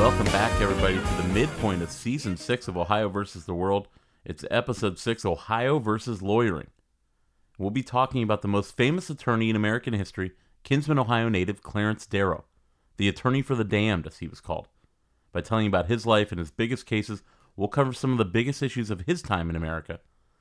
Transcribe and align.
Welcome 0.04 0.26
back, 0.26 0.60
everybody, 0.60 0.96
to 0.96 1.22
the 1.22 1.32
midpoint 1.32 1.80
of 1.80 1.90
season 1.90 2.36
six 2.36 2.68
of 2.68 2.76
Ohio 2.76 3.08
versus 3.08 3.46
the 3.46 3.54
World. 3.54 3.88
It's 4.22 4.44
episode 4.50 4.98
six 4.98 5.24
Ohio 5.24 5.78
versus 5.78 6.20
Lawyering. 6.20 6.66
We'll 7.56 7.70
be 7.70 7.82
talking 7.82 8.22
about 8.22 8.42
the 8.42 8.48
most 8.48 8.76
famous 8.76 9.08
attorney 9.08 9.48
in 9.48 9.56
American 9.56 9.94
history, 9.94 10.32
Kinsman, 10.62 10.98
Ohio 10.98 11.30
native 11.30 11.62
Clarence 11.62 12.04
Darrow, 12.04 12.44
the 12.98 13.08
attorney 13.08 13.40
for 13.40 13.54
the 13.54 13.64
damned, 13.64 14.06
as 14.06 14.18
he 14.18 14.28
was 14.28 14.42
called. 14.42 14.68
By 15.32 15.40
telling 15.40 15.68
about 15.68 15.86
his 15.86 16.04
life 16.04 16.30
and 16.30 16.38
his 16.38 16.50
biggest 16.50 16.84
cases, 16.84 17.22
we'll 17.56 17.68
cover 17.68 17.94
some 17.94 18.12
of 18.12 18.18
the 18.18 18.26
biggest 18.26 18.62
issues 18.62 18.90
of 18.90 19.06
his 19.06 19.22
time 19.22 19.48
in 19.48 19.56
America 19.56 20.00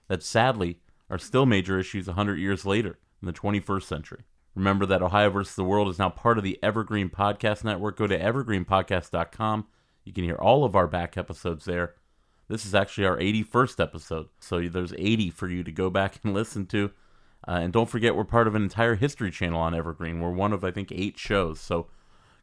that 0.10 0.24
sadly 0.24 0.82
are 1.10 1.18
still 1.18 1.46
major 1.46 1.80
issues 1.80 2.08
100 2.08 2.38
years 2.38 2.66
later 2.66 3.00
in 3.22 3.28
the 3.28 3.32
21st 3.32 3.84
century. 3.84 4.24
Remember 4.56 4.86
that 4.86 5.02
Ohio 5.02 5.30
versus 5.30 5.56
the 5.56 5.64
World 5.64 5.90
is 5.90 5.98
now 5.98 6.10
part 6.10 6.38
of 6.38 6.44
the 6.44 6.60
Evergreen 6.62 7.10
Podcast 7.10 7.64
Network. 7.64 7.98
Go 7.98 8.08
to 8.08 8.20
evergreenpodcast.com. 8.20 9.66
You 10.04 10.14
can 10.14 10.24
hear 10.24 10.36
all 10.36 10.64
of 10.64 10.76
our 10.76 10.88
back 10.88 11.18
episodes 11.18 11.66
there. 11.66 11.96
This 12.50 12.66
is 12.66 12.76
actually 12.76 13.08
our 13.08 13.18
81st 13.18 13.80
episode, 13.82 14.28
so 14.40 14.62
there's 14.68 14.94
80 14.98 15.32
for 15.32 15.48
you 15.48 15.64
to 15.64 15.72
go 15.72 15.90
back 15.90 16.20
and 16.24 16.34
listen 16.36 16.66
to. 16.68 16.92
Uh, 17.48 17.60
and 17.62 17.74
don't 17.74 17.90
forget, 17.90 18.16
we're 18.16 18.24
part 18.24 18.48
of 18.48 18.56
an 18.56 18.64
entire 18.64 18.96
history 18.96 19.32
channel 19.32 19.60
on 19.60 19.74
Evergreen. 19.74 20.20
We're 20.20 20.32
one 20.32 20.54
of, 20.54 20.64
I 20.64 20.72
think, 20.72 20.92
eight 20.92 21.18
shows. 21.18 21.60
So 21.60 21.88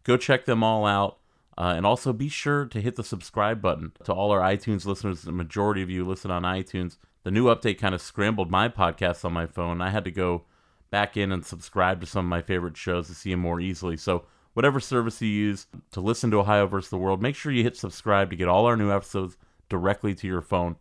go 0.05 0.17
check 0.17 0.47
them 0.47 0.63
all 0.63 0.87
out. 0.87 1.19
Uh, 1.59 1.75
and 1.77 1.85
also 1.85 2.13
be 2.15 2.29
sure 2.29 2.65
to 2.65 2.81
hit 2.81 2.97
the 2.97 3.05
subscribe 3.05 3.61
button 3.61 3.93
to 4.05 4.15
all 4.15 4.31
our 4.31 4.41
iTunes 4.41 4.87
listeners. 4.87 5.23
The 5.23 5.33
majority 5.33 5.83
of 5.83 5.91
you 5.91 6.07
listen 6.07 6.31
on 6.31 6.43
iTunes. 6.43 6.97
The 7.23 7.31
new 7.31 7.47
update 7.47 7.79
kind 7.79 7.95
of 7.95 8.01
scrambled 8.01 8.51
my 8.51 8.69
podcast 8.71 9.27
on 9.27 9.35
my 9.35 9.47
phone. 9.47 9.83
I 9.83 9.91
had 9.91 10.05
to 10.05 10.11
go 10.11 10.45
back 10.91 11.17
in 11.17 11.33
and 11.33 11.45
subscribe 11.45 12.01
to 12.01 12.07
some 12.07 12.27
of 12.27 12.31
my 12.31 12.43
favorite 12.43 12.77
shows 12.77 13.07
to 13.07 13.15
see 13.15 13.31
them 13.31 13.41
more 13.41 13.61
easily. 13.61 13.97
So, 13.97 14.25
whatever 14.55 14.81
service 14.81 15.23
you 15.23 15.29
use 15.29 15.67
to 15.93 16.01
listen 16.01 16.31
to 16.31 16.41
Ohio 16.41 16.67
versus 16.67 16.91
the 16.91 16.99
World, 16.99 17.23
make 17.23 17.37
sure 17.37 17.53
you 17.53 17.63
hit 17.63 17.77
subscribe 17.77 18.31
to 18.31 18.37
get 18.37 18.49
all 18.49 18.67
our 18.67 18.77
new 18.77 18.91
episodes 18.91 19.37
directly 19.69 20.15
to 20.17 20.27
your 20.27 20.43
phone. 20.43 20.77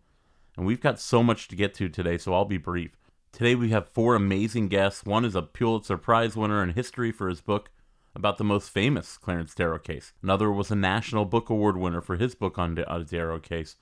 And 0.58 0.66
we've 0.66 0.82
got 0.82 1.00
so 1.00 1.24
much 1.24 1.48
to 1.48 1.56
get 1.56 1.74
to 1.76 1.88
today, 1.88 2.18
so 2.18 2.34
I'll 2.34 2.46
be 2.46 2.58
brief. 2.58 2.98
Today 3.32 3.56
we 3.56 3.70
have 3.70 3.88
four 3.88 4.16
amazing 4.16 4.68
guests. 4.68 5.06
One 5.06 5.24
is 5.24 5.36
a 5.36 5.42
Pulitzer 5.42 5.98
Prize 5.98 6.36
winner 6.36 6.64
in 6.64 6.72
history 6.72 7.12
for 7.12 7.30
his 7.30 7.42
book 7.42 7.70
about 8.16 8.38
the 8.38 8.44
most 8.44 8.70
famous 8.70 9.18
Clarence 9.18 9.54
Darrow 9.54 9.80
case. 9.80 10.14
Another 10.24 10.52
was 10.52 10.72
a 10.72 10.76
National 10.76 11.26
Book 11.26 11.50
Award 11.50 11.78
winner 11.78 12.02
for 12.02 12.18
his 12.18 12.36
book 12.36 12.58
on 12.58 12.76
the 12.76 13.06
Darrow 13.10 13.40
case. 13.40 13.76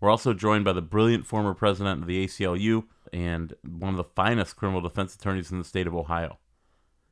We're 0.00 0.10
also 0.10 0.34
joined 0.34 0.64
by 0.64 0.72
the 0.72 0.82
brilliant 0.82 1.26
former 1.26 1.54
president 1.54 2.02
of 2.02 2.06
the 2.06 2.26
ACLU 2.26 2.84
and 3.12 3.54
one 3.62 3.90
of 3.90 3.96
the 3.96 4.04
finest 4.04 4.56
criminal 4.56 4.80
defense 4.80 5.14
attorneys 5.14 5.50
in 5.50 5.58
the 5.58 5.64
state 5.64 5.86
of 5.86 5.94
Ohio. 5.94 6.38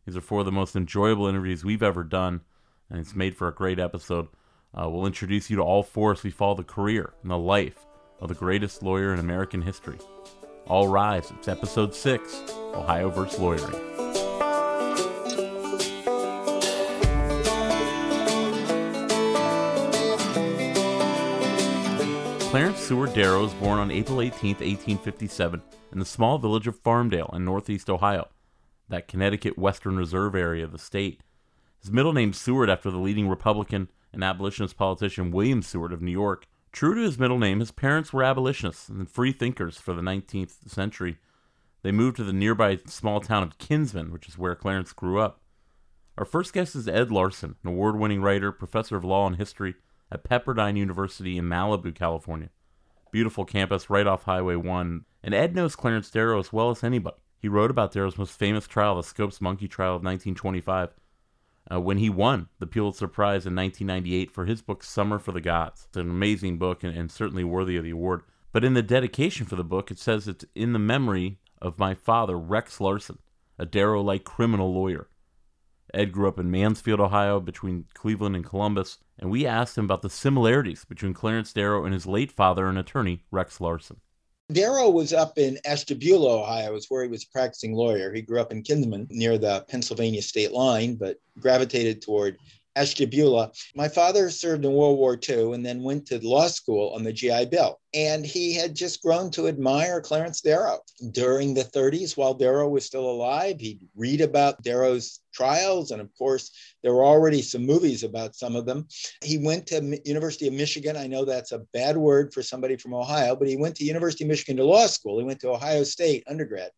These 0.04 0.16
are 0.16 0.20
four 0.20 0.40
of 0.40 0.46
the 0.46 0.52
most 0.52 0.74
enjoyable 0.74 1.26
interviews 1.26 1.64
we've 1.64 1.82
ever 1.82 2.02
done, 2.02 2.40
and 2.90 3.00
it's 3.00 3.14
made 3.14 3.36
for 3.36 3.48
a 3.48 3.54
great 3.54 3.78
episode. 3.78 4.28
Uh, 4.74 4.88
we'll 4.88 5.06
introduce 5.06 5.48
you 5.48 5.56
to 5.56 5.62
all 5.62 5.82
four 5.82 6.12
as 6.12 6.22
we 6.22 6.30
follow 6.30 6.54
the 6.54 6.64
career 6.64 7.12
and 7.22 7.30
the 7.30 7.38
life 7.38 7.86
of 8.20 8.28
the 8.28 8.34
greatest 8.34 8.82
lawyer 8.82 9.12
in 9.12 9.20
American 9.20 9.62
history. 9.62 9.98
All 10.66 10.88
rise. 10.88 11.30
It's 11.38 11.48
episode 11.48 11.94
six 11.94 12.42
Ohio 12.74 13.10
vs. 13.10 13.38
Lawyering. 13.38 14.11
Clarence 22.52 22.80
Seward 22.80 23.14
Darrow 23.14 23.44
was 23.44 23.54
born 23.54 23.78
on 23.78 23.90
April 23.90 24.20
18, 24.20 24.56
1857, 24.56 25.62
in 25.90 25.98
the 25.98 26.04
small 26.04 26.36
village 26.36 26.66
of 26.66 26.78
Farmdale 26.78 27.34
in 27.34 27.46
northeast 27.46 27.88
Ohio, 27.88 28.28
that 28.90 29.08
Connecticut 29.08 29.56
Western 29.56 29.96
Reserve 29.96 30.34
area 30.34 30.62
of 30.62 30.70
the 30.70 30.78
state. 30.78 31.22
His 31.80 31.90
middle 31.90 32.12
name 32.12 32.34
Seward 32.34 32.68
after 32.68 32.90
the 32.90 32.98
leading 32.98 33.26
Republican 33.26 33.88
and 34.12 34.22
abolitionist 34.22 34.76
politician 34.76 35.30
William 35.30 35.62
Seward 35.62 35.94
of 35.94 36.02
New 36.02 36.10
York. 36.12 36.46
True 36.72 36.94
to 36.94 37.00
his 37.00 37.18
middle 37.18 37.38
name, 37.38 37.60
his 37.60 37.70
parents 37.70 38.12
were 38.12 38.22
abolitionists 38.22 38.90
and 38.90 39.08
free 39.08 39.32
thinkers 39.32 39.78
for 39.78 39.94
the 39.94 40.02
19th 40.02 40.68
century. 40.68 41.16
They 41.80 41.90
moved 41.90 42.18
to 42.18 42.24
the 42.24 42.34
nearby 42.34 42.80
small 42.84 43.22
town 43.22 43.44
of 43.44 43.56
Kinsman, 43.56 44.12
which 44.12 44.28
is 44.28 44.36
where 44.36 44.54
Clarence 44.54 44.92
grew 44.92 45.18
up. 45.18 45.40
Our 46.18 46.26
first 46.26 46.52
guest 46.52 46.76
is 46.76 46.86
Ed 46.86 47.10
Larson, 47.10 47.56
an 47.64 47.70
award 47.70 47.98
winning 47.98 48.20
writer, 48.20 48.52
professor 48.52 48.94
of 48.96 49.06
law 49.06 49.26
and 49.26 49.36
history, 49.36 49.74
at 50.12 50.24
Pepperdine 50.24 50.76
University 50.76 51.38
in 51.38 51.46
Malibu, 51.46 51.94
California. 51.94 52.50
Beautiful 53.10 53.44
campus 53.44 53.88
right 53.88 54.06
off 54.06 54.24
Highway 54.24 54.56
1. 54.56 55.04
And 55.22 55.34
Ed 55.34 55.54
knows 55.54 55.74
Clarence 55.74 56.10
Darrow 56.10 56.38
as 56.38 56.52
well 56.52 56.70
as 56.70 56.84
anybody. 56.84 57.16
He 57.38 57.48
wrote 57.48 57.70
about 57.70 57.92
Darrow's 57.92 58.18
most 58.18 58.38
famous 58.38 58.66
trial, 58.66 58.96
the 58.96 59.02
Scopes 59.02 59.40
Monkey 59.40 59.66
trial 59.66 59.96
of 59.96 60.04
1925, 60.04 60.90
uh, 61.72 61.80
when 61.80 61.98
he 61.98 62.10
won 62.10 62.48
the 62.58 62.66
Pulitzer 62.66 63.08
Prize 63.08 63.46
in 63.46 63.56
1998 63.56 64.30
for 64.30 64.44
his 64.44 64.62
book 64.62 64.84
Summer 64.84 65.18
for 65.18 65.32
the 65.32 65.40
Gods. 65.40 65.86
It's 65.88 65.96
an 65.96 66.10
amazing 66.10 66.58
book 66.58 66.84
and, 66.84 66.96
and 66.96 67.10
certainly 67.10 67.44
worthy 67.44 67.76
of 67.76 67.84
the 67.84 67.90
award. 67.90 68.22
But 68.52 68.64
in 68.64 68.74
the 68.74 68.82
dedication 68.82 69.46
for 69.46 69.56
the 69.56 69.64
book, 69.64 69.90
it 69.90 69.98
says 69.98 70.28
it's 70.28 70.44
in 70.54 70.72
the 70.72 70.78
memory 70.78 71.38
of 71.60 71.78
my 71.78 71.94
father, 71.94 72.38
Rex 72.38 72.80
Larson, 72.80 73.18
a 73.58 73.64
Darrow 73.64 74.02
like 74.02 74.24
criminal 74.24 74.72
lawyer. 74.72 75.08
Ed 75.94 76.12
grew 76.12 76.28
up 76.28 76.38
in 76.38 76.50
Mansfield, 76.50 77.00
Ohio, 77.00 77.38
between 77.40 77.84
Cleveland 77.94 78.34
and 78.34 78.44
Columbus, 78.44 78.98
and 79.18 79.30
we 79.30 79.46
asked 79.46 79.76
him 79.76 79.84
about 79.84 80.02
the 80.02 80.10
similarities 80.10 80.84
between 80.84 81.12
Clarence 81.12 81.52
Darrow 81.52 81.84
and 81.84 81.92
his 81.92 82.06
late 82.06 82.32
father 82.32 82.66
and 82.66 82.78
attorney, 82.78 83.24
Rex 83.30 83.60
Larson. 83.60 84.00
Darrow 84.50 84.90
was 84.90 85.12
up 85.12 85.38
in 85.38 85.58
Ashtabula, 85.64 86.42
Ohio, 86.42 86.74
is 86.74 86.86
where 86.88 87.02
he 87.02 87.08
was 87.08 87.24
a 87.24 87.28
practicing 87.32 87.74
lawyer. 87.74 88.12
He 88.12 88.22
grew 88.22 88.40
up 88.40 88.52
in 88.52 88.62
Kinsman 88.62 89.06
near 89.10 89.38
the 89.38 89.64
Pennsylvania 89.68 90.22
state 90.22 90.52
line, 90.52 90.96
but 90.96 91.18
gravitated 91.38 92.02
toward 92.02 92.38
Ashtabula. 92.76 93.52
My 93.74 93.88
father 93.88 94.30
served 94.30 94.64
in 94.64 94.72
World 94.72 94.98
War 94.98 95.18
II 95.28 95.52
and 95.52 95.64
then 95.64 95.82
went 95.82 96.06
to 96.06 96.26
law 96.26 96.48
school 96.48 96.92
on 96.94 97.02
the 97.02 97.12
GI 97.12 97.46
Bill. 97.46 97.78
And 97.94 98.24
he 98.24 98.54
had 98.54 98.74
just 98.74 99.02
grown 99.02 99.30
to 99.32 99.48
admire 99.48 100.00
Clarence 100.00 100.40
Darrow. 100.40 100.80
During 101.10 101.52
the 101.52 101.64
30s, 101.64 102.16
while 102.16 102.32
Darrow 102.32 102.68
was 102.68 102.86
still 102.86 103.08
alive, 103.10 103.60
he'd 103.60 103.80
read 103.94 104.22
about 104.22 104.62
Darrow's 104.62 105.20
trials. 105.34 105.90
And 105.90 106.00
of 106.00 106.08
course, 106.16 106.50
there 106.82 106.94
were 106.94 107.04
already 107.04 107.42
some 107.42 107.66
movies 107.66 108.02
about 108.02 108.34
some 108.34 108.56
of 108.56 108.64
them. 108.64 108.86
He 109.22 109.38
went 109.38 109.66
to 109.68 110.00
University 110.04 110.48
of 110.48 110.54
Michigan. 110.54 110.96
I 110.96 111.06
know 111.06 111.24
that's 111.24 111.52
a 111.52 111.64
bad 111.74 111.96
word 111.96 112.32
for 112.32 112.42
somebody 112.42 112.76
from 112.76 112.94
Ohio, 112.94 113.36
but 113.36 113.48
he 113.48 113.56
went 113.56 113.76
to 113.76 113.84
University 113.84 114.24
of 114.24 114.28
Michigan 114.28 114.56
to 114.56 114.64
law 114.64 114.86
school. 114.86 115.18
He 115.18 115.24
went 115.24 115.40
to 115.40 115.50
Ohio 115.50 115.84
State 115.84 116.24
undergrad 116.26 116.70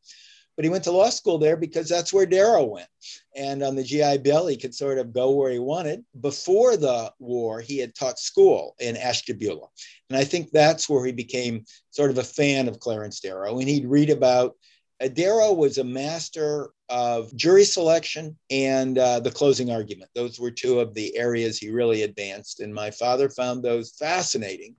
but 0.56 0.64
he 0.64 0.70
went 0.70 0.84
to 0.84 0.92
law 0.92 1.10
school 1.10 1.38
there 1.38 1.56
because 1.56 1.88
that's 1.88 2.12
where 2.12 2.26
Darrow 2.26 2.64
went. 2.64 2.88
And 3.34 3.62
on 3.62 3.74
the 3.74 3.82
GI 3.82 4.18
Bill, 4.18 4.46
he 4.46 4.56
could 4.56 4.74
sort 4.74 4.98
of 4.98 5.12
go 5.12 5.30
where 5.30 5.50
he 5.50 5.58
wanted. 5.58 6.04
Before 6.20 6.76
the 6.76 7.12
war, 7.18 7.60
he 7.60 7.78
had 7.78 7.94
taught 7.94 8.18
school 8.18 8.74
in 8.78 8.96
Ashtabula. 8.96 9.66
And 10.10 10.18
I 10.18 10.24
think 10.24 10.50
that's 10.50 10.88
where 10.88 11.04
he 11.04 11.12
became 11.12 11.64
sort 11.90 12.10
of 12.10 12.18
a 12.18 12.24
fan 12.24 12.68
of 12.68 12.78
Clarence 12.78 13.20
Darrow. 13.20 13.58
And 13.58 13.68
he'd 13.68 13.86
read 13.86 14.10
about 14.10 14.54
uh, 15.02 15.08
Darrow 15.08 15.52
was 15.52 15.78
a 15.78 15.84
master 15.84 16.70
of 16.88 17.34
jury 17.34 17.64
selection 17.64 18.38
and 18.50 18.98
uh, 18.98 19.18
the 19.20 19.30
closing 19.30 19.70
argument. 19.70 20.10
Those 20.14 20.38
were 20.38 20.50
two 20.50 20.78
of 20.80 20.94
the 20.94 21.16
areas 21.16 21.58
he 21.58 21.70
really 21.70 22.02
advanced. 22.02 22.60
And 22.60 22.72
my 22.72 22.90
father 22.90 23.28
found 23.28 23.62
those 23.62 23.92
fascinating. 23.98 24.76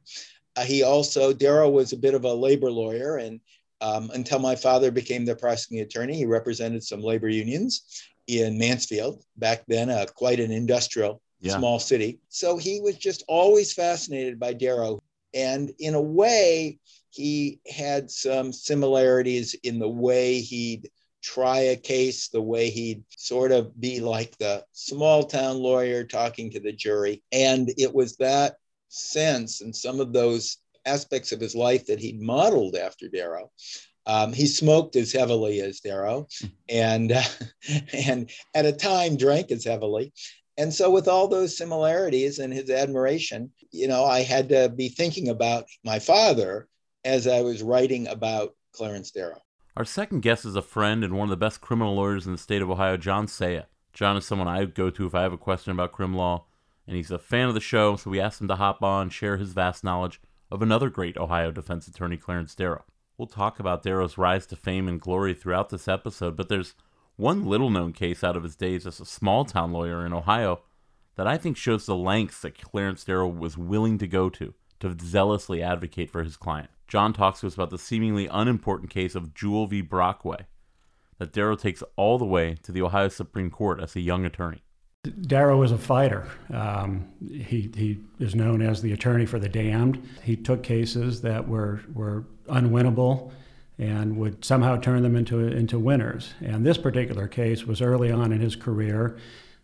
Uh, 0.55 0.63
he 0.63 0.83
also, 0.83 1.33
Darrow 1.33 1.69
was 1.69 1.91
a 1.91 1.97
bit 1.97 2.13
of 2.13 2.23
a 2.23 2.33
labor 2.33 2.71
lawyer 2.71 3.17
and 3.17 3.41
um, 3.85 4.09
until 4.15 4.39
my 4.39 4.55
father 4.55 4.89
became 4.89 5.25
the 5.25 5.35
prosecuting 5.35 5.85
attorney, 5.85 6.15
he 6.17 6.25
represented 6.25 6.83
some 6.83 7.01
labor 7.01 7.29
unions 7.29 8.03
in 8.27 8.57
Mansfield, 8.57 9.23
back 9.37 9.63
then, 9.67 9.91
uh, 9.91 10.07
quite 10.15 10.39
an 10.39 10.51
industrial 10.51 11.21
yeah. 11.39 11.55
small 11.55 11.77
city. 11.77 12.19
So 12.29 12.57
he 12.57 12.81
was 12.81 12.97
just 12.97 13.23
always 13.27 13.73
fascinated 13.73 14.39
by 14.39 14.53
Darrow. 14.53 14.99
And 15.35 15.71
in 15.77 15.93
a 15.93 16.01
way, 16.01 16.79
he 17.11 17.59
had 17.67 18.09
some 18.09 18.51
similarities 18.51 19.55
in 19.61 19.77
the 19.77 19.89
way 19.89 20.39
he'd 20.39 20.89
try 21.21 21.59
a 21.59 21.75
case, 21.75 22.29
the 22.29 22.41
way 22.41 22.71
he'd 22.71 23.03
sort 23.09 23.51
of 23.51 23.79
be 23.79 23.99
like 23.99 24.35
the 24.39 24.63
small 24.71 25.23
town 25.23 25.57
lawyer 25.57 26.03
talking 26.03 26.49
to 26.51 26.59
the 26.59 26.73
jury. 26.73 27.21
And 27.31 27.71
it 27.77 27.93
was 27.93 28.17
that 28.17 28.55
sense 28.89 29.61
and 29.61 29.75
some 29.75 29.99
of 29.99 30.11
those 30.11 30.57
aspects 30.85 31.31
of 31.31 31.39
his 31.39 31.55
life 31.55 31.85
that 31.87 31.99
he'd 31.99 32.21
modeled 32.21 32.75
after 32.75 33.07
Darrow 33.07 33.51
Um, 34.07 34.33
he 34.33 34.45
smoked 34.45 34.95
as 34.95 35.11
heavily 35.11 35.61
as 35.61 35.79
Darrow, 35.79 36.27
and 36.69 37.11
uh, 37.11 37.23
and 37.93 38.29
at 38.53 38.65
a 38.65 38.71
time 38.71 39.17
drank 39.17 39.51
as 39.51 39.65
heavily. 39.65 40.13
And 40.57 40.73
so, 40.73 40.89
with 40.91 41.07
all 41.07 41.27
those 41.27 41.57
similarities 41.57 42.39
and 42.39 42.53
his 42.53 42.69
admiration, 42.69 43.51
you 43.71 43.87
know, 43.87 44.05
I 44.05 44.21
had 44.21 44.49
to 44.49 44.69
be 44.69 44.89
thinking 44.89 45.29
about 45.29 45.65
my 45.83 45.99
father 45.99 46.67
as 47.03 47.27
I 47.27 47.41
was 47.41 47.63
writing 47.63 48.07
about 48.07 48.55
Clarence 48.73 49.11
Darrow. 49.11 49.41
Our 49.75 49.85
second 49.85 50.21
guest 50.21 50.45
is 50.45 50.55
a 50.55 50.61
friend 50.61 51.03
and 51.03 51.17
one 51.17 51.25
of 51.25 51.31
the 51.31 51.45
best 51.45 51.59
criminal 51.59 51.95
lawyers 51.95 52.25
in 52.25 52.31
the 52.31 52.37
state 52.37 52.61
of 52.61 52.69
Ohio, 52.69 52.97
John 52.97 53.27
Saya. 53.27 53.63
John 53.91 54.17
is 54.17 54.25
someone 54.25 54.47
I 54.47 54.63
go 54.65 54.89
to 54.89 55.05
if 55.05 55.15
I 55.15 55.23
have 55.23 55.33
a 55.33 55.37
question 55.37 55.71
about 55.71 55.91
crim 55.91 56.13
law, 56.13 56.45
and 56.87 56.95
he's 56.95 57.11
a 57.11 57.19
fan 57.19 57.47
of 57.47 57.53
the 57.55 57.59
show, 57.59 57.95
so 57.95 58.09
we 58.09 58.21
asked 58.21 58.39
him 58.39 58.47
to 58.49 58.55
hop 58.55 58.83
on, 58.83 59.09
share 59.09 59.37
his 59.37 59.51
vast 59.53 59.83
knowledge 59.83 60.21
of 60.55 60.61
another 60.61 60.89
great 60.89 61.17
Ohio 61.17 61.51
defense 61.51 61.85
attorney, 61.85 62.15
Clarence 62.15 62.55
Darrow. 62.55 62.85
We'll 63.17 63.27
talk 63.27 63.59
about 63.59 63.83
Darrow's 63.83 64.17
rise 64.17 64.45
to 64.47 64.55
fame 64.55 64.87
and 64.87 65.01
glory 65.01 65.33
throughout 65.33 65.69
this 65.69 65.89
episode, 65.89 66.37
but 66.37 66.47
there's 66.47 66.75
one 67.17 67.43
little 67.43 67.69
known 67.69 67.91
case 67.91 68.23
out 68.23 68.37
of 68.37 68.43
his 68.43 68.55
days 68.55 68.87
as 68.87 69.01
a 69.01 69.05
small 69.05 69.43
town 69.43 69.73
lawyer 69.73 70.05
in 70.05 70.13
Ohio 70.13 70.61
that 71.17 71.27
I 71.27 71.37
think 71.37 71.57
shows 71.57 71.85
the 71.85 71.95
lengths 71.95 72.39
that 72.41 72.57
Clarence 72.57 73.03
Darrow 73.03 73.27
was 73.27 73.57
willing 73.57 73.97
to 73.97 74.07
go 74.07 74.29
to 74.29 74.53
to 74.79 74.95
zealously 75.01 75.61
advocate 75.61 76.09
for 76.09 76.23
his 76.23 76.37
client. 76.37 76.69
John 76.87 77.11
talks 77.11 77.41
to 77.41 77.47
us 77.47 77.55
about 77.55 77.69
the 77.69 77.77
seemingly 77.77 78.27
unimportant 78.27 78.89
case 78.89 79.13
of 79.13 79.33
Jewell 79.33 79.67
v. 79.67 79.81
Brockway 79.81 80.45
that 81.17 81.33
Darrow 81.33 81.57
takes 81.57 81.83
all 81.97 82.17
the 82.17 82.23
way 82.23 82.55
to 82.63 82.71
the 82.71 82.81
Ohio 82.81 83.09
Supreme 83.09 83.49
Court 83.49 83.81
as 83.81 83.93
a 83.97 84.01
young 84.01 84.23
attorney. 84.23 84.63
Darrow 85.05 85.57
was 85.57 85.71
a 85.71 85.77
fighter. 85.77 86.27
Um, 86.53 87.07
he, 87.29 87.71
he 87.75 87.99
is 88.19 88.35
known 88.35 88.61
as 88.61 88.81
the 88.81 88.93
attorney 88.93 89.25
for 89.25 89.39
the 89.39 89.49
damned. 89.49 90.07
He 90.23 90.35
took 90.35 90.63
cases 90.63 91.21
that 91.21 91.47
were, 91.47 91.81
were 91.93 92.25
unwinnable 92.47 93.31
and 93.77 94.17
would 94.17 94.43
somehow 94.43 94.77
turn 94.77 95.03
them 95.03 95.15
into, 95.15 95.39
into 95.39 95.79
winners. 95.79 96.33
And 96.41 96.65
this 96.65 96.77
particular 96.77 97.27
case 97.27 97.65
was 97.65 97.81
early 97.81 98.11
on 98.11 98.31
in 98.31 98.39
his 98.39 98.55
career, 98.55 99.17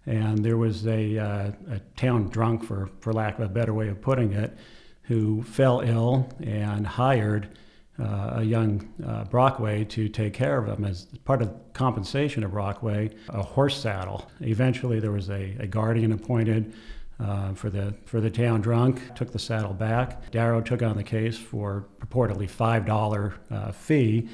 and 0.06 0.44
there 0.44 0.58
was 0.58 0.86
a, 0.88 1.18
uh, 1.18 1.52
a 1.70 1.80
town 1.96 2.28
drunk, 2.30 2.64
for, 2.64 2.90
for 3.00 3.14
lack 3.14 3.40
of 3.40 3.46
a 3.46 3.50
better 3.50 3.74
way 3.74 3.88
of 3.88 4.02
putting 4.02 4.34
it, 4.34 4.58
who 5.04 5.44
fell 5.44 5.82
ill 5.82 6.30
and 6.42 6.86
hired 6.86 7.58
uh, 8.02 8.40
a 8.40 8.44
young 8.44 8.90
uh, 9.06 9.26
Brockway 9.26 9.84
to 9.86 10.10
take 10.10 10.34
care 10.34 10.58
of 10.58 10.68
him 10.68 10.86
as 10.86 11.06
part 11.24 11.42
of 11.42 11.54
compensation 11.74 12.44
of 12.44 12.52
Brockway, 12.52 13.12
a 13.30 13.44
horse 13.44 13.80
saddle. 13.80 14.30
Eventually, 14.42 15.00
there 15.00 15.12
was 15.12 15.30
a, 15.30 15.56
a 15.60 15.68
guardian 15.68 16.12
appointed 16.12 16.74
uh, 17.20 17.54
for 17.54 17.70
the 17.70 17.94
for 18.06 18.20
the 18.20 18.30
town 18.30 18.62
drunk. 18.62 19.16
Took 19.16 19.32
the 19.32 19.40
saddle 19.40 19.74
back. 19.74 20.32
Darrow 20.32 20.62
took 20.62 20.82
on 20.82 20.98
the 20.98 21.04
case 21.04 21.38
for 21.38 21.86
purportedly 22.00 22.50
five 22.50 22.86
dollar 22.86 23.36
uh, 23.52 23.72
fee, 23.72 24.28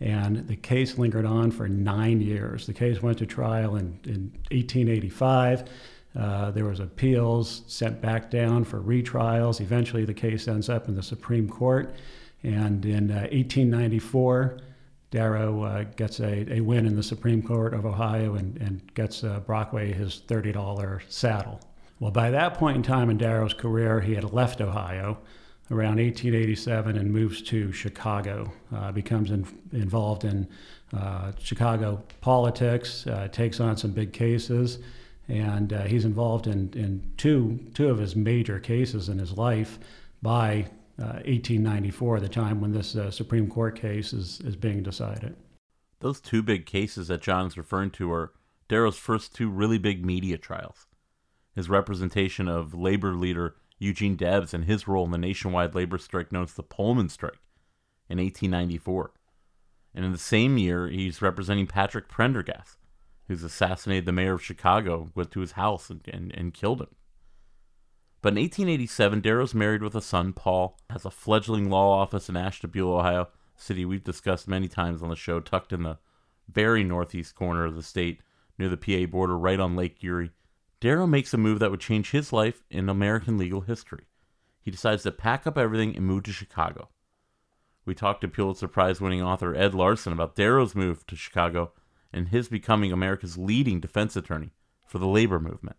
and 0.00 0.46
the 0.46 0.56
case 0.56 0.98
lingered 0.98 1.24
on 1.24 1.50
for 1.50 1.66
nine 1.68 2.20
years. 2.20 2.66
The 2.66 2.74
case 2.74 3.02
went 3.02 3.18
to 3.18 3.26
trial 3.26 3.76
in, 3.76 3.98
in 4.04 4.32
1885. 4.50 5.64
Uh, 6.16 6.50
there 6.52 6.64
was 6.64 6.78
appeals 6.78 7.62
sent 7.66 8.00
back 8.00 8.30
down 8.30 8.64
for 8.64 8.80
retrials. 8.80 9.60
Eventually, 9.60 10.04
the 10.04 10.14
case 10.14 10.46
ends 10.46 10.68
up 10.68 10.88
in 10.88 10.94
the 10.94 11.02
Supreme 11.02 11.48
Court. 11.48 11.94
And 12.44 12.84
in 12.84 13.10
uh, 13.10 13.26
1894, 13.32 14.58
Darrow 15.10 15.62
uh, 15.62 15.84
gets 15.96 16.20
a, 16.20 16.52
a 16.52 16.60
win 16.60 16.86
in 16.86 16.94
the 16.94 17.02
Supreme 17.02 17.42
Court 17.42 17.72
of 17.72 17.86
Ohio 17.86 18.34
and, 18.34 18.56
and 18.58 18.94
gets 18.94 19.24
uh, 19.24 19.40
Brockway 19.40 19.92
his 19.92 20.22
$30 20.26 21.02
saddle. 21.08 21.60
Well, 22.00 22.10
by 22.10 22.30
that 22.30 22.54
point 22.54 22.76
in 22.76 22.82
time 22.82 23.08
in 23.10 23.16
Darrow's 23.16 23.54
career, 23.54 24.00
he 24.00 24.14
had 24.14 24.32
left 24.32 24.60
Ohio 24.60 25.18
around 25.70 25.96
1887 25.96 26.98
and 26.98 27.10
moves 27.10 27.40
to 27.42 27.72
Chicago, 27.72 28.52
uh, 28.74 28.92
becomes 28.92 29.30
in, 29.30 29.46
involved 29.72 30.24
in 30.24 30.46
uh, 30.92 31.32
Chicago 31.38 32.02
politics, 32.20 33.06
uh, 33.06 33.28
takes 33.28 33.60
on 33.60 33.76
some 33.76 33.92
big 33.92 34.12
cases, 34.12 34.80
and 35.28 35.72
uh, 35.72 35.82
he's 35.84 36.04
involved 36.04 36.46
in, 36.46 36.70
in 36.74 37.02
two, 37.16 37.58
two 37.72 37.88
of 37.88 37.98
his 37.98 38.14
major 38.14 38.58
cases 38.58 39.08
in 39.08 39.18
his 39.18 39.32
life 39.32 39.78
by 40.20 40.66
1894, 40.96 42.16
uh, 42.16 42.20
the 42.20 42.28
time 42.28 42.60
when 42.60 42.72
this 42.72 42.96
uh, 42.96 43.10
Supreme 43.10 43.48
Court 43.48 43.78
case 43.78 44.12
is, 44.12 44.40
is 44.40 44.56
being 44.56 44.82
decided. 44.82 45.36
Those 46.00 46.20
two 46.20 46.42
big 46.42 46.66
cases 46.66 47.08
that 47.08 47.22
John's 47.22 47.56
referring 47.56 47.90
to 47.92 48.12
are 48.12 48.32
Darrow's 48.68 48.96
first 48.96 49.34
two 49.34 49.50
really 49.50 49.78
big 49.78 50.04
media 50.04 50.38
trials. 50.38 50.86
His 51.54 51.68
representation 51.68 52.48
of 52.48 52.74
labor 52.74 53.14
leader 53.14 53.56
Eugene 53.78 54.16
Debs 54.16 54.54
and 54.54 54.64
his 54.64 54.88
role 54.88 55.04
in 55.04 55.10
the 55.10 55.18
nationwide 55.18 55.74
labor 55.74 55.98
strike 55.98 56.32
known 56.32 56.44
as 56.44 56.54
the 56.54 56.62
Pullman 56.62 57.08
Strike 57.08 57.38
in 58.08 58.18
1894. 58.18 59.12
And 59.94 60.04
in 60.04 60.12
the 60.12 60.18
same 60.18 60.58
year, 60.58 60.88
he's 60.88 61.22
representing 61.22 61.66
Patrick 61.66 62.08
Prendergast, 62.08 62.78
who's 63.28 63.44
assassinated 63.44 64.06
the 64.06 64.12
mayor 64.12 64.34
of 64.34 64.42
Chicago, 64.42 65.10
went 65.14 65.30
to 65.32 65.40
his 65.40 65.52
house 65.52 65.90
and, 65.90 66.00
and, 66.08 66.32
and 66.34 66.54
killed 66.54 66.80
him. 66.80 66.94
But 68.24 68.32
in 68.32 68.40
1887, 68.44 69.20
Darrow's 69.20 69.54
married 69.54 69.82
with 69.82 69.94
a 69.94 70.00
son, 70.00 70.32
Paul, 70.32 70.78
has 70.88 71.04
a 71.04 71.10
fledgling 71.10 71.68
law 71.68 72.00
office 72.00 72.30
in 72.30 72.38
Ashtabula, 72.38 73.00
Ohio, 73.00 73.28
city 73.54 73.84
we've 73.84 74.02
discussed 74.02 74.48
many 74.48 74.66
times 74.66 75.02
on 75.02 75.10
the 75.10 75.14
show, 75.14 75.40
tucked 75.40 75.74
in 75.74 75.82
the 75.82 75.98
very 76.48 76.82
northeast 76.82 77.34
corner 77.34 77.66
of 77.66 77.76
the 77.76 77.82
state, 77.82 78.22
near 78.56 78.70
the 78.70 78.78
PA 78.78 79.04
border, 79.04 79.36
right 79.36 79.60
on 79.60 79.76
Lake 79.76 80.02
Erie. 80.02 80.30
Darrow 80.80 81.06
makes 81.06 81.34
a 81.34 81.36
move 81.36 81.58
that 81.58 81.70
would 81.70 81.80
change 81.80 82.12
his 82.12 82.32
life 82.32 82.64
in 82.70 82.88
American 82.88 83.36
legal 83.36 83.60
history. 83.60 84.06
He 84.62 84.70
decides 84.70 85.02
to 85.02 85.12
pack 85.12 85.46
up 85.46 85.58
everything 85.58 85.94
and 85.94 86.06
move 86.06 86.22
to 86.22 86.32
Chicago. 86.32 86.88
We 87.84 87.94
talked 87.94 88.22
to 88.22 88.28
Pulitzer 88.28 88.68
Prize 88.68 89.02
winning 89.02 89.20
author 89.22 89.54
Ed 89.54 89.74
Larson 89.74 90.14
about 90.14 90.34
Darrow's 90.34 90.74
move 90.74 91.06
to 91.08 91.14
Chicago 91.14 91.72
and 92.10 92.28
his 92.28 92.48
becoming 92.48 92.90
America's 92.90 93.36
leading 93.36 93.80
defense 93.80 94.16
attorney 94.16 94.54
for 94.86 94.98
the 94.98 95.06
labor 95.06 95.38
movement 95.38 95.76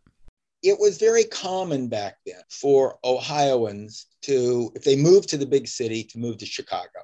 it 0.65 0.79
was 0.79 0.97
very 0.97 1.23
common 1.23 1.87
back 1.87 2.17
then 2.25 2.41
for 2.49 2.97
Ohioans 3.03 4.07
to, 4.23 4.71
if 4.75 4.83
they 4.83 4.95
moved 4.95 5.29
to 5.29 5.37
the 5.37 5.45
big 5.45 5.67
city, 5.67 6.03
to 6.03 6.17
move 6.17 6.37
to 6.39 6.45
Chicago. 6.45 7.01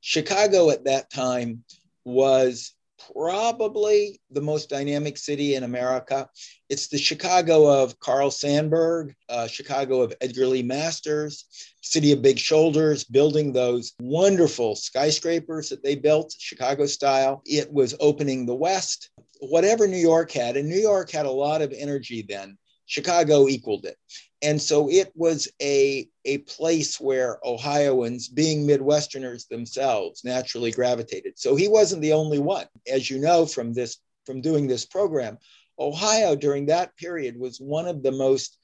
Chicago 0.00 0.70
at 0.70 0.84
that 0.84 1.10
time 1.10 1.64
was 2.04 2.74
probably 3.14 4.20
the 4.30 4.42
most 4.42 4.68
dynamic 4.68 5.16
city 5.16 5.54
in 5.54 5.62
America. 5.62 6.28
It's 6.68 6.88
the 6.88 6.98
Chicago 6.98 7.66
of 7.66 7.98
Carl 7.98 8.30
Sandburg, 8.30 9.14
uh, 9.30 9.46
Chicago 9.46 10.02
of 10.02 10.14
Edgar 10.20 10.46
Lee 10.46 10.62
Masters, 10.62 11.46
city 11.80 12.12
of 12.12 12.20
big 12.20 12.38
shoulders, 12.38 13.04
building 13.04 13.52
those 13.52 13.94
wonderful 14.00 14.76
skyscrapers 14.76 15.70
that 15.70 15.82
they 15.82 15.94
built, 15.94 16.34
Chicago 16.38 16.84
style. 16.84 17.40
It 17.46 17.72
was 17.72 17.94
opening 18.00 18.44
the 18.44 18.54
West. 18.54 19.10
Whatever 19.40 19.86
New 19.86 19.96
York 19.96 20.30
had, 20.32 20.56
and 20.58 20.68
New 20.68 20.80
York 20.80 21.10
had 21.10 21.24
a 21.24 21.30
lot 21.30 21.62
of 21.62 21.72
energy 21.72 22.26
then 22.28 22.58
Chicago 22.88 23.46
equaled 23.48 23.84
it. 23.84 23.96
And 24.40 24.60
so 24.60 24.88
it 24.90 25.12
was 25.14 25.48
a, 25.60 26.08
a 26.24 26.38
place 26.38 26.98
where 26.98 27.38
Ohioans, 27.44 28.28
being 28.28 28.66
Midwesterners 28.66 29.46
themselves, 29.46 30.24
naturally 30.24 30.72
gravitated. 30.72 31.38
So 31.38 31.54
he 31.54 31.68
wasn't 31.68 32.02
the 32.02 32.14
only 32.14 32.38
one. 32.38 32.66
As 32.90 33.10
you 33.10 33.18
know 33.20 33.46
from 33.46 33.72
this 33.72 33.98
from 34.26 34.40
doing 34.40 34.66
this 34.66 34.84
program, 34.84 35.38
Ohio 35.78 36.34
during 36.34 36.66
that 36.66 36.96
period 36.96 37.38
was 37.38 37.58
one 37.58 37.86
of 37.86 38.02
the 38.02 38.12
most 38.12 38.58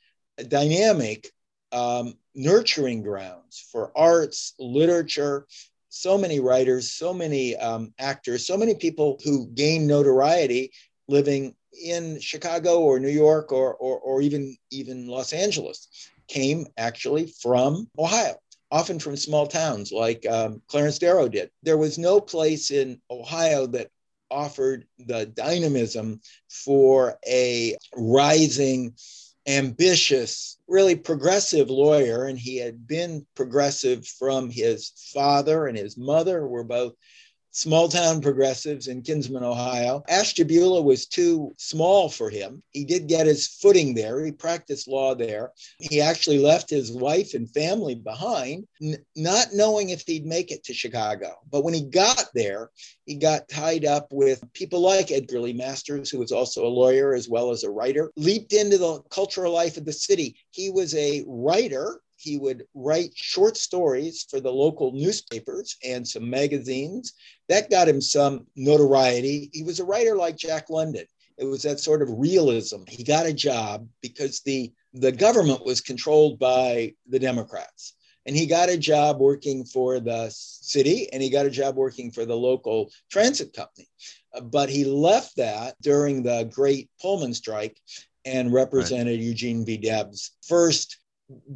dynamic, 0.49 1.31
um, 1.73 2.14
nurturing 2.35 3.02
grounds 3.02 3.66
for 3.71 3.93
arts, 3.97 4.54
literature, 4.59 5.47
so 5.88 6.19
many 6.19 6.40
writers, 6.40 6.93
so 6.93 7.12
many 7.12 7.57
um, 7.57 7.93
actors, 7.99 8.47
so 8.47 8.57
many 8.57 8.75
people 8.75 9.19
who 9.25 9.49
gained 9.49 9.87
notoriety 9.87 10.73
living 11.09 11.54
in 11.83 12.21
Chicago 12.21 12.81
or 12.81 12.99
New 12.99 13.09
York 13.09 13.52
or, 13.52 13.75
or, 13.75 13.99
or 13.99 14.23
even, 14.23 14.57
even 14.71 15.07
Los 15.07 15.33
Angeles 15.33 15.88
came 16.28 16.66
actually 16.76 17.26
from 17.40 17.88
Ohio, 17.99 18.37
often 18.71 18.99
from 18.99 19.16
small 19.16 19.47
towns 19.47 19.93
like 19.93 20.26
um, 20.26 20.62
Clarence 20.69 20.99
Darrow 20.99 21.28
did. 21.28 21.50
There 21.62 21.78
was 21.78 21.99
no 21.99 22.21
place 22.21 22.71
in 22.71 23.00
Ohio 23.11 23.66
that 23.69 23.90
offered 24.31 24.87
the 24.99 25.26
dynamism 25.26 26.21
for 26.49 27.19
a 27.26 27.76
rising, 27.95 28.95
ambitious, 29.47 30.59
really 30.66 30.97
progressive 30.97 31.71
lawyer. 31.71 32.25
And 32.25 32.38
he 32.38 32.57
had 32.57 32.87
been 32.87 33.26
progressive 33.35 34.07
from 34.07 34.50
his 34.50 34.93
father 35.12 35.66
and 35.66 35.76
his 35.76 35.97
mother 35.97 36.47
were 36.47 36.64
both 36.64 36.95
small 37.54 37.88
town 37.88 38.20
progressives 38.20 38.88
in 38.88 39.00
Kinsman, 39.00 39.44
Ohio. 39.44 40.02
Ashtabula 40.08 40.82
was 40.82 41.06
too 41.06 41.54
small 41.56 42.08
for 42.08 42.28
him. 42.28 42.62
He 42.70 42.84
did 42.84 43.06
get 43.06 43.26
his 43.26 43.46
footing 43.46 43.94
there. 43.94 44.25
He 44.25 44.32
practiced 44.32 44.88
law 44.88 45.14
there. 45.14 45.52
He 45.78 46.00
actually 46.00 46.38
left 46.38 46.68
his 46.68 46.90
wife 46.90 47.32
and 47.34 47.49
family 47.49 47.94
behind, 47.94 48.66
n- 48.82 48.96
not 49.14 49.49
knowing 49.54 49.90
if 49.90 50.02
he'd 50.04 50.26
make 50.26 50.50
it 50.50 50.64
to 50.64 50.75
Chicago. 50.75 51.37
But 51.50 51.62
when 51.62 51.75
he 51.75 51.82
got 51.82 52.26
there, 52.34 52.70
he 53.06 53.14
got 53.14 53.49
tied 53.49 53.84
up 53.84 54.08
with 54.12 54.44
people 54.52 54.80
like 54.80 55.12
Edgar 55.12 55.40
Lee 55.40 55.52
Masters, 55.52 56.11
who 56.11 56.18
was 56.18 56.32
also 56.32 56.66
a 56.66 56.68
lawyer 56.68 57.14
as 57.14 57.28
well 57.28 57.52
as 57.52 57.62
a 57.62 57.70
writer, 57.70 58.11
leaped 58.16 58.52
into 58.52 58.78
the 58.78 59.00
cultural 59.11 59.52
life 59.52 59.76
of 59.76 59.84
the 59.84 59.92
city. 59.92 60.37
He 60.50 60.70
was 60.70 60.92
a 60.96 61.23
writer 61.28 62.00
he 62.25 62.38
would 62.38 62.64
write 62.75 63.11
short 63.14 63.56
stories 63.56 64.26
for 64.30 64.40
the 64.40 64.50
local 64.50 64.92
newspapers 64.92 65.76
and 65.84 66.08
some 66.08 66.28
magazines 66.28 67.12
That 67.49 67.71
got 67.71 67.89
him 67.89 68.01
some 68.01 68.47
notoriety. 68.57 69.51
He 69.53 69.63
was 69.63 69.81
a 69.81 69.85
writer 69.85 70.17
like 70.17 70.37
Jack 70.37 70.71
London. 70.71 71.05
It 71.37 71.45
was 71.45 71.63
that 71.63 71.81
sort 71.81 72.01
of 72.01 72.09
realism. 72.11 72.83
He 72.89 73.03
got 73.03 73.27
a 73.27 73.33
job 73.33 73.89
because 74.01 74.41
the, 74.41 74.73
the 74.93 75.13
government 75.13 75.65
was 75.65 75.81
controlled 75.81 76.39
by 76.39 76.95
the 77.09 77.19
Democrats. 77.19 77.95
And 78.27 78.35
he 78.35 78.47
got 78.47 78.71
a 78.71 78.79
job 78.79 79.21
working 79.21 79.65
for 79.65 80.01
the 80.01 80.31
city 80.31 81.13
and 81.13 81.23
he 81.23 81.29
got 81.29 81.45
a 81.45 81.51
job 81.51 81.77
working 81.77 82.11
for 82.11 82.25
the 82.25 82.37
local 82.37 82.91
transit 83.11 83.53
company. 83.53 83.89
Uh, 84.33 84.41
but 84.41 84.71
he 84.71 84.85
left 84.85 85.37
that 85.37 85.75
during 85.83 86.23
the 86.23 86.51
great 86.53 86.89
Pullman 87.03 87.35
strike 87.35 87.79
and 88.25 88.53
represented 88.53 89.19
right. 89.19 89.27
Eugene 89.27 89.67
V. 89.67 89.77
Debs. 89.77 90.31
First, 90.47 90.99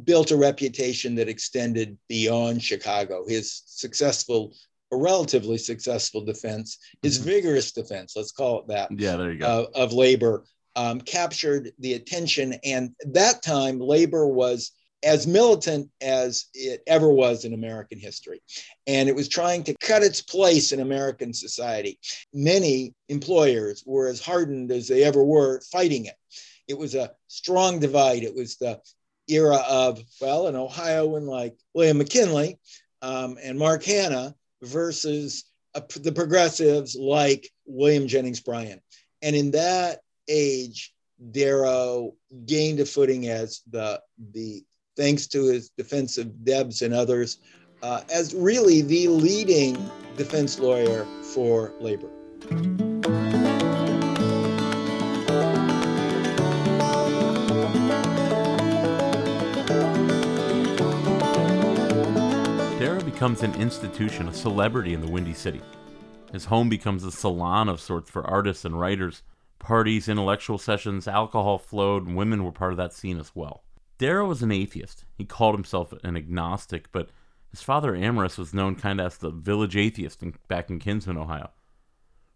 built 0.03 0.31
a 0.31 0.37
reputation 0.37 1.15
that 1.15 1.29
extended 1.29 1.97
beyond 2.07 2.61
Chicago. 2.61 3.25
His 3.27 3.63
successful, 3.65 4.53
a 4.91 4.97
relatively 4.97 5.57
successful 5.57 6.23
defense, 6.23 6.77
his 7.01 7.17
mm-hmm. 7.17 7.29
vigorous 7.29 7.71
defense, 7.71 8.13
let's 8.15 8.31
call 8.31 8.61
it 8.61 8.67
that. 8.67 8.89
Yeah, 8.91 9.17
there 9.17 9.31
you 9.31 9.39
go. 9.39 9.45
Uh, 9.75 9.79
of 9.79 9.93
labor 9.93 10.43
um, 10.75 11.01
captured 11.01 11.71
the 11.79 11.93
attention. 11.93 12.55
And 12.63 12.95
that 13.11 13.43
time, 13.43 13.79
labor 13.79 14.27
was 14.27 14.71
as 15.03 15.27
militant 15.27 15.89
as 16.01 16.47
it 16.53 16.81
ever 16.85 17.09
was 17.09 17.45
in 17.45 17.53
American 17.53 17.99
history. 17.99 18.41
And 18.87 19.07
it 19.07 19.15
was 19.15 19.29
trying 19.29 19.63
to 19.63 19.75
cut 19.79 20.03
its 20.03 20.21
place 20.21 20.71
in 20.71 20.79
American 20.79 21.33
society. 21.33 21.99
Many 22.33 22.93
employers 23.07 23.83
were 23.85 24.07
as 24.07 24.21
hardened 24.21 24.71
as 24.71 24.87
they 24.87 25.03
ever 25.03 25.23
were 25.23 25.61
fighting 25.71 26.05
it. 26.05 26.15
It 26.67 26.77
was 26.77 26.95
a 26.95 27.11
strong 27.27 27.79
divide. 27.79 28.23
It 28.23 28.35
was 28.35 28.57
the 28.57 28.81
era 29.27 29.59
of, 29.67 30.01
well, 30.19 30.47
in 30.47 30.55
Ohio, 30.55 31.15
and 31.15 31.27
like 31.27 31.55
William 31.73 31.99
McKinley 31.99 32.59
um, 33.01 33.37
and 33.41 33.57
Mark 33.57 33.83
Hanna 33.83 34.35
versus 34.61 35.45
uh, 35.75 35.81
the 36.01 36.11
progressives 36.11 36.95
like 36.95 37.49
William 37.65 38.07
Jennings 38.07 38.39
Bryan. 38.39 38.81
And 39.21 39.35
in 39.35 39.51
that 39.51 39.99
age, 40.27 40.93
Darrow 41.31 42.15
gained 42.45 42.79
a 42.79 42.85
footing 42.85 43.27
as 43.27 43.61
the, 43.69 44.01
the 44.31 44.63
thanks 44.95 45.27
to 45.27 45.45
his 45.45 45.69
defense 45.69 46.17
of 46.17 46.43
Debs 46.45 46.81
and 46.81 46.93
others, 46.93 47.37
uh, 47.83 48.01
as 48.11 48.33
really 48.33 48.81
the 48.81 49.07
leading 49.07 49.77
defense 50.17 50.59
lawyer 50.59 51.05
for 51.33 51.73
labor. 51.79 52.09
Becomes 63.19 63.43
an 63.43 63.55
institution, 63.55 64.29
a 64.29 64.33
celebrity 64.33 64.93
in 64.93 65.01
the 65.01 65.11
Windy 65.11 65.33
City. 65.33 65.59
His 66.31 66.45
home 66.45 66.69
becomes 66.69 67.03
a 67.03 67.11
salon 67.11 67.67
of 67.67 67.81
sorts 67.81 68.09
for 68.09 68.25
artists 68.25 68.63
and 68.63 68.79
writers. 68.79 69.23
Parties, 69.59 70.07
intellectual 70.07 70.57
sessions, 70.57 71.05
alcohol 71.05 71.57
flowed, 71.57 72.07
and 72.07 72.15
women 72.15 72.45
were 72.45 72.53
part 72.53 72.71
of 72.71 72.77
that 72.77 72.93
scene 72.93 73.19
as 73.19 73.35
well. 73.35 73.65
Darrow 73.97 74.25
was 74.25 74.41
an 74.41 74.53
atheist. 74.53 75.03
He 75.17 75.25
called 75.25 75.53
himself 75.53 75.91
an 76.01 76.15
agnostic, 76.15 76.93
but 76.93 77.09
his 77.51 77.61
father 77.61 77.91
Amirus 77.91 78.37
was 78.37 78.53
known 78.53 78.75
kind 78.75 79.01
of 79.01 79.07
as 79.07 79.17
the 79.17 79.31
village 79.31 79.75
atheist 79.75 80.23
in, 80.23 80.35
back 80.47 80.69
in 80.69 80.79
Kinsman, 80.79 81.17
Ohio. 81.17 81.49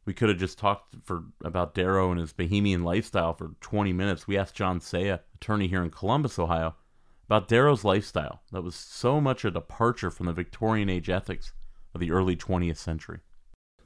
We 0.04 0.14
could 0.14 0.28
have 0.28 0.38
just 0.38 0.58
talked 0.58 0.98
for 1.02 1.24
about 1.46 1.76
Darrow 1.76 2.12
and 2.12 2.20
his 2.20 2.34
bohemian 2.34 2.84
lifestyle 2.84 3.34
for 3.34 3.52
20 3.62 3.94
minutes. 3.94 4.28
We 4.28 4.38
asked 4.38 4.56
John 4.56 4.82
Saya, 4.82 5.22
attorney 5.36 5.70
here 5.70 5.82
in 5.82 5.92
Columbus, 5.92 6.38
Ohio, 6.38 6.76
about 7.26 7.48
Darrow's 7.48 7.84
lifestyle 7.84 8.42
that 8.52 8.64
was 8.64 8.76
so 8.76 9.22
much 9.22 9.46
a 9.46 9.52
departure 9.52 10.12
from 10.12 10.26
the 10.26 10.34
Victorian 10.34 10.90
age 10.90 11.10
ethics 11.10 11.54
of 11.94 12.02
the 12.02 12.12
early 12.12 12.36
20th 12.36 12.78
century. 12.78 13.20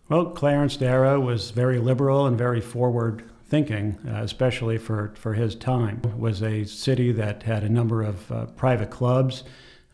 Well, 0.10 0.28
Clarence 0.28 0.78
Darrow 0.78 1.20
was 1.20 1.52
very 1.52 1.80
liberal 1.80 2.26
and 2.26 2.38
very 2.38 2.62
forward 2.62 3.30
thinking, 3.50 3.98
uh, 4.08 4.24
especially 4.24 4.78
for, 4.78 5.14
for 5.16 5.34
his 5.34 5.56
time. 5.56 6.02
It 6.04 6.18
was 6.18 6.42
a 6.42 6.66
city 6.66 7.12
that 7.14 7.44
had 7.44 7.64
a 7.64 7.70
number 7.70 8.04
of 8.04 8.32
uh, 8.32 8.46
private 8.48 8.90
clubs 8.90 9.44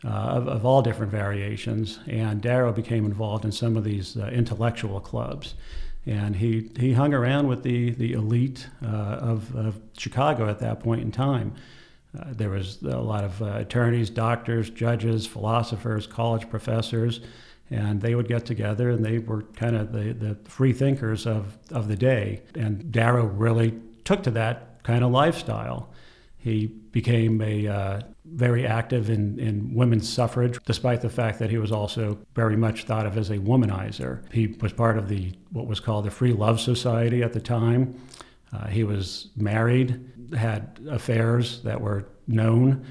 uh, 0.04 0.08
of, 0.08 0.48
of, 0.48 0.66
all 0.66 0.82
different 0.82 1.10
variations, 1.10 1.98
and 2.06 2.42
Darrow 2.42 2.72
became 2.72 3.06
involved 3.06 3.44
in 3.44 3.52
some 3.52 3.76
of 3.76 3.84
these 3.84 4.16
uh, 4.16 4.26
intellectual 4.26 5.00
clubs. 5.00 5.54
And 6.04 6.36
he, 6.36 6.70
he 6.78 6.92
hung 6.92 7.14
around 7.14 7.48
with 7.48 7.62
the, 7.62 7.90
the 7.90 8.12
elite 8.12 8.68
uh, 8.84 8.86
of, 8.86 9.56
of 9.56 9.80
Chicago 9.96 10.48
at 10.48 10.58
that 10.58 10.80
point 10.80 11.00
in 11.00 11.10
time. 11.10 11.54
Uh, 12.18 12.26
there 12.32 12.50
was 12.50 12.80
a 12.82 12.98
lot 12.98 13.24
of 13.24 13.40
attorneys, 13.42 14.10
doctors, 14.10 14.70
judges, 14.70 15.26
philosophers, 15.26 16.06
college 16.06 16.48
professors 16.48 17.20
and 17.70 18.00
they 18.00 18.14
would 18.14 18.28
get 18.28 18.44
together 18.44 18.90
and 18.90 19.04
they 19.04 19.18
were 19.18 19.42
kind 19.56 19.76
of 19.76 19.92
the, 19.92 20.12
the 20.12 20.36
free 20.48 20.72
thinkers 20.72 21.26
of, 21.26 21.56
of 21.70 21.88
the 21.88 21.96
day. 21.96 22.42
And 22.54 22.92
Darrow 22.92 23.24
really 23.24 23.74
took 24.04 24.22
to 24.24 24.30
that 24.32 24.82
kind 24.82 25.02
of 25.02 25.10
lifestyle. 25.10 25.90
He 26.36 26.66
became 26.66 27.40
a 27.40 27.66
uh, 27.66 28.00
very 28.26 28.66
active 28.66 29.08
in, 29.08 29.38
in 29.38 29.74
women's 29.74 30.08
suffrage, 30.08 30.58
despite 30.66 31.00
the 31.00 31.08
fact 31.08 31.38
that 31.38 31.48
he 31.48 31.56
was 31.56 31.72
also 31.72 32.18
very 32.34 32.56
much 32.56 32.84
thought 32.84 33.06
of 33.06 33.16
as 33.16 33.30
a 33.30 33.38
womanizer. 33.38 34.20
He 34.30 34.48
was 34.60 34.72
part 34.72 34.98
of 34.98 35.08
the 35.08 35.32
what 35.52 35.66
was 35.66 35.80
called 35.80 36.04
the 36.04 36.10
Free 36.10 36.34
Love 36.34 36.60
Society 36.60 37.22
at 37.22 37.32
the 37.32 37.40
time. 37.40 37.98
Uh, 38.54 38.66
he 38.68 38.84
was 38.84 39.30
married, 39.36 40.00
had 40.36 40.78
affairs 40.88 41.62
that 41.62 41.80
were 41.80 42.06
known, 42.26 42.86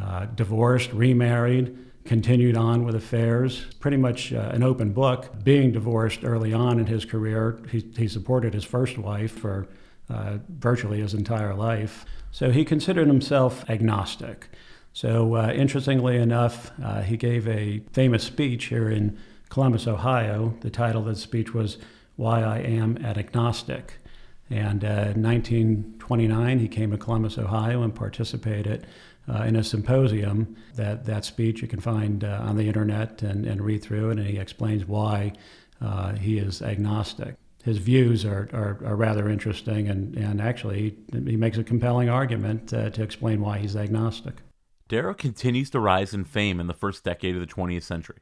uh, 0.00 0.26
divorced, 0.26 0.92
remarried 0.92 1.76
continued 2.06 2.56
on 2.56 2.84
with 2.84 2.94
affairs, 2.94 3.66
pretty 3.80 3.96
much 3.96 4.32
uh, 4.32 4.50
an 4.52 4.62
open 4.62 4.92
book. 4.92 5.42
Being 5.42 5.72
divorced 5.72 6.20
early 6.24 6.52
on 6.52 6.78
in 6.78 6.86
his 6.86 7.04
career, 7.04 7.58
he, 7.70 7.84
he 7.96 8.08
supported 8.08 8.54
his 8.54 8.64
first 8.64 8.96
wife 8.96 9.32
for 9.32 9.68
uh, 10.08 10.38
virtually 10.48 11.00
his 11.00 11.14
entire 11.14 11.54
life. 11.54 12.06
So 12.30 12.50
he 12.50 12.64
considered 12.64 13.08
himself 13.08 13.68
agnostic. 13.68 14.48
So, 14.92 15.34
uh, 15.34 15.52
interestingly 15.54 16.16
enough, 16.16 16.70
uh, 16.82 17.02
he 17.02 17.18
gave 17.18 17.46
a 17.48 17.80
famous 17.92 18.24
speech 18.24 18.66
here 18.66 18.88
in 18.88 19.18
Columbus, 19.50 19.86
Ohio. 19.86 20.54
The 20.60 20.70
title 20.70 21.02
of 21.02 21.08
the 21.08 21.16
speech 21.16 21.52
was 21.52 21.76
Why 22.14 22.42
I 22.42 22.58
Am 22.60 22.96
an 22.98 23.18
Agnostic. 23.18 23.98
And 24.50 24.84
uh, 24.84 25.12
in 25.14 25.22
1929, 25.22 26.58
he 26.58 26.68
came 26.68 26.92
to 26.92 26.98
Columbus, 26.98 27.36
Ohio, 27.36 27.82
and 27.82 27.94
participated 27.94 28.86
uh, 29.28 29.42
in 29.42 29.56
a 29.56 29.64
symposium. 29.64 30.56
That, 30.74 31.04
that 31.06 31.24
speech 31.24 31.62
you 31.62 31.68
can 31.68 31.80
find 31.80 32.22
uh, 32.22 32.40
on 32.42 32.56
the 32.56 32.66
internet 32.66 33.22
and, 33.22 33.44
and 33.46 33.60
read 33.60 33.82
through 33.82 34.10
it, 34.10 34.18
and 34.18 34.26
he 34.26 34.38
explains 34.38 34.86
why 34.86 35.32
uh, 35.80 36.14
he 36.14 36.38
is 36.38 36.62
agnostic. 36.62 37.34
His 37.64 37.78
views 37.78 38.24
are, 38.24 38.48
are, 38.52 38.78
are, 38.84 38.94
rather 38.94 39.28
interesting, 39.28 39.88
and, 39.88 40.16
and 40.16 40.40
actually, 40.40 40.96
he, 41.12 41.36
makes 41.36 41.58
a 41.58 41.64
compelling 41.64 42.08
argument 42.08 42.72
uh, 42.72 42.90
to 42.90 43.02
explain 43.02 43.40
why 43.40 43.58
he's 43.58 43.74
agnostic. 43.74 44.36
Darrow 44.86 45.14
continues 45.14 45.68
to 45.70 45.80
rise 45.80 46.14
in 46.14 46.24
fame 46.24 46.60
in 46.60 46.68
the 46.68 46.74
first 46.74 47.02
decade 47.02 47.34
of 47.34 47.40
the 47.40 47.52
20th 47.52 47.82
century. 47.82 48.18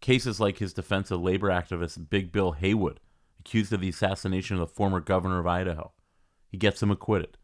Cases 0.00 0.40
like 0.40 0.56
his 0.56 0.72
defense 0.72 1.10
of 1.10 1.20
labor 1.20 1.48
activist 1.48 2.08
Big 2.08 2.32
Bill 2.32 2.52
Haywood, 2.52 2.98
accused 3.44 3.72
of 3.72 3.80
the 3.80 3.88
assassination 3.88 4.56
of 4.56 4.60
the 4.60 4.74
former 4.74 5.00
governor 5.00 5.40
of 5.40 5.46
Idaho, 5.46 5.92
he 6.48 6.56
gets 6.56 6.82
him 6.82 6.90
acquitted. 6.90 7.36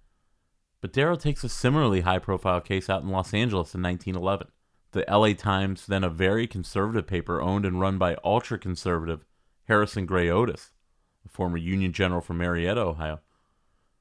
But 0.80 0.92
Darrow 0.92 1.16
takes 1.16 1.42
a 1.42 1.48
similarly 1.48 2.02
high 2.02 2.20
profile 2.20 2.60
case 2.60 2.88
out 2.88 3.02
in 3.02 3.08
Los 3.08 3.34
Angeles 3.34 3.74
in 3.74 3.82
1911. 3.82 4.48
The 4.92 5.04
LA 5.10 5.32
Times, 5.32 5.86
then 5.86 6.04
a 6.04 6.08
very 6.08 6.46
conservative 6.46 7.06
paper 7.06 7.42
owned 7.42 7.66
and 7.66 7.80
run 7.80 7.98
by 7.98 8.16
ultra 8.24 8.58
conservative 8.58 9.24
Harrison 9.64 10.06
Gray 10.06 10.30
Otis, 10.30 10.70
a 11.26 11.28
former 11.28 11.58
Union 11.58 11.92
general 11.92 12.20
from 12.20 12.38
Marietta, 12.38 12.80
Ohio. 12.80 13.20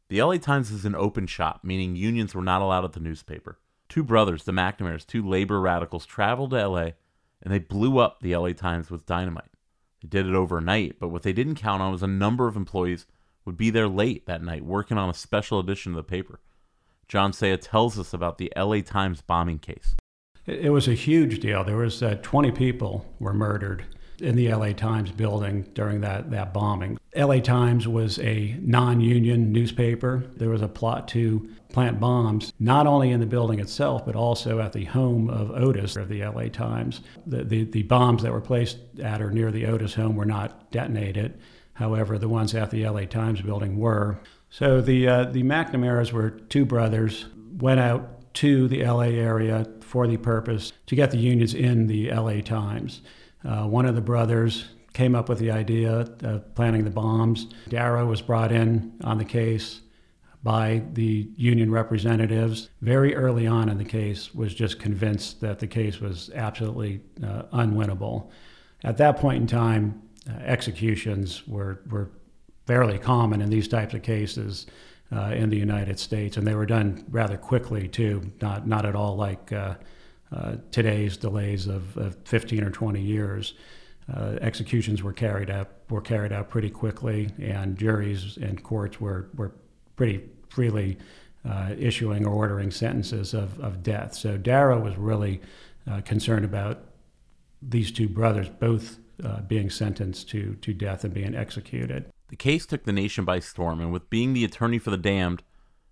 The 0.10 0.22
LA 0.22 0.38
Times 0.38 0.72
is 0.72 0.86
an 0.86 0.96
open 0.96 1.26
shop, 1.26 1.62
meaning 1.64 1.96
unions 1.96 2.36
were 2.36 2.44
not 2.44 2.62
allowed 2.62 2.86
at 2.86 2.94
the 2.94 3.00
newspaper. 3.00 3.60
Two 3.90 4.04
brothers, 4.04 4.44
the 4.44 4.52
McNamara's, 4.52 5.04
two 5.04 5.28
labor 5.28 5.60
radicals, 5.60 6.06
traveled 6.06 6.52
to 6.52 6.68
LA 6.68 6.92
and 7.42 7.54
they 7.54 7.60
blew 7.60 8.00
up 8.00 8.20
the 8.20 8.36
LA 8.36 8.54
Times 8.54 8.90
with 8.90 9.06
dynamite. 9.06 9.52
They 10.02 10.08
did 10.10 10.28
it 10.28 10.36
overnight, 10.36 11.00
but 11.00 11.10
what 11.10 11.24
they 11.24 11.34
didn't 11.34 11.56
count 11.56 11.82
on 11.82 11.92
was 11.92 12.04
a 12.04 12.08
number 12.08 12.48
of 12.48 12.56
employees 12.56 13.06
would 13.46 13.58
be 13.58 13.70
there 13.70 13.88
late 13.88 14.26
that 14.26 14.44
night 14.44 14.64
working 14.64 14.98
on 14.98 15.10
a 15.10 15.14
special 15.14 15.60
edition 15.60 15.94
of 15.94 15.96
the 15.96 16.04
paper. 16.04 16.40
John 17.08 17.32
Saya 17.32 17.58
tells 17.58 17.98
us 17.98 18.14
about 18.14 18.38
the 18.38 18.52
LA 18.56 18.82
Times 18.82 19.22
bombing 19.22 19.60
case. 19.60 19.96
It 20.46 20.72
was 20.72 20.88
a 20.88 20.94
huge 20.94 21.40
deal. 21.40 21.64
There 21.64 21.78
was 21.78 22.04
uh, 22.04 22.18
20 22.22 22.52
people 22.52 23.06
were 23.20 23.34
murdered 23.34 23.86
in 24.20 24.36
the 24.36 24.54
LA 24.54 24.72
Times 24.72 25.12
building 25.12 25.64
during 25.74 26.02
that, 26.02 26.32
that 26.32 26.54
bombing. 26.54 26.98
LA 27.16 27.40
Times 27.40 27.88
was 27.88 28.20
a 28.20 28.58
non 28.62 29.02
union 29.02 29.52
newspaper. 29.52 30.26
There 30.36 30.50
was 30.50 30.62
a 30.62 30.68
plot 30.68 31.08
to 31.10 31.50
plant 31.70 32.00
bombs, 32.00 32.54
not 32.60 32.88
only 32.88 33.12
in 33.12 33.20
the 33.20 33.26
building 33.26 33.60
itself, 33.60 34.06
but 34.06 34.16
also 34.16 34.60
at 34.60 34.74
the 34.74 34.86
home 34.86 35.30
of 35.30 35.52
Otis 35.52 35.96
of 35.96 36.10
the 36.10 36.24
LA 36.24 36.48
Times. 36.50 37.02
The, 37.26 37.44
the, 37.44 37.64
the 37.66 37.84
bombs 37.84 38.24
that 38.24 38.32
were 38.32 38.42
placed 38.42 38.78
at 39.02 39.22
or 39.22 39.32
near 39.32 39.52
the 39.52 39.66
Otis 39.66 39.94
home 39.94 40.16
were 40.16 40.26
not 40.26 40.72
detonated. 40.72 41.40
However, 41.74 42.18
the 42.18 42.30
ones 42.30 42.56
at 42.56 42.72
the 42.72 42.88
LA 42.88 43.02
Times 43.02 43.42
building 43.42 43.78
were. 43.78 44.20
So 44.50 44.82
the 44.82 45.08
uh, 45.08 45.24
the 45.26 45.44
McNamara's 45.44 46.14
were 46.14 46.32
two 46.32 46.66
brothers, 46.66 47.26
went 47.60 47.80
out 47.80 48.34
to 48.36 48.68
the 48.68 48.84
LA 48.84 49.10
area 49.10 49.68
for 49.82 50.08
the 50.08 50.18
purpose 50.18 50.74
to 50.88 50.96
get 50.96 51.12
the 51.12 51.18
unions 51.18 51.54
in 51.54 51.88
the 51.88 52.12
LA 52.12 52.42
Times. 52.42 53.02
Uh, 53.44 53.68
one 53.68 53.86
of 53.86 53.96
the 53.96 54.02
brothers 54.02 54.66
came 54.94 55.16
up 55.16 55.30
with 55.30 55.38
the 55.38 55.52
idea 55.52 56.08
of 56.24 56.56
planting 56.56 56.84
the 56.84 56.90
bombs. 56.90 57.48
Darrow 57.70 58.08
was 58.08 58.22
brought 58.22 58.52
in 58.52 58.94
on 59.04 59.20
the 59.20 59.26
case 59.26 59.82
by 60.44 60.84
the 60.94 61.30
union 61.36 61.72
representatives 61.72 62.70
very 62.82 63.16
early 63.16 63.48
on 63.48 63.70
in 63.70 63.78
the 63.78 63.86
case 63.86 64.34
was 64.34 64.54
just 64.54 64.80
convinced 64.80 65.42
that 65.42 65.60
the 65.60 65.68
case 65.68 66.00
was 66.00 66.30
absolutely 66.36 67.02
uh, 67.24 67.44
unwinnable 67.54 68.30
at 68.84 68.98
that 68.98 69.18
point 69.18 69.42
in 69.42 69.48
time 69.48 70.02
uh, 70.30 70.34
executions 70.44 71.48
were, 71.48 71.82
were 71.90 72.12
fairly 72.66 73.00
common 73.00 73.42
in 73.42 73.50
these 73.50 73.68
types 73.68 73.94
of 73.94 74.04
cases 74.04 74.68
uh, 75.12 75.32
in 75.34 75.50
the 75.50 75.58
United 75.58 76.00
States, 76.00 76.36
and 76.38 76.46
they 76.46 76.54
were 76.54 76.66
done 76.66 77.06
rather 77.10 77.38
quickly 77.38 77.88
too, 77.88 78.32
not 78.42 78.68
not 78.68 78.86
at 78.86 78.96
all 78.96 79.16
like 79.16 79.52
uh, 79.54 79.76
uh, 80.36 80.56
today's 80.72 81.16
delays 81.16 81.68
of, 81.68 81.96
of, 81.96 82.18
15 82.26 82.62
or 82.62 82.70
20 82.70 83.02
years. 83.02 83.54
Uh, 84.14 84.38
executions 84.42 85.02
were 85.02 85.14
carried 85.14 85.50
out 85.50 85.72
were 85.90 86.02
carried 86.02 86.34
out 86.34 86.50
pretty 86.50 86.70
quickly, 86.70 87.30
and 87.40 87.78
juries 87.78 88.38
and 88.38 88.62
courts 88.64 89.00
were 89.00 89.30
were 89.36 89.54
pretty 89.98 90.24
freely 90.48 90.98
uh, 91.48 91.74
issuing 91.78 92.26
or 92.26 92.34
ordering 92.34 92.72
sentences 92.72 93.34
of, 93.34 93.60
of 93.60 93.84
death. 93.84 94.16
So 94.16 94.38
Darrow 94.38 94.80
was 94.80 94.98
really 94.98 95.42
uh, 95.90 96.02
concerned 96.02 96.46
about 96.46 96.86
these 97.62 97.92
two 97.92 98.08
brothers 98.08 98.48
both 98.48 99.00
being 99.48 99.68
sentenced 99.68 100.30
to 100.30 100.54
to 100.62 100.74
death 100.74 101.04
and 101.04 101.12
being 101.12 101.34
executed. 101.36 102.06
The 102.30 102.36
case 102.36 102.66
took 102.66 102.84
the 102.84 102.92
nation 102.94 103.26
by 103.26 103.40
storm, 103.40 103.80
and 103.82 103.92
with 103.92 104.10
being 104.10 104.34
the 104.34 104.46
attorney 104.46 104.80
for 104.80 104.92
the 104.92 104.98
damned 104.98 105.44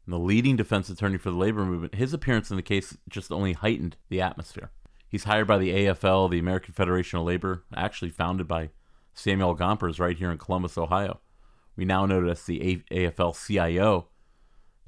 and 0.06 0.14
the 0.14 0.20
leading 0.20 0.56
defense 0.56 0.90
attorney 0.90 1.18
for 1.18 1.32
the 1.32 1.38
labor 1.38 1.66
movement, 1.66 1.96
his 1.96 2.14
appearance 2.14 2.52
in 2.52 2.58
the 2.58 2.62
case 2.62 2.98
just 3.10 3.32
only 3.32 3.54
heightened 3.54 3.98
the 4.10 4.22
atmosphere. 4.22 4.70
He's 5.08 5.24
hired 5.24 5.48
by 5.48 5.58
the 5.58 5.70
AFL, 5.70 6.30
the 6.30 6.40
American 6.40 6.74
Federation 6.74 7.20
of 7.20 7.26
Labor, 7.26 7.64
actually 7.76 8.12
founded 8.12 8.48
by 8.48 8.70
Samuel 9.14 9.56
Gompers 9.56 10.00
right 10.00 10.18
here 10.18 10.32
in 10.32 10.38
Columbus, 10.38 10.78
Ohio. 10.78 11.22
We 11.76 11.86
now 11.86 12.06
as 12.06 12.44
the 12.44 12.82
AFL 12.92 13.46
CIO. 13.46 14.08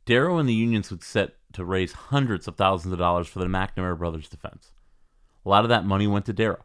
Darrow 0.05 0.37
and 0.37 0.47
the 0.47 0.53
unions 0.53 0.89
would 0.89 1.03
set 1.03 1.35
to 1.53 1.65
raise 1.65 1.91
hundreds 1.91 2.47
of 2.47 2.55
thousands 2.55 2.93
of 2.93 2.99
dollars 2.99 3.27
for 3.27 3.39
the 3.39 3.45
McNamara 3.45 3.97
brothers' 3.97 4.29
defense. 4.29 4.71
A 5.45 5.49
lot 5.49 5.65
of 5.65 5.69
that 5.69 5.85
money 5.85 6.07
went 6.07 6.25
to 6.25 6.33
Darrow 6.33 6.63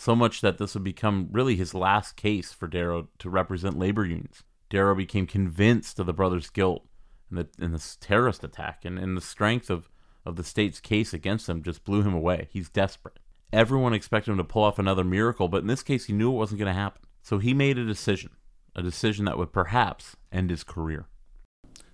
so 0.00 0.16
much 0.16 0.40
that 0.40 0.56
this 0.56 0.72
would 0.72 0.82
become 0.82 1.28
really 1.30 1.56
his 1.56 1.74
last 1.74 2.16
case 2.16 2.52
for 2.52 2.66
Darrow 2.66 3.08
to 3.18 3.28
represent 3.28 3.78
labor 3.78 4.06
unions. 4.06 4.42
Darrow 4.70 4.94
became 4.94 5.26
convinced 5.26 5.98
of 5.98 6.06
the 6.06 6.14
brothers' 6.14 6.48
guilt 6.48 6.86
in, 7.30 7.36
the, 7.36 7.48
in 7.58 7.72
this 7.72 7.96
terrorist 8.00 8.42
attack, 8.42 8.86
and, 8.86 8.98
and 8.98 9.14
the 9.14 9.20
strength 9.20 9.68
of, 9.68 9.90
of 10.24 10.36
the 10.36 10.42
state's 10.42 10.80
case 10.80 11.12
against 11.12 11.50
him 11.50 11.62
just 11.62 11.84
blew 11.84 12.00
him 12.00 12.14
away. 12.14 12.48
He's 12.50 12.70
desperate. 12.70 13.18
Everyone 13.52 13.92
expected 13.92 14.30
him 14.30 14.38
to 14.38 14.44
pull 14.44 14.62
off 14.62 14.78
another 14.78 15.04
miracle, 15.04 15.48
but 15.48 15.60
in 15.60 15.66
this 15.66 15.82
case, 15.82 16.06
he 16.06 16.14
knew 16.14 16.32
it 16.32 16.36
wasn't 16.36 16.60
going 16.60 16.72
to 16.72 16.80
happen. 16.80 17.02
So 17.22 17.36
he 17.36 17.52
made 17.52 17.76
a 17.76 17.84
decision, 17.84 18.30
a 18.74 18.82
decision 18.82 19.24
that 19.24 19.38
would 19.38 19.52
perhaps 19.52 20.16
end 20.32 20.50
his 20.50 20.64
career. 20.64 21.06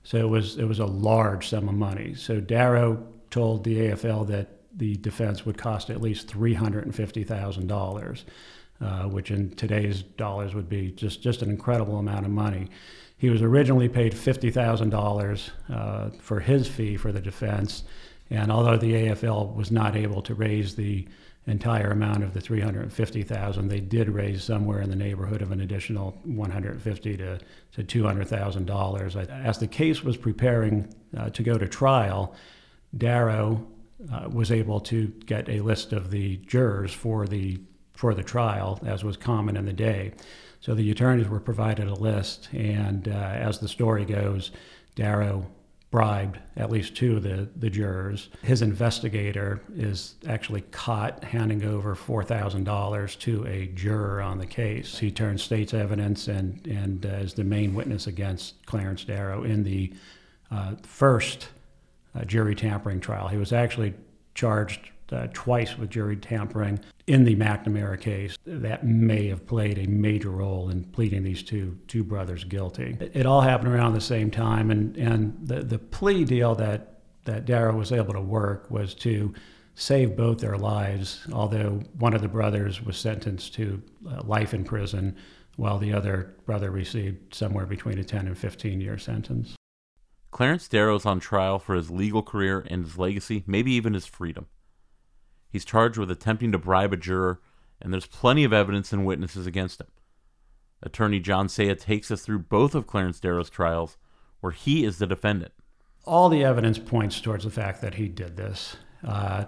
So 0.02 0.18
it 0.18 0.28
was 0.28 0.56
it 0.56 0.64
was 0.64 0.78
a 0.78 0.86
large 0.86 1.48
sum 1.48 1.68
of 1.68 1.74
money. 1.74 2.14
So 2.14 2.40
Darrow 2.40 3.06
told 3.30 3.64
the 3.64 3.76
AFL 3.76 4.26
that 4.28 4.56
the 4.76 4.96
defense 4.96 5.46
would 5.46 5.56
cost 5.56 5.90
at 5.90 6.00
least 6.00 6.28
$350,000, 6.28 8.24
uh, 8.80 9.02
which 9.04 9.30
in 9.30 9.50
today's 9.56 10.02
dollars 10.02 10.54
would 10.54 10.68
be 10.68 10.90
just, 10.92 11.22
just 11.22 11.42
an 11.42 11.50
incredible 11.50 11.98
amount 11.98 12.26
of 12.26 12.30
money. 12.30 12.68
He 13.16 13.30
was 13.30 13.40
originally 13.40 13.88
paid 13.88 14.12
$50,000 14.12 15.50
uh, 15.70 16.10
for 16.20 16.40
his 16.40 16.68
fee 16.68 16.98
for 16.98 17.10
the 17.10 17.20
defense, 17.20 17.84
and 18.28 18.52
although 18.52 18.76
the 18.76 18.92
AFL 18.92 19.54
was 19.54 19.70
not 19.70 19.96
able 19.96 20.20
to 20.22 20.34
raise 20.34 20.74
the 20.74 21.08
entire 21.46 21.90
amount 21.90 22.24
of 22.24 22.34
the 22.34 22.40
350,000, 22.40 23.68
they 23.68 23.80
did 23.80 24.08
raise 24.08 24.42
somewhere 24.42 24.80
in 24.80 24.90
the 24.90 24.96
neighborhood 24.96 25.42
of 25.42 25.52
an 25.52 25.60
additional 25.60 26.18
150 26.24 27.16
to 27.16 27.38
to 27.72 27.84
200,000 27.84 28.66
dollars. 28.66 29.16
As 29.16 29.58
the 29.58 29.66
case 29.66 30.02
was 30.02 30.16
preparing 30.16 30.92
uh, 31.16 31.30
to 31.30 31.42
go 31.42 31.58
to 31.58 31.68
trial, 31.68 32.34
Darrow 32.96 33.66
uh, 34.12 34.28
was 34.28 34.50
able 34.50 34.80
to 34.80 35.08
get 35.26 35.48
a 35.48 35.60
list 35.60 35.92
of 35.92 36.10
the 36.10 36.36
jurors 36.38 36.92
for 36.92 37.26
the 37.26 37.60
for 37.94 38.12
the 38.12 38.22
trial, 38.22 38.78
as 38.84 39.02
was 39.02 39.16
common 39.16 39.56
in 39.56 39.64
the 39.64 39.72
day. 39.72 40.12
So 40.60 40.74
the 40.74 40.90
attorneys 40.90 41.28
were 41.28 41.40
provided 41.40 41.86
a 41.86 41.94
list, 41.94 42.48
and 42.52 43.08
uh, 43.08 43.12
as 43.12 43.58
the 43.58 43.68
story 43.68 44.04
goes, 44.04 44.50
Darrow 44.96 45.46
bribed 45.90 46.38
at 46.56 46.70
least 46.70 46.96
two 46.96 47.16
of 47.16 47.22
the, 47.22 47.48
the 47.56 47.70
jurors. 47.70 48.28
His 48.42 48.60
investigator 48.60 49.62
is 49.74 50.16
actually 50.28 50.62
caught 50.62 51.22
handing 51.22 51.64
over 51.64 51.94
$4,000 51.94 53.18
to 53.20 53.46
a 53.46 53.66
juror 53.68 54.20
on 54.20 54.38
the 54.38 54.46
case. 54.46 54.98
He 54.98 55.10
turns 55.10 55.42
state's 55.42 55.72
evidence 55.72 56.28
and, 56.28 56.66
and 56.66 57.06
uh, 57.06 57.10
is 57.10 57.34
the 57.34 57.44
main 57.44 57.74
witness 57.74 58.06
against 58.06 58.66
Clarence 58.66 59.04
Darrow 59.04 59.44
in 59.44 59.62
the 59.62 59.92
uh, 60.50 60.74
first 60.82 61.48
uh, 62.14 62.24
jury 62.24 62.54
tampering 62.54 63.00
trial. 63.00 63.28
He 63.28 63.36
was 63.36 63.52
actually 63.52 63.94
charged 64.34 64.90
uh, 65.12 65.28
twice 65.32 65.76
with 65.78 65.90
jury 65.90 66.16
tampering 66.16 66.80
in 67.06 67.24
the 67.24 67.36
McNamara 67.36 68.00
case. 68.00 68.36
That 68.46 68.86
may 68.86 69.28
have 69.28 69.46
played 69.46 69.78
a 69.78 69.88
major 69.88 70.30
role 70.30 70.70
in 70.70 70.84
pleading 70.84 71.22
these 71.22 71.42
two 71.42 71.78
two 71.88 72.04
brothers 72.04 72.44
guilty. 72.44 72.96
It, 73.00 73.12
it 73.14 73.26
all 73.26 73.40
happened 73.40 73.72
around 73.72 73.94
the 73.94 74.00
same 74.00 74.30
time, 74.30 74.70
and 74.70 74.96
and 74.96 75.36
the 75.46 75.62
the 75.62 75.78
plea 75.78 76.24
deal 76.24 76.54
that 76.56 77.00
that 77.24 77.44
Darrow 77.44 77.76
was 77.76 77.92
able 77.92 78.14
to 78.14 78.20
work 78.20 78.70
was 78.70 78.94
to 78.94 79.34
save 79.74 80.16
both 80.16 80.38
their 80.38 80.56
lives. 80.56 81.26
Although 81.32 81.82
one 81.98 82.14
of 82.14 82.22
the 82.22 82.28
brothers 82.28 82.82
was 82.82 82.96
sentenced 82.96 83.54
to 83.54 83.82
uh, 84.08 84.22
life 84.22 84.54
in 84.54 84.64
prison, 84.64 85.16
while 85.56 85.78
the 85.78 85.92
other 85.92 86.34
brother 86.44 86.70
received 86.70 87.34
somewhere 87.34 87.66
between 87.66 87.98
a 87.98 88.04
10 88.04 88.26
and 88.26 88.38
15 88.38 88.80
year 88.80 88.98
sentence. 88.98 89.54
Clarence 90.30 90.68
Darrow's 90.68 91.06
on 91.06 91.18
trial 91.18 91.58
for 91.58 91.74
his 91.74 91.90
legal 91.90 92.22
career 92.22 92.66
and 92.68 92.84
his 92.84 92.98
legacy, 92.98 93.42
maybe 93.46 93.72
even 93.72 93.94
his 93.94 94.06
freedom. 94.06 94.46
He's 95.48 95.64
charged 95.64 95.98
with 95.98 96.10
attempting 96.10 96.52
to 96.52 96.58
bribe 96.58 96.92
a 96.92 96.96
juror, 96.96 97.40
and 97.80 97.92
there's 97.92 98.06
plenty 98.06 98.44
of 98.44 98.52
evidence 98.52 98.92
and 98.92 99.06
witnesses 99.06 99.46
against 99.46 99.80
him. 99.80 99.88
Attorney 100.82 101.20
John 101.20 101.48
Saya 101.48 101.74
takes 101.74 102.10
us 102.10 102.22
through 102.22 102.40
both 102.40 102.74
of 102.74 102.86
Clarence 102.86 103.20
Darrow's 103.20 103.50
trials, 103.50 103.96
where 104.40 104.52
he 104.52 104.84
is 104.84 104.98
the 104.98 105.06
defendant. 105.06 105.52
All 106.04 106.28
the 106.28 106.44
evidence 106.44 106.78
points 106.78 107.20
towards 107.20 107.44
the 107.44 107.50
fact 107.50 107.80
that 107.80 107.94
he 107.94 108.08
did 108.08 108.36
this. 108.36 108.76
Uh, 109.04 109.46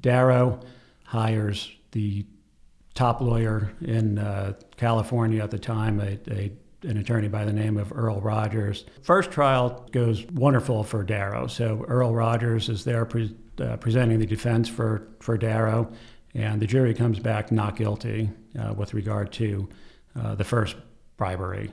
Darrow 0.00 0.60
hires 1.04 1.70
the 1.92 2.26
top 2.94 3.20
lawyer 3.20 3.72
in 3.80 4.18
uh, 4.18 4.52
California 4.76 5.42
at 5.42 5.50
the 5.50 5.58
time, 5.58 6.00
a, 6.00 6.18
a 6.30 6.52
an 6.82 6.96
attorney 6.96 7.28
by 7.28 7.44
the 7.44 7.52
name 7.52 7.76
of 7.76 7.92
Earl 7.92 8.20
Rogers. 8.20 8.86
First 9.02 9.30
trial 9.30 9.86
goes 9.92 10.26
wonderful 10.28 10.82
for 10.82 11.02
Darrow. 11.02 11.46
So 11.46 11.84
Earl 11.86 12.14
Rogers 12.14 12.68
is 12.68 12.84
there 12.84 13.04
pre- 13.04 13.36
uh, 13.60 13.76
presenting 13.76 14.18
the 14.18 14.26
defense 14.26 14.68
for, 14.68 15.08
for 15.20 15.36
Darrow, 15.36 15.90
and 16.34 16.60
the 16.60 16.66
jury 16.66 16.94
comes 16.94 17.18
back 17.18 17.50
not 17.50 17.76
guilty 17.76 18.30
uh, 18.58 18.72
with 18.72 18.94
regard 18.94 19.32
to 19.32 19.68
uh, 20.18 20.34
the 20.34 20.44
first 20.44 20.76
bribery. 21.16 21.70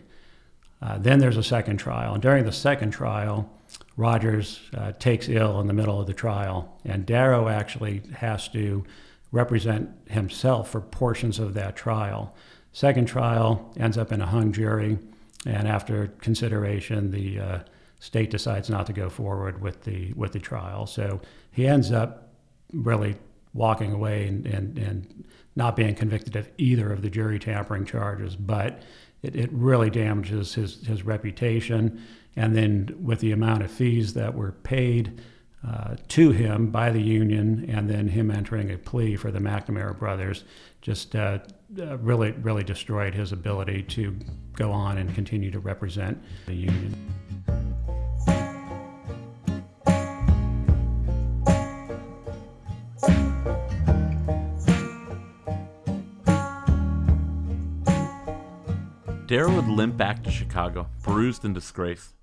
Uh, 0.82 0.98
then 0.98 1.20
there's 1.20 1.38
a 1.38 1.44
second 1.44 1.78
trial, 1.78 2.14
and 2.14 2.22
during 2.22 2.44
the 2.44 2.52
second 2.52 2.92
trial, 2.92 3.50
Rogers 3.96 4.62
uh, 4.76 4.92
takes 4.94 5.28
ill 5.28 5.60
in 5.60 5.68
the 5.68 5.74
middle 5.74 6.00
of 6.00 6.08
the 6.08 6.14
trial, 6.14 6.80
and 6.86 7.06
Darrow 7.06 7.48
actually 7.48 8.02
has 8.16 8.48
to 8.50 8.84
represent 9.32 9.90
himself 10.10 10.70
for 10.70 10.82
portions 10.82 11.40
of 11.40 11.54
that 11.56 11.76
trial. 11.76 12.36
Second 12.74 13.08
trial 13.08 13.74
ends 13.78 13.98
up 13.98 14.12
in 14.12 14.22
a 14.22 14.26
hung 14.26 14.52
jury, 14.52 15.00
and 15.46 15.68
after 15.68 16.08
consideration, 16.22 17.12
the 17.12 17.40
uh, 17.40 17.60
state 18.00 18.30
decides 18.30 18.70
not 18.70 18.86
to 18.86 18.94
go 18.94 19.10
forward 19.10 19.62
with 19.62 19.84
the 19.84 20.14
with 20.14 20.32
the 20.32 20.40
trial. 20.40 20.86
So 20.86 21.20
he 21.58 21.68
ends 21.68 21.92
up 21.92 22.30
really 22.72 23.16
walking 23.56 23.92
away 23.92 24.28
and, 24.28 24.46
and, 24.46 24.78
and 24.78 25.26
not 25.56 25.76
being 25.76 25.96
convicted 25.96 26.36
of 26.36 26.48
either 26.60 26.94
of 26.94 27.02
the 27.02 27.10
jury 27.10 27.40
tampering 27.40 27.84
charges, 27.84 28.36
but 28.36 28.84
it, 29.24 29.36
it 29.36 29.50
really 29.52 29.90
damages 29.90 30.54
his, 30.54 30.86
his 30.86 31.02
reputation. 31.02 32.00
And 32.36 32.56
then 32.56 32.96
with 33.02 33.22
the 33.22 33.32
amount 33.32 33.64
of 33.64 33.72
fees 33.72 34.14
that 34.14 34.36
were 34.36 34.52
paid 34.52 35.20
uh, 35.68 35.96
to 36.10 36.30
him 36.30 36.70
by 36.70 36.92
the 36.92 37.02
union, 37.02 37.68
and 37.68 37.90
then 37.90 38.08
him 38.08 38.30
entering 38.30 38.72
a 38.72 38.78
plea 38.78 39.16
for 39.16 39.32
the 39.32 39.40
McNamara 39.40 39.98
brothers, 39.98 40.44
just 40.82 41.16
uh, 41.16 41.40
uh, 41.80 41.98
really, 41.98 42.34
really 42.34 42.64
destroyed 42.64 43.16
his 43.16 43.32
ability 43.32 43.82
to 43.82 44.16
go 44.54 44.72
on 44.72 45.00
and 45.00 45.16
continue 45.16 45.50
to 45.50 45.60
represent 45.60 46.24
the 46.46 46.54
union. 46.54 47.77
Darrow 59.38 59.54
would 59.54 59.68
limp 59.68 59.96
back 59.96 60.24
to 60.24 60.32
Chicago, 60.32 60.90
bruised 61.04 61.46
and 61.46 61.54
disgraced. 61.54 62.16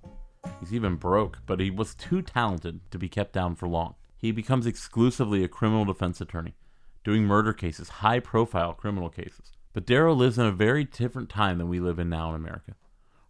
He's 0.58 0.74
even 0.74 0.96
broke, 0.96 1.38
but 1.46 1.60
he 1.60 1.70
was 1.70 1.94
too 1.94 2.22
talented 2.22 2.80
to 2.90 2.98
be 2.98 3.08
kept 3.08 3.32
down 3.32 3.54
for 3.54 3.68
long. 3.68 3.94
He 4.16 4.32
becomes 4.32 4.66
exclusively 4.66 5.44
a 5.44 5.48
criminal 5.48 5.84
defense 5.84 6.20
attorney, 6.20 6.56
doing 7.04 7.22
murder 7.22 7.52
cases, 7.52 7.88
high 7.88 8.18
profile 8.18 8.72
criminal 8.72 9.10
cases. 9.10 9.52
But 9.72 9.86
Darrow 9.86 10.12
lives 10.12 10.40
in 10.40 10.46
a 10.46 10.50
very 10.50 10.82
different 10.82 11.28
time 11.28 11.58
than 11.58 11.68
we 11.68 11.78
live 11.78 12.00
in 12.00 12.08
now 12.08 12.30
in 12.30 12.34
America. 12.34 12.74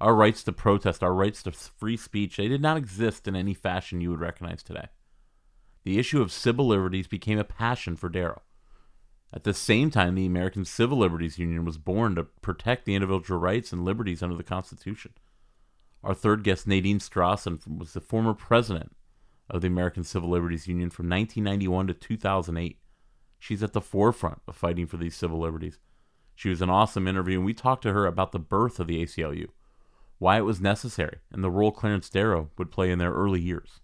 Our 0.01 0.14
rights 0.14 0.42
to 0.44 0.53
protest, 0.53 1.03
our 1.03 1.12
rights 1.12 1.42
to 1.42 1.53
free 1.53 1.99
speech, 1.99 2.38
they 2.38 2.49
did 2.49 2.62
not 2.62 2.79
exist 2.79 3.29
in 3.29 3.37
any 3.37 3.53
fashion 3.53 4.01
you 4.01 4.09
would 4.09 4.20
recognize 4.20 4.62
today. 4.62 4.87
The 5.83 5.99
issue 5.99 6.23
of 6.23 6.33
civil 6.33 6.66
liberties 6.66 7.07
became 7.07 7.38
a 7.38 7.44
passion 7.44 7.97
for 7.97 8.09
Darrow. 8.09 8.40
At 9.35 9.42
the 9.42 9.53
same 9.53 9.90
time, 9.90 10.14
the 10.14 10.27
American 10.27 10.64
Civil 10.64 10.99
Liberties 10.99 11.40
Union 11.40 11.64
was 11.64 11.77
born 11.77 12.14
to 12.14 12.23
protect 12.23 12.85
the 12.85 12.94
individual 12.94 13.40
rights 13.40 13.73
and 13.73 13.85
liberties 13.85 14.23
under 14.23 14.37
the 14.37 14.44
Constitution. 14.44 15.12
Our 16.05 16.14
third 16.14 16.44
guest, 16.44 16.68
Nadine 16.68 17.01
Strossen, 17.01 17.59
was 17.79 17.94
the 17.94 18.01
former 18.01 18.33
president 18.33 18.94
of 19.51 19.61
the 19.61 19.66
American 19.66 20.05
Civil 20.05 20.31
Liberties 20.31 20.68
Union 20.68 20.88
from 20.88 21.09
1991 21.09 21.88
to 21.88 21.94
2008. 21.94 22.79
She's 23.40 23.62
at 23.64 23.73
the 23.73 23.81
forefront 23.81 24.40
of 24.47 24.55
fighting 24.55 24.87
for 24.87 24.99
these 24.99 25.16
civil 25.16 25.40
liberties. 25.40 25.81
She 26.37 26.49
was 26.49 26.62
an 26.62 26.70
awesome 26.70 27.09
interview, 27.09 27.38
and 27.38 27.44
we 27.44 27.55
talked 27.55 27.83
to 27.83 27.92
her 27.92 28.07
about 28.07 28.31
the 28.31 28.38
birth 28.38 28.79
of 28.79 28.87
the 28.87 29.03
ACLU, 29.03 29.49
why 30.18 30.38
it 30.38 30.42
was 30.42 30.61
necessary, 30.61 31.18
and 31.33 31.42
the 31.42 31.51
role 31.51 31.73
Clarence 31.73 32.09
Darrow 32.09 32.51
would 32.57 32.70
play 32.70 32.88
in 32.92 33.01
their 33.01 33.12
early 33.12 33.40
years. 33.40 33.81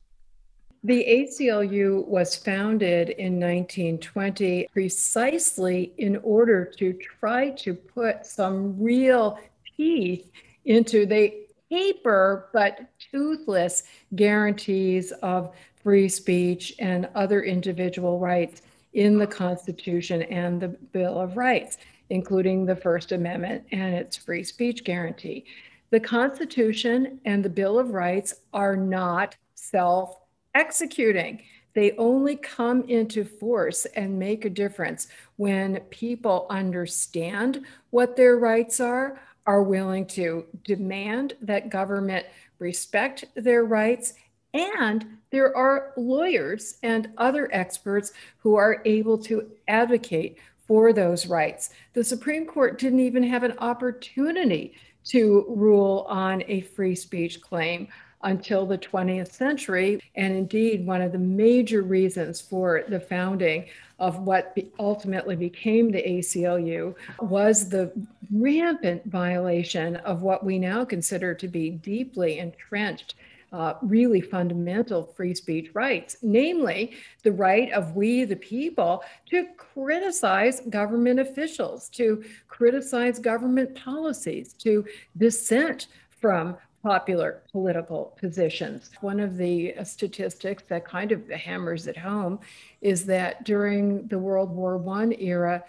The 0.83 1.05
ACLU 1.05 2.07
was 2.07 2.35
founded 2.35 3.11
in 3.11 3.39
1920 3.39 4.69
precisely 4.73 5.93
in 5.99 6.17
order 6.23 6.65
to 6.79 6.95
try 6.95 7.51
to 7.51 7.75
put 7.75 8.25
some 8.25 8.83
real 8.83 9.39
teeth 9.77 10.31
into 10.65 11.05
the 11.05 11.35
paper 11.69 12.49
but 12.55 12.89
toothless 13.13 13.83
guarantees 14.17 15.13
of 15.23 15.55
free 15.83 16.09
speech 16.09 16.75
and 16.79 17.11
other 17.15 17.43
individual 17.43 18.19
rights 18.19 18.63
in 18.95 19.19
the 19.19 19.27
Constitution 19.27 20.23
and 20.23 20.61
the 20.61 20.69
Bill 20.69 21.21
of 21.21 21.37
Rights, 21.37 21.77
including 22.09 22.65
the 22.65 22.75
First 22.75 23.13
Amendment 23.13 23.65
and 23.71 23.95
its 23.95 24.17
free 24.17 24.43
speech 24.43 24.83
guarantee. 24.85 25.45
The 25.91 26.01
Constitution 26.01 27.21
and 27.27 27.45
the 27.45 27.51
Bill 27.51 27.79
of 27.79 27.91
Rights 27.91 28.35
are 28.55 28.77
not 28.77 29.37
self 29.55 30.20
executing. 30.55 31.43
They 31.75 31.93
only 31.93 32.37
come 32.37 32.83
into 32.89 33.25
force 33.25 33.87
and 33.87 34.19
make 34.19 34.45
a 34.45 34.51
difference 34.51 35.07
when 35.37 35.81
people 35.91 36.47
understand 36.51 37.65
what 37.91 38.17
their 38.17 38.37
rights 38.37 38.81
are, 38.81 39.21
are 39.47 39.63
willing 39.63 40.07
to 40.07 40.47
demand 40.65 41.35
that 41.43 41.71
government 41.71 42.27
respect 42.59 43.25
their 43.35 43.65
rights, 43.65 44.15
and 44.53 45.07
there 45.31 45.57
are 45.57 45.93
lawyers 45.97 46.79
and 46.83 47.11
other 47.19 47.49
experts 47.53 48.13
who 48.39 48.57
are 48.57 48.83
able 48.85 49.17
to 49.17 49.51
advocate 49.69 50.39
for 50.67 50.93
those 50.93 51.27
rights. 51.27 51.71
The 51.95 52.05
Supreme 52.05 52.47
Court 52.47 52.79
didn't 52.79 53.01
even 53.01 53.23
have 53.23 53.45
an 53.45 53.59
opportunity 53.59 54.75
to 55.05 55.47
rule 55.49 56.05
on 56.09 56.43
a 56.47 56.61
free 56.61 56.95
speech 56.95 57.41
claim 57.41 57.89
until 58.23 58.67
the 58.67 58.79
20th 58.79 59.33
century. 59.33 60.03
And 60.15 60.35
indeed, 60.35 60.87
one 60.87 61.03
of 61.03 61.13
the 61.13 61.19
major 61.19 61.83
reasons 61.83 62.41
for 62.41 62.85
the 62.89 63.01
founding 63.01 63.67
of 63.99 64.21
what 64.21 64.57
ultimately 64.79 65.37
became 65.37 65.91
the 65.91 66.03
ACLU 66.03 66.95
was 67.21 67.69
the 67.69 67.93
rampant 68.33 69.05
violation 69.07 69.97
of 69.97 70.23
what 70.23 70.45
we 70.45 70.59
now 70.59 70.85
consider 70.85 71.35
to 71.35 71.49
be 71.49 71.71
deeply 71.71 72.39
entrenched 72.39 73.15
uh, 73.53 73.75
really 73.83 74.21
fundamental 74.21 75.05
free 75.05 75.35
speech 75.35 75.71
rights, 75.75 76.17
namely 76.23 76.93
the 77.25 77.33
right 77.33 77.73
of 77.73 77.97
we, 77.97 78.25
the 78.25 78.37
people, 78.37 79.03
to 79.29 79.47
criticize 79.57 80.61
government 80.71 81.19
officials, 81.19 81.89
to 81.89 82.23
criticize 82.49 83.19
government 83.19 83.75
policies, 83.75 84.53
to 84.53 84.85
dissent 85.17 85.89
from 86.21 86.57
popular 86.83 87.43
political 87.53 88.17
positions. 88.19 88.91
One 89.01 89.21
of 89.21 89.37
the 89.37 89.75
statistics 89.85 90.63
that 90.69 90.85
kind 90.85 91.13
of 91.13 91.29
hammers 91.29 91.87
it 91.87 91.97
home 91.97 92.41
is 92.81 93.05
that 93.07 93.45
during 93.45 94.07
the 94.09 94.19
World 94.19 94.51
War 94.51 94.83
I 94.89 95.15
era, 95.19 95.63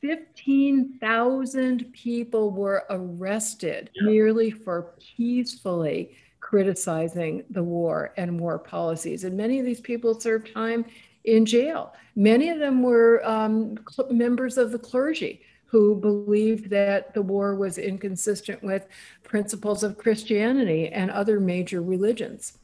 15,000 0.00 1.92
people 1.92 2.50
were 2.50 2.84
arrested 2.90 3.90
yeah. 3.94 4.06
merely 4.06 4.50
for 4.50 4.94
peacefully 5.16 6.16
criticizing 6.40 7.44
the 7.50 7.62
war 7.62 8.12
and 8.16 8.38
war 8.38 8.58
policies. 8.58 9.24
And 9.24 9.36
many 9.36 9.58
of 9.58 9.66
these 9.66 9.80
people 9.80 10.20
served 10.20 10.52
time 10.52 10.84
in 11.24 11.44
jail. 11.44 11.94
Many 12.14 12.50
of 12.50 12.58
them 12.58 12.82
were 12.82 13.20
um, 13.26 13.78
members 14.10 14.58
of 14.58 14.70
the 14.70 14.78
clergy 14.78 15.42
who 15.66 15.96
believed 15.96 16.70
that 16.70 17.12
the 17.14 17.22
war 17.22 17.54
was 17.54 17.76
inconsistent 17.76 18.62
with 18.62 18.86
principles 19.22 19.82
of 19.82 19.98
Christianity 19.98 20.88
and 20.88 21.10
other 21.10 21.40
major 21.40 21.82
religions. 21.82 22.58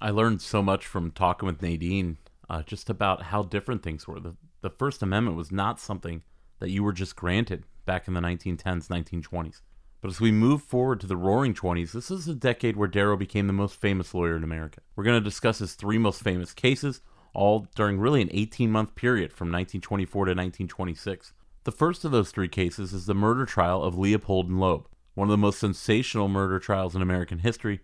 I 0.00 0.10
learned 0.10 0.42
so 0.42 0.62
much 0.62 0.86
from 0.86 1.10
talking 1.10 1.46
with 1.46 1.62
Nadine 1.62 2.18
uh, 2.48 2.62
just 2.62 2.88
about 2.88 3.24
how 3.24 3.42
different 3.42 3.82
things 3.82 4.06
were. 4.06 4.20
The, 4.20 4.36
the 4.60 4.70
First 4.70 5.02
Amendment 5.02 5.36
was 5.36 5.50
not 5.50 5.80
something 5.80 6.22
that 6.60 6.70
you 6.70 6.82
were 6.82 6.92
just 6.92 7.16
granted 7.16 7.64
back 7.84 8.06
in 8.06 8.14
the 8.14 8.20
1910s, 8.20 8.88
1920s. 8.88 9.60
But 10.00 10.10
as 10.10 10.20
we 10.20 10.30
move 10.30 10.62
forward 10.62 11.00
to 11.00 11.06
the 11.06 11.16
roaring 11.16 11.54
20s, 11.54 11.92
this 11.92 12.10
is 12.10 12.28
a 12.28 12.34
decade 12.34 12.76
where 12.76 12.88
Darrow 12.88 13.16
became 13.16 13.46
the 13.46 13.52
most 13.52 13.80
famous 13.80 14.14
lawyer 14.14 14.36
in 14.36 14.44
America. 14.44 14.80
We're 14.94 15.04
going 15.04 15.20
to 15.20 15.24
discuss 15.24 15.58
his 15.58 15.74
three 15.74 15.98
most 15.98 16.22
famous 16.22 16.52
cases, 16.52 17.00
all 17.32 17.66
during 17.74 17.98
really 17.98 18.22
an 18.22 18.30
18 18.32 18.70
month 18.70 18.94
period 18.94 19.32
from 19.32 19.48
1924 19.48 20.26
to 20.26 20.30
1926. 20.30 21.32
The 21.66 21.72
first 21.72 22.04
of 22.04 22.12
those 22.12 22.30
three 22.30 22.46
cases 22.46 22.92
is 22.92 23.06
the 23.06 23.14
murder 23.14 23.44
trial 23.44 23.82
of 23.82 23.98
Leopold 23.98 24.48
and 24.48 24.60
Loeb, 24.60 24.86
one 25.14 25.26
of 25.26 25.32
the 25.32 25.36
most 25.36 25.58
sensational 25.58 26.28
murder 26.28 26.60
trials 26.60 26.94
in 26.94 27.02
American 27.02 27.40
history, 27.40 27.80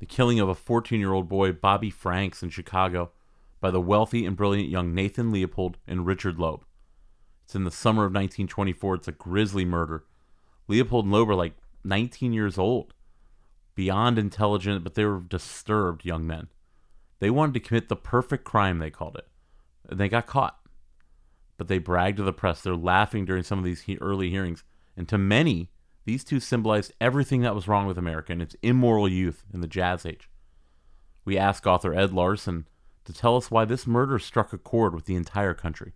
the 0.00 0.04
killing 0.04 0.38
of 0.38 0.50
a 0.50 0.54
14 0.54 1.00
year 1.00 1.14
old 1.14 1.30
boy, 1.30 1.52
Bobby 1.52 1.88
Franks, 1.88 2.42
in 2.42 2.50
Chicago 2.50 3.10
by 3.58 3.70
the 3.70 3.80
wealthy 3.80 4.26
and 4.26 4.36
brilliant 4.36 4.68
young 4.68 4.94
Nathan 4.94 5.32
Leopold 5.32 5.78
and 5.86 6.04
Richard 6.04 6.38
Loeb. 6.38 6.66
It's 7.44 7.54
in 7.54 7.64
the 7.64 7.70
summer 7.70 8.02
of 8.02 8.10
1924. 8.10 8.96
It's 8.96 9.08
a 9.08 9.12
grisly 9.12 9.64
murder. 9.64 10.04
Leopold 10.68 11.06
and 11.06 11.14
Loeb 11.14 11.30
are 11.30 11.34
like 11.34 11.54
19 11.84 12.34
years 12.34 12.58
old, 12.58 12.92
beyond 13.74 14.18
intelligent, 14.18 14.84
but 14.84 14.94
they 14.94 15.06
were 15.06 15.20
disturbed 15.20 16.04
young 16.04 16.26
men. 16.26 16.48
They 17.18 17.30
wanted 17.30 17.54
to 17.54 17.60
commit 17.60 17.88
the 17.88 17.96
perfect 17.96 18.44
crime, 18.44 18.78
they 18.78 18.90
called 18.90 19.16
it. 19.16 19.26
And 19.88 19.98
they 19.98 20.10
got 20.10 20.26
caught 20.26 20.58
but 21.56 21.68
they 21.68 21.78
brag 21.78 22.16
to 22.16 22.22
the 22.22 22.32
press. 22.32 22.60
They're 22.60 22.74
laughing 22.74 23.24
during 23.24 23.42
some 23.42 23.58
of 23.58 23.64
these 23.64 23.82
he- 23.82 23.98
early 23.98 24.30
hearings. 24.30 24.64
And 24.96 25.08
to 25.08 25.18
many, 25.18 25.70
these 26.04 26.24
two 26.24 26.40
symbolized 26.40 26.92
everything 27.00 27.42
that 27.42 27.54
was 27.54 27.68
wrong 27.68 27.86
with 27.86 27.98
America 27.98 28.32
and 28.32 28.42
its 28.42 28.56
immoral 28.62 29.08
youth 29.08 29.44
in 29.52 29.60
the 29.60 29.66
Jazz 29.66 30.04
Age. 30.04 30.28
We 31.24 31.38
ask 31.38 31.66
author 31.66 31.94
Ed 31.94 32.12
Larson 32.12 32.66
to 33.04 33.12
tell 33.12 33.36
us 33.36 33.50
why 33.50 33.64
this 33.64 33.86
murder 33.86 34.18
struck 34.18 34.52
a 34.52 34.58
chord 34.58 34.94
with 34.94 35.04
the 35.04 35.14
entire 35.14 35.54
country. 35.54 35.92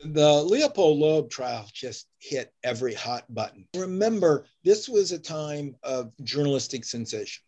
The 0.00 0.42
Leopold 0.42 0.98
Loeb 0.98 1.30
trial 1.30 1.66
just 1.72 2.08
hit 2.18 2.52
every 2.64 2.92
hot 2.92 3.32
button. 3.32 3.66
Remember, 3.74 4.44
this 4.62 4.88
was 4.88 5.12
a 5.12 5.18
time 5.18 5.74
of 5.82 6.12
journalistic 6.22 6.84
sensation. 6.84 7.42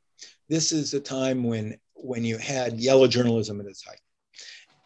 This 0.48 0.72
is 0.72 0.94
a 0.94 1.00
time 1.00 1.44
when 1.44 1.78
when 1.94 2.24
you 2.24 2.38
had 2.38 2.80
yellow 2.80 3.08
journalism 3.08 3.60
at 3.60 3.66
its 3.66 3.84
height 3.84 4.00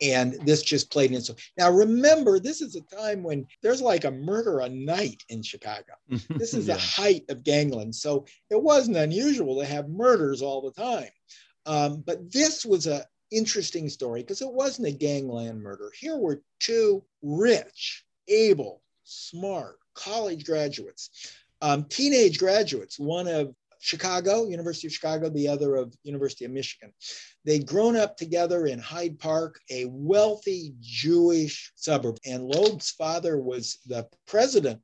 and 0.02 0.34
this 0.44 0.62
just 0.62 0.90
played 0.90 1.12
in. 1.12 1.22
So 1.22 1.34
now 1.56 1.70
remember, 1.70 2.40
this 2.40 2.60
is 2.60 2.74
a 2.74 2.80
time 2.82 3.22
when 3.22 3.46
there's 3.62 3.80
like 3.80 4.04
a 4.04 4.10
murder 4.10 4.60
a 4.60 4.68
night 4.68 5.22
in 5.28 5.42
Chicago. 5.42 5.94
This 6.28 6.54
is 6.54 6.66
yeah. 6.66 6.74
the 6.74 6.80
height 6.80 7.24
of 7.28 7.44
gangland, 7.44 7.94
so 7.94 8.26
it 8.50 8.60
wasn't 8.60 8.96
unusual 8.96 9.60
to 9.60 9.66
have 9.66 9.88
murders 9.88 10.42
all 10.42 10.62
the 10.62 10.82
time. 10.82 11.10
Um, 11.66 12.02
but 12.04 12.32
this 12.32 12.66
was 12.66 12.86
a 12.86 13.06
interesting 13.30 13.88
story 13.88 14.22
because 14.22 14.42
it 14.42 14.52
wasn't 14.52 14.88
a 14.88 14.92
gangland 14.92 15.62
murder. 15.62 15.90
Here 15.98 16.16
were 16.16 16.42
two 16.58 17.04
rich, 17.22 18.04
able, 18.28 18.82
smart 19.04 19.78
college 19.94 20.44
graduates, 20.44 21.32
um, 21.60 21.84
teenage 21.84 22.38
graduates. 22.38 22.98
One 22.98 23.28
of 23.28 23.54
Chicago, 23.82 24.46
University 24.46 24.86
of 24.86 24.92
Chicago, 24.92 25.28
the 25.28 25.48
other 25.48 25.74
of 25.74 25.92
University 26.04 26.44
of 26.44 26.52
Michigan. 26.52 26.92
They'd 27.44 27.66
grown 27.66 27.96
up 27.96 28.16
together 28.16 28.66
in 28.66 28.78
Hyde 28.78 29.18
Park, 29.18 29.58
a 29.70 29.86
wealthy 29.86 30.72
Jewish 30.80 31.72
suburb. 31.74 32.16
And 32.24 32.44
Loeb's 32.44 32.92
father 32.92 33.38
was 33.38 33.78
the 33.86 34.06
president, 34.28 34.80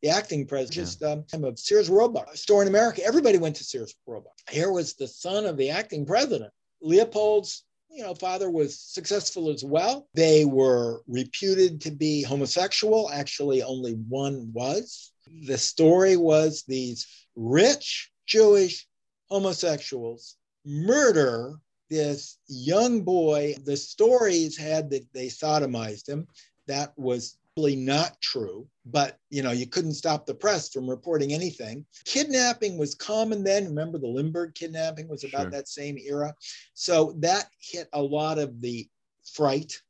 the 0.00 0.10
acting 0.10 0.46
president 0.46 0.86
just, 0.86 1.02
um, 1.02 1.24
of 1.42 1.58
Sears 1.58 1.90
Roebuck, 1.90 2.36
store 2.36 2.62
in 2.62 2.68
America. 2.68 3.04
Everybody 3.04 3.38
went 3.38 3.56
to 3.56 3.64
Sears 3.64 3.96
Roebuck. 4.06 4.38
Here 4.48 4.70
was 4.70 4.94
the 4.94 5.08
son 5.08 5.44
of 5.44 5.56
the 5.56 5.70
acting 5.70 6.06
president. 6.06 6.52
Leopold's 6.80 7.64
you 7.90 8.02
know, 8.02 8.14
father 8.14 8.50
was 8.50 8.78
successful 8.78 9.50
as 9.50 9.64
well. 9.64 10.06
They 10.14 10.44
were 10.44 11.02
reputed 11.08 11.80
to 11.80 11.90
be 11.90 12.22
homosexual. 12.22 13.10
Actually, 13.10 13.62
only 13.62 13.94
one 13.94 14.50
was. 14.52 15.12
The 15.46 15.56
story 15.56 16.16
was 16.16 16.62
these 16.68 17.06
rich 17.34 18.10
Jewish 18.26 18.86
homosexuals 19.28 20.36
murder 20.64 21.54
this 21.88 22.38
young 22.48 23.02
boy. 23.02 23.54
The 23.64 23.76
stories 23.76 24.56
had 24.56 24.90
that 24.90 25.06
they 25.12 25.26
sodomized 25.26 26.08
him. 26.08 26.26
That 26.66 26.92
was 26.98 27.38
probably 27.54 27.76
not 27.76 28.20
true, 28.20 28.66
but 28.84 29.18
you 29.30 29.42
know, 29.42 29.52
you 29.52 29.66
couldn't 29.66 29.94
stop 29.94 30.26
the 30.26 30.34
press 30.34 30.68
from 30.68 30.90
reporting 30.90 31.32
anything. 31.32 31.86
Kidnapping 32.04 32.76
was 32.76 32.94
common 32.94 33.44
then. 33.44 33.66
Remember 33.66 33.98
the 33.98 34.08
Lindbergh 34.08 34.54
kidnapping 34.54 35.08
was 35.08 35.24
about 35.24 35.42
Sure. 35.42 35.50
that 35.50 35.68
same 35.68 35.96
era. 35.98 36.34
So 36.74 37.14
that 37.18 37.48
hit 37.60 37.88
a 37.92 38.02
lot 38.02 38.38
of 38.38 38.60
the 38.60 38.88
fright. 39.32 39.80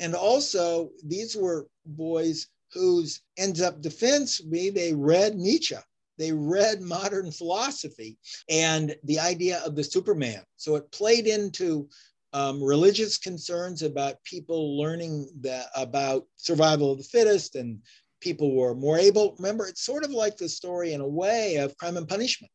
And 0.00 0.14
also, 0.14 0.90
these 1.04 1.34
were 1.36 1.66
boys 1.86 2.48
whose 2.72 3.20
ends 3.36 3.60
up 3.60 3.80
defense 3.80 4.40
be 4.40 4.70
they 4.70 4.92
read 4.94 5.36
Nietzsche. 5.36 5.76
They 6.22 6.30
read 6.30 6.80
modern 6.80 7.32
philosophy 7.32 8.16
and 8.48 8.94
the 9.02 9.18
idea 9.18 9.60
of 9.66 9.74
the 9.74 9.82
Superman. 9.82 10.44
So 10.56 10.76
it 10.76 10.92
played 10.92 11.26
into 11.26 11.88
um, 12.32 12.62
religious 12.62 13.18
concerns 13.18 13.82
about 13.82 14.22
people 14.22 14.78
learning 14.78 15.28
that 15.40 15.66
about 15.74 16.26
survival 16.36 16.92
of 16.92 16.98
the 16.98 17.04
fittest 17.04 17.56
and 17.56 17.80
people 18.20 18.54
were 18.54 18.76
more 18.76 18.98
able. 18.98 19.34
Remember, 19.40 19.66
it's 19.66 19.84
sort 19.84 20.04
of 20.04 20.12
like 20.12 20.36
the 20.36 20.48
story 20.48 20.92
in 20.92 21.00
a 21.00 21.08
way 21.08 21.56
of 21.56 21.76
crime 21.76 21.96
and 21.96 22.08
punishment 22.08 22.52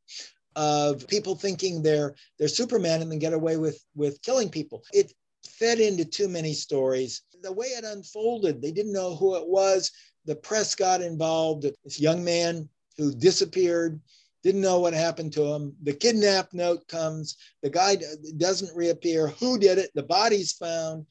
of 0.55 1.05
people 1.09 1.35
thinking 1.35 1.83
they're 1.83 2.15
they're 2.39 2.47
Superman 2.47 3.01
and 3.01 3.11
then 3.11 3.19
get 3.19 3.33
away 3.33 3.57
with 3.57 3.83
with 3.95 4.21
killing 4.21 4.47
people. 4.47 4.81
It 4.93 5.11
fed 5.45 5.81
into 5.81 6.05
too 6.05 6.29
many 6.29 6.53
stories. 6.53 7.23
The 7.43 7.51
way 7.51 7.67
it 7.67 7.83
unfolded, 7.83 8.61
they 8.61 8.71
didn't 8.71 8.93
know 8.93 9.13
who 9.13 9.35
it 9.35 9.45
was. 9.45 9.91
The 10.23 10.37
press 10.37 10.73
got 10.73 11.01
involved. 11.01 11.65
This 11.83 11.99
young 11.99 12.23
man 12.23 12.69
who 12.97 13.13
disappeared, 13.13 13.99
didn't 14.43 14.61
know 14.61 14.79
what 14.79 14.93
happened 14.93 15.33
to 15.33 15.43
him. 15.43 15.75
The 15.83 15.93
kidnap 15.93 16.53
note 16.53 16.87
comes. 16.87 17.37
The 17.63 17.69
guy 17.69 17.97
doesn't 18.37 18.75
reappear. 18.75 19.27
Who 19.27 19.57
did 19.59 19.77
it? 19.77 19.91
The 19.93 20.03
body's 20.03 20.53
found. 20.53 21.05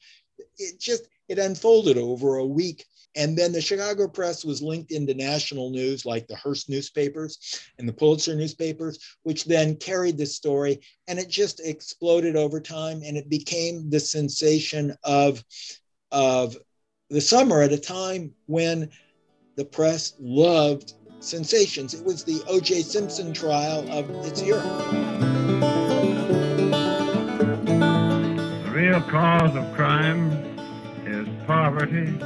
It 0.57 0.79
just 0.79 1.07
it 1.27 1.39
unfolded 1.39 1.97
over 1.97 2.37
a 2.37 2.45
week. 2.45 2.85
And 3.15 3.35
then 3.35 3.51
the 3.51 3.61
Chicago 3.61 4.07
Press 4.07 4.45
was 4.45 4.61
linked 4.61 4.91
into 4.91 5.13
national 5.13 5.71
news 5.71 6.05
like 6.05 6.27
the 6.27 6.35
Hearst 6.35 6.69
newspapers 6.69 7.59
and 7.79 7.87
the 7.87 7.93
Pulitzer 7.93 8.35
newspapers, 8.35 8.99
which 9.23 9.45
then 9.45 9.75
carried 9.75 10.17
the 10.17 10.25
story. 10.25 10.79
And 11.07 11.17
it 11.17 11.27
just 11.27 11.59
exploded 11.59 12.35
over 12.35 12.61
time 12.61 13.01
and 13.03 13.17
it 13.17 13.27
became 13.27 13.89
the 13.89 13.99
sensation 13.99 14.95
of, 15.03 15.43
of 16.11 16.57
the 17.09 17.21
summer 17.21 17.61
at 17.61 17.71
a 17.71 17.77
time 17.77 18.33
when 18.45 18.89
the 19.55 19.65
press 19.65 20.13
loved 20.19 20.93
sensations. 21.19 21.93
It 21.93 22.05
was 22.05 22.23
the 22.23 22.41
O.J. 22.47 22.81
Simpson 22.81 23.33
trial 23.33 23.89
of 23.91 24.09
its 24.25 24.41
era. 24.41 24.61
The 28.63 28.71
real 28.71 29.01
cause 29.01 29.55
of 29.55 29.73
crime 29.75 30.31
is 31.05 31.27
poverty, 31.45 32.19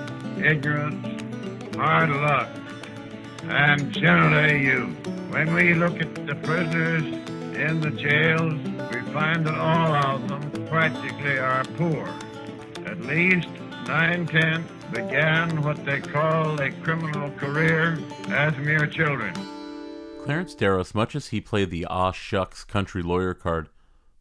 ignorance, 0.43 1.75
hard 1.75 2.09
luck, 2.09 2.49
and 3.43 3.91
generally 3.91 4.63
youth. 4.65 4.95
When 5.29 5.53
we 5.53 5.73
look 5.73 6.01
at 6.01 6.13
the 6.27 6.35
prisoners 6.35 7.03
in 7.55 7.79
the 7.79 7.91
jails, 7.91 8.53
we 8.93 9.01
find 9.13 9.45
that 9.45 9.55
all 9.55 9.93
of 9.93 10.27
them 10.27 10.67
practically 10.67 11.37
are 11.37 11.63
poor. 11.77 12.07
At 12.85 12.99
least 13.01 13.47
nine 13.87 14.27
tenths 14.27 14.80
began 14.91 15.61
what 15.61 15.83
they 15.85 15.99
call 15.99 16.59
a 16.61 16.71
criminal 16.83 17.31
career 17.31 17.97
as 18.29 18.55
mere 18.57 18.85
children. 18.85 19.33
Clarence 20.23 20.53
Darrow, 20.53 20.79
as 20.79 20.93
much 20.93 21.15
as 21.15 21.29
he 21.29 21.41
played 21.41 21.71
the 21.71 21.85
aw 21.85 22.11
shucks 22.11 22.63
country 22.63 23.01
lawyer 23.01 23.33
card 23.33 23.69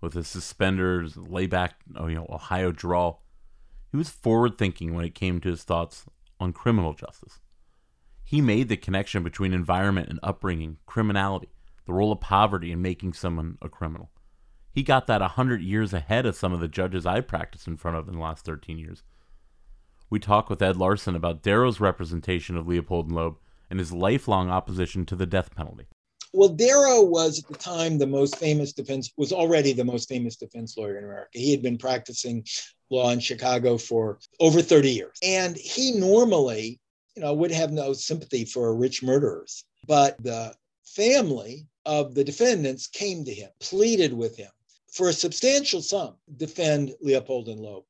with 0.00 0.14
his 0.14 0.28
suspenders, 0.28 1.16
layback, 1.16 1.74
oh, 1.96 2.06
you 2.06 2.14
know, 2.14 2.26
Ohio 2.30 2.72
drawl, 2.72 3.22
he 3.90 3.96
was 3.96 4.08
forward 4.08 4.56
thinking 4.56 4.94
when 4.94 5.04
it 5.04 5.14
came 5.14 5.40
to 5.40 5.50
his 5.50 5.64
thoughts 5.64 6.06
on 6.38 6.52
criminal 6.52 6.94
justice. 6.94 7.40
He 8.24 8.40
made 8.40 8.68
the 8.68 8.76
connection 8.76 9.22
between 9.22 9.52
environment 9.52 10.08
and 10.08 10.20
upbringing, 10.22 10.78
criminality, 10.86 11.48
the 11.84 11.92
role 11.92 12.12
of 12.12 12.20
poverty 12.20 12.70
in 12.70 12.80
making 12.80 13.12
someone 13.12 13.58
a 13.60 13.68
criminal. 13.68 14.10
He 14.72 14.84
got 14.84 15.08
that 15.08 15.20
a 15.20 15.28
hundred 15.28 15.62
years 15.62 15.92
ahead 15.92 16.26
of 16.26 16.36
some 16.36 16.52
of 16.52 16.60
the 16.60 16.68
judges 16.68 17.04
I 17.04 17.20
practiced 17.22 17.66
in 17.66 17.76
front 17.76 17.96
of 17.96 18.06
in 18.08 18.14
the 18.14 18.20
last 18.20 18.44
13 18.44 18.78
years. 18.78 19.02
We 20.10 20.18
talk 20.18 20.50
with 20.50 20.60
Ed 20.60 20.76
Larson 20.76 21.14
about 21.14 21.42
Darrow's 21.42 21.78
representation 21.78 22.56
of 22.56 22.66
Leopold 22.66 23.06
and 23.06 23.14
Loeb 23.14 23.38
and 23.70 23.78
his 23.78 23.92
lifelong 23.92 24.50
opposition 24.50 25.06
to 25.06 25.14
the 25.14 25.24
death 25.24 25.54
penalty. 25.54 25.86
Well, 26.32 26.48
Darrow 26.48 27.02
was 27.02 27.38
at 27.38 27.48
the 27.48 27.56
time 27.56 27.96
the 27.96 28.06
most 28.06 28.36
famous 28.36 28.72
defense, 28.72 29.12
was 29.16 29.32
already 29.32 29.72
the 29.72 29.84
most 29.84 30.08
famous 30.08 30.36
defense 30.36 30.76
lawyer 30.76 30.98
in 30.98 31.04
America. 31.04 31.38
He 31.38 31.52
had 31.52 31.62
been 31.62 31.78
practicing 31.78 32.44
law 32.90 33.10
in 33.10 33.20
Chicago 33.20 33.78
for 33.78 34.18
over 34.40 34.62
30 34.62 34.90
years. 34.90 35.16
And 35.22 35.56
he 35.56 35.92
normally, 35.92 36.80
you 37.14 37.22
know, 37.22 37.32
would 37.34 37.52
have 37.52 37.72
no 37.72 37.92
sympathy 37.92 38.44
for 38.44 38.74
rich 38.74 39.02
murderers. 39.02 39.64
But 39.86 40.22
the 40.22 40.54
family 40.84 41.66
of 41.86 42.14
the 42.14 42.24
defendants 42.24 42.88
came 42.88 43.24
to 43.24 43.34
him, 43.34 43.50
pleaded 43.60 44.12
with 44.12 44.36
him 44.36 44.50
for 44.92 45.08
a 45.08 45.12
substantial 45.12 45.82
sum, 45.82 46.14
defend 46.36 46.94
Leopold 47.00 47.48
and 47.48 47.60
Loeb. 47.60 47.84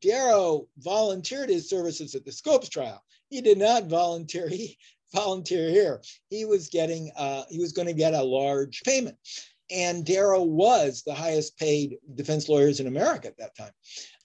Darrow 0.00 0.68
volunteered 0.78 1.48
his 1.48 1.68
services 1.68 2.14
at 2.14 2.24
the 2.24 2.32
Scopes 2.32 2.68
trial. 2.68 3.02
He 3.30 3.40
did 3.40 3.58
not 3.58 3.86
volunteer. 3.86 4.48
He 4.48 4.78
volunteer 5.14 5.70
here. 5.70 6.02
He 6.30 6.44
was 6.44 6.68
getting, 6.68 7.10
uh, 7.16 7.44
he 7.48 7.60
was 7.60 7.72
going 7.72 7.86
to 7.86 7.94
get 7.94 8.14
a 8.14 8.22
large 8.22 8.82
payment. 8.82 9.16
And 9.70 10.04
Darrow 10.04 10.42
was 10.42 11.02
the 11.02 11.14
highest 11.14 11.58
paid 11.58 11.96
defense 12.14 12.48
lawyers 12.48 12.80
in 12.80 12.86
America 12.86 13.28
at 13.28 13.38
that 13.38 13.56
time. 13.56 13.72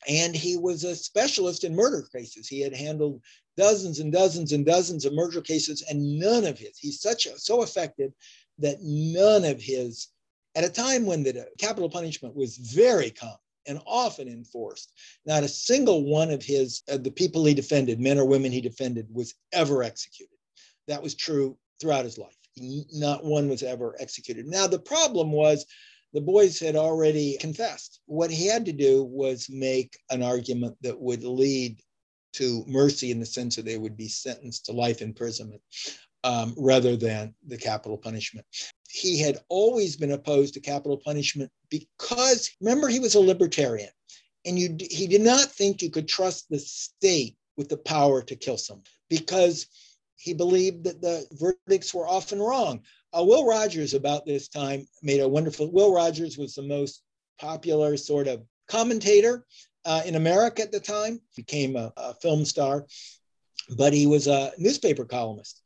And 0.08 0.36
he 0.36 0.58
was 0.58 0.84
a 0.84 0.96
specialist 0.96 1.64
in 1.64 1.76
murder 1.76 2.08
cases. 2.14 2.48
He 2.48 2.62
had 2.62 2.76
handled 2.76 3.22
dozens 3.58 4.00
and 4.00 4.12
dozens 4.12 4.52
and 4.52 4.66
dozens 4.66 5.06
of 5.06 5.14
murder 5.14 5.42
cases, 5.42 5.84
and 5.90 6.20
none 6.20 6.46
of 6.46 6.58
his, 6.58 6.78
he's 6.78 7.02
such 7.02 7.26
a, 7.26 7.38
so 7.38 7.64
effective 7.64 8.12
that 8.60 8.78
none 8.82 9.44
of 9.46 9.62
his, 9.62 10.08
at 10.56 10.64
a 10.64 10.70
time 10.70 11.06
when 11.06 11.24
the 11.24 11.48
capital 11.58 11.90
punishment 11.90 12.36
was 12.36 12.58
very 12.58 13.12
common 13.12 13.38
and 13.68 13.80
often 13.86 14.28
enforced, 14.28 14.92
not 15.26 15.44
a 15.44 15.48
single 15.48 16.06
one 16.06 16.32
of 16.32 16.44
his, 16.44 16.84
uh, 16.92 16.98
the 16.98 17.12
people 17.12 17.46
he 17.46 17.54
defended, 17.54 18.00
men 18.00 18.18
or 18.18 18.26
women 18.26 18.52
he 18.52 18.62
defended, 18.62 19.08
was 19.12 19.34
ever 19.52 19.84
executed. 19.84 20.38
That 20.88 21.04
was 21.04 21.16
true 21.16 21.58
throughout 21.80 22.06
his 22.06 22.18
life. 22.18 22.36
Not 22.58 23.24
one 23.24 23.50
was 23.50 23.64
ever 23.64 23.96
executed. 24.00 24.46
Now, 24.48 24.68
the 24.68 24.80
problem 24.80 25.32
was 25.32 25.66
the 26.14 26.22
boys 26.22 26.60
had 26.60 26.76
already 26.76 27.38
confessed. 27.40 28.02
What 28.06 28.32
he 28.32 28.48
had 28.48 28.66
to 28.66 28.74
do 28.74 29.04
was 29.04 29.48
make 29.50 29.98
an 30.10 30.22
argument 30.22 30.76
that 30.82 31.00
would 31.00 31.24
lead 31.24 31.82
to 32.34 32.64
mercy 32.68 33.12
in 33.12 33.20
the 33.20 33.26
sense 33.26 33.56
that 33.56 33.66
they 33.66 33.78
would 33.78 33.98
be 33.98 34.08
sentenced 34.08 34.66
to 34.66 34.72
life 34.72 35.02
imprisonment 35.02 35.62
um, 36.24 36.54
rather 36.58 36.96
than 36.96 37.34
the 37.48 37.58
capital 37.58 37.98
punishment. 37.98 38.46
He 38.90 39.20
had 39.20 39.40
always 39.50 39.96
been 39.96 40.12
opposed 40.12 40.54
to 40.54 40.60
capital 40.60 40.98
punishment 40.98 41.50
because, 41.70 42.50
remember, 42.60 42.88
he 42.88 43.00
was 43.00 43.16
a 43.16 43.20
libertarian 43.20 43.90
and 44.46 44.58
you, 44.58 44.76
he 44.80 45.08
did 45.08 45.22
not 45.22 45.52
think 45.52 45.82
you 45.82 45.90
could 45.90 46.08
trust 46.08 46.50
the 46.50 46.60
state 46.60 47.36
with 47.58 47.70
the 47.70 47.78
power 47.78 48.22
to 48.24 48.36
kill 48.36 48.58
someone 48.58 48.86
because 49.10 49.68
he 50.16 50.34
believed 50.34 50.84
that 50.84 51.02
the 51.02 51.26
verdicts 51.32 51.94
were 51.94 52.08
often 52.08 52.40
wrong. 52.40 52.82
Uh, 53.18 53.24
Will 53.24 53.46
Rogers, 53.46 53.94
about 53.94 54.26
this 54.26 54.48
time, 54.48 54.86
made 55.02 55.20
a 55.20 55.28
wonderful. 55.28 55.72
Will 55.72 55.94
Rogers 55.94 56.38
was 56.38 56.54
the 56.54 56.62
most 56.62 57.04
popular 57.40 57.98
sort 57.98 58.28
of 58.28 58.44
commentator 58.68 59.46
uh, 59.84 60.02
in 60.06 60.16
America 60.16 60.62
at 60.62 60.72
the 60.72 60.80
time. 60.80 61.20
Became 61.36 61.76
a, 61.76 61.92
a 61.98 62.14
film 62.16 62.46
star, 62.46 62.86
but 63.76 63.94
he 63.94 64.08
was 64.08 64.28
a 64.28 64.52
newspaper 64.58 65.06
columnist. 65.06 65.62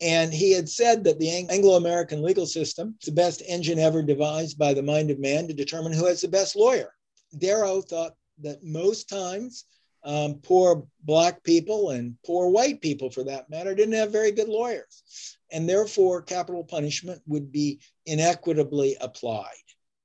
And 0.00 0.32
he 0.32 0.52
had 0.52 0.68
said 0.68 1.04
that 1.04 1.18
the 1.18 1.46
Anglo 1.48 1.76
American 1.76 2.22
legal 2.22 2.46
system 2.46 2.96
is 3.00 3.06
the 3.06 3.12
best 3.12 3.42
engine 3.46 3.78
ever 3.78 4.02
devised 4.02 4.58
by 4.58 4.74
the 4.74 4.82
mind 4.82 5.10
of 5.10 5.18
man 5.18 5.48
to 5.48 5.54
determine 5.54 5.92
who 5.92 6.06
has 6.06 6.20
the 6.20 6.28
best 6.28 6.54
lawyer. 6.54 6.92
Darrow 7.38 7.80
thought 7.80 8.14
that 8.42 8.62
most 8.62 9.08
times 9.08 9.64
um, 10.04 10.34
poor 10.42 10.86
Black 11.02 11.42
people 11.42 11.90
and 11.90 12.16
poor 12.24 12.48
white 12.48 12.80
people, 12.80 13.10
for 13.10 13.24
that 13.24 13.50
matter, 13.50 13.74
didn't 13.74 13.94
have 13.94 14.12
very 14.12 14.30
good 14.30 14.48
lawyers. 14.48 15.02
And 15.50 15.68
therefore, 15.68 16.22
capital 16.22 16.64
punishment 16.64 17.22
would 17.26 17.50
be 17.50 17.80
inequitably 18.04 18.96
applied. 19.00 19.54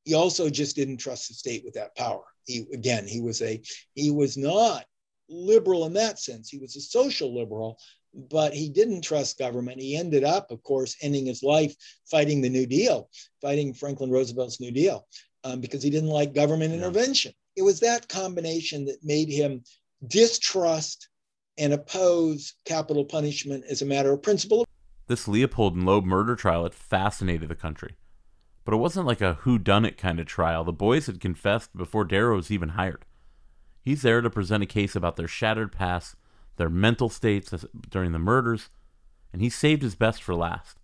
He 0.06 0.14
also 0.14 0.50
just 0.50 0.76
didn't 0.76 0.98
trust 0.98 1.28
the 1.28 1.36
state 1.36 1.64
with 1.64 1.76
that 1.76 1.96
power. 1.96 2.24
He, 2.46 2.66
again, 2.74 3.06
he 3.06 3.22
was 3.22 3.42
a 3.42 3.62
he 3.94 4.10
was 4.10 4.38
not 4.38 4.86
liberal 5.30 5.86
in 5.86 5.94
that 5.94 6.20
sense. 6.20 6.50
He 6.50 6.58
was 6.58 6.76
a 6.76 6.82
social 6.82 7.34
liberal, 7.36 7.78
but 8.13 8.54
he 8.54 8.69
didn't 8.69 9.02
trust 9.02 9.39
government. 9.39 9.82
He 9.82 9.95
ended 9.95 10.24
up, 10.24 10.52
of 10.52 10.62
course, 10.63 10.95
ending 11.02 11.26
his 11.26 11.43
life 11.43 11.76
fighting 12.10 12.41
the 12.41 12.50
New 12.50 12.65
Deal, 12.65 13.10
fighting 13.41 13.74
Franklin 13.74 14.12
Roosevelt's 14.12 14.60
New 14.60 14.71
Deal, 14.71 15.08
um, 15.43 15.62
because 15.62 15.82
he 15.82 15.89
didn't 15.89 16.10
like 16.10 16.34
government 16.34 16.71
Yeah. 16.71 16.78
intervention. 16.78 17.34
It 17.56 17.63
was 17.63 17.80
that 17.82 18.08
combination 18.08 18.86
that 18.86 19.04
made 19.04 19.30
him 19.30 19.63
distrust 20.08 21.10
and 21.58 21.74
oppose 21.74 22.54
capital 22.65 23.06
punishment 23.06 23.65
as 23.69 23.82
a 23.82 23.86
matter 23.86 24.12
of 24.12 24.21
principle. 24.21 24.65
This 25.08 25.28
Leopold 25.28 25.76
and 25.76 25.86
Loeb 25.86 26.06
murder 26.06 26.36
trial 26.36 26.63
had 26.63 26.74
fascinated 26.74 27.50
the 27.50 27.56
country. 27.56 27.95
But 28.63 28.74
it 28.74 28.78
wasn't 28.78 29.08
like 29.08 29.21
a 29.21 29.39
whodunit 29.43 29.97
kind 29.97 30.19
of 30.19 30.28
trial. 30.28 30.63
The 30.63 30.71
boys 30.71 31.08
had 31.08 31.19
confessed 31.19 31.76
before 31.76 32.06
Darrow 32.06 32.36
was 32.36 32.52
even 32.52 32.69
hired. 32.69 33.06
He's 33.84 34.04
there 34.04 34.21
to 34.21 34.30
present 34.30 34.63
a 34.63 34.67
case 34.67 34.95
about 34.95 35.15
their 35.15 35.28
shattered 35.28 35.71
past, 35.71 36.15
their 36.58 36.70
mental 36.70 37.10
states 37.10 37.54
during 37.90 38.12
the 38.12 38.20
murders, 38.20 38.70
and 39.34 39.42
he 39.42 39.50
saved 39.50 39.82
his 39.82 39.96
best 39.96 40.22
for 40.22 40.36
last. 40.36 40.78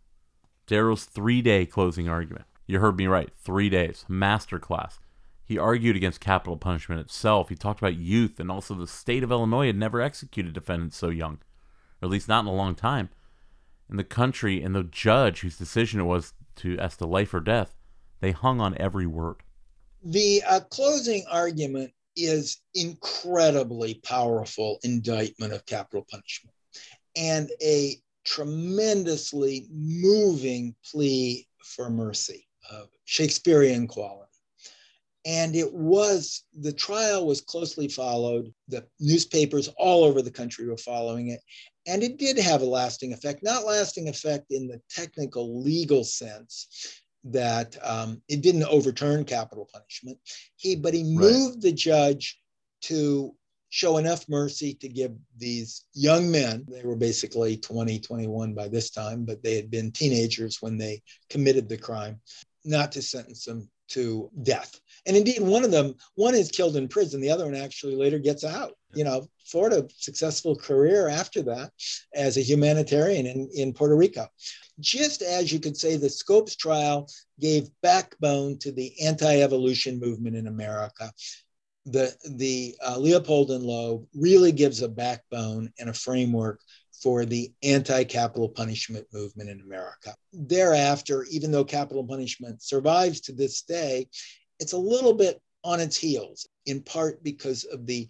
Darrow's 0.65 1.05
three 1.05 1.41
day 1.41 1.65
closing 1.65 2.09
argument. 2.09 2.45
You 2.65 2.79
heard 2.79 2.97
me 2.97 3.07
right, 3.07 3.29
three 3.35 3.69
days, 3.69 4.05
masterclass. 4.09 4.99
He 5.45 5.57
argued 5.57 5.95
against 5.95 6.19
capital 6.19 6.57
punishment 6.57 6.99
itself. 6.99 7.47
He 7.47 7.55
talked 7.55 7.79
about 7.79 7.95
youth 7.95 8.37
and 8.39 8.51
also 8.51 8.73
the 8.73 8.85
state 8.85 9.23
of 9.23 9.31
Illinois 9.31 9.67
had 9.67 9.77
never 9.77 10.01
executed 10.01 10.53
defendants 10.53 10.97
so 10.97 11.09
young, 11.09 11.39
or 12.01 12.07
at 12.07 12.09
least 12.09 12.27
not 12.27 12.41
in 12.41 12.47
a 12.47 12.53
long 12.53 12.75
time. 12.75 13.09
In 13.89 13.95
the 13.95 14.03
country 14.03 14.61
and 14.61 14.75
the 14.75 14.83
judge 14.83 15.39
whose 15.39 15.57
decision 15.57 16.01
it 16.01 16.03
was 16.03 16.33
to 16.57 16.77
as 16.77 16.97
to 16.97 17.05
life 17.05 17.33
or 17.33 17.39
death, 17.39 17.77
they 18.19 18.31
hung 18.31 18.59
on 18.59 18.75
every 18.77 19.07
word. 19.07 19.37
The 20.03 20.43
uh, 20.45 20.59
closing 20.69 21.23
argument 21.31 21.93
is 22.17 22.57
incredibly 22.73 23.95
powerful 24.03 24.79
indictment 24.83 25.53
of 25.53 25.65
capital 25.65 26.05
punishment 26.09 26.55
and 27.15 27.49
a 27.61 27.95
tremendously 28.25 29.67
moving 29.71 30.75
plea 30.91 31.47
for 31.63 31.89
mercy 31.89 32.47
of 32.71 32.89
Shakespearean 33.05 33.87
quality. 33.87 34.23
And 35.25 35.55
it 35.55 35.73
was, 35.73 36.43
the 36.53 36.71
trial 36.71 37.27
was 37.27 37.41
closely 37.41 37.87
followed. 37.87 38.53
The 38.69 38.85
newspapers 38.99 39.69
all 39.77 40.03
over 40.03 40.21
the 40.21 40.31
country 40.31 40.67
were 40.67 40.77
following 40.77 41.29
it. 41.29 41.41
And 41.85 42.01
it 42.01 42.17
did 42.17 42.37
have 42.37 42.61
a 42.61 42.65
lasting 42.65 43.13
effect, 43.13 43.43
not 43.43 43.65
lasting 43.65 44.07
effect 44.07 44.51
in 44.51 44.67
the 44.67 44.81
technical 44.89 45.61
legal 45.61 46.03
sense 46.03 46.67
that 47.33 47.77
um, 47.83 48.21
it 48.27 48.41
didn't 48.41 48.63
overturn 48.65 49.25
capital 49.25 49.69
punishment. 49.71 50.17
He, 50.55 50.75
but 50.75 50.93
he 50.93 51.03
moved 51.03 51.55
right. 51.55 51.61
the 51.61 51.71
judge 51.71 52.39
to 52.81 53.33
show 53.69 53.97
enough 53.97 54.27
mercy 54.29 54.73
to 54.75 54.87
give 54.87 55.11
these 55.37 55.85
young 55.93 56.31
men, 56.31 56.65
they 56.69 56.83
were 56.83 56.95
basically 56.95 57.57
20, 57.57 57.99
21 57.99 58.53
by 58.53 58.67
this 58.67 58.89
time, 58.89 59.25
but 59.25 59.43
they 59.43 59.55
had 59.55 59.69
been 59.69 59.91
teenagers 59.91 60.61
when 60.61 60.77
they 60.77 61.01
committed 61.29 61.67
the 61.67 61.77
crime, 61.77 62.19
not 62.63 62.91
to 62.93 63.01
sentence 63.01 63.45
them 63.45 63.69
to 63.89 64.29
death. 64.43 64.79
And 65.05 65.15
indeed, 65.15 65.41
one 65.41 65.63
of 65.63 65.71
them, 65.71 65.95
one 66.15 66.35
is 66.35 66.51
killed 66.51 66.75
in 66.75 66.87
prison. 66.87 67.21
The 67.21 67.29
other 67.29 67.45
one 67.45 67.55
actually 67.55 67.95
later 67.95 68.19
gets 68.19 68.43
out. 68.43 68.73
You 68.93 69.03
know, 69.03 69.27
Ford 69.45 69.73
a 69.73 69.87
successful 69.95 70.55
career 70.55 71.07
after 71.07 71.41
that 71.43 71.71
as 72.13 72.37
a 72.37 72.41
humanitarian 72.41 73.25
in, 73.25 73.49
in 73.53 73.73
Puerto 73.73 73.95
Rico. 73.95 74.27
Just 74.79 75.21
as 75.21 75.51
you 75.51 75.59
could 75.59 75.77
say 75.77 75.95
the 75.95 76.09
Scopes 76.09 76.55
trial 76.55 77.07
gave 77.39 77.69
backbone 77.81 78.59
to 78.59 78.71
the 78.71 78.93
anti-evolution 79.01 79.99
movement 79.99 80.35
in 80.35 80.47
America, 80.47 81.11
the, 81.85 82.13
the 82.35 82.75
uh, 82.85 82.97
Leopold 82.97 83.51
and 83.51 83.63
Loeb 83.63 84.05
really 84.13 84.51
gives 84.51 84.81
a 84.81 84.89
backbone 84.89 85.71
and 85.79 85.89
a 85.89 85.93
framework 85.93 86.59
for 87.01 87.25
the 87.25 87.51
anti 87.63 88.03
capital 88.03 88.49
punishment 88.49 89.05
movement 89.13 89.49
in 89.49 89.61
America. 89.61 90.15
Thereafter, 90.33 91.25
even 91.29 91.51
though 91.51 91.63
capital 91.63 92.03
punishment 92.03 92.61
survives 92.61 93.21
to 93.21 93.33
this 93.33 93.61
day, 93.61 94.07
it's 94.59 94.73
a 94.73 94.77
little 94.77 95.13
bit 95.13 95.41
on 95.63 95.79
its 95.79 95.97
heels, 95.97 96.47
in 96.65 96.81
part 96.81 97.23
because 97.23 97.63
of 97.65 97.85
the 97.85 98.09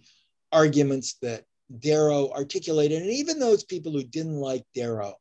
arguments 0.52 1.14
that 1.22 1.44
Darrow 1.80 2.30
articulated. 2.30 3.02
And 3.02 3.10
even 3.10 3.38
those 3.38 3.64
people 3.64 3.92
who 3.92 4.04
didn't 4.04 4.36
like 4.36 4.64
Darrow, 4.74 5.14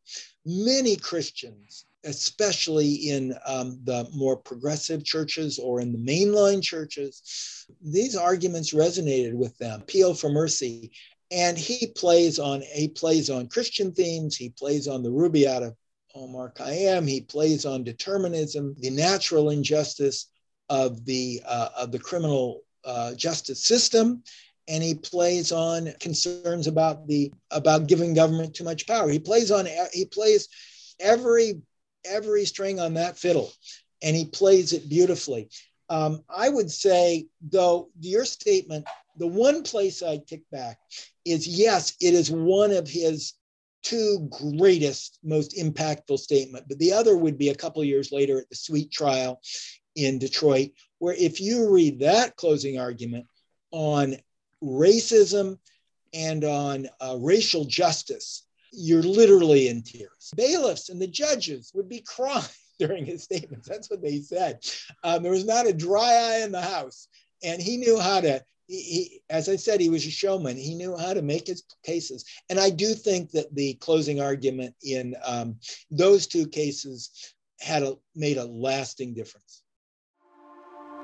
many 0.45 0.95
Christians, 0.95 1.85
especially 2.05 2.93
in 3.09 3.35
um, 3.45 3.79
the 3.83 4.07
more 4.15 4.37
progressive 4.37 5.03
churches 5.03 5.59
or 5.59 5.81
in 5.81 5.91
the 5.91 5.97
mainline 5.97 6.63
churches, 6.63 7.65
these 7.81 8.15
arguments 8.15 8.73
resonated 8.73 9.33
with 9.33 9.57
them. 9.57 9.81
Appeal 9.81 10.13
for 10.13 10.29
mercy 10.29 10.91
and 11.31 11.57
he 11.57 11.87
plays 11.87 12.39
on 12.39 12.61
he 12.61 12.87
plays 12.87 13.29
on 13.29 13.47
Christian 13.47 13.91
themes. 13.91 14.35
He 14.35 14.49
plays 14.49 14.87
on 14.87 15.03
the 15.03 15.09
Rubaiyat 15.09 15.65
of 15.65 15.75
Omar 16.15 16.51
Khayyam. 16.51 17.07
He 17.07 17.21
plays 17.21 17.65
on 17.65 17.83
determinism, 17.83 18.75
the 18.79 18.89
natural 18.89 19.49
injustice 19.49 20.27
of 20.69 21.05
the 21.05 21.41
uh, 21.45 21.69
of 21.77 21.91
the 21.91 21.99
criminal 21.99 22.61
uh, 22.85 23.13
justice 23.15 23.65
system, 23.65 24.23
and 24.67 24.81
he 24.83 24.95
plays 24.95 25.51
on 25.51 25.93
concerns 25.99 26.67
about 26.67 27.07
the 27.07 27.31
about 27.51 27.87
giving 27.87 28.13
government 28.13 28.55
too 28.55 28.63
much 28.63 28.87
power. 28.87 29.09
He 29.09 29.19
plays 29.19 29.51
on 29.51 29.67
he 29.91 30.05
plays 30.05 30.47
every 30.99 31.61
every 32.05 32.45
string 32.45 32.79
on 32.79 32.93
that 32.93 33.17
fiddle, 33.17 33.51
and 34.01 34.15
he 34.15 34.25
plays 34.25 34.71
it 34.71 34.87
beautifully. 34.87 35.49
Um, 35.89 36.23
I 36.29 36.49
would 36.49 36.69
say, 36.69 37.27
though, 37.41 37.89
your 37.99 38.25
statement 38.25 38.85
the 39.17 39.27
one 39.27 39.63
place 39.63 40.03
I 40.03 40.19
kick 40.19 40.43
back 40.51 40.79
is 41.31 41.47
yes, 41.47 41.95
it 42.01 42.13
is 42.13 42.31
one 42.31 42.71
of 42.71 42.87
his 42.87 43.33
two 43.83 44.27
greatest, 44.29 45.19
most 45.23 45.55
impactful 45.55 46.19
statement. 46.19 46.65
But 46.67 46.79
the 46.79 46.93
other 46.93 47.15
would 47.15 47.37
be 47.37 47.49
a 47.49 47.55
couple 47.55 47.83
years 47.83 48.11
later 48.11 48.39
at 48.39 48.49
the 48.49 48.55
Sweet 48.55 48.91
trial 48.91 49.41
in 49.95 50.19
Detroit, 50.19 50.71
where 50.99 51.15
if 51.15 51.39
you 51.39 51.69
read 51.71 51.99
that 51.99 52.35
closing 52.35 52.79
argument 52.79 53.25
on 53.71 54.17
racism 54.63 55.57
and 56.13 56.43
on 56.43 56.89
uh, 56.99 57.15
racial 57.19 57.65
justice, 57.65 58.45
you're 58.71 59.03
literally 59.03 59.69
in 59.69 59.81
tears. 59.81 60.31
Bailiffs 60.35 60.89
and 60.89 61.01
the 61.01 61.07
judges 61.07 61.71
would 61.73 61.89
be 61.89 62.01
crying 62.01 62.43
during 62.79 63.05
his 63.05 63.23
statements. 63.23 63.67
That's 63.67 63.89
what 63.89 64.01
they 64.01 64.19
said. 64.19 64.59
Um, 65.03 65.23
there 65.23 65.31
was 65.31 65.45
not 65.45 65.67
a 65.67 65.73
dry 65.73 66.13
eye 66.13 66.43
in 66.43 66.51
the 66.51 66.61
house. 66.61 67.07
And 67.43 67.61
he 67.61 67.77
knew 67.77 67.99
how 67.99 68.21
to 68.21 68.43
he, 68.67 69.21
as 69.29 69.49
I 69.49 69.55
said, 69.55 69.79
he 69.79 69.89
was 69.89 70.05
a 70.05 70.11
showman. 70.11 70.57
He 70.57 70.75
knew 70.75 70.97
how 70.97 71.13
to 71.13 71.21
make 71.21 71.47
his 71.47 71.63
cases. 71.83 72.25
And 72.49 72.59
I 72.59 72.69
do 72.69 72.93
think 72.93 73.31
that 73.31 73.53
the 73.55 73.75
closing 73.75 74.21
argument 74.21 74.75
in 74.83 75.15
um, 75.25 75.57
those 75.89 76.27
two 76.27 76.47
cases 76.47 77.33
had 77.59 77.83
a, 77.83 77.95
made 78.15 78.37
a 78.37 78.45
lasting 78.45 79.13
difference. 79.13 79.63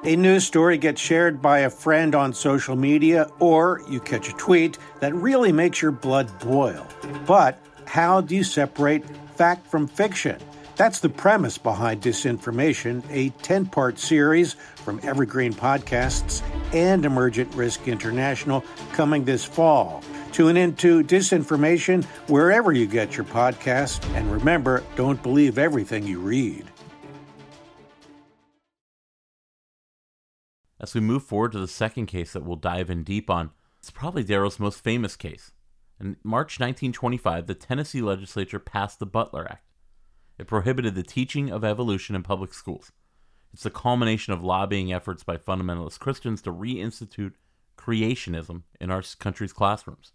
A 0.06 0.17
news 0.17 0.45
story 0.45 0.78
gets 0.78 0.99
shared 0.99 1.41
by 1.41 1.60
a 1.60 1.69
friend 1.69 2.13
on 2.13 2.34
social 2.34 2.76
media, 2.76 3.30
or 3.39 3.82
you 3.88 4.02
catch 4.02 4.28
a 4.28 4.34
tweet 4.34 4.78
that 4.99 5.15
really 5.15 5.54
makes 5.54 5.82
your 5.82 5.93
blood 5.93 6.30
boil. 6.39 6.86
But 7.26 7.58
how 7.86 8.19
do 8.19 8.36
you 8.36 8.43
separate 8.43 9.06
fact 9.38 9.65
from 9.65 9.88
fiction? 9.88 10.38
That's 10.76 11.00
the 11.00 11.10
premise 11.10 11.60
behind 11.60 12.02
Disinformation, 12.02 13.04
a 13.12 13.30
10 13.44 13.68
part 13.68 14.00
series 14.00 14.54
from 14.54 15.00
Evergreen 15.04 15.54
Podcasts 15.54 16.42
and 16.74 17.06
Emergent 17.06 17.54
Risk 17.54 17.88
International 17.88 18.64
coming 18.92 19.24
this 19.24 19.46
fall. 19.46 20.04
Tune 20.32 20.58
into 20.58 21.04
Disinformation 21.04 22.04
wherever 22.28 22.72
you 22.72 22.88
get 22.88 23.16
your 23.16 23.26
podcasts, 23.26 24.04
and 24.16 24.32
remember 24.32 24.84
don't 24.96 25.22
believe 25.22 25.60
everything 25.60 26.08
you 26.08 26.20
read. 26.20 26.66
As 30.80 30.96
we 30.96 31.02
move 31.02 31.24
forward 31.24 31.52
to 31.52 31.60
the 31.60 31.68
second 31.68 32.08
case 32.08 32.34
that 32.34 32.44
we'll 32.44 32.56
dive 32.56 32.90
in 32.90 33.04
deep 33.04 33.30
on, 33.30 33.52
it's 33.78 33.92
probably 33.92 34.24
Darrow's 34.24 34.60
most 34.60 34.84
famous 34.84 35.16
case. 35.16 35.52
In 36.00 36.18
March 36.24 36.60
1925, 36.60 37.46
the 37.46 37.54
Tennessee 37.54 38.02
legislature 38.02 38.60
passed 38.60 39.00
the 39.00 39.06
Butler 39.06 39.48
Act. 39.50 39.68
It 40.38 40.48
prohibited 40.48 40.96
the 40.96 41.04
teaching 41.04 41.52
of 41.52 41.63
evolution 41.63 42.15
in 42.15 42.24
public 42.24 42.54
schools. 42.54 42.91
It's 43.54 43.63
the 43.63 43.69
culmination 43.69 44.34
of 44.34 44.43
lobbying 44.43 44.91
efforts 44.91 45.24
by 45.24 45.38
fundamentalist 45.38 46.00
Christians 46.00 46.41
to 46.41 46.52
reinstitute 46.52 47.34
creationism 47.78 48.63
in 48.82 48.89
our 48.89 49.04
country's 49.19 49.54
classrooms. 49.54 50.12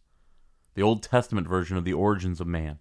The 0.74 0.82
Old 0.82 1.02
Testament 1.02 1.46
version 1.46 1.76
of 1.76 1.84
the 1.84 1.92
origins 1.92 2.40
of 2.40 2.46
man. 2.46 2.80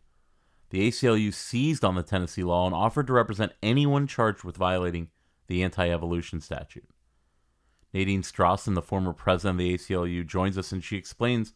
The 0.69 0.87
ACLU 0.87 1.33
seized 1.33 1.85
on 1.85 1.95
the 1.95 2.03
Tennessee 2.03 2.43
law 2.43 2.65
and 2.65 2.75
offered 2.75 3.07
to 3.07 3.13
represent 3.13 3.53
anyone 3.63 4.07
charged 4.07 4.43
with 4.43 4.57
violating 4.57 5.09
the 5.47 5.63
anti 5.63 5.89
evolution 5.89 6.41
statute. 6.41 6.89
Nadine 7.93 8.21
Strossen, 8.21 8.75
the 8.75 8.81
former 8.81 9.13
president 9.13 9.55
of 9.55 9.65
the 9.65 9.73
ACLU, 9.75 10.25
joins 10.25 10.57
us 10.57 10.71
and 10.71 10.83
she 10.83 10.97
explains 10.97 11.53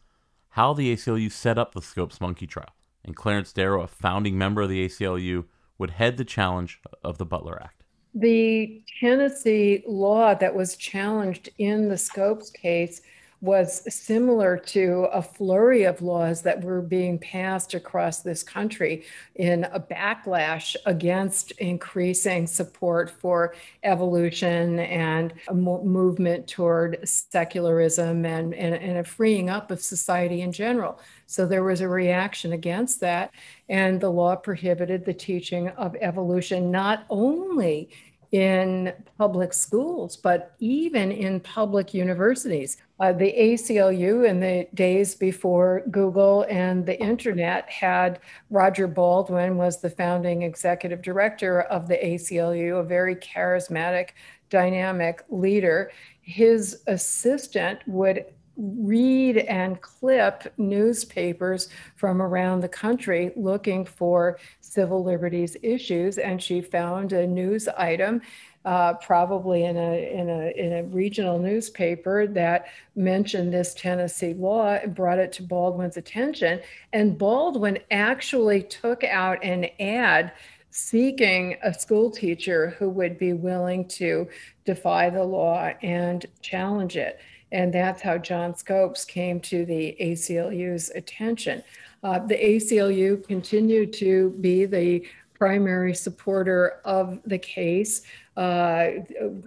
how 0.50 0.72
the 0.72 0.92
ACLU 0.94 1.30
set 1.30 1.58
up 1.58 1.74
the 1.74 1.82
Scopes 1.82 2.20
monkey 2.20 2.46
trial. 2.46 2.74
And 3.04 3.16
Clarence 3.16 3.52
Darrow, 3.52 3.82
a 3.82 3.88
founding 3.88 4.38
member 4.38 4.62
of 4.62 4.68
the 4.68 4.86
ACLU, 4.86 5.44
would 5.82 5.90
head 5.90 6.16
the 6.16 6.24
challenge 6.24 6.80
of 7.02 7.18
the 7.18 7.26
Butler 7.26 7.60
Act. 7.60 7.82
The 8.14 8.82
Tennessee 9.00 9.82
law 9.84 10.32
that 10.32 10.54
was 10.54 10.76
challenged 10.76 11.48
in 11.58 11.88
the 11.88 11.98
Scopes 11.98 12.50
case 12.50 13.02
was 13.40 13.82
similar 13.92 14.56
to 14.56 15.08
a 15.12 15.20
flurry 15.20 15.82
of 15.82 16.00
laws 16.00 16.42
that 16.42 16.62
were 16.62 16.80
being 16.80 17.18
passed 17.18 17.74
across 17.74 18.20
this 18.20 18.44
country 18.44 19.02
in 19.34 19.64
a 19.72 19.80
backlash 19.80 20.76
against 20.86 21.50
increasing 21.52 22.46
support 22.46 23.10
for 23.10 23.56
evolution 23.82 24.78
and 24.78 25.34
a 25.48 25.54
movement 25.54 26.46
toward 26.46 26.96
secularism 27.02 28.24
and, 28.24 28.54
and, 28.54 28.76
and 28.76 28.98
a 28.98 29.04
freeing 29.04 29.50
up 29.50 29.72
of 29.72 29.82
society 29.82 30.42
in 30.42 30.52
general. 30.52 31.00
So 31.32 31.46
there 31.46 31.64
was 31.64 31.80
a 31.80 31.88
reaction 31.88 32.52
against 32.52 33.00
that. 33.00 33.32
And 33.70 34.00
the 34.00 34.10
law 34.10 34.36
prohibited 34.36 35.06
the 35.06 35.14
teaching 35.14 35.68
of 35.70 35.96
evolution 35.98 36.70
not 36.70 37.06
only 37.08 37.88
in 38.32 38.92
public 39.16 39.54
schools, 39.54 40.16
but 40.16 40.54
even 40.58 41.10
in 41.10 41.40
public 41.40 41.94
universities. 41.94 42.76
Uh, 43.00 43.12
the 43.12 43.32
ACLU 43.32 44.28
in 44.28 44.40
the 44.40 44.66
days 44.74 45.14
before 45.14 45.82
Google 45.90 46.46
and 46.50 46.84
the 46.84 47.00
internet 47.00 47.68
had 47.70 48.20
Roger 48.50 48.86
Baldwin 48.86 49.56
was 49.56 49.80
the 49.80 49.90
founding 49.90 50.42
executive 50.42 51.00
director 51.00 51.62
of 51.62 51.88
the 51.88 51.96
ACLU, 51.96 52.80
a 52.80 52.84
very 52.84 53.16
charismatic, 53.16 54.10
dynamic 54.50 55.24
leader. 55.30 55.90
His 56.20 56.82
assistant 56.86 57.80
would 57.86 58.26
read 58.62 59.38
and 59.38 59.80
clip 59.80 60.52
newspapers 60.56 61.68
from 61.96 62.22
around 62.22 62.60
the 62.60 62.68
country 62.68 63.32
looking 63.34 63.84
for 63.84 64.38
civil 64.60 65.02
liberties 65.02 65.56
issues. 65.62 66.16
And 66.16 66.40
she 66.40 66.60
found 66.60 67.12
a 67.12 67.26
news 67.26 67.66
item, 67.66 68.22
uh, 68.64 68.94
probably 68.94 69.64
in 69.64 69.76
a, 69.76 70.12
in, 70.12 70.30
a, 70.30 70.52
in 70.56 70.72
a 70.74 70.84
regional 70.84 71.40
newspaper, 71.40 72.28
that 72.28 72.66
mentioned 72.94 73.52
this 73.52 73.74
Tennessee 73.74 74.34
law 74.34 74.74
and 74.74 74.94
brought 74.94 75.18
it 75.18 75.32
to 75.32 75.42
Baldwin's 75.42 75.96
attention. 75.96 76.60
And 76.92 77.18
Baldwin 77.18 77.80
actually 77.90 78.62
took 78.62 79.02
out 79.02 79.42
an 79.42 79.66
ad 79.80 80.32
seeking 80.70 81.56
a 81.62 81.74
school 81.74 82.10
teacher 82.10 82.70
who 82.78 82.88
would 82.88 83.18
be 83.18 83.32
willing 83.32 83.86
to 83.86 84.28
defy 84.64 85.10
the 85.10 85.24
law 85.24 85.70
and 85.82 86.24
challenge 86.40 86.96
it. 86.96 87.18
And 87.52 87.72
that's 87.72 88.02
how 88.02 88.18
John 88.18 88.56
Scopes 88.56 89.04
came 89.04 89.38
to 89.40 89.64
the 89.64 89.94
ACLU's 90.00 90.90
attention. 90.90 91.62
Uh, 92.02 92.18
the 92.18 92.34
ACLU 92.34 93.24
continued 93.26 93.92
to 93.94 94.30
be 94.40 94.64
the 94.64 95.06
primary 95.34 95.94
supporter 95.94 96.80
of 96.84 97.20
the 97.26 97.38
case. 97.38 98.02
Uh, 98.36 98.90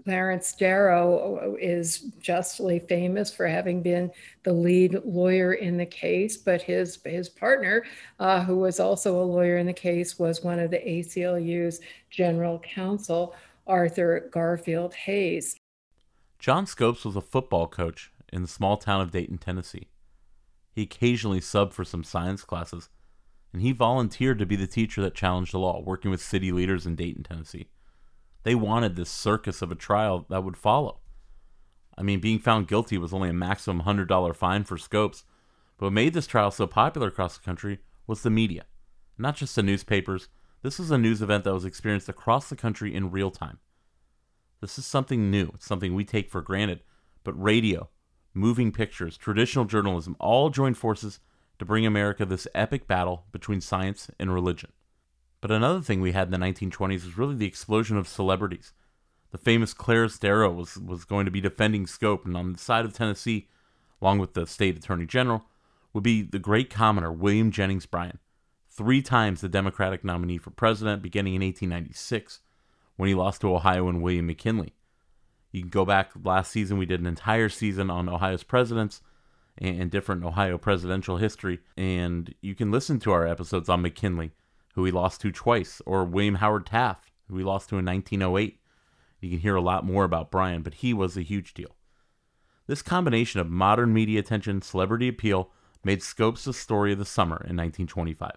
Clarence 0.04 0.54
Darrow 0.54 1.56
is 1.60 2.12
justly 2.20 2.80
famous 2.80 3.34
for 3.34 3.48
having 3.48 3.82
been 3.82 4.12
the 4.44 4.54
lead 4.54 5.00
lawyer 5.04 5.54
in 5.54 5.76
the 5.76 5.86
case, 5.86 6.38
but 6.38 6.62
his, 6.62 7.00
his 7.04 7.28
partner, 7.28 7.86
uh, 8.20 8.44
who 8.44 8.58
was 8.58 8.80
also 8.80 9.20
a 9.20 9.24
lawyer 9.24 9.58
in 9.58 9.66
the 9.66 9.74
case, 9.74 10.20
was 10.20 10.44
one 10.44 10.60
of 10.60 10.70
the 10.70 10.80
ACLU's 10.80 11.80
general 12.12 12.60
counsel, 12.60 13.34
Arthur 13.66 14.30
Garfield 14.32 14.94
Hays. 14.94 15.56
John 16.40 16.66
Scopes 16.66 17.06
was 17.06 17.16
a 17.16 17.22
football 17.22 17.68
coach 17.68 18.12
in 18.32 18.42
the 18.42 18.48
small 18.48 18.78
town 18.78 19.02
of 19.02 19.12
Dayton, 19.12 19.38
Tennessee. 19.38 19.90
He 20.72 20.84
occasionally 20.84 21.40
subbed 21.40 21.74
for 21.74 21.86
some 21.86 22.04
science 22.04 22.44
classes, 22.44 22.90
and 23.54 23.62
he 23.62 23.72
volunteered 23.72 24.40
to 24.40 24.46
be 24.46 24.58
the 24.58 24.68
teacher 24.68 25.02
that 25.02 25.16
challenged 25.16 25.54
the 25.54 25.60
law, 25.60 25.82
working 25.82 26.12
with 26.12 26.22
city 26.22 26.52
leaders 26.52 26.86
in 26.86 26.96
Dayton, 26.96 27.24
Tennessee. 27.24 27.70
They 28.44 28.56
wanted 28.56 28.96
this 28.96 29.10
circus 29.10 29.62
of 29.62 29.72
a 29.72 29.76
trial 29.76 30.26
that 30.30 30.44
would 30.44 30.58
follow. 30.58 31.00
I 31.98 32.04
mean, 32.04 32.20
being 32.20 32.40
found 32.40 32.68
guilty 32.68 32.98
was 32.98 33.14
only 33.14 33.30
a 33.30 33.34
maximum 33.34 33.86
$100 33.86 34.36
fine 34.36 34.66
for 34.66 34.78
Scopes, 34.78 35.24
but 35.78 35.86
what 35.86 35.94
made 35.94 36.14
this 36.14 36.28
trial 36.28 36.52
so 36.52 36.68
popular 36.68 37.08
across 37.08 37.38
the 37.38 37.44
country 37.44 37.80
was 38.06 38.22
the 38.22 38.30
media. 38.30 38.66
Not 39.18 39.38
just 39.38 39.56
the 39.56 39.64
newspapers, 39.64 40.28
this 40.62 40.78
was 40.78 40.92
a 40.92 40.98
news 40.98 41.22
event 41.22 41.46
that 41.46 41.54
was 41.54 41.66
experienced 41.66 42.10
across 42.10 42.50
the 42.50 42.56
country 42.56 42.94
in 42.94 43.12
real 43.12 43.32
time. 43.32 43.60
This 44.66 44.80
is 44.80 44.86
something 44.88 45.30
new, 45.30 45.52
it's 45.54 45.68
something 45.68 45.94
we 45.94 46.04
take 46.04 46.28
for 46.28 46.42
granted, 46.42 46.80
but 47.24 47.40
radio, 47.40 47.88
moving 48.34 48.72
pictures, 48.72 49.16
traditional 49.16 49.66
journalism 49.66 50.16
all 50.20 50.50
joined 50.50 50.76
forces 50.76 51.20
to 51.60 51.66
bring 51.66 51.86
America 51.86 52.26
this 52.26 52.48
epic 52.56 52.88
battle 52.88 53.26
between 53.32 53.62
science 53.62 54.10
and 54.20 54.34
religion. 54.34 54.72
But 55.40 55.52
another 55.52 55.82
thing 55.82 56.02
we 56.02 56.14
had 56.14 56.30
in 56.30 56.32
the 56.32 56.44
1920s 56.44 57.06
was 57.06 57.16
really 57.16 57.36
the 57.36 57.46
explosion 57.46 57.96
of 57.96 58.08
celebrities. 58.08 58.74
The 59.30 59.38
famous 59.38 59.72
Clarence 59.72 60.18
Darrow 60.18 60.52
was, 60.52 60.80
was 60.80 61.06
going 61.06 61.26
to 61.26 61.32
be 61.32 61.42
defending 61.42 61.86
Scope, 61.86 62.26
and 62.26 62.36
on 62.36 62.54
the 62.54 62.58
side 62.58 62.86
of 62.86 62.94
Tennessee, 62.94 63.50
along 64.02 64.18
with 64.18 64.34
the 64.34 64.48
state 64.48 64.76
attorney 64.76 65.06
general, 65.06 65.46
would 65.94 66.02
be 66.02 66.24
the 66.24 66.40
great 66.40 66.72
commoner 66.72 67.12
William 67.12 67.52
Jennings 67.52 67.86
Bryan, 67.86 68.18
three 68.68 69.04
times 69.04 69.42
the 69.42 69.48
Democratic 69.48 70.04
nominee 70.04 70.40
for 70.40 70.50
president 70.50 71.04
beginning 71.04 71.36
in 71.36 71.44
1896 71.44 72.40
when 72.96 73.10
he 73.10 73.16
lost 73.16 73.42
to 73.42 73.54
Ohio 73.54 73.88
and 73.88 74.02
William 74.02 74.28
McKinley. 74.28 74.74
You 75.52 75.62
can 75.62 75.70
go 75.70 75.86
back 75.86 76.12
last 76.24 76.52
season, 76.52 76.78
we 76.78 76.86
did 76.86 77.00
an 77.00 77.06
entire 77.06 77.50
season 77.50 77.90
on 77.90 78.10
Ohio's 78.10 78.44
presidents 78.44 79.02
and 79.58 79.90
different 79.90 80.26
Ohio 80.26 80.58
presidential 80.58 81.18
history, 81.18 81.60
and 81.78 82.34
you 82.42 82.56
can 82.56 82.72
listen 82.72 83.00
to 83.00 83.12
our 83.12 83.26
episodes 83.26 83.70
on 83.70 83.82
McKinley, 83.82 84.32
who 84.74 84.84
he 84.84 84.92
lost 84.92 85.22
to 85.22 85.32
twice, 85.32 85.82
or 85.86 86.04
William 86.04 86.36
Howard 86.36 86.66
Taft, 86.66 87.12
who 87.30 87.38
he 87.38 87.44
lost 87.44 87.70
to 87.70 87.78
in 87.78 87.86
1908. 87.86 88.60
You 89.22 89.30
can 89.30 89.40
hear 89.40 89.56
a 89.56 89.62
lot 89.62 89.86
more 89.86 90.04
about 90.04 90.30
Bryan, 90.30 90.62
but 90.62 90.76
he 90.76 90.94
was 90.94 91.16
a 91.16 91.22
huge 91.22 91.54
deal. 91.54 91.76
This 92.68 92.82
combination 92.82 93.40
of 93.40 93.50
modern 93.50 93.94
media 93.94 94.20
attention, 94.20 94.62
celebrity 94.62 95.08
appeal, 95.08 95.52
made 95.84 96.04
Scopes 96.04 96.44
the 96.44 96.54
story 96.54 96.92
of 96.92 97.00
the 97.00 97.06
summer 97.06 97.38
in 97.38 97.56
1925. 97.56 98.32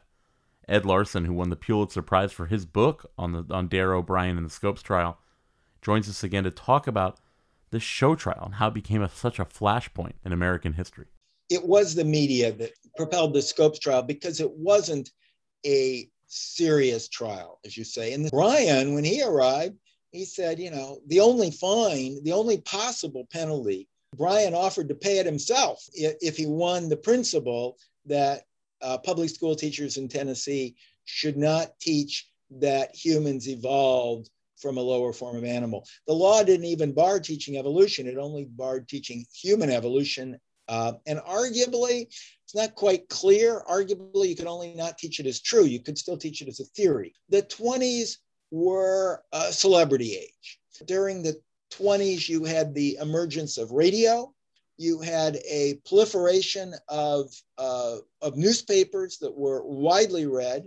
Ed 0.69 0.85
Larson, 0.85 1.25
who 1.25 1.33
won 1.33 1.51
the 1.51 1.57
Pulitzer 1.57 2.03
Prize 2.03 2.33
for 2.33 2.47
his 2.47 2.67
book 2.67 3.11
on 3.17 3.33
the 3.33 3.45
on 3.51 3.69
Darrow 3.69 3.99
O'Brien 3.99 4.37
and 4.37 4.47
the 4.47 4.51
Scopes 4.51 4.83
trial, 4.83 5.19
joins 5.81 6.09
us 6.09 6.23
again 6.23 6.45
to 6.45 6.51
talk 6.51 6.87
about 6.87 7.19
this 7.71 7.83
show 7.83 8.15
trial 8.15 8.43
and 8.45 8.55
how 8.55 8.69
it 8.69 8.75
became 8.75 9.03
a, 9.03 9.09
such 9.09 9.39
a 9.39 9.45
flashpoint 9.45 10.15
in 10.25 10.33
American 10.33 10.75
history. 10.75 11.07
It 11.51 11.67
was 11.67 11.95
the 11.95 12.05
media 12.05 12.53
that 12.53 12.73
propelled 12.97 13.35
the 13.35 13.43
Scopes 13.43 13.79
trial 13.79 14.03
because 14.03 14.41
it 14.41 14.51
wasn't 14.51 15.11
a 15.65 16.09
serious 16.27 17.09
trial, 17.09 17.59
as 17.65 17.77
you 17.77 17.85
say. 17.85 18.13
And 18.13 18.31
Bryan, 18.31 18.95
when 18.95 19.05
he 19.05 19.23
arrived, 19.23 19.77
he 20.13 20.25
said, 20.25 20.59
you 20.59 20.71
know, 20.71 21.01
the 21.07 21.21
only 21.21 21.51
fine, 21.51 22.23
the 22.25 22.33
only 22.33 22.59
possible 22.63 23.27
penalty, 23.31 23.89
Bryan 24.17 24.55
offered 24.55 24.89
to 24.89 24.95
pay 24.95 25.19
it 25.19 25.27
himself 25.27 25.87
if 25.95 26.37
he 26.37 26.47
won 26.47 26.89
the 26.89 26.97
principle 26.97 27.79
that 28.07 28.43
uh, 28.83 28.99
public 28.99 29.31
school 29.31 29.55
teachers 29.55 29.97
in 29.97 30.09
Tennessee 30.09 30.77
should 31.05 31.37
not 31.37 31.79
teach 31.81 32.29
that 32.51 32.95
humans 32.95 33.49
evolved 33.49 34.31
from 34.57 34.77
a 34.77 34.83
lower 34.83 35.13
form 35.13 35.37
of 35.37 35.45
animal. 35.45 35.87
The 36.07 36.15
law 36.15 36.43
didn't 36.43 36.67
even 36.67 36.93
bar 36.93 37.21
teaching 37.21 37.57
evolution, 37.57 38.07
it 38.07 38.19
only 38.19 38.45
barred 38.45 38.89
teaching 38.89 39.25
human 39.33 39.71
evolution. 39.71 40.39
Uh, 40.69 40.93
and 41.07 41.19
arguably, 41.21 42.03
it's 42.03 42.55
not 42.55 42.75
quite 42.75 43.09
clear. 43.09 43.63
Arguably, 43.71 44.29
you 44.29 44.37
could 44.37 44.47
only 44.47 44.75
not 44.75 44.99
teach 44.99 45.19
it 45.19 45.27
as 45.27 45.41
true. 45.41 45.65
You 45.65 45.81
could 45.81 45.97
still 45.97 46.19
teach 46.19 46.43
it 46.43 46.49
as 46.49 46.61
a 46.61 46.65
theory. 46.65 47.15
The 47.31 47.43
20s 47.43 48.19
were 48.51 49.23
a 49.33 49.53
celebrity 49.53 50.17
age. 50.17 50.59
During 50.87 51.23
the 51.23 51.41
20s, 51.73 52.29
you 52.29 52.45
had 52.45 52.75
the 52.75 52.99
emergence 53.01 53.59
of 53.59 53.71
radio. 53.71 54.33
You 54.79 55.01
had 55.01 55.37
a 55.49 55.81
proliferation 55.87 56.75
of, 56.89 57.31
uh, 57.59 57.99
of 58.23 58.37
newspapers 58.37 59.19
that 59.19 59.37
were 59.37 59.63
widely 59.65 60.27
read. 60.27 60.65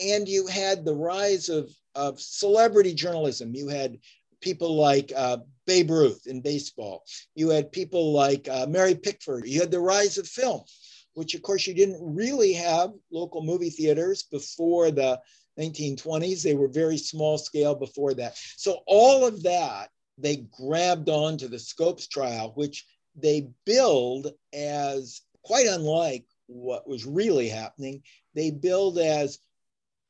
And 0.00 0.28
you 0.28 0.46
had 0.48 0.84
the 0.84 0.94
rise 0.94 1.48
of 1.48 1.70
of 1.94 2.20
celebrity 2.20 2.94
journalism. 2.94 3.54
You 3.54 3.68
had 3.68 3.98
people 4.40 4.76
like 4.76 5.12
uh, 5.14 5.38
Babe 5.66 5.90
Ruth 5.90 6.26
in 6.26 6.40
baseball. 6.40 7.04
You 7.34 7.50
had 7.50 7.72
people 7.72 8.12
like 8.12 8.48
uh, 8.48 8.66
Mary 8.66 8.94
Pickford. 8.94 9.46
You 9.46 9.60
had 9.60 9.70
the 9.70 9.80
rise 9.80 10.18
of 10.18 10.26
film, 10.26 10.62
which 11.14 11.34
of 11.34 11.42
course 11.42 11.66
you 11.66 11.74
didn't 11.74 12.00
really 12.00 12.52
have 12.54 12.92
local 13.10 13.42
movie 13.42 13.70
theaters 13.70 14.24
before 14.24 14.90
the 14.90 15.20
1920s. 15.58 16.42
They 16.42 16.54
were 16.54 16.68
very 16.68 16.98
small 16.98 17.38
scale 17.38 17.74
before 17.74 18.14
that. 18.14 18.36
So 18.56 18.80
all 18.86 19.26
of 19.26 19.42
that 19.44 19.90
they 20.18 20.44
grabbed 20.58 21.08
onto 21.08 21.48
the 21.48 21.58
Scopes 21.58 22.06
trial, 22.06 22.52
which 22.54 22.84
they 23.14 23.48
build 23.64 24.28
as 24.52 25.22
quite 25.42 25.66
unlike 25.66 26.24
what 26.46 26.88
was 26.88 27.04
really 27.04 27.48
happening. 27.48 28.02
They 28.34 28.50
build 28.50 28.98
as 28.98 29.38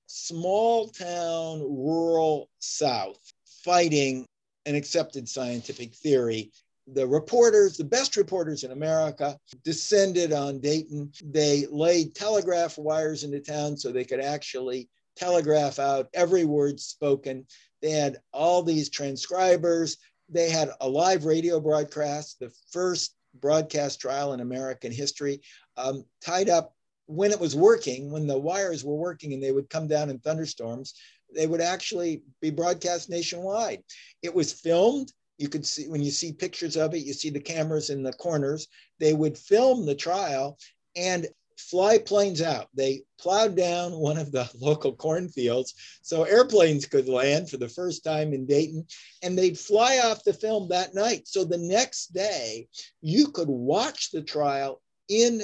small 0.06 0.88
town, 0.88 1.60
rural 1.60 2.50
South 2.58 3.18
fighting 3.64 4.26
an 4.66 4.74
accepted 4.74 5.28
scientific 5.28 5.94
theory. 5.94 6.52
The 6.88 7.06
reporters, 7.06 7.76
the 7.76 7.84
best 7.84 8.16
reporters 8.16 8.64
in 8.64 8.72
America, 8.72 9.38
descended 9.64 10.32
on 10.32 10.60
Dayton. 10.60 11.12
They 11.24 11.66
laid 11.70 12.14
telegraph 12.14 12.76
wires 12.76 13.24
into 13.24 13.40
town 13.40 13.76
so 13.76 13.90
they 13.90 14.04
could 14.04 14.20
actually 14.20 14.88
telegraph 15.16 15.78
out 15.78 16.08
every 16.14 16.44
word 16.44 16.80
spoken. 16.80 17.46
They 17.80 17.90
had 17.90 18.18
all 18.32 18.62
these 18.62 18.90
transcribers. 18.90 19.96
They 20.32 20.50
had 20.50 20.70
a 20.80 20.88
live 20.88 21.24
radio 21.24 21.60
broadcast, 21.60 22.38
the 22.40 22.52
first 22.70 23.14
broadcast 23.40 24.00
trial 24.00 24.32
in 24.32 24.40
American 24.40 24.92
history, 24.92 25.40
um, 25.76 26.04
tied 26.20 26.48
up 26.48 26.74
when 27.06 27.30
it 27.30 27.40
was 27.40 27.54
working, 27.54 28.10
when 28.10 28.26
the 28.26 28.38
wires 28.38 28.84
were 28.84 28.96
working 28.96 29.32
and 29.32 29.42
they 29.42 29.52
would 29.52 29.68
come 29.68 29.86
down 29.86 30.10
in 30.10 30.18
thunderstorms, 30.18 30.94
they 31.34 31.46
would 31.46 31.60
actually 31.60 32.22
be 32.40 32.50
broadcast 32.50 33.10
nationwide. 33.10 33.82
It 34.22 34.34
was 34.34 34.52
filmed. 34.52 35.12
You 35.38 35.48
could 35.48 35.66
see 35.66 35.88
when 35.88 36.02
you 36.02 36.10
see 36.10 36.32
pictures 36.32 36.76
of 36.76 36.94
it, 36.94 37.04
you 37.04 37.12
see 37.12 37.30
the 37.30 37.40
cameras 37.40 37.90
in 37.90 38.02
the 38.02 38.12
corners. 38.12 38.68
They 39.00 39.12
would 39.12 39.36
film 39.36 39.84
the 39.84 39.94
trial. 39.94 40.58
And 40.94 41.26
fly 41.58 41.98
planes 41.98 42.42
out. 42.42 42.68
They 42.74 43.02
plowed 43.18 43.56
down 43.56 43.92
one 43.92 44.18
of 44.18 44.32
the 44.32 44.50
local 44.60 44.94
cornfields 44.94 45.74
so 46.02 46.24
airplanes 46.24 46.86
could 46.86 47.08
land 47.08 47.50
for 47.50 47.56
the 47.56 47.68
first 47.68 48.04
time 48.04 48.32
in 48.32 48.46
Dayton, 48.46 48.86
and 49.22 49.36
they'd 49.36 49.58
fly 49.58 50.00
off 50.04 50.24
the 50.24 50.32
film 50.32 50.68
that 50.68 50.94
night. 50.94 51.28
So 51.28 51.44
the 51.44 51.58
next 51.58 52.12
day, 52.12 52.68
you 53.00 53.28
could 53.28 53.48
watch 53.48 54.10
the 54.10 54.22
trial 54.22 54.80
in 55.08 55.42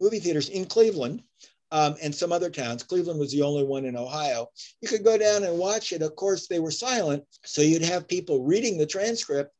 movie 0.00 0.20
theaters 0.20 0.48
in 0.48 0.66
Cleveland. 0.66 1.22
Um, 1.70 1.96
and 2.00 2.14
some 2.14 2.32
other 2.32 2.48
towns. 2.48 2.82
Cleveland 2.82 3.20
was 3.20 3.30
the 3.30 3.42
only 3.42 3.62
one 3.62 3.84
in 3.84 3.94
Ohio. 3.94 4.46
You 4.80 4.88
could 4.88 5.04
go 5.04 5.18
down 5.18 5.44
and 5.44 5.58
watch 5.58 5.92
it. 5.92 6.00
Of 6.00 6.16
course, 6.16 6.48
they 6.48 6.60
were 6.60 6.70
silent. 6.70 7.24
So 7.44 7.60
you'd 7.60 7.82
have 7.82 8.08
people 8.08 8.42
reading 8.42 8.78
the 8.78 8.86
transcript 8.86 9.52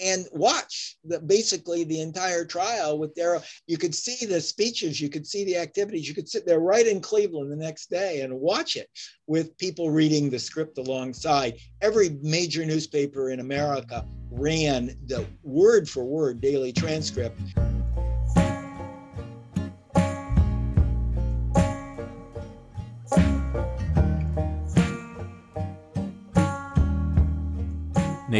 and 0.00 0.26
watch 0.32 0.96
the, 1.04 1.20
basically 1.20 1.84
the 1.84 2.00
entire 2.00 2.44
trial 2.44 2.98
with 2.98 3.14
Darrow. 3.14 3.42
You 3.66 3.78
could 3.78 3.94
see 3.94 4.26
the 4.26 4.40
speeches, 4.40 5.00
you 5.00 5.08
could 5.08 5.26
see 5.26 5.44
the 5.44 5.56
activities, 5.56 6.08
you 6.08 6.14
could 6.14 6.28
sit 6.28 6.46
there 6.46 6.60
right 6.60 6.86
in 6.86 7.00
Cleveland 7.00 7.52
the 7.52 7.56
next 7.56 7.90
day 7.90 8.22
and 8.22 8.32
watch 8.40 8.76
it 8.76 8.88
with 9.26 9.56
people 9.58 9.90
reading 9.90 10.30
the 10.30 10.38
script 10.38 10.78
alongside. 10.78 11.58
Every 11.80 12.18
major 12.22 12.64
newspaper 12.64 13.30
in 13.30 13.40
America 13.40 14.06
ran 14.30 14.96
the 15.06 15.26
word 15.42 15.88
for 15.88 16.04
word 16.04 16.40
daily 16.40 16.72
transcript. 16.72 17.40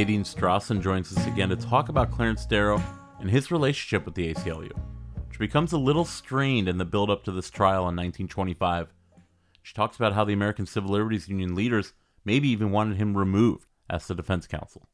Nadine 0.00 0.24
Strossen 0.24 0.80
joins 0.80 1.14
us 1.14 1.26
again 1.26 1.50
to 1.50 1.56
talk 1.56 1.90
about 1.90 2.10
Clarence 2.10 2.46
Darrow 2.46 2.82
and 3.20 3.28
his 3.28 3.50
relationship 3.50 4.06
with 4.06 4.14
the 4.14 4.32
ACLU, 4.32 4.72
which 5.28 5.38
becomes 5.38 5.74
a 5.74 5.78
little 5.78 6.06
strained 6.06 6.70
in 6.70 6.78
the 6.78 6.86
build 6.86 7.10
up 7.10 7.22
to 7.24 7.32
this 7.32 7.50
trial 7.50 7.80
in 7.80 7.96
1925. 7.96 8.88
She 9.60 9.74
talks 9.74 9.96
about 9.96 10.14
how 10.14 10.24
the 10.24 10.32
American 10.32 10.64
Civil 10.64 10.92
Liberties 10.92 11.28
Union 11.28 11.54
leaders 11.54 11.92
maybe 12.24 12.48
even 12.48 12.70
wanted 12.70 12.96
him 12.96 13.14
removed 13.14 13.66
as 13.90 14.06
the 14.06 14.14
defense 14.14 14.46
counsel. 14.46 14.88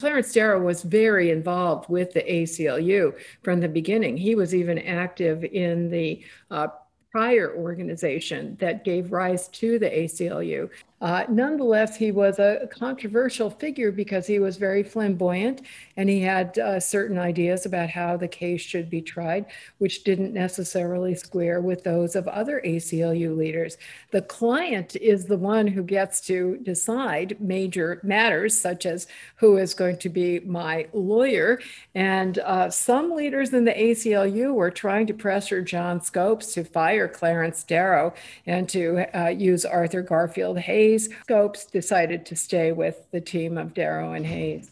Clarence 0.00 0.34
Darrow 0.34 0.60
was 0.60 0.82
very 0.82 1.30
involved 1.30 1.88
with 1.88 2.12
the 2.12 2.20
ACLU 2.20 3.18
from 3.42 3.60
the 3.60 3.68
beginning. 3.70 4.18
He 4.18 4.34
was 4.34 4.54
even 4.54 4.78
active 4.80 5.44
in 5.44 5.88
the 5.88 6.22
uh, 6.50 6.68
prior 7.10 7.56
organization 7.56 8.54
that 8.60 8.84
gave 8.84 9.12
rise 9.12 9.48
to 9.48 9.78
the 9.78 9.88
ACLU. 9.88 10.68
Uh, 11.00 11.24
nonetheless, 11.28 11.94
he 11.96 12.10
was 12.10 12.38
a 12.38 12.66
controversial 12.70 13.50
figure 13.50 13.92
because 13.92 14.26
he 14.26 14.38
was 14.38 14.56
very 14.56 14.82
flamboyant 14.82 15.60
and 15.98 16.08
he 16.08 16.22
had 16.22 16.58
uh, 16.58 16.80
certain 16.80 17.18
ideas 17.18 17.66
about 17.66 17.90
how 17.90 18.16
the 18.16 18.28
case 18.28 18.62
should 18.62 18.88
be 18.88 19.02
tried, 19.02 19.44
which 19.76 20.04
didn't 20.04 20.32
necessarily 20.32 21.14
square 21.14 21.60
with 21.60 21.84
those 21.84 22.16
of 22.16 22.26
other 22.28 22.62
ACLU 22.64 23.36
leaders. 23.36 23.76
The 24.10 24.22
client 24.22 24.96
is 24.96 25.26
the 25.26 25.36
one 25.36 25.66
who 25.66 25.82
gets 25.82 26.20
to 26.22 26.56
decide 26.62 27.36
major 27.40 28.00
matters, 28.02 28.58
such 28.58 28.86
as 28.86 29.06
who 29.36 29.58
is 29.58 29.74
going 29.74 29.98
to 29.98 30.08
be 30.08 30.40
my 30.40 30.86
lawyer. 30.94 31.60
And 31.94 32.38
uh, 32.38 32.70
some 32.70 33.14
leaders 33.14 33.52
in 33.52 33.66
the 33.66 33.72
ACLU 33.72 34.54
were 34.54 34.70
trying 34.70 35.06
to 35.08 35.14
pressure 35.14 35.60
John 35.60 36.00
Scopes 36.00 36.54
to 36.54 36.64
fire 36.64 37.06
Clarence 37.06 37.64
Darrow 37.64 38.14
and 38.46 38.66
to 38.70 39.06
uh, 39.14 39.28
use 39.28 39.66
Arthur 39.66 40.00
Garfield 40.00 40.58
Hays 40.58 40.85
Hays, 40.86 41.08
Scopes 41.22 41.64
decided 41.64 42.24
to 42.26 42.36
stay 42.36 42.70
with 42.70 43.10
the 43.10 43.20
team 43.20 43.58
of 43.58 43.74
Darrow 43.74 44.12
and 44.12 44.24
Hays. 44.24 44.70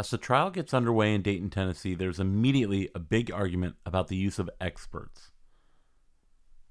As 0.00 0.10
the 0.10 0.18
trial 0.18 0.50
gets 0.50 0.74
underway 0.74 1.14
in 1.14 1.22
Dayton, 1.22 1.48
Tennessee, 1.48 1.94
there's 1.94 2.18
immediately 2.18 2.88
a 2.92 2.98
big 2.98 3.30
argument 3.30 3.76
about 3.86 4.08
the 4.08 4.16
use 4.16 4.40
of 4.40 4.50
experts. 4.60 5.30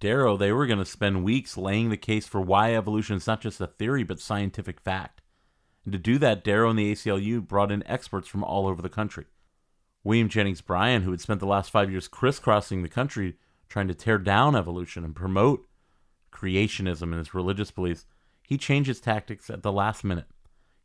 Darrow, 0.01 0.35
they 0.35 0.51
were 0.51 0.67
going 0.67 0.79
to 0.79 0.85
spend 0.85 1.23
weeks 1.23 1.55
laying 1.55 1.91
the 1.91 1.95
case 1.95 2.27
for 2.27 2.41
why 2.41 2.75
evolution 2.75 3.15
is 3.15 3.25
not 3.25 3.39
just 3.39 3.61
a 3.61 3.67
theory 3.67 4.03
but 4.03 4.19
scientific 4.19 4.81
fact. 4.81 5.21
And 5.85 5.93
to 5.93 5.97
do 5.97 6.17
that, 6.17 6.43
Darrow 6.43 6.69
and 6.69 6.77
the 6.77 6.91
ACLU 6.91 7.47
brought 7.47 7.71
in 7.71 7.87
experts 7.87 8.27
from 8.27 8.43
all 8.43 8.67
over 8.67 8.81
the 8.81 8.89
country. 8.89 9.27
William 10.03 10.27
Jennings 10.27 10.59
Bryan, 10.59 11.03
who 11.03 11.11
had 11.11 11.21
spent 11.21 11.39
the 11.39 11.45
last 11.45 11.71
five 11.71 11.89
years 11.89 12.09
crisscrossing 12.09 12.83
the 12.83 12.89
country 12.89 13.37
trying 13.69 13.87
to 13.87 13.95
tear 13.95 14.17
down 14.17 14.57
evolution 14.57 15.05
and 15.05 15.15
promote 15.15 15.65
creationism 16.33 17.03
and 17.03 17.19
his 17.19 17.33
religious 17.33 17.71
beliefs, 17.71 18.05
he 18.53 18.57
changes 18.59 18.99
tactics 18.99 19.49
at 19.49 19.63
the 19.63 19.71
last 19.71 20.03
minute. 20.03 20.27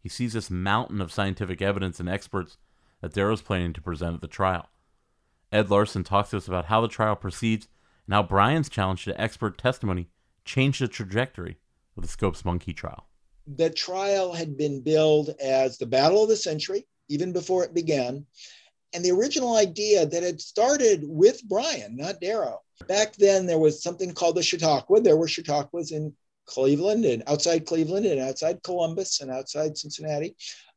He 0.03 0.09
sees 0.09 0.33
this 0.33 0.51
mountain 0.51 1.03
of 1.03 1.13
scientific 1.13 1.61
evidence 1.61 2.01
and 2.01 2.09
experts 2.09 2.57
that 3.03 3.13
Darrow's 3.13 3.43
planning 3.43 3.75
to 3.75 3.83
present 3.83 4.15
at 4.15 4.21
the 4.23 4.27
trial. 4.27 4.71
Ed 5.53 5.69
Larson 5.69 6.03
talks 6.03 6.31
to 6.31 6.39
us 6.39 6.49
about 6.49 6.65
how 6.65 6.81
the 6.81 6.89
trial 6.89 7.15
proceeds 7.15 7.69
and 8.07 8.15
how 8.15 8.23
Bryan's 8.23 8.71
challenge 8.71 9.05
to 9.05 9.21
expert 9.21 9.59
testimony 9.59 10.09
changed 10.47 10.81
the 10.81 10.89
trajectory 10.89 11.59
of 11.95 12.05
the 12.05 12.09
Scopes 12.09 12.43
Monkey 12.43 12.73
trial. 12.73 13.07
The 13.47 13.69
trial 13.69 14.33
had 14.33 14.57
been 14.57 14.81
billed 14.81 15.35
as 15.39 15.77
the 15.77 15.85
battle 15.85 16.23
of 16.23 16.31
the 16.31 16.37
century, 16.37 16.87
even 17.11 17.35
before 17.35 17.65
it 17.65 17.75
began. 17.75 18.25
And 18.95 19.05
the 19.05 19.13
original 19.13 19.57
idea 19.57 20.07
that 20.07 20.23
had 20.23 20.41
started 20.41 21.03
with 21.05 21.47
Bryan, 21.47 21.99
not 21.99 22.23
Darrow. 22.23 22.63
Back 22.87 23.17
then, 23.17 23.45
there 23.45 23.59
was 23.59 23.83
something 23.83 24.15
called 24.15 24.37
the 24.37 24.43
Chautauqua. 24.43 25.03
There 25.03 25.19
were 25.19 25.29
Chautauquas 25.29 25.93
in 25.93 26.15
Cleveland 26.49 27.05
and 27.05 27.23
outside 27.27 27.67
Cleveland 27.67 28.07
and 28.07 28.21
outside 28.21 28.63
Columbus 28.63 29.21
and 29.21 29.31
outside 29.31 29.77
Cincinnati. 29.77 30.35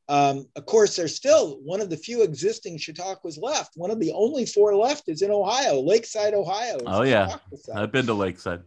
Um, 0.10 0.46
of 0.58 0.66
course, 0.66 0.96
there's 0.96 1.16
still 1.16 1.60
one 1.64 1.80
of 1.80 1.90
the 1.90 1.98
few 1.98 2.22
existing 2.22 2.78
Chautauquas 2.78 3.38
left. 3.38 3.72
One 3.76 3.92
of 3.92 4.00
the 4.00 4.12
only 4.12 4.46
four 4.46 4.76
left 4.76 5.08
is 5.08 5.22
in 5.22 5.32
Ohio, 5.32 5.80
Lakeside, 5.80 6.34
Ohio. 6.34 6.80
Oh, 6.86 7.04
yeah. 7.04 7.38
I've 7.74 7.94
been 7.94 8.06
to 8.08 8.14
Lakeside. 8.14 8.62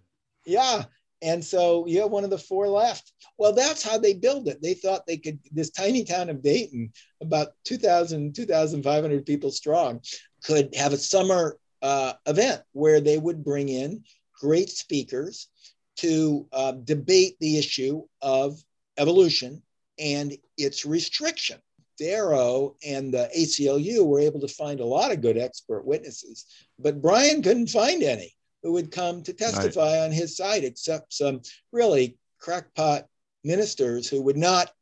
Yeah. 0.46 0.84
And 1.20 1.44
so 1.44 1.86
you 1.86 2.00
have 2.00 2.10
one 2.10 2.24
of 2.24 2.30
the 2.30 2.38
four 2.38 2.66
left. 2.68 3.12
Well, 3.38 3.52
that's 3.52 3.82
how 3.82 3.98
they 3.98 4.14
build 4.14 4.48
it. 4.48 4.62
They 4.62 4.74
thought 4.74 5.06
they 5.06 5.18
could, 5.18 5.38
this 5.52 5.70
tiny 5.70 6.04
town 6.04 6.30
of 6.30 6.42
Dayton, 6.42 6.92
about 7.20 7.48
2,000, 7.64 8.34
2,500 8.34 9.26
people 9.26 9.50
strong, 9.50 10.00
could 10.44 10.74
have 10.74 10.92
a 10.92 10.98
summer 10.98 11.58
uh, 11.82 12.14
event 12.26 12.62
where 12.72 13.00
they 13.00 13.18
would 13.18 13.44
bring 13.44 13.68
in 13.68 14.04
great 14.40 14.70
speakers 14.70 15.48
to 15.96 16.46
uh, 16.52 16.72
debate 16.72 17.36
the 17.40 17.58
issue 17.58 18.02
of 18.22 18.62
evolution 18.98 19.62
and 19.98 20.36
its 20.56 20.84
restriction. 20.84 21.58
Darrow 21.98 22.74
and 22.84 23.14
the 23.14 23.30
ACLU 23.36 24.04
were 24.04 24.18
able 24.18 24.40
to 24.40 24.48
find 24.48 24.80
a 24.80 24.84
lot 24.84 25.12
of 25.12 25.20
good 25.20 25.38
expert 25.38 25.84
witnesses, 25.84 26.46
but 26.78 27.00
Bryan 27.00 27.40
couldn't 27.40 27.68
find 27.68 28.02
any 28.02 28.34
who 28.64 28.72
would 28.72 28.90
come 28.90 29.22
to 29.22 29.32
testify 29.32 29.98
right. 29.98 30.04
on 30.04 30.10
his 30.10 30.36
side, 30.36 30.64
except 30.64 31.12
some 31.12 31.42
really 31.70 32.16
crackpot 32.40 33.06
ministers 33.44 34.08
who 34.08 34.22
would 34.22 34.36
not. 34.36 34.72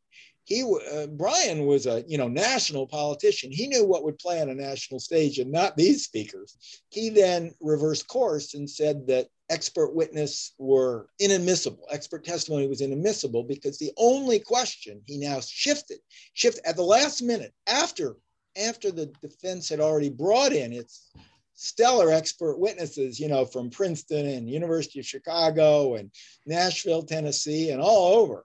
He 0.45 0.63
uh, 0.63 1.07
Bryan 1.09 1.67
was 1.67 1.87
a 1.87 2.05
you 2.09 2.17
know 2.17 2.29
national 2.29 2.87
politician. 2.87 3.53
He 3.53 3.67
knew 3.67 3.85
what 3.85 4.05
would 4.05 4.19
play 4.19 4.41
on 4.41 4.49
a 4.49 4.55
national 4.55 5.01
stage, 5.01 5.39
and 5.39 5.53
not 5.53 5.77
these 5.77 6.05
speakers. 6.05 6.57
He 6.89 7.11
then 7.11 7.53
reversed 7.61 8.09
course 8.09 8.55
and 8.55 8.69
said 8.69 9.07
that 9.09 9.29
expert 9.53 9.95
witness 9.95 10.55
were 10.59 11.09
inadmissible. 11.21 11.85
Expert 11.91 12.25
testimony 12.25 12.67
was 12.67 12.81
inadmissible 12.81 13.45
because 13.45 13.79
the 13.79 13.93
only 13.99 14.39
question 14.39 15.03
he 15.05 15.19
now 15.19 15.41
shifted, 15.41 15.99
shift 16.33 16.59
at 16.65 16.77
the 16.77 16.83
last 16.83 17.23
minute 17.23 17.53
after 17.67 18.17
after 18.57 18.91
the 18.91 19.07
defense 19.23 19.69
had 19.69 19.81
already 19.81 20.11
brought 20.11 20.53
in 20.53 20.73
its 20.73 21.11
stellar 21.55 22.11
expert 22.11 22.59
witnesses, 22.59 23.19
you 23.19 23.29
know, 23.29 23.45
from 23.45 23.71
Princeton 23.71 24.27
and 24.27 24.49
University 24.49 25.01
of 25.01 25.07
Chicago 25.07 25.95
and 25.95 26.11
Nashville, 26.47 27.03
Tennessee, 27.03 27.71
and 27.71 27.81
all 27.81 28.19
over. 28.19 28.45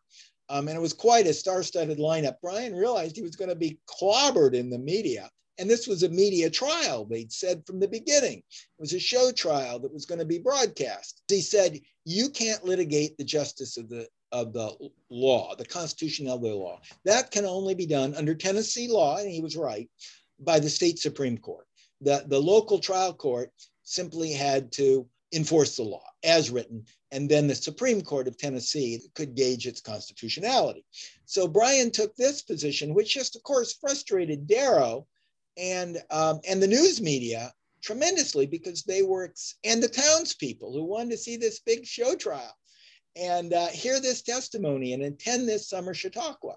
Um, 0.49 0.69
and 0.69 0.77
it 0.77 0.81
was 0.81 0.93
quite 0.93 1.27
a 1.27 1.33
star-studded 1.33 1.97
lineup. 1.97 2.35
Bryan 2.41 2.73
realized 2.73 3.17
he 3.17 3.21
was 3.21 3.35
going 3.35 3.49
to 3.49 3.55
be 3.55 3.79
clobbered 3.85 4.53
in 4.53 4.69
the 4.69 4.77
media 4.77 5.29
and 5.57 5.69
this 5.69 5.87
was 5.87 6.03
a 6.03 6.09
media 6.09 6.49
trial, 6.49 7.05
they'd 7.05 7.31
said 7.31 7.65
from 7.65 7.79
the 7.79 7.87
beginning. 7.87 8.39
It 8.39 8.79
was 8.79 8.93
a 8.93 8.99
show 8.99 9.31
trial 9.31 9.79
that 9.79 9.93
was 9.93 10.05
going 10.05 10.19
to 10.19 10.25
be 10.25 10.39
broadcast. 10.39 11.21
He 11.27 11.41
said, 11.41 11.79
You 12.05 12.29
can't 12.29 12.63
litigate 12.63 13.17
the 13.17 13.23
justice 13.23 13.77
of 13.77 13.89
the 13.89 14.07
of 14.31 14.53
the 14.53 14.75
law, 15.09 15.55
the 15.55 15.65
constitution 15.65 16.27
of 16.27 16.41
the 16.41 16.53
law. 16.53 16.81
That 17.05 17.31
can 17.31 17.45
only 17.45 17.75
be 17.75 17.85
done 17.85 18.13
under 18.15 18.35
Tennessee 18.35 18.87
law, 18.87 19.17
and 19.17 19.29
he 19.29 19.41
was 19.41 19.55
right, 19.55 19.89
by 20.39 20.59
the 20.59 20.69
state 20.69 20.99
Supreme 20.99 21.37
Court. 21.37 21.65
The, 22.01 22.25
the 22.27 22.39
local 22.39 22.79
trial 22.79 23.13
court 23.13 23.51
simply 23.83 24.33
had 24.33 24.71
to 24.73 25.07
enforce 25.33 25.77
the 25.77 25.83
law 25.83 26.03
as 26.23 26.49
written, 26.49 26.85
and 27.11 27.29
then 27.29 27.47
the 27.47 27.55
Supreme 27.55 28.01
Court 28.01 28.27
of 28.27 28.37
Tennessee 28.37 29.01
could 29.15 29.35
gauge 29.35 29.65
its 29.65 29.81
constitutionality. 29.81 30.85
So 31.25 31.47
Bryan 31.47 31.91
took 31.91 32.15
this 32.15 32.41
position, 32.41 32.93
which 32.93 33.13
just, 33.13 33.35
of 33.35 33.43
course, 33.43 33.77
frustrated 33.79 34.47
Darrow 34.47 35.07
and 35.57 35.97
um, 36.11 36.39
and 36.47 36.61
the 36.61 36.67
news 36.67 37.01
media 37.01 37.51
tremendously 37.81 38.45
because 38.45 38.83
they 38.83 39.01
were 39.01 39.33
and 39.63 39.81
the 39.81 39.87
townspeople 39.87 40.73
who 40.73 40.83
wanted 40.83 41.11
to 41.11 41.17
see 41.17 41.37
this 41.37 41.59
big 41.59 41.85
show 41.85 42.15
trial 42.15 42.55
and 43.15 43.53
uh, 43.53 43.67
hear 43.67 43.99
this 43.99 44.21
testimony 44.21 44.93
and 44.93 45.03
attend 45.03 45.47
this 45.47 45.69
summer 45.69 45.93
Chautauqua. 45.93 46.55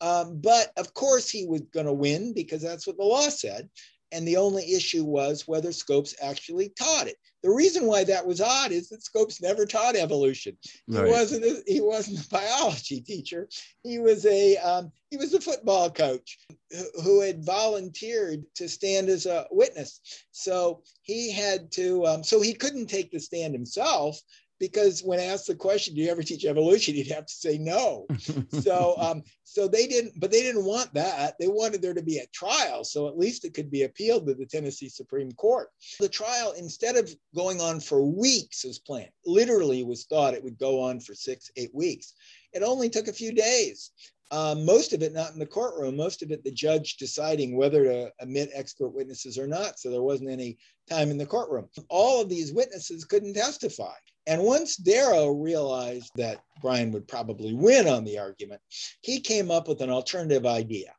Um, 0.00 0.40
but 0.40 0.70
of 0.76 0.94
course, 0.94 1.28
he 1.28 1.46
was 1.46 1.62
going 1.72 1.86
to 1.86 1.92
win 1.92 2.32
because 2.32 2.62
that's 2.62 2.86
what 2.86 2.96
the 2.96 3.04
law 3.04 3.28
said. 3.28 3.68
And 4.12 4.26
the 4.26 4.36
only 4.36 4.74
issue 4.74 5.04
was 5.04 5.46
whether 5.46 5.72
Scopes 5.72 6.14
actually 6.22 6.70
taught 6.78 7.06
it. 7.06 7.16
The 7.42 7.50
reason 7.50 7.86
why 7.86 8.04
that 8.04 8.26
was 8.26 8.40
odd 8.40 8.72
is 8.72 8.88
that 8.88 9.04
Scopes 9.04 9.40
never 9.40 9.64
taught 9.64 9.94
evolution. 9.94 10.56
He 10.86 10.98
wasn't 10.98 11.44
a, 11.44 11.62
he 11.66 11.80
wasn't 11.80 12.24
a 12.24 12.28
biology 12.28 13.00
teacher. 13.00 13.48
He 13.84 13.98
was 13.98 14.26
a 14.26 14.56
um, 14.56 14.90
he 15.10 15.16
was 15.16 15.34
a 15.34 15.40
football 15.40 15.88
coach 15.90 16.38
who, 16.70 17.02
who 17.02 17.20
had 17.20 17.44
volunteered 17.44 18.44
to 18.56 18.68
stand 18.68 19.08
as 19.08 19.26
a 19.26 19.46
witness. 19.50 20.00
So 20.32 20.82
he 21.02 21.30
had 21.30 21.70
to 21.72 22.06
um, 22.06 22.24
so 22.24 22.40
he 22.40 22.54
couldn't 22.54 22.86
take 22.86 23.12
the 23.12 23.20
stand 23.20 23.54
himself 23.54 24.20
because 24.58 25.02
when 25.02 25.20
asked 25.20 25.46
the 25.46 25.54
question, 25.54 25.94
"Do 25.94 26.00
you 26.00 26.10
ever 26.10 26.22
teach 26.22 26.44
evolution?" 26.44 26.94
he'd 26.94 27.08
have 27.08 27.26
to 27.26 27.34
say 27.34 27.58
no. 27.58 28.06
So 28.60 28.96
um 28.98 29.22
so 29.44 29.68
they 29.68 29.86
didn't 29.86 30.18
but 30.18 30.30
they 30.30 30.42
didn't 30.42 30.64
want 30.64 30.92
that. 30.94 31.34
They 31.38 31.48
wanted 31.48 31.82
there 31.82 31.94
to 31.94 32.02
be 32.02 32.18
a 32.18 32.26
trial 32.28 32.84
so 32.84 33.08
at 33.08 33.18
least 33.18 33.44
it 33.44 33.54
could 33.54 33.70
be 33.70 33.84
appealed 33.84 34.26
to 34.26 34.34
the 34.34 34.46
tennessee 34.46 34.88
supreme 34.88 35.32
court. 35.32 35.68
The 36.00 36.08
trial 36.08 36.52
instead 36.52 36.96
of 36.96 37.14
going 37.34 37.60
on 37.60 37.80
for 37.80 38.02
weeks 38.02 38.64
as 38.64 38.78
planned. 38.78 39.10
Literally 39.24 39.84
was 39.84 40.04
thought 40.04 40.34
it 40.34 40.44
would 40.44 40.58
go 40.58 40.80
on 40.80 41.00
for 41.00 41.14
six 41.14 41.50
eight 41.56 41.74
weeks. 41.74 42.14
It 42.52 42.62
only 42.62 42.88
took 42.88 43.08
a 43.08 43.12
few 43.12 43.32
days. 43.32 43.90
Um, 44.30 44.66
most 44.66 44.92
of 44.92 45.02
it 45.02 45.14
not 45.14 45.32
in 45.32 45.38
the 45.38 45.46
courtroom 45.46 45.96
most 45.96 46.22
of 46.22 46.30
it 46.30 46.44
the 46.44 46.50
judge 46.50 46.98
deciding 46.98 47.56
whether 47.56 47.84
to 47.84 48.12
admit 48.20 48.50
expert 48.52 48.90
witnesses 48.90 49.38
or 49.38 49.46
not 49.46 49.78
so 49.78 49.90
there 49.90 50.02
wasn't 50.02 50.28
any 50.30 50.58
time 50.88 51.10
in 51.10 51.18
the 51.18 51.26
courtroom. 51.26 51.68
All 51.88 52.20
of 52.20 52.28
these 52.28 52.52
witnesses 52.52 53.04
couldn't 53.04 53.34
testify 53.34 53.94
and 54.28 54.42
once 54.42 54.76
darrow 54.76 55.30
realized 55.30 56.12
that 56.14 56.42
bryan 56.62 56.92
would 56.92 57.08
probably 57.08 57.52
win 57.54 57.88
on 57.88 58.04
the 58.04 58.18
argument 58.18 58.60
he 59.00 59.18
came 59.18 59.50
up 59.50 59.66
with 59.66 59.80
an 59.80 59.90
alternative 59.90 60.46
idea 60.46 60.92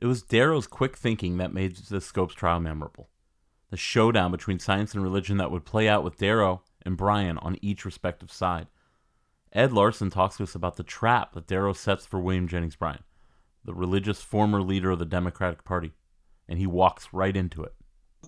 It 0.00 0.06
was 0.06 0.22
Darrow's 0.22 0.66
quick 0.66 0.96
thinking 0.96 1.36
that 1.36 1.52
made 1.54 1.76
the 1.76 2.00
Scopes 2.00 2.34
trial 2.34 2.58
memorable. 2.58 3.08
The 3.70 3.76
showdown 3.76 4.32
between 4.32 4.58
science 4.58 4.94
and 4.94 5.02
religion 5.02 5.36
that 5.36 5.52
would 5.52 5.64
play 5.64 5.88
out 5.88 6.02
with 6.02 6.18
Darrow 6.18 6.62
and 6.84 6.96
Bryan 6.96 7.38
on 7.38 7.56
each 7.62 7.84
respective 7.84 8.32
side. 8.32 8.66
Ed 9.52 9.72
Larson 9.72 10.10
talks 10.10 10.38
to 10.38 10.42
us 10.42 10.56
about 10.56 10.74
the 10.76 10.82
trap 10.82 11.34
that 11.34 11.46
Darrow 11.46 11.72
sets 11.72 12.04
for 12.04 12.18
William 12.18 12.48
Jennings 12.48 12.74
Bryan, 12.74 13.04
the 13.64 13.74
religious 13.74 14.20
former 14.20 14.60
leader 14.60 14.90
of 14.90 14.98
the 14.98 15.04
Democratic 15.04 15.62
Party, 15.62 15.92
and 16.48 16.58
he 16.58 16.66
walks 16.66 17.08
right 17.12 17.36
into 17.36 17.62
it. 17.62 17.74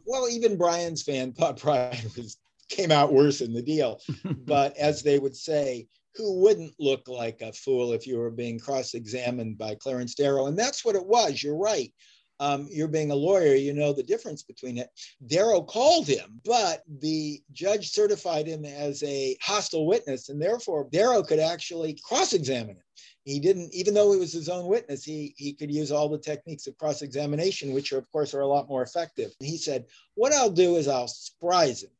well 0.07 0.29
even 0.29 0.57
bryan's 0.57 1.03
fan 1.03 1.33
thought 1.33 1.61
bryan 1.61 1.97
was 2.17 2.37
came 2.69 2.91
out 2.91 3.13
worse 3.13 3.41
in 3.41 3.53
the 3.53 3.63
deal. 3.63 4.01
But 4.47 4.77
as 4.77 5.03
they 5.03 5.19
would 5.19 5.37
say 5.37 5.89
who 6.17 6.41
wouldn't 6.41 6.75
look 6.79 7.09
like 7.09 7.41
a 7.41 7.53
fool 7.53 7.93
if 7.93 8.07
you 8.07 8.19
were 8.19 8.31
being 8.31 8.59
cross-examined 8.59 9.59
by 9.59 9.75
clarence 9.75 10.15
darrow? 10.15 10.47
And 10.47 10.59
that's 10.59 10.85
what 10.85 10.95
it 10.95 11.05
was. 11.05 11.43
You're 11.43 11.57
right. 11.57 11.93
Um, 12.41 12.69
you're 12.71 12.89
being 12.89 13.11
a 13.11 13.17
lawyer. 13.17 13.55
You 13.55 13.73
know 13.73 13.93
the 13.93 14.03
difference 14.03 14.43
between 14.43 14.79
it. 14.79 14.89
Darrow 15.27 15.63
called 15.63 16.07
him 16.07 16.41
but 16.45 16.83
the 17.01 17.41
judge 17.53 17.91
certified 17.91 18.47
him 18.47 18.65
as 18.65 19.03
a 19.03 19.37
hostile 19.41 19.87
witness 19.87 20.29
and 20.29 20.41
therefore 20.41 20.89
darrow 20.91 21.23
could 21.23 21.39
actually 21.39 21.99
cross-examine 22.05 22.77
him. 22.77 22.83
He 23.25 23.41
didn't 23.41 23.73
even 23.73 23.95
though 23.95 24.13
he 24.13 24.19
was 24.19 24.33
his 24.33 24.49
own 24.49 24.67
witness 24.67 25.05
he 25.05 25.35
he 25.37 25.55
could 25.55 25.73
use 25.73 25.91
all 25.91 26.09
the 26.09 26.19
techniques 26.19 26.67
of 26.67 26.77
cross-examination 26.77 27.73
which 27.73 27.93
are 27.93 27.99
of 27.99 28.11
course 28.11 28.35
are 28.35 28.41
a 28.41 28.47
lot 28.47 28.69
more 28.69 28.83
effective. 28.83 29.33
He 29.41 29.57
said 29.57 29.87
what 30.15 30.33
i'll 30.33 30.51
do 30.51 30.77
is 30.77 30.89
i'll 30.89 31.09
surprise 31.09 31.85
him 31.85 31.91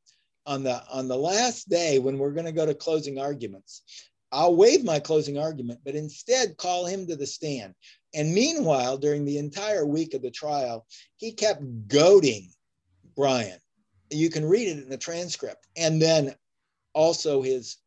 on 0.47 0.63
the 0.63 0.83
on 0.91 1.09
the 1.09 1.17
last 1.17 1.69
day 1.69 1.99
when 1.99 2.19
we're 2.19 2.33
going 2.33 2.47
to 2.47 2.53
go 2.53 2.67
to 2.67 2.75
closing 2.75 3.19
arguments. 3.19 3.83
I'll 4.33 4.57
waive 4.57 4.85
my 4.85 4.99
closing 4.99 5.39
argument 5.39 5.81
but 5.85 5.95
instead 5.95 6.57
call 6.57 6.87
him 6.87 7.07
to 7.07 7.17
the 7.17 7.27
stand. 7.27 7.75
And 8.15 8.35
meanwhile 8.35 8.99
during 8.99 9.25
the 9.25 9.39
entire 9.39 9.87
week 9.87 10.15
of 10.15 10.23
the 10.23 10.31
trial 10.31 10.87
he 11.17 11.33
kept 11.33 11.63
goading 11.89 12.51
bryan. 13.17 13.59
You 14.11 14.31
can 14.31 14.45
read 14.45 14.69
it 14.69 14.83
in 14.83 14.89
the 14.89 14.99
transcript. 14.99 15.67
And 15.77 16.01
then 16.01 16.35
also 16.93 17.43
his 17.43 17.79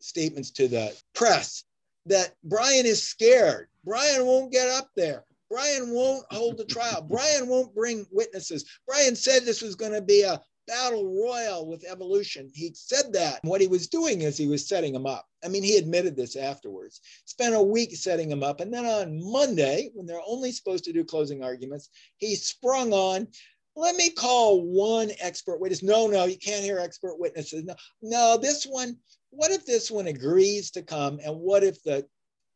statements 0.00 0.50
to 0.52 0.68
the 0.68 0.96
press 1.14 1.64
that 2.06 2.34
bryan 2.42 2.86
is 2.86 3.02
scared. 3.02 3.68
Bryan 3.84 4.26
won't 4.26 4.52
get 4.52 4.68
up 4.68 4.88
there. 4.96 5.24
Bryan 5.50 5.92
won't 5.92 6.24
hold 6.32 6.56
the 6.56 6.64
trial. 6.64 7.02
Bryan 7.02 7.46
won't 7.46 7.74
bring 7.74 8.06
witnesses. 8.10 8.64
Bryan 8.86 9.14
said 9.14 9.44
this 9.44 9.60
was 9.60 9.74
going 9.74 9.92
to 9.92 10.00
be 10.00 10.22
a 10.22 10.40
battle 10.66 11.06
royal 11.06 11.66
with 11.66 11.84
evolution. 11.84 12.50
He 12.54 12.72
said 12.74 13.12
that. 13.12 13.40
What 13.42 13.60
he 13.60 13.66
was 13.66 13.88
doing 13.88 14.22
is 14.22 14.36
he 14.36 14.48
was 14.48 14.66
setting 14.66 14.94
him 14.94 15.06
up. 15.06 15.26
I 15.44 15.48
mean, 15.48 15.62
he 15.62 15.76
admitted 15.76 16.16
this 16.16 16.36
afterwards. 16.36 17.00
Spent 17.24 17.54
a 17.54 17.62
week 17.62 17.94
setting 17.96 18.30
him 18.30 18.42
up. 18.42 18.60
And 18.60 18.72
then 18.72 18.86
on 18.86 19.20
Monday, 19.22 19.90
when 19.94 20.06
they're 20.06 20.20
only 20.26 20.52
supposed 20.52 20.84
to 20.84 20.92
do 20.92 21.04
closing 21.04 21.42
arguments, 21.42 21.90
he 22.16 22.34
sprung 22.34 22.92
on. 22.92 23.28
Let 23.74 23.96
me 23.96 24.10
call 24.10 24.62
one 24.62 25.10
expert 25.20 25.58
witness. 25.58 25.82
No, 25.82 26.06
no, 26.06 26.24
you 26.24 26.36
can't 26.36 26.64
hear 26.64 26.78
expert 26.78 27.18
witnesses. 27.18 27.64
No, 27.64 27.74
no, 28.02 28.38
this 28.40 28.64
one, 28.64 28.98
what 29.30 29.50
if 29.50 29.64
this 29.64 29.90
one 29.90 30.08
agrees 30.08 30.70
to 30.72 30.82
come? 30.82 31.18
And 31.24 31.40
what 31.40 31.64
if 31.64 31.82
the 31.82 32.06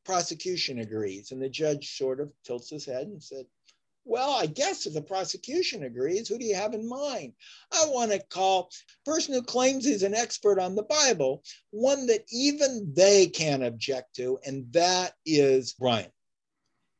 prosecution 0.04 0.80
agrees? 0.80 1.32
And 1.32 1.40
the 1.40 1.48
judge 1.48 1.96
sort 1.96 2.20
of 2.20 2.30
tilts 2.44 2.68
his 2.68 2.84
head 2.84 3.06
and 3.06 3.22
said, 3.22 3.46
well, 4.06 4.30
I 4.30 4.46
guess 4.46 4.86
if 4.86 4.94
the 4.94 5.02
prosecution 5.02 5.82
agrees, 5.82 6.28
who 6.28 6.38
do 6.38 6.44
you 6.44 6.54
have 6.54 6.74
in 6.74 6.88
mind? 6.88 7.32
I 7.72 7.86
want 7.88 8.12
to 8.12 8.20
call 8.30 8.70
person 9.04 9.34
who 9.34 9.42
claims 9.42 9.84
he's 9.84 10.04
an 10.04 10.14
expert 10.14 10.60
on 10.60 10.76
the 10.76 10.84
Bible, 10.84 11.42
one 11.70 12.06
that 12.06 12.24
even 12.30 12.92
they 12.94 13.26
can't 13.26 13.64
object 13.64 14.14
to, 14.16 14.38
and 14.46 14.72
that 14.72 15.14
is 15.26 15.72
Bryan. 15.72 16.10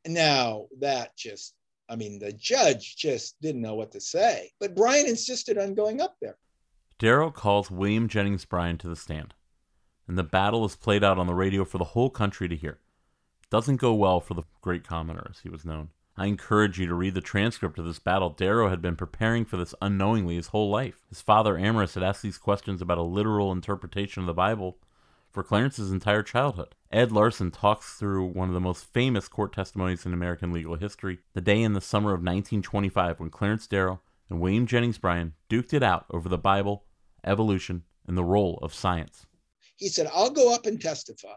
Now, 0.05 0.67
that 0.81 1.17
just, 1.17 1.55
I 1.89 1.95
mean, 1.95 2.19
the 2.19 2.33
judge 2.33 2.97
just 2.97 3.41
didn't 3.41 3.63
know 3.63 3.77
what 3.77 3.93
to 3.93 4.01
say, 4.01 4.51
but 4.59 4.75
Bryan 4.75 5.07
insisted 5.07 5.59
on 5.59 5.75
going 5.75 6.01
up 6.01 6.17
there. 6.21 6.37
Darrow 6.99 7.31
calls 7.31 7.71
William 7.71 8.09
Jennings 8.09 8.45
Bryan 8.45 8.79
to 8.79 8.89
the 8.89 8.97
stand, 8.97 9.33
and 10.09 10.19
the 10.19 10.25
battle 10.25 10.65
is 10.65 10.75
played 10.75 11.05
out 11.05 11.19
on 11.19 11.29
the 11.29 11.35
radio 11.35 11.65
for 11.65 11.79
the 11.79 11.85
whole 11.85 12.11
country 12.11 12.49
to 12.49 12.57
hear. 12.57 12.81
It 13.43 13.51
doesn't 13.51 13.77
go 13.77 13.95
well 13.95 14.19
for 14.19 14.35
the 14.35 14.43
great 14.61 14.83
commoner, 14.83 15.29
as 15.31 15.41
he 15.41 15.49
was 15.49 15.65
known. 15.65 15.91
I 16.19 16.27
encourage 16.27 16.79
you 16.79 16.87
to 16.87 16.95
read 16.95 17.15
the 17.15 17.21
transcript 17.21 17.79
of 17.79 17.85
this 17.85 17.99
battle. 17.99 18.31
Darrow 18.31 18.71
had 18.71 18.81
been 18.81 18.97
preparing 18.97 19.45
for 19.45 19.59
this 19.59 19.75
unknowingly 19.83 20.37
his 20.37 20.49
whole 20.49 20.71
life. 20.71 21.05
His 21.11 21.21
father, 21.21 21.57
Amirus, 21.57 21.95
had 21.95 22.03
asked 22.03 22.23
these 22.23 22.39
questions 22.39 22.81
about 22.81 22.97
a 22.97 23.03
literal 23.03 23.53
interpretation 23.53 24.23
of 24.23 24.27
the 24.27 24.33
Bible 24.33 24.79
for 25.31 25.43
Clarence's 25.43 25.91
entire 25.91 26.23
childhood. 26.23 26.75
Ed 26.91 27.13
Larson 27.13 27.51
talks 27.51 27.95
through 27.99 28.25
one 28.29 28.49
of 28.49 28.55
the 28.55 28.61
most 28.61 28.91
famous 28.95 29.29
court 29.29 29.53
testimonies 29.53 30.07
in 30.07 30.15
American 30.15 30.53
legal 30.53 30.77
history, 30.77 31.19
the 31.35 31.43
day 31.43 31.61
in 31.61 31.75
the 31.75 31.83
summer 31.83 32.11
of 32.11 32.21
1925 32.21 33.21
when 33.21 33.29
Clarence 33.29 33.67
Darrow 33.67 34.01
and 34.31 34.41
William 34.41 34.67
Jennings 34.67 34.97
Bryan 34.97 35.35
duked 35.51 35.75
it 35.75 35.83
out 35.83 36.07
over 36.11 36.31
the 36.31 36.39
Bible, 36.39 36.85
evolution, 37.25 37.83
and 38.07 38.17
the 38.17 38.25
role 38.25 38.59
of 38.63 38.73
science. 38.73 39.27
He 39.77 39.89
said, 39.89 40.09
I'll 40.15 40.31
go 40.31 40.55
up 40.55 40.65
and 40.65 40.81
testify. 40.81 41.37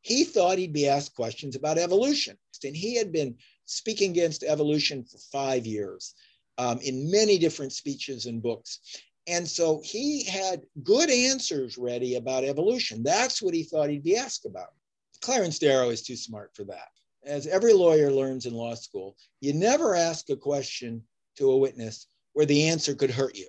He 0.00 0.24
thought 0.24 0.58
he'd 0.58 0.72
be 0.72 0.88
asked 0.88 1.14
questions 1.14 1.54
about 1.54 1.78
evolution. 1.78 2.36
And 2.64 2.76
he 2.76 2.96
had 2.96 3.12
been 3.12 3.36
speaking 3.66 4.10
against 4.10 4.42
evolution 4.42 5.04
for 5.04 5.18
five 5.30 5.66
years 5.66 6.14
um, 6.58 6.78
in 6.80 7.10
many 7.10 7.38
different 7.38 7.72
speeches 7.72 8.26
and 8.26 8.42
books. 8.42 8.80
And 9.26 9.48
so 9.48 9.80
he 9.84 10.24
had 10.24 10.62
good 10.82 11.08
answers 11.10 11.78
ready 11.78 12.16
about 12.16 12.44
evolution. 12.44 13.02
That's 13.02 13.40
what 13.40 13.54
he 13.54 13.62
thought 13.62 13.90
he'd 13.90 14.02
be 14.02 14.16
asked 14.16 14.46
about. 14.46 14.74
Clarence 15.20 15.58
Darrow 15.58 15.90
is 15.90 16.02
too 16.02 16.16
smart 16.16 16.50
for 16.54 16.64
that. 16.64 16.88
As 17.24 17.46
every 17.46 17.72
lawyer 17.72 18.10
learns 18.10 18.46
in 18.46 18.54
law 18.54 18.74
school, 18.74 19.16
you 19.40 19.52
never 19.52 19.94
ask 19.94 20.28
a 20.30 20.36
question 20.36 21.02
to 21.36 21.52
a 21.52 21.56
witness 21.56 22.08
where 22.32 22.46
the 22.46 22.68
answer 22.68 22.94
could 22.94 23.10
hurt 23.10 23.36
you. 23.36 23.48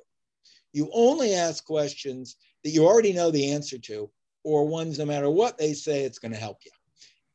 You 0.74 0.90
only 0.94 1.34
ask 1.34 1.66
questions 1.66 2.36
that 2.64 2.70
you 2.70 2.86
already 2.86 3.14
know 3.14 3.32
the 3.32 3.52
answer 3.52 3.80
to, 3.80 4.10
or 4.44 4.68
ones 4.68 5.00
no 5.00 5.06
matter 5.06 5.30
what 5.30 5.58
they 5.58 5.74
say, 5.74 6.04
it's 6.04 6.20
going 6.20 6.34
to 6.34 6.38
help 6.38 6.60
you. 6.64 6.72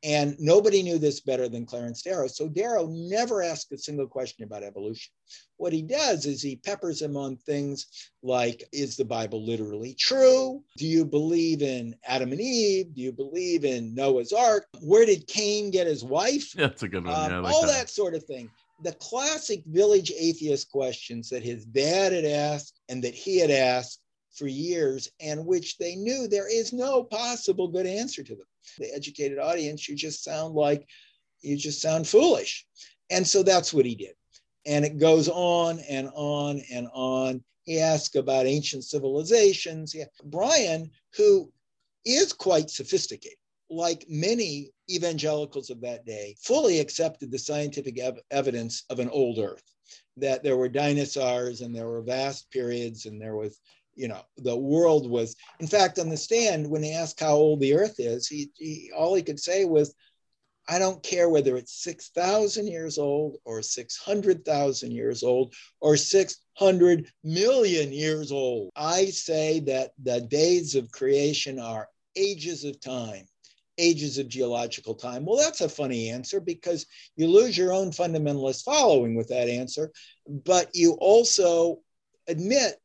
And 0.05 0.36
nobody 0.38 0.82
knew 0.82 0.99
this 0.99 1.20
better 1.20 1.49
than 1.49 1.66
Clarence 1.66 2.03
Darrow. 2.03 2.28
So 2.28 2.49
Darrow 2.49 2.86
never 2.86 3.42
asked 3.42 3.72
a 3.72 3.78
single 3.78 4.07
question 4.07 4.44
about 4.44 4.62
evolution. 4.62 5.12
What 5.57 5.72
he 5.72 5.82
does 5.82 6.24
is 6.24 6.40
he 6.40 6.57
peppers 6.57 7.03
him 7.03 7.16
on 7.16 7.36
things 7.36 8.11
like 8.22 8.62
Is 8.72 8.96
the 8.96 9.05
Bible 9.05 9.44
literally 9.44 9.94
true? 9.94 10.62
Do 10.76 10.86
you 10.86 11.05
believe 11.05 11.62
in 11.62 11.96
Adam 12.07 12.30
and 12.30 12.40
Eve? 12.40 12.94
Do 12.94 13.01
you 13.01 13.12
believe 13.12 13.64
in 13.64 13.92
Noah's 13.92 14.32
Ark? 14.32 14.66
Where 14.80 15.05
did 15.05 15.26
Cain 15.26 15.72
get 15.72 15.88
his 15.88 16.05
wife? 16.05 16.53
That's 16.57 16.84
a 16.84 16.88
good 16.88 17.05
one. 17.05 17.14
Um, 17.14 17.30
yeah, 17.30 17.38
like 17.40 17.53
all 17.53 17.66
that 17.66 17.90
sort 17.90 18.14
of 18.14 18.22
thing. 18.24 18.51
The 18.84 18.92
classic 18.92 19.64
village 19.66 20.12
atheist 20.16 20.70
questions 20.70 21.28
that 21.30 21.42
his 21.42 21.64
dad 21.64 22.12
had 22.12 22.24
asked 22.24 22.80
and 22.88 23.03
that 23.03 23.14
he 23.14 23.38
had 23.38 23.51
asked 23.51 24.01
for 24.38 24.46
years, 24.46 25.11
and 25.20 25.44
which 25.44 25.78
they 25.78 25.96
knew 25.96 26.28
there 26.28 26.49
is 26.49 26.72
no 26.72 27.03
possible 27.03 27.66
good 27.66 27.86
answer 27.86 28.22
to 28.22 28.36
them. 28.36 28.46
The 28.78 28.92
educated 28.94 29.38
audience, 29.38 29.88
you 29.88 29.96
just 29.96 30.24
sound 30.24 30.54
like 30.54 30.86
you 31.40 31.56
just 31.56 31.80
sound 31.80 32.06
foolish. 32.06 32.66
And 33.11 33.26
so 33.26 33.42
that's 33.42 33.72
what 33.72 33.86
he 33.86 33.94
did. 33.94 34.14
And 34.66 34.84
it 34.84 34.98
goes 34.98 35.28
on 35.28 35.80
and 35.88 36.11
on 36.14 36.62
and 36.70 36.88
on. 36.92 37.42
He 37.64 37.80
asks 37.80 38.16
about 38.16 38.46
ancient 38.46 38.84
civilizations. 38.84 39.94
Yeah. 39.94 40.04
Bryan, 40.24 40.90
who 41.16 41.52
is 42.04 42.32
quite 42.32 42.70
sophisticated, 42.70 43.38
like 43.70 44.06
many 44.09 44.70
evangelicals 44.90 45.70
of 45.70 45.80
that 45.82 46.04
day, 46.06 46.34
fully 46.42 46.80
accepted 46.80 47.30
the 47.30 47.38
scientific 47.38 47.98
ev- 47.98 48.20
evidence 48.30 48.84
of 48.90 48.98
an 48.98 49.11
old 49.11 49.38
Earth, 49.38 49.74
that 50.16 50.42
there 50.42 50.56
were 50.56 50.68
dinosaurs 50.68 51.61
and 51.61 51.74
there 51.74 51.88
were 51.88 52.02
vast 52.02 52.50
periods 52.50 53.06
and 53.06 53.20
there 53.20 53.36
was, 53.36 53.61
you 53.99 54.07
know, 54.07 54.22
the 54.36 54.57
world 54.57 55.11
was. 55.11 55.34
In 55.59 55.66
fact, 55.66 55.99
on 55.99 56.09
the 56.09 56.16
stand, 56.16 56.70
when 56.70 56.82
they 56.82 56.92
asked 56.92 57.18
how 57.18 57.34
old 57.34 57.61
the 57.61 57.74
Earth 57.74 57.96
is, 57.99 58.28
he, 58.28 58.51
he 58.55 58.90
all 58.96 59.14
he 59.14 59.22
could 59.22 59.40
say 59.40 59.64
was, 59.64 59.92
I 60.68 60.78
don't 60.78 61.03
care 61.03 61.28
whether 61.28 61.57
it's 61.57 61.82
6,000 61.82 62.68
years 62.68 62.99
old 62.99 63.38
or 63.44 63.61
600,000 63.61 64.92
years 64.92 65.22
old 65.22 65.55
or 65.80 65.96
600 65.96 67.11
million 67.24 67.92
years 67.92 68.30
old. 68.30 68.70
I 68.76 69.07
say 69.07 69.61
that 69.61 69.92
the 70.01 70.20
days 70.20 70.74
of 70.74 70.92
creation 70.92 71.59
are 71.59 71.88
ages 72.16 72.64
of 72.64 72.80
time, 72.80 73.26
ages 73.78 74.18
of 74.18 74.28
geological 74.28 74.94
time. 74.94 75.24
Well, 75.24 75.38
that's 75.38 75.62
a 75.62 75.68
funny 75.68 76.11
answer 76.11 76.38
because 76.38 76.86
you 77.16 77.28
lose 77.28 77.57
your 77.57 77.72
own 77.72 77.90
fundamentalist 77.90 78.62
following 78.62 79.16
with 79.16 79.28
that 79.28 79.49
answer, 79.49 79.90
but 80.28 80.68
you 80.74 80.92
also 81.01 81.80
admit, 82.28 82.78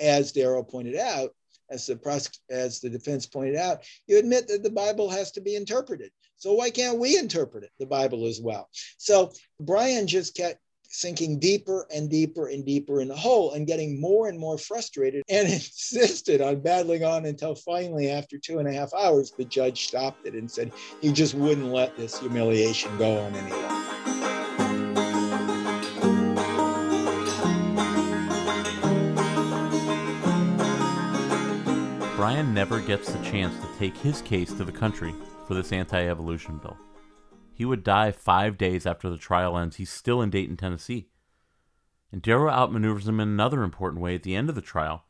as 0.00 0.32
Darrow 0.32 0.62
pointed 0.62 0.96
out, 0.96 1.30
as 1.70 1.86
the 1.86 2.30
as 2.50 2.80
the 2.80 2.90
defense 2.90 3.26
pointed 3.26 3.56
out, 3.56 3.84
you 4.06 4.18
admit 4.18 4.48
that 4.48 4.62
the 4.62 4.70
Bible 4.70 5.08
has 5.08 5.30
to 5.32 5.40
be 5.40 5.54
interpreted. 5.54 6.10
So 6.36 6.54
why 6.54 6.70
can't 6.70 6.98
we 6.98 7.18
interpret 7.18 7.64
it, 7.64 7.70
the 7.78 7.86
Bible 7.86 8.26
as 8.26 8.40
well? 8.40 8.68
So 8.98 9.32
Bryan 9.60 10.06
just 10.06 10.34
kept 10.34 10.58
sinking 10.90 11.38
deeper 11.38 11.86
and 11.94 12.10
deeper 12.10 12.48
and 12.48 12.66
deeper 12.66 13.00
in 13.00 13.08
the 13.08 13.16
hole 13.16 13.52
and 13.52 13.66
getting 13.66 14.00
more 14.00 14.28
and 14.28 14.38
more 14.38 14.58
frustrated 14.58 15.22
and 15.28 15.48
insisted 15.52 16.40
on 16.40 16.60
battling 16.60 17.04
on 17.04 17.26
until 17.26 17.54
finally, 17.54 18.10
after 18.10 18.38
two 18.38 18.58
and 18.58 18.68
a 18.68 18.72
half 18.72 18.92
hours, 18.94 19.32
the 19.38 19.44
judge 19.44 19.86
stopped 19.86 20.26
it 20.26 20.34
and 20.34 20.50
said 20.50 20.72
he 21.00 21.12
just 21.12 21.34
wouldn't 21.34 21.66
let 21.66 21.96
this 21.96 22.18
humiliation 22.18 22.96
go 22.98 23.18
on 23.18 23.34
any 23.36 23.50
longer. 23.50 23.79
Bryan 32.30 32.54
never 32.54 32.78
gets 32.78 33.12
the 33.12 33.20
chance 33.28 33.58
to 33.58 33.76
take 33.76 33.96
his 33.96 34.22
case 34.22 34.52
to 34.52 34.62
the 34.62 34.70
country 34.70 35.12
for 35.48 35.54
this 35.54 35.72
anti 35.72 36.06
evolution 36.06 36.58
bill. 36.58 36.76
He 37.52 37.64
would 37.64 37.82
die 37.82 38.12
five 38.12 38.56
days 38.56 38.86
after 38.86 39.10
the 39.10 39.16
trial 39.16 39.58
ends. 39.58 39.74
He's 39.74 39.90
still 39.90 40.22
in 40.22 40.30
Dayton, 40.30 40.56
Tennessee. 40.56 41.08
And 42.12 42.22
Darrow 42.22 42.48
outmaneuvers 42.48 43.08
him 43.08 43.18
in 43.18 43.30
another 43.30 43.64
important 43.64 44.00
way 44.00 44.14
at 44.14 44.22
the 44.22 44.36
end 44.36 44.48
of 44.48 44.54
the 44.54 44.60
trial. 44.60 45.06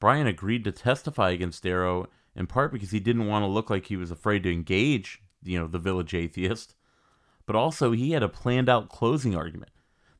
Bryan 0.00 0.26
agreed 0.26 0.64
to 0.64 0.72
testify 0.72 1.30
against 1.30 1.62
Darrow 1.62 2.08
in 2.34 2.48
part 2.48 2.72
because 2.72 2.90
he 2.90 2.98
didn't 2.98 3.28
want 3.28 3.44
to 3.44 3.46
look 3.46 3.70
like 3.70 3.86
he 3.86 3.96
was 3.96 4.10
afraid 4.10 4.42
to 4.42 4.52
engage, 4.52 5.22
you 5.44 5.60
know, 5.60 5.68
the 5.68 5.78
village 5.78 6.12
atheist, 6.12 6.74
but 7.46 7.54
also 7.54 7.92
he 7.92 8.10
had 8.10 8.24
a 8.24 8.28
planned 8.28 8.68
out 8.68 8.88
closing 8.88 9.36
argument. 9.36 9.70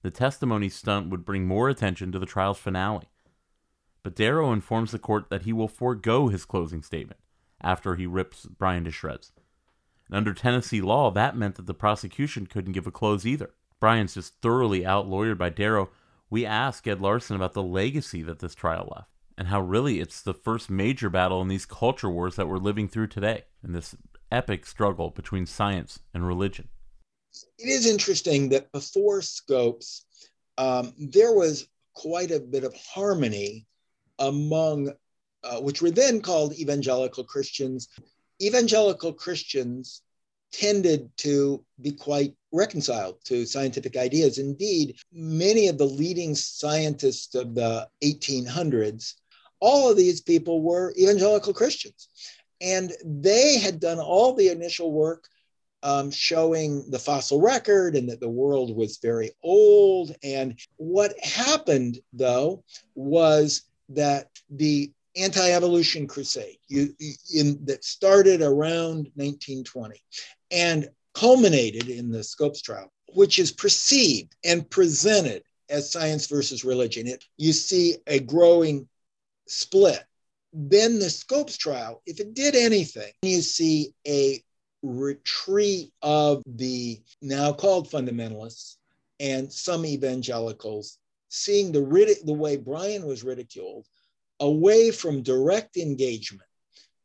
The 0.03 0.13
testimony 0.13 0.69
stunt 0.69 1.11
would 1.11 1.25
bring 1.25 1.49
more 1.49 1.69
attention 1.69 2.13
to 2.13 2.21
the 2.21 2.27
trial's 2.27 2.59
finale. 2.59 3.09
But 4.03 4.15
Darrow 4.15 4.53
informs 4.53 4.93
the 4.93 4.99
court 4.99 5.29
that 5.31 5.43
he 5.43 5.53
will 5.53 5.69
forego 5.69 6.29
his 6.29 6.45
closing 6.45 6.83
statement 6.83 7.21
after 7.61 7.95
he 7.95 8.07
rips 8.07 8.47
Bryan 8.47 8.85
to 8.85 8.91
shreds. 8.91 9.33
And 10.07 10.17
under 10.17 10.33
Tennessee 10.33 10.81
law, 10.81 11.11
that 11.11 11.37
meant 11.37 11.57
that 11.57 11.67
the 11.67 11.75
prosecution 11.75 12.47
couldn't 12.47 12.73
give 12.73 12.87
a 12.87 12.91
close 12.91 13.27
either. 13.27 13.51
Bryan's 13.81 14.15
just 14.15 14.41
thoroughly 14.41 14.81
outlawyered 14.83 15.39
by 15.39 15.51
Darrow. 15.51 15.91
We 16.31 16.47
ask 16.47 16.87
Ed 16.87 17.01
Larson 17.01 17.37
about 17.37 17.53
the 17.53 17.63
legacy 17.63 18.23
that 18.23 18.39
this 18.39 18.55
trial 18.55 18.93
left, 18.95 19.11
and 19.37 19.49
how 19.49 19.61
really 19.61 20.01
it's 20.01 20.21
the 20.21 20.35
first 20.35 20.71
major 20.71 21.11
battle 21.11 21.41
in 21.43 21.49
these 21.49 21.67
culture 21.67 22.11
wars 22.11 22.37
that 22.37 22.49
we're 22.49 22.59
living 22.59 22.89
through 22.89 23.09
today, 23.09 23.45
in 23.63 23.73
this 23.73 23.95
epic 24.31 24.67
struggle 24.67 25.11
between 25.11 25.47
science 25.47 26.01
and 26.13 26.27
religion. 26.27 26.69
It 27.59 27.69
is 27.69 27.87
interesting 27.87 28.49
that 28.51 28.71
before 28.73 29.23
Scopes, 29.23 30.05
um, 30.57 30.93
there 30.99 31.33
was 31.33 31.69
quite 31.95 32.31
a 32.31 32.41
bit 32.41 32.65
of 32.65 32.75
harmony 32.75 33.67
among, 34.19 34.93
uh, 35.45 35.61
which 35.61 35.83
were 35.83 35.91
then 35.91 36.21
called 36.21 36.59
evangelical 36.59 37.25
Christians. 37.25 37.89
Evangelical 38.41 39.13
Christians 39.13 40.03
tended 40.53 41.11
to 41.19 41.65
be 41.81 41.93
quite 41.93 42.35
reconciled 42.53 43.23
to 43.25 43.45
scientific 43.45 43.97
ideas. 43.97 44.39
Indeed, 44.39 44.97
many 45.13 45.69
of 45.69 45.79
the 45.79 45.85
leading 45.85 46.35
scientists 46.35 47.35
of 47.35 47.55
the 47.55 47.89
1800s, 48.03 49.15
all 49.61 49.91
of 49.91 49.97
these 49.97 50.21
people 50.21 50.63
were 50.63 50.95
evangelical 50.99 51.53
Christians. 51.53 52.09
And 52.61 52.93
they 53.05 53.59
had 53.59 53.81
done 53.81 53.99
all 53.99 54.35
the 54.35 54.49
initial 54.49 54.93
work 54.93 55.29
um, 55.83 56.11
showing 56.11 56.91
the 56.91 56.99
fossil 56.99 57.41
record 57.41 57.95
and 57.95 58.09
that 58.09 58.21
the 58.21 58.29
world 58.29 58.75
was 58.75 58.99
very 58.99 59.31
old. 59.43 60.15
And 60.23 60.59
what 60.77 61.19
happened, 61.21 62.01
though, 62.13 62.65
was 62.95 63.68
that 63.91 64.29
the 64.51 64.93
anti-evolution 65.17 66.07
crusade 66.07 66.59
you, 66.69 66.95
in, 67.35 67.65
that 67.65 67.85
started 67.85 68.43
around 68.43 69.11
1920 69.17 70.01
and 70.51 70.89
culminated 71.15 71.89
in 71.89 72.11
the 72.11 72.23
Scopes 72.23 72.63
trial, 72.63 72.93
which 73.15 73.39
is 73.39 73.51
perceived 73.51 74.37
and 74.45 74.69
presented 74.71 75.43
as 75.69 75.91
science 75.91 76.27
versus 76.27 76.65
religion. 76.65 77.07
It, 77.07 77.25
you 77.37 77.53
see 77.53 77.97
a 78.07 78.21
growing 78.21 78.89
split. 79.47 80.05
Then 80.53 80.99
the 80.99 81.11
Scopes 81.11 81.57
trial, 81.57 82.03
if 82.07 82.21
it 82.21 82.35
did 82.35 82.55
anything, 82.55 83.13
you 83.23 83.43
see 83.43 83.95
a 84.07 84.43
retreat 84.83 85.93
of 86.03 86.43
the 86.47 87.01
now 87.21 87.53
called 87.53 87.91
fundamentalists 87.91 88.77
and 89.21 89.53
some 89.53 89.85
evangelicals 89.85 90.99
seeing 91.29 91.73
the, 91.73 92.17
the 92.25 92.33
way 92.33 92.57
Bryan 92.57 93.07
was 93.07 93.25
ridiculed 93.25 93.87
away 94.41 94.91
from 94.91 95.23
direct 95.23 95.77
engagement, 95.77 96.49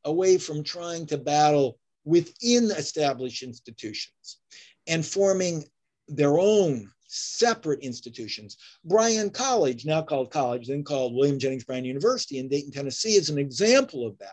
away 0.05 0.37
from 0.37 0.63
trying 0.63 1.05
to 1.07 1.17
battle 1.17 1.79
within 2.05 2.65
established 2.71 3.43
institutions 3.43 4.39
and 4.87 5.05
forming 5.05 5.63
their 6.07 6.37
own 6.37 6.91
separate 7.07 7.79
institutions. 7.81 8.57
Bryan 8.83 9.29
College, 9.29 9.85
now 9.85 10.01
called 10.01 10.31
college, 10.31 10.67
then 10.67 10.83
called 10.83 11.13
William 11.13 11.37
Jennings 11.37 11.63
Bryan 11.63 11.85
University 11.85 12.39
in 12.39 12.49
Dayton, 12.49 12.71
Tennessee, 12.71 13.15
is 13.15 13.29
an 13.29 13.37
example 13.37 14.05
of 14.05 14.17
that. 14.17 14.31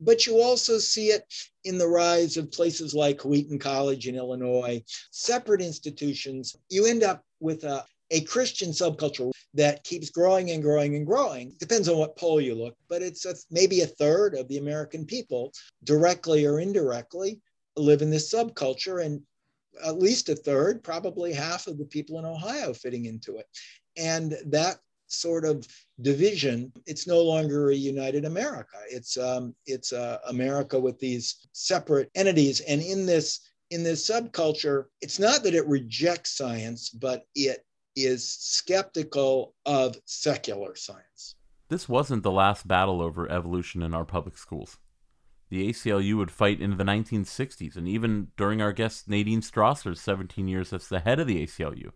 But 0.00 0.26
you 0.26 0.40
also 0.40 0.78
see 0.78 1.08
it 1.08 1.24
in 1.64 1.76
the 1.76 1.88
rise 1.88 2.36
of 2.36 2.52
places 2.52 2.94
like 2.94 3.24
Wheaton 3.24 3.58
College 3.58 4.06
in 4.06 4.14
Illinois, 4.14 4.82
separate 5.10 5.60
institutions. 5.60 6.56
You 6.68 6.86
end 6.86 7.02
up 7.02 7.24
with 7.40 7.64
a, 7.64 7.84
a 8.10 8.20
Christian 8.22 8.70
subculture 8.70 9.30
that 9.54 9.84
keeps 9.84 10.10
growing 10.10 10.50
and 10.50 10.62
growing 10.62 10.96
and 10.96 11.06
growing. 11.06 11.54
Depends 11.58 11.88
on 11.88 11.98
what 11.98 12.16
poll 12.16 12.40
you 12.40 12.54
look, 12.54 12.76
but 12.88 13.02
it's 13.02 13.24
a, 13.24 13.34
maybe 13.50 13.80
a 13.80 13.86
third 13.86 14.34
of 14.34 14.48
the 14.48 14.58
American 14.58 15.04
people, 15.04 15.52
directly 15.84 16.46
or 16.46 16.60
indirectly, 16.60 17.40
live 17.76 18.02
in 18.02 18.10
this 18.10 18.32
subculture. 18.32 19.04
And 19.04 19.22
at 19.84 19.98
least 19.98 20.28
a 20.28 20.36
third, 20.36 20.82
probably 20.82 21.32
half 21.32 21.66
of 21.66 21.78
the 21.78 21.84
people 21.84 22.18
in 22.18 22.24
Ohio 22.24 22.72
fitting 22.72 23.06
into 23.06 23.36
it. 23.36 23.46
And 23.96 24.36
that 24.46 24.78
sort 25.06 25.44
of 25.44 25.66
division, 26.02 26.72
it's 26.86 27.06
no 27.06 27.20
longer 27.20 27.70
a 27.70 27.74
united 27.74 28.24
America. 28.24 28.78
It's 28.88 29.16
um, 29.16 29.54
it's 29.66 29.92
uh, 29.92 30.18
America 30.28 30.78
with 30.78 30.98
these 30.98 31.48
separate 31.52 32.10
entities. 32.14 32.60
And 32.60 32.80
in 32.80 33.06
this 33.06 33.40
in 33.70 33.82
this 33.82 34.08
subculture, 34.08 34.86
it's 35.00 35.18
not 35.18 35.42
that 35.44 35.54
it 35.54 35.66
rejects 35.66 36.36
science, 36.36 36.90
but 36.90 37.24
it 37.34 37.64
is 37.96 38.26
skeptical 38.28 39.54
of 39.66 39.96
secular 40.04 40.74
science. 40.76 41.34
This 41.68 41.88
wasn't 41.88 42.22
the 42.22 42.30
last 42.30 42.66
battle 42.66 43.00
over 43.00 43.30
evolution 43.30 43.82
in 43.82 43.94
our 43.94 44.04
public 44.04 44.36
schools. 44.36 44.78
The 45.50 45.68
ACLU 45.68 46.16
would 46.16 46.30
fight 46.30 46.60
into 46.60 46.76
the 46.76 46.84
1960s, 46.84 47.76
and 47.76 47.88
even 47.88 48.28
during 48.36 48.62
our 48.62 48.72
guest 48.72 49.08
Nadine 49.08 49.40
Strossen's 49.40 50.00
17 50.00 50.46
years 50.46 50.72
as 50.72 50.88
the 50.88 51.00
head 51.00 51.18
of 51.18 51.26
the 51.26 51.44
ACLU. 51.44 51.90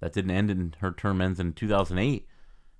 That 0.00 0.12
didn't 0.12 0.30
end 0.30 0.50
in 0.50 0.74
her 0.80 0.92
term 0.92 1.20
ends 1.20 1.40
in 1.40 1.52
2008. 1.52 2.26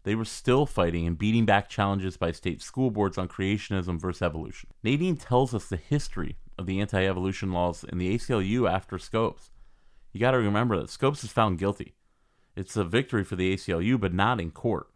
They 0.04 0.14
were 0.14 0.24
still 0.24 0.66
fighting 0.66 1.06
and 1.06 1.18
beating 1.18 1.46
back 1.46 1.68
challenges 1.68 2.16
by 2.16 2.32
state 2.32 2.62
school 2.62 2.90
boards 2.90 3.18
on 3.18 3.28
creationism 3.28 4.00
versus 4.00 4.22
evolution. 4.22 4.70
Nadine 4.82 5.16
tells 5.16 5.54
us 5.54 5.66
the 5.68 5.76
history 5.76 6.36
of 6.58 6.66
the 6.66 6.80
anti 6.80 7.04
evolution 7.06 7.52
laws 7.52 7.84
in 7.84 7.98
the 7.98 8.14
ACLU 8.14 8.68
after 8.70 8.98
Scopes. 8.98 9.50
You 10.12 10.20
got 10.20 10.32
to 10.32 10.38
remember 10.38 10.76
that 10.78 10.90
Scopes 10.90 11.22
is 11.22 11.30
found 11.30 11.58
guilty. 11.58 11.94
It's 12.55 12.76
a 12.76 12.84
victory 12.84 13.24
for 13.24 13.36
the 13.36 13.55
ACLU, 13.55 13.98
but 13.98 14.12
not 14.12 14.40
in 14.40 14.50
court. 14.50 14.88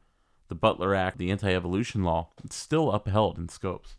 The 0.48 0.54
Butler 0.54 0.94
Act, 0.94 1.18
the 1.18 1.30
anti 1.30 1.52
evolution 1.52 2.04
law, 2.04 2.30
it's 2.44 2.56
still 2.56 2.92
upheld 2.92 3.38
in 3.38 3.48
Scopes 3.48 3.96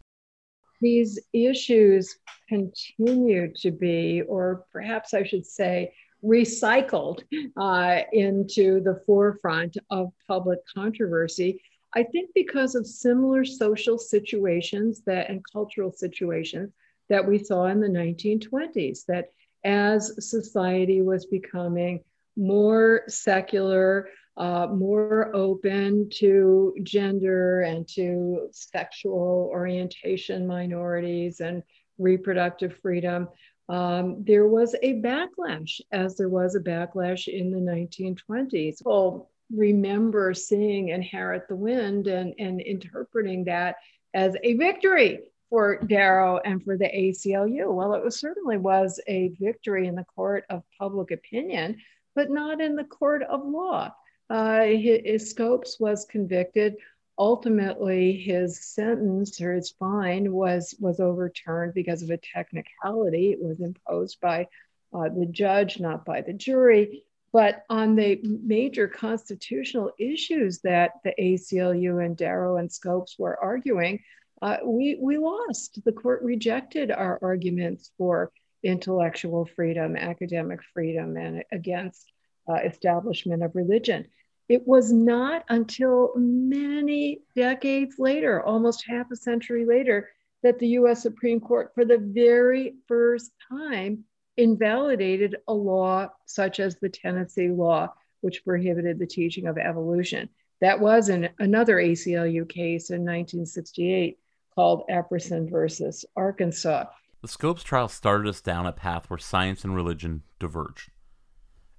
these 0.82 1.20
issues 1.34 2.18
continue 2.47 3.51
to 3.53 3.72
be, 3.72 4.22
or 4.28 4.66
perhaps 4.72 5.14
I 5.14 5.24
should 5.24 5.45
say, 5.45 5.93
recycled 6.24 7.22
uh, 7.58 8.01
into 8.12 8.82
the 8.82 9.01
forefront 9.05 9.78
of 9.89 10.12
public 10.28 10.60
controversy. 10.74 11.62
I 11.95 12.03
think 12.03 12.32
because 12.36 12.76
of 12.76 12.86
similar 12.86 13.45
social 13.45 13.97
situations 13.97 15.01
that 15.05 15.30
and 15.30 15.43
cultural 15.51 15.91
situations 15.91 16.74
that 17.10 17.26
we 17.26 17.43
saw 17.43 17.68
in 17.68 17.80
the 17.80 17.88
1920s, 17.88 19.05
that 19.08 19.30
as 19.64 20.14
society 20.30 21.01
was 21.01 21.26
becoming 21.26 22.03
more 22.38 23.04
secular, 23.08 24.10
uh, 24.38 24.68
more 24.68 25.36
open 25.36 26.10
to 26.12 26.76
gender 26.84 27.62
and 27.62 27.88
to 27.88 28.48
sexual 28.52 29.50
orientation 29.52 30.46
minorities 30.46 31.40
and 31.40 31.64
reproductive 31.98 32.78
freedom, 32.82 33.28
um, 33.70 34.24
there 34.26 34.48
was 34.48 34.76
a 34.82 35.02
backlash, 35.02 35.82
as 35.92 36.16
there 36.16 36.30
was 36.30 36.56
a 36.56 36.60
backlash 36.60 37.28
in 37.28 37.52
the 37.52 37.60
1920s. 37.60 38.78
People 38.78 39.30
remember 39.54 40.34
seeing 40.34 40.90
Inherit 40.90 41.48
the 41.48 41.56
Wind 41.56 42.08
and, 42.08 42.34
and 42.40 42.62
interpreting 42.62 43.44
that 43.46 43.78
as 44.14 44.36
a 44.44 44.54
victory 44.56 45.20
for 45.50 45.80
Darrow 45.86 46.40
and 46.44 46.64
for 46.64 46.78
the 46.78 46.86
ACLU. 46.86 47.74
Well, 47.74 47.94
it 47.94 48.04
was, 48.04 48.20
certainly 48.20 48.58
was 48.58 49.00
a 49.08 49.30
victory 49.40 49.88
in 49.88 49.96
the 49.96 50.04
court 50.04 50.46
of 50.50 50.64
public 50.78 51.12
opinion, 51.12 51.78
but 52.18 52.32
not 52.32 52.59
in 52.59 52.76
the 52.76 52.84
court 52.84 53.22
of 53.22 53.45
law. 53.45 53.93
Uh, 54.28 54.63
his, 54.63 55.30
Scopes 55.30 55.80
was 55.80 56.07
convicted. 56.09 56.76
Ultimately, 57.20 58.18
his 58.18 58.59
sentence 58.59 59.39
or 59.39 59.53
his 59.53 59.70
fine 59.70 60.34
was 60.34 60.76
was 60.80 60.99
overturned 60.99 61.76
because 61.76 62.01
of 62.01 62.09
a 62.09 62.18
technicality. 62.18 63.32
It 63.32 63.39
was 63.41 63.61
imposed 63.61 64.20
by 64.20 64.47
uh, 64.93 65.09
the 65.09 65.28
judge, 65.28 65.80
not 65.80 66.05
by 66.05 66.22
the 66.22 66.34
jury. 66.34 67.03
But 67.32 67.63
on 67.70 67.95
the 67.95 68.20
major 68.24 68.88
constitutional 68.88 69.91
issues 69.99 70.59
that 70.61 70.93
the 71.03 71.13
ACLU 71.20 72.03
and 72.03 72.18
Darrow 72.18 72.57
and 72.57 72.72
Scopes 72.72 73.15
were 73.20 73.39
arguing, 73.39 73.99
uh, 74.41 74.57
we, 74.65 74.97
we 74.99 75.18
lost. 75.20 75.84
The 75.86 75.91
court 75.91 76.24
rejected 76.24 76.89
our 76.89 77.20
arguments 77.22 77.91
for 77.97 78.32
intellectual 78.68 79.45
freedom, 79.45 79.95
academic 79.95 80.59
freedom, 80.74 81.15
and 81.15 81.43
against 81.51 82.11
uh, 82.49 82.55
establishment 82.55 83.41
of 83.41 83.55
religion. 83.55 84.05
It 84.49 84.68
was 84.68 84.91
not 84.91 85.45
until 85.49 86.13
many 86.15 87.22
decades 87.36 87.95
later, 87.97 88.43
almost 88.43 88.86
half 88.88 89.09
a 89.11 89.15
century 89.15 89.65
later, 89.65 90.09
that 90.43 90.59
the 90.59 90.68
US 90.80 91.01
Supreme 91.01 91.39
Court, 91.39 91.72
for 91.74 91.86
the 91.86 91.97
very 91.97 92.76
first 92.88 93.32
time, 93.49 94.03
invalidated 94.36 95.38
a 95.47 95.53
law 95.53 96.09
such 96.26 96.59
as 96.59 96.76
the 96.76 96.89
Tennessee 96.89 97.49
law, 97.49 97.93
which 98.22 98.43
prohibited 98.45 98.99
the 98.99 99.07
teaching 99.07 99.47
of 99.47 99.57
evolution. 99.57 100.30
That 100.59 100.80
was 100.80 101.09
in 101.09 101.30
another 101.39 101.78
ACLU 101.78 102.47
case 102.47 102.89
in 102.89 103.01
1968 103.01 104.20
called 104.53 104.84
Epperson 104.89 105.49
versus 105.49 106.05
Arkansas. 106.15 106.86
The 107.22 107.28
Scopes 107.28 107.63
trial 107.63 107.88
started 107.88 108.30
us 108.30 108.41
down 108.41 108.68
a 108.68 108.72
path 108.72 109.09
where 109.09 109.18
science 109.18 109.63
and 109.63 109.76
religion 109.76 110.24
diverged. 110.39 110.91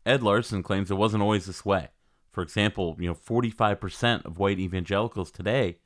Ed 0.04 0.22
Larson 0.22 0.62
claims 0.62 0.90
it 0.90 0.94
wasn't 0.94 1.22
always 1.22 1.46
this 1.46 1.64
way. 1.64 1.88
For 2.30 2.42
example, 2.42 2.96
you 2.98 3.06
know, 3.08 3.14
45% 3.14 4.24
of 4.24 4.38
white 4.38 4.58
evangelicals 4.58 5.30
today 5.30 5.78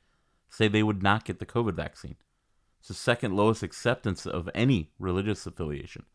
say 0.49 0.67
they 0.67 0.83
would 0.83 1.03
not 1.03 1.25
get 1.25 1.39
the 1.39 1.45
COVID 1.45 1.75
vaccine. 1.75 2.15
It's 2.79 2.87
the 2.87 2.93
second 2.93 3.35
lowest 3.35 3.63
acceptance 3.63 4.25
of 4.25 4.49
any 4.53 4.91
religious 4.99 5.45
affiliation. 5.45 6.05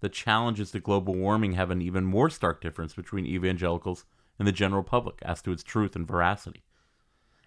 The 0.00 0.08
challenges 0.08 0.70
to 0.72 0.80
global 0.80 1.14
warming 1.14 1.52
have 1.52 1.70
an 1.70 1.82
even 1.82 2.04
more 2.04 2.30
stark 2.30 2.60
difference 2.60 2.94
between 2.94 3.26
evangelicals 3.26 4.04
and 4.38 4.46
the 4.46 4.52
general 4.52 4.82
public 4.82 5.18
as 5.22 5.42
to 5.42 5.52
its 5.52 5.62
truth 5.62 5.96
and 5.96 6.06
veracity. 6.06 6.62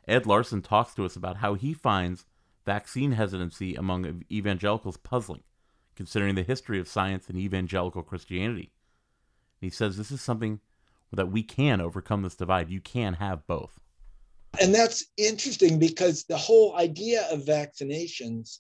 Ed 0.08 0.26
Larson 0.26 0.62
talks 0.62 0.93
to 0.95 1.05
us 1.05 1.16
about 1.16 1.38
how 1.38 1.53
he 1.53 1.74
finds 1.74 2.26
vaccine 2.68 3.13
hesitancy 3.13 3.76
among 3.76 4.24
evangelicals 4.30 4.97
puzzling, 4.97 5.41
considering 5.95 6.36
the 6.36 6.43
history 6.43 6.80
of 6.80 6.88
science 6.88 7.30
and 7.30 7.39
evangelical 7.39 8.03
Christianity. 8.03 8.74
And 9.61 9.72
he 9.72 9.76
says 9.76 9.95
this 9.95 10.11
is 10.11 10.22
something 10.22 10.59
that 11.13 11.32
we 11.32 11.43
can 11.43 11.80
overcome 11.80 12.22
this 12.22 12.36
divide. 12.36 12.70
You 12.70 12.82
can 12.82 13.13
have 13.13 13.47
both. 13.47 13.80
And 14.61 14.76
that's 14.76 15.05
interesting 15.15 15.80
because 15.80 16.26
the 16.26 16.38
whole 16.38 16.76
idea 16.76 17.26
of 17.32 17.45
vaccinations 17.45 18.59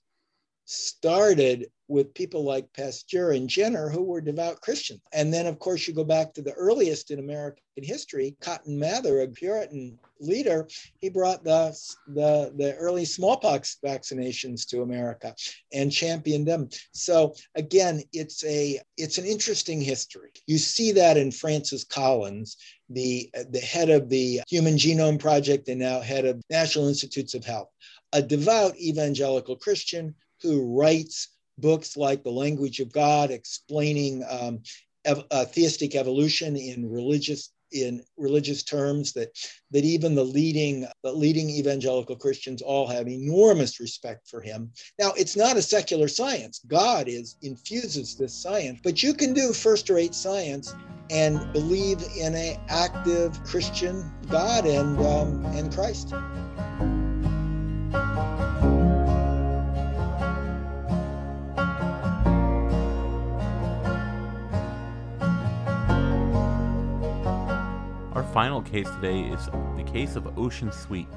started 0.67 1.67
with 1.87 2.13
people 2.13 2.43
like 2.43 2.71
Pasteur 2.73 3.31
and 3.31 3.49
Jenner, 3.49 3.89
who 3.89 4.03
were 4.03 4.19
devout 4.19 4.59
Christians. 4.59 4.99
And 5.13 5.33
then, 5.33 5.47
of 5.47 5.59
course, 5.59 5.87
you 5.87 5.93
go 5.93 6.03
back 6.03 6.33
to 6.33 6.41
the 6.41 6.51
earliest 6.53 7.09
in 7.09 7.19
American 7.19 7.63
history, 7.77 8.35
Cotton 8.41 8.77
Mather, 8.77 9.21
a 9.21 9.27
Puritan 9.27 9.97
leader, 10.19 10.67
he 10.99 11.09
brought 11.09 11.43
the, 11.45 11.77
the, 12.07 12.51
the 12.57 12.75
early 12.75 13.05
smallpox 13.05 13.77
vaccinations 13.85 14.67
to 14.67 14.81
America 14.81 15.33
and 15.71 15.91
championed 15.91 16.47
them. 16.47 16.67
So 16.91 17.35
again, 17.55 18.01
it's 18.11 18.43
a 18.43 18.81
it's 18.97 19.17
an 19.17 19.25
interesting 19.25 19.79
history. 19.79 20.31
You 20.47 20.57
see 20.57 20.91
that 20.93 21.17
in 21.17 21.31
Francis 21.31 21.83
Collins, 21.83 22.57
the, 22.89 23.29
the 23.51 23.59
head 23.59 23.89
of 23.89 24.09
the 24.09 24.41
Human 24.49 24.75
Genome 24.75 25.19
Project 25.19 25.69
and 25.69 25.79
now 25.79 26.01
head 26.01 26.25
of 26.25 26.41
National 26.49 26.87
Institutes 26.87 27.33
of 27.33 27.45
Health, 27.45 27.69
a 28.11 28.21
devout 28.21 28.75
evangelical 28.77 29.55
Christian 29.55 30.15
who 30.41 30.77
writes 30.77 31.29
books 31.57 31.97
like 31.97 32.23
The 32.23 32.31
Language 32.31 32.79
of 32.79 32.91
God, 32.91 33.31
explaining 33.31 34.23
um, 34.29 34.61
ev- 35.05 35.25
uh, 35.31 35.45
theistic 35.45 35.95
evolution 35.95 36.55
in 36.55 36.89
religious 36.89 37.51
in 37.73 38.01
religious 38.15 38.63
terms 38.63 39.11
that 39.11 39.29
that 39.71 39.83
even 39.83 40.15
the 40.15 40.23
leading 40.23 40.87
the 41.03 41.11
leading 41.11 41.49
evangelical 41.49 42.15
Christians 42.15 42.61
all 42.61 42.87
have 42.87 43.09
enormous 43.09 43.79
respect 43.79 44.27
for 44.27 44.41
him. 44.41 44.71
Now 44.99 45.11
it's 45.17 45.35
not 45.35 45.57
a 45.57 45.61
secular 45.61 46.07
science. 46.07 46.61
God 46.67 47.09
is 47.09 47.35
infuses 47.41 48.15
this 48.15 48.33
science, 48.41 48.79
but 48.83 49.03
you 49.03 49.13
can 49.13 49.33
do 49.33 49.51
first-rate 49.51 50.15
science 50.15 50.73
and 51.09 51.51
believe 51.51 52.01
in 52.17 52.35
an 52.35 52.57
active 52.69 53.43
Christian 53.43 54.09
God 54.29 54.65
and 54.65 54.97
um, 54.99 55.45
and 55.47 55.73
Christ. 55.73 56.13
Final 68.33 68.61
case 68.61 68.89
today 68.89 69.21
is 69.21 69.45
the 69.77 69.89
case 69.89 70.17
of 70.17 70.25
Ossian 70.35 70.73
Sweet, 70.73 71.07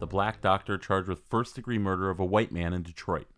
the 0.00 0.08
black 0.08 0.40
doctor 0.40 0.76
charged 0.76 1.08
with 1.08 1.22
first 1.30 1.54
degree 1.54 1.78
murder 1.78 2.10
of 2.10 2.18
a 2.18 2.24
white 2.24 2.50
man 2.50 2.74
in 2.74 2.82
Detroit. 2.82 3.28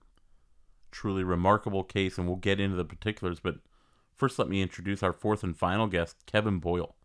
Truly 0.91 1.23
remarkable 1.23 1.85
case, 1.85 2.17
and 2.17 2.27
we'll 2.27 2.37
get 2.37 2.59
into 2.59 2.77
the 2.77 2.87
particulars, 2.87 3.41
but 3.41 3.57
first 4.17 4.39
let 4.39 4.49
me 4.49 4.63
introduce 4.63 5.03
our 5.03 5.13
fourth 5.13 5.45
and 5.45 5.57
final 5.57 5.87
guest, 5.87 6.17
Kevin 6.25 6.61
Boyle. 6.61 6.97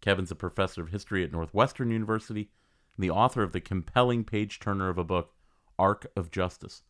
Kevin's 0.00 0.30
a 0.30 0.36
professor 0.36 0.82
of 0.82 0.90
history 0.90 1.24
at 1.24 1.32
Northwestern 1.32 1.90
University 1.90 2.48
and 2.96 3.02
the 3.02 3.10
author 3.10 3.42
of 3.42 3.52
the 3.52 3.60
compelling 3.60 4.22
page 4.22 4.60
turner 4.60 4.88
of 4.88 4.96
a 4.96 5.04
book, 5.04 5.34
Arc 5.76 6.06
of 6.16 6.30
Justice. 6.30 6.82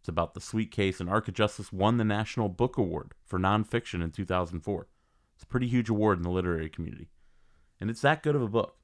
It's 0.00 0.08
about 0.08 0.32
the 0.32 0.40
Sweet 0.40 0.70
case, 0.70 1.00
and 1.00 1.10
Arc 1.10 1.28
of 1.28 1.34
Justice 1.34 1.70
won 1.70 1.98
the 1.98 2.04
National 2.04 2.48
Book 2.48 2.78
Award 2.78 3.12
for 3.26 3.38
nonfiction 3.38 4.02
in 4.02 4.10
2004. 4.10 4.88
It's 5.34 5.44
a 5.44 5.46
pretty 5.46 5.68
huge 5.68 5.90
award 5.90 6.16
in 6.16 6.22
the 6.22 6.30
literary 6.30 6.70
community 6.70 7.10
and 7.80 7.90
it's 7.90 8.02
that 8.02 8.22
good 8.22 8.34
of 8.34 8.42
a 8.42 8.48
book. 8.48 8.76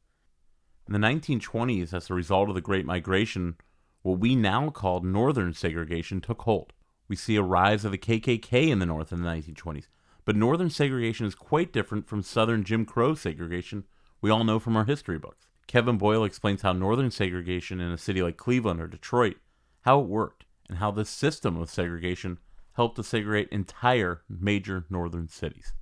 In 0.87 0.93
the 0.93 0.99
1920s, 0.99 1.95
as 1.95 2.11
a 2.11 2.15
result 2.15 2.49
of 2.49 2.55
the 2.55 2.61
Great 2.61 2.85
Migration, 2.85 3.57
what 4.03 4.19
we 4.19 4.37
now 4.37 4.71
call 4.71 5.01
Northern 5.01 5.55
segregation 5.55 6.21
took 6.21 6.43
hold. 6.43 6.73
We 7.09 7.17
see 7.17 7.37
a 7.37 7.43
rise 7.43 7.85
of 7.85 7.93
the 7.93 7.99
KKK 7.99 8.69
in 8.69 8.79
the 8.79 8.87
North 8.87 9.13
in 9.13 9.23
the 9.23 9.29
1920s, 9.29 9.87
but 10.25 10.37
Northern 10.37 10.71
segregation 10.71 11.27
is 11.27 11.35
quite 11.35 11.73
different 11.73 12.07
from 12.07 12.23
Southern 12.23 12.65
Jim 12.65 12.85
Crow 12.85 13.15
segregation 13.15 13.85
we 14.21 14.31
all 14.31 14.45
know 14.45 14.59
from 14.59 14.77
our 14.77 14.85
history 14.85 15.19
books. 15.19 15.49
Kevin 15.67 15.99
Boyle 15.99 16.25
explains 16.25 16.63
how 16.63 16.73
Northern 16.73 17.11
segregation 17.11 17.81
in 17.81 17.91
a 17.91 17.99
city 17.99 18.23
like 18.23 18.37
Cleveland 18.37 18.81
or 18.81 18.87
Detroit, 18.87 19.37
how 19.83 20.01
it 20.01 20.07
worked, 20.07 20.45
and 20.69 20.79
how 20.79 20.91
this 20.91 21.11
system 21.11 21.57
of 21.57 21.69
segregation 21.69 22.39
helped 22.75 22.97
to 22.97 23.05
segregate 23.05 23.49
entire 23.51 24.23
major 24.29 24.85
northern 24.89 25.29
cities 25.29 25.75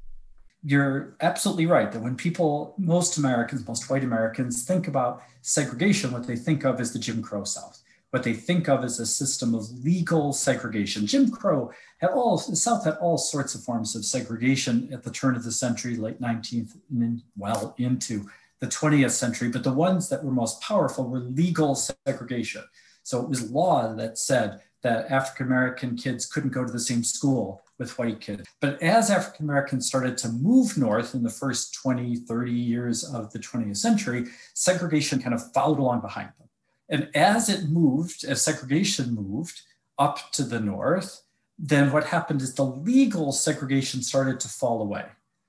you're 0.64 1.16
absolutely 1.20 1.66
right 1.66 1.90
that 1.90 2.02
when 2.02 2.16
people, 2.16 2.74
most 2.78 3.18
Americans, 3.18 3.66
most 3.66 3.90
white 3.90 4.04
Americans, 4.04 4.64
think 4.64 4.86
about 4.86 5.22
segregation, 5.40 6.12
what 6.12 6.26
they 6.26 6.36
think 6.36 6.64
of 6.64 6.80
is 6.80 6.92
the 6.92 6.98
Jim 6.98 7.22
Crow 7.22 7.44
South. 7.44 7.82
What 8.10 8.22
they 8.22 8.34
think 8.34 8.68
of 8.68 8.84
as 8.84 9.00
a 9.00 9.06
system 9.06 9.54
of 9.54 9.70
legal 9.82 10.32
segregation. 10.34 11.06
Jim 11.06 11.30
Crow 11.30 11.72
had 11.98 12.10
all, 12.10 12.36
the 12.36 12.54
South 12.54 12.84
had 12.84 12.98
all 12.98 13.16
sorts 13.16 13.54
of 13.54 13.64
forms 13.64 13.96
of 13.96 14.04
segregation 14.04 14.88
at 14.92 15.02
the 15.02 15.10
turn 15.10 15.34
of 15.34 15.44
the 15.44 15.50
century, 15.50 15.96
late 15.96 16.20
19th, 16.20 16.76
and 16.90 17.22
well 17.36 17.74
into 17.78 18.28
the 18.60 18.66
20th 18.66 19.12
century. 19.12 19.48
But 19.48 19.64
the 19.64 19.72
ones 19.72 20.10
that 20.10 20.22
were 20.22 20.30
most 20.30 20.60
powerful 20.60 21.08
were 21.08 21.20
legal 21.20 21.74
segregation. 21.74 22.64
So 23.02 23.20
it 23.22 23.28
was 23.28 23.50
law 23.50 23.94
that 23.94 24.18
said 24.18 24.60
that 24.82 25.10
African 25.10 25.46
American 25.46 25.96
kids 25.96 26.26
couldn't 26.26 26.52
go 26.52 26.64
to 26.64 26.72
the 26.72 26.78
same 26.78 27.02
school 27.02 27.61
with 27.78 27.98
white 27.98 28.20
kids. 28.20 28.48
But 28.60 28.80
as 28.82 29.10
African 29.10 29.46
Americans 29.46 29.86
started 29.86 30.16
to 30.18 30.28
move 30.28 30.76
north 30.76 31.14
in 31.14 31.22
the 31.22 31.30
first 31.30 31.74
20, 31.74 32.16
30 32.16 32.52
years 32.52 33.04
of 33.04 33.32
the 33.32 33.38
20th 33.38 33.76
century, 33.76 34.26
segregation 34.54 35.20
kind 35.20 35.34
of 35.34 35.52
followed 35.52 35.78
along 35.78 36.00
behind 36.00 36.30
them. 36.38 36.48
And 36.88 37.08
as 37.14 37.48
it 37.48 37.68
moved, 37.68 38.24
as 38.24 38.42
segregation 38.42 39.14
moved, 39.14 39.62
up 39.98 40.32
to 40.32 40.42
the 40.42 40.60
north, 40.60 41.22
then 41.58 41.92
what 41.92 42.04
happened 42.04 42.42
is 42.42 42.54
the 42.54 42.64
legal 42.64 43.32
segregation 43.32 44.02
started 44.02 44.40
to 44.40 44.48
fall 44.48 44.82
away. 44.82 45.04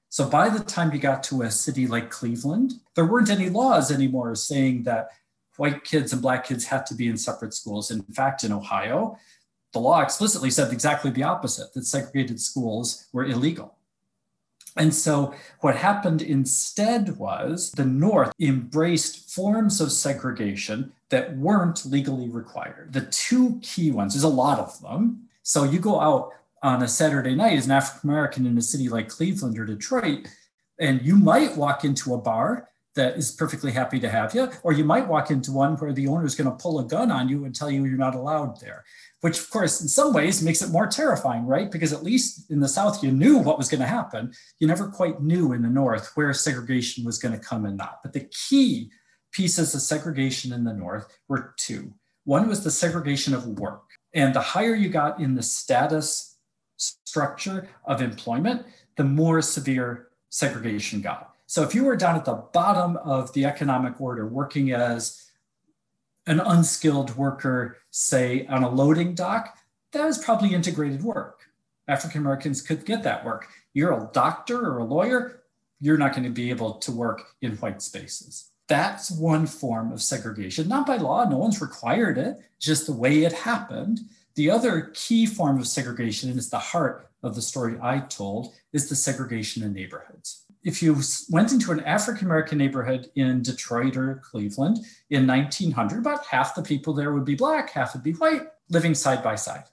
So 0.09 0.29
by 0.29 0.49
the 0.49 0.63
time 0.63 0.93
you 0.93 0.99
got 0.99 1.23
to 1.23 1.41
a 1.41 1.49
city 1.49 1.87
like 1.87 2.11
Cleveland, 2.11 2.73
there 2.95 3.05
weren't 3.05 3.31
any 3.31 3.49
laws 3.49 3.91
anymore 3.91 4.35
saying 4.35 4.83
that 4.83 5.09
white 5.57 5.83
kids 5.83 6.13
and 6.13 6.21
black 6.21 6.45
kids 6.45 6.65
had 6.65 6.85
to 6.87 6.95
be 6.95 7.07
in 7.07 7.17
separate 7.17 7.53
schools. 7.53 7.89
In 7.91 8.03
fact, 8.03 8.43
in 8.43 8.51
Ohio, 8.51 9.17
the 9.73 9.79
law 9.79 10.01
explicitly 10.01 10.51
said 10.51 10.71
exactly 10.71 11.11
the 11.11 11.23
opposite 11.23 11.73
that 11.73 11.85
segregated 11.85 12.39
schools 12.39 13.07
were 13.11 13.25
illegal. 13.25 13.75
And 14.75 14.93
so, 14.93 15.35
what 15.59 15.75
happened 15.75 16.21
instead 16.21 17.17
was 17.17 17.71
the 17.71 17.85
North 17.85 18.31
embraced 18.39 19.29
forms 19.29 19.79
of 19.79 19.91
segregation 19.91 20.93
that 21.09 21.37
weren't 21.37 21.85
legally 21.85 22.29
required. 22.29 22.93
The 22.93 23.01
two 23.01 23.59
key 23.61 23.91
ones, 23.91 24.13
there's 24.13 24.23
a 24.23 24.29
lot 24.29 24.59
of 24.59 24.81
them. 24.81 25.27
So, 25.43 25.63
you 25.63 25.79
go 25.79 25.99
out 25.99 26.31
on 26.63 26.81
a 26.81 26.87
Saturday 26.87 27.35
night 27.35 27.57
as 27.57 27.65
an 27.65 27.71
African 27.71 28.09
American 28.09 28.45
in 28.47 28.57
a 28.57 28.61
city 28.61 28.89
like 28.89 29.09
Cleveland 29.09 29.59
or 29.59 29.65
Detroit, 29.65 30.27
and 30.79 31.01
you 31.03 31.17
might 31.17 31.55
walk 31.55 31.85
into 31.85 32.15
a 32.15 32.17
bar 32.17 32.69
that 32.95 33.15
is 33.15 33.31
perfectly 33.31 33.71
happy 33.71 33.99
to 33.99 34.09
have 34.09 34.33
you, 34.33 34.49
or 34.63 34.71
you 34.71 34.83
might 34.83 35.07
walk 35.07 35.29
into 35.29 35.51
one 35.51 35.75
where 35.77 35.93
the 35.93 36.07
owner 36.07 36.25
is 36.25 36.35
going 36.35 36.49
to 36.49 36.63
pull 36.63 36.79
a 36.79 36.83
gun 36.83 37.11
on 37.11 37.27
you 37.27 37.45
and 37.45 37.55
tell 37.55 37.69
you 37.69 37.85
you're 37.85 37.97
not 37.97 38.15
allowed 38.15 38.59
there 38.59 38.83
which 39.23 39.39
of 39.39 39.49
course 39.49 39.79
in 39.79 39.87
some 39.87 40.11
ways 40.11 40.43
makes 40.43 40.61
it 40.61 40.69
more 40.69 40.85
terrifying 40.85 41.45
right? 41.45 41.71
Because 41.71 41.93
at 41.93 42.03
least 42.03 42.51
in 42.51 42.59
the 42.59 42.67
south 42.67 43.01
you 43.01 43.09
knew 43.09 43.37
what 43.37 43.57
was 43.57 43.69
going 43.69 43.79
to 43.79 43.87
happen. 43.87 44.33
You 44.59 44.67
never 44.67 44.89
quite 44.89 45.21
knew 45.21 45.53
in 45.53 45.61
the 45.61 45.69
north 45.69 46.11
where 46.15 46.33
segregation 46.33 47.05
was 47.05 47.17
going 47.17 47.33
to 47.33 47.39
come 47.39 47.65
and 47.65 47.77
not 47.77 48.03
but 48.03 48.11
the 48.11 48.27
key 48.49 48.91
pieces 49.31 49.73
of 49.73 49.81
segregation 49.81 50.51
in 50.51 50.65
the 50.65 50.73
north 50.73 51.07
were 51.29 51.53
two. 51.57 51.93
One 52.25 52.49
was 52.49 52.65
the 52.65 52.71
segregation 52.71 53.33
of 53.33 53.47
work. 53.47 53.83
And 54.13 54.35
the 54.35 54.41
higher 54.41 54.75
you 54.75 54.89
got 54.89 55.21
in 55.21 55.35
the 55.35 55.41
status 55.41 56.37
structure 56.77 57.69
of 57.85 58.01
employment 58.01 58.65
the 58.97 59.05
more 59.05 59.41
severe 59.41 60.09
segregation 60.31 60.99
got. 60.99 61.33
So 61.45 61.63
if 61.63 61.73
you 61.73 61.85
were 61.85 61.95
down 61.95 62.17
at 62.17 62.25
the 62.25 62.43
bottom 62.51 62.97
of 62.97 63.31
the 63.31 63.45
economic 63.45 64.01
order 64.01 64.27
working 64.27 64.73
as 64.73 65.31
an 66.25 66.39
unskilled 66.39 67.15
worker, 67.15 67.77
say 67.91 68.45
on 68.47 68.63
a 68.63 68.69
loading 68.69 69.13
dock, 69.13 69.57
that 69.91 70.07
is 70.07 70.17
probably 70.17 70.53
integrated 70.53 71.03
work. 71.03 71.41
African 71.87 72.21
Americans 72.21 72.61
could 72.61 72.85
get 72.85 73.03
that 73.03 73.25
work. 73.25 73.47
You're 73.73 73.91
a 73.91 74.09
doctor 74.13 74.59
or 74.59 74.79
a 74.79 74.85
lawyer, 74.85 75.43
you're 75.79 75.97
not 75.97 76.13
going 76.13 76.23
to 76.23 76.29
be 76.29 76.49
able 76.49 76.75
to 76.75 76.91
work 76.91 77.35
in 77.41 77.57
white 77.57 77.81
spaces. 77.81 78.51
That's 78.69 79.11
one 79.11 79.45
form 79.45 79.91
of 79.91 80.01
segregation, 80.01 80.69
not 80.69 80.87
by 80.87 80.95
law, 80.95 81.27
no 81.27 81.37
one's 81.37 81.61
required 81.61 82.17
it, 82.17 82.37
just 82.59 82.85
the 82.85 82.93
way 82.93 83.23
it 83.23 83.33
happened. 83.33 83.99
The 84.35 84.49
other 84.49 84.91
key 84.93 85.25
form 85.25 85.59
of 85.59 85.67
segregation, 85.67 86.29
and 86.29 86.37
it's 86.37 86.49
the 86.49 86.57
heart 86.57 87.09
of 87.21 87.35
the 87.35 87.41
story 87.41 87.77
I 87.81 87.99
told, 87.99 88.53
is 88.71 88.87
the 88.87 88.95
segregation 88.95 89.61
in 89.63 89.73
neighborhoods 89.73 90.42
if 90.63 90.81
you 90.81 90.97
went 91.29 91.51
into 91.51 91.71
an 91.71 91.81
African 91.81 92.27
American 92.27 92.57
neighborhood 92.57 93.09
in 93.15 93.41
Detroit 93.41 93.97
or 93.97 94.21
Cleveland 94.23 94.79
in 95.09 95.27
1900, 95.27 95.99
about 95.99 96.25
half 96.25 96.55
the 96.55 96.61
people 96.61 96.93
there 96.93 97.13
would 97.13 97.25
be 97.25 97.35
black, 97.35 97.71
half 97.71 97.93
would 97.93 98.03
be 98.03 98.13
white, 98.13 98.43
living 98.69 98.95
side 98.95 99.21
by 99.23 99.35
side. 99.35 99.65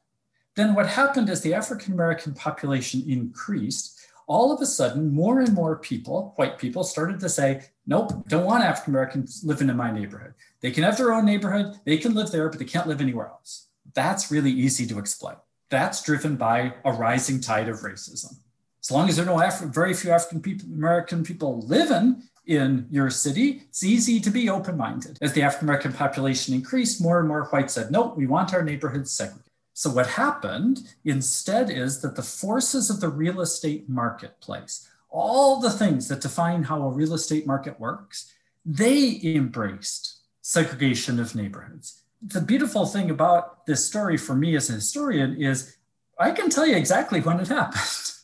Then 0.56 0.74
what 0.74 0.88
happened 0.88 1.30
as 1.30 1.42
the 1.42 1.54
African 1.54 1.92
American 1.92 2.34
population 2.34 3.04
increased, 3.06 4.00
all 4.26 4.52
of 4.52 4.60
a 4.60 4.66
sudden, 4.66 5.14
more 5.14 5.40
and 5.40 5.54
more 5.54 5.76
people, 5.76 6.32
white 6.36 6.58
people, 6.58 6.82
started 6.82 7.20
to 7.20 7.28
say, 7.28 7.62
nope, 7.86 8.28
don't 8.28 8.44
want 8.44 8.64
African 8.64 8.94
Americans 8.94 9.42
living 9.44 9.68
in 9.68 9.76
my 9.76 9.92
neighborhood. 9.92 10.34
They 10.60 10.72
can 10.72 10.82
have 10.82 10.96
their 10.96 11.12
own 11.12 11.24
neighborhood, 11.24 11.78
they 11.84 11.98
can 11.98 12.14
live 12.14 12.32
there, 12.32 12.48
but 12.48 12.58
they 12.58 12.64
can't 12.64 12.88
live 12.88 13.00
anywhere 13.00 13.28
else. 13.28 13.68
That's 13.94 14.30
really 14.30 14.50
easy 14.50 14.86
to 14.88 14.98
explain. 14.98 15.36
That's 15.68 16.02
driven 16.02 16.34
by 16.34 16.74
a 16.84 16.92
rising 16.92 17.40
tide 17.40 17.68
of 17.68 17.80
racism 17.80 18.38
as 18.82 18.90
long 18.90 19.08
as 19.08 19.16
there 19.16 19.24
are 19.24 19.28
no 19.28 19.40
Af- 19.40 19.60
very 19.60 19.94
few 19.94 20.10
African 20.10 20.40
people, 20.40 20.66
American 20.72 21.22
people 21.22 21.60
living 21.62 22.22
in 22.46 22.86
your 22.90 23.10
city, 23.10 23.62
it's 23.68 23.84
easy 23.84 24.18
to 24.20 24.30
be 24.30 24.48
open 24.48 24.76
minded. 24.76 25.18
As 25.20 25.32
the 25.32 25.42
African 25.42 25.68
American 25.68 25.92
population 25.92 26.54
increased, 26.54 27.00
more 27.00 27.18
and 27.18 27.28
more 27.28 27.44
whites 27.46 27.74
said, 27.74 27.90
no, 27.90 28.14
we 28.16 28.26
want 28.26 28.54
our 28.54 28.62
neighborhoods 28.62 29.12
segregated. 29.12 29.44
So, 29.72 29.90
what 29.90 30.08
happened 30.08 30.80
instead 31.04 31.70
is 31.70 32.02
that 32.02 32.16
the 32.16 32.22
forces 32.22 32.90
of 32.90 33.00
the 33.00 33.08
real 33.08 33.40
estate 33.40 33.88
marketplace, 33.88 34.88
all 35.08 35.60
the 35.60 35.70
things 35.70 36.08
that 36.08 36.20
define 36.20 36.64
how 36.64 36.82
a 36.82 36.90
real 36.90 37.14
estate 37.14 37.46
market 37.46 37.78
works, 37.80 38.32
they 38.64 39.20
embraced 39.22 40.18
segregation 40.42 41.18
of 41.18 41.34
neighborhoods. 41.34 42.02
The 42.20 42.40
beautiful 42.40 42.84
thing 42.84 43.10
about 43.10 43.64
this 43.66 43.86
story 43.86 44.16
for 44.16 44.34
me 44.34 44.54
as 44.56 44.68
a 44.68 44.74
historian 44.74 45.40
is 45.40 45.76
I 46.18 46.32
can 46.32 46.50
tell 46.50 46.66
you 46.66 46.76
exactly 46.76 47.20
when 47.20 47.40
it 47.40 47.48
happened. 47.48 47.80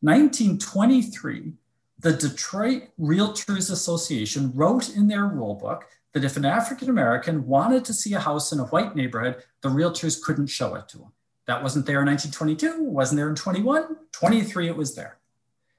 1923, 0.00 1.52
the 1.98 2.12
Detroit 2.12 2.84
Realtors 3.00 3.70
Association 3.70 4.52
wrote 4.54 4.94
in 4.94 5.08
their 5.08 5.24
rule 5.24 5.54
book 5.54 5.84
that 6.12 6.24
if 6.24 6.36
an 6.36 6.44
African 6.44 6.88
American 6.88 7.46
wanted 7.46 7.84
to 7.84 7.94
see 7.94 8.14
a 8.14 8.20
house 8.20 8.52
in 8.52 8.58
a 8.58 8.66
white 8.66 8.94
neighborhood, 8.94 9.42
the 9.60 9.68
realtors 9.68 10.20
couldn't 10.20 10.46
show 10.46 10.74
it 10.74 10.88
to 10.88 10.98
him. 10.98 11.12
That 11.46 11.62
wasn't 11.62 11.86
there 11.86 12.00
in 12.00 12.06
1922, 12.06 12.84
wasn't 12.84 13.18
there 13.18 13.28
in 13.28 13.34
21, 13.34 13.96
23, 14.12 14.68
it 14.68 14.76
was 14.76 14.94
there. 14.94 15.18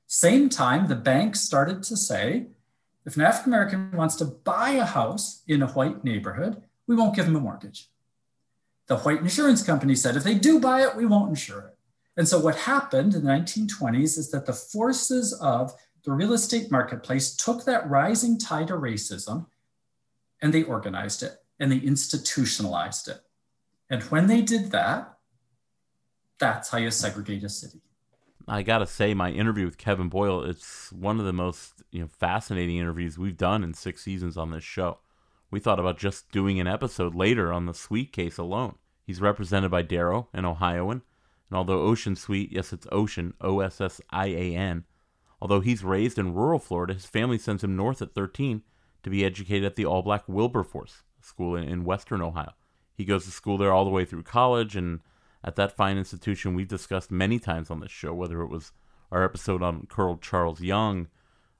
Same 0.07 0.49
time, 0.49 0.87
the 0.87 0.95
bank 0.95 1.35
started 1.35 1.83
to 1.83 1.97
say 1.97 2.47
if 3.05 3.15
an 3.15 3.21
African 3.21 3.53
American 3.53 3.91
wants 3.91 4.15
to 4.17 4.25
buy 4.25 4.71
a 4.71 4.85
house 4.85 5.43
in 5.47 5.61
a 5.61 5.67
white 5.67 6.03
neighborhood, 6.03 6.61
we 6.87 6.95
won't 6.95 7.15
give 7.15 7.25
him 7.25 7.35
a 7.35 7.39
mortgage. 7.39 7.89
The 8.87 8.97
white 8.97 9.19
insurance 9.19 9.63
company 9.63 9.95
said 9.95 10.15
if 10.15 10.23
they 10.23 10.35
do 10.35 10.59
buy 10.59 10.81
it, 10.81 10.95
we 10.95 11.05
won't 11.05 11.29
insure 11.29 11.59
it. 11.61 11.76
And 12.17 12.27
so 12.27 12.39
what 12.39 12.55
happened 12.55 13.13
in 13.13 13.23
the 13.23 13.31
1920s 13.31 14.17
is 14.17 14.31
that 14.31 14.47
the 14.47 14.53
forces 14.53 15.33
of 15.33 15.73
the 16.03 16.11
real 16.11 16.33
estate 16.33 16.71
marketplace 16.71 17.35
took 17.35 17.65
that 17.65 17.87
rising 17.87 18.39
tide 18.39 18.71
of 18.71 18.81
racism 18.81 19.45
and 20.41 20.53
they 20.53 20.63
organized 20.63 21.21
it 21.21 21.37
and 21.59 21.71
they 21.71 21.77
institutionalized 21.77 23.07
it. 23.07 23.21
And 23.89 24.03
when 24.03 24.27
they 24.27 24.41
did 24.41 24.71
that, 24.71 25.13
that's 26.39 26.69
how 26.69 26.77
you 26.79 26.91
segregate 26.91 27.43
a 27.43 27.49
city. 27.49 27.81
I 28.47 28.63
gotta 28.63 28.87
say, 28.87 29.13
my 29.13 29.31
interview 29.31 29.65
with 29.65 29.77
Kevin 29.77 30.07
Boyle, 30.07 30.43
it's 30.43 30.91
one 30.93 31.19
of 31.19 31.25
the 31.25 31.33
most 31.33 31.83
you 31.91 32.01
know 32.01 32.07
fascinating 32.07 32.77
interviews 32.77 33.17
we've 33.17 33.37
done 33.37 33.63
in 33.63 33.73
six 33.73 34.03
seasons 34.03 34.37
on 34.37 34.51
this 34.51 34.63
show. 34.63 34.99
We 35.51 35.59
thought 35.59 35.79
about 35.79 35.97
just 35.97 36.31
doing 36.31 36.59
an 36.59 36.67
episode 36.67 37.15
later 37.15 37.51
on 37.51 37.65
the 37.65 37.73
Sweet 37.73 38.13
case 38.13 38.37
alone. 38.37 38.75
He's 39.05 39.21
represented 39.21 39.71
by 39.71 39.81
Darrow, 39.81 40.29
an 40.33 40.45
Ohioan, 40.45 41.01
and 41.49 41.57
although 41.57 41.87
Ossian 41.87 42.17
Sweet, 42.17 42.51
yes, 42.51 42.73
it's 42.73 42.87
Ocean, 42.91 43.33
O 43.41 43.59
S 43.59 43.79
S 43.79 44.01
I 44.09 44.27
A 44.27 44.55
N, 44.55 44.85
although 45.41 45.61
he's 45.61 45.83
raised 45.83 46.19
in 46.19 46.33
rural 46.33 46.59
Florida, 46.59 46.93
his 46.93 47.05
family 47.05 47.37
sends 47.37 47.63
him 47.63 47.75
north 47.75 48.01
at 48.01 48.13
13 48.13 48.63
to 49.03 49.09
be 49.09 49.23
educated 49.23 49.65
at 49.65 49.75
the 49.75 49.85
all 49.85 50.01
black 50.01 50.27
Wilberforce 50.27 51.03
school 51.21 51.55
in, 51.55 51.63
in 51.63 51.85
western 51.85 52.21
Ohio. 52.21 52.53
He 52.93 53.05
goes 53.05 53.25
to 53.25 53.31
school 53.31 53.57
there 53.57 53.71
all 53.71 53.85
the 53.85 53.91
way 53.91 54.05
through 54.05 54.23
college, 54.23 54.75
and 54.75 54.99
at 55.43 55.55
that 55.55 55.75
fine 55.75 55.97
institution 55.97 56.55
we've 56.55 56.67
discussed 56.67 57.11
many 57.11 57.39
times 57.39 57.69
on 57.69 57.79
this 57.79 57.91
show, 57.91 58.13
whether 58.13 58.41
it 58.41 58.49
was 58.49 58.71
our 59.11 59.23
episode 59.23 59.61
on 59.61 59.85
Colonel 59.87 60.17
Charles 60.17 60.61
Young, 60.61 61.07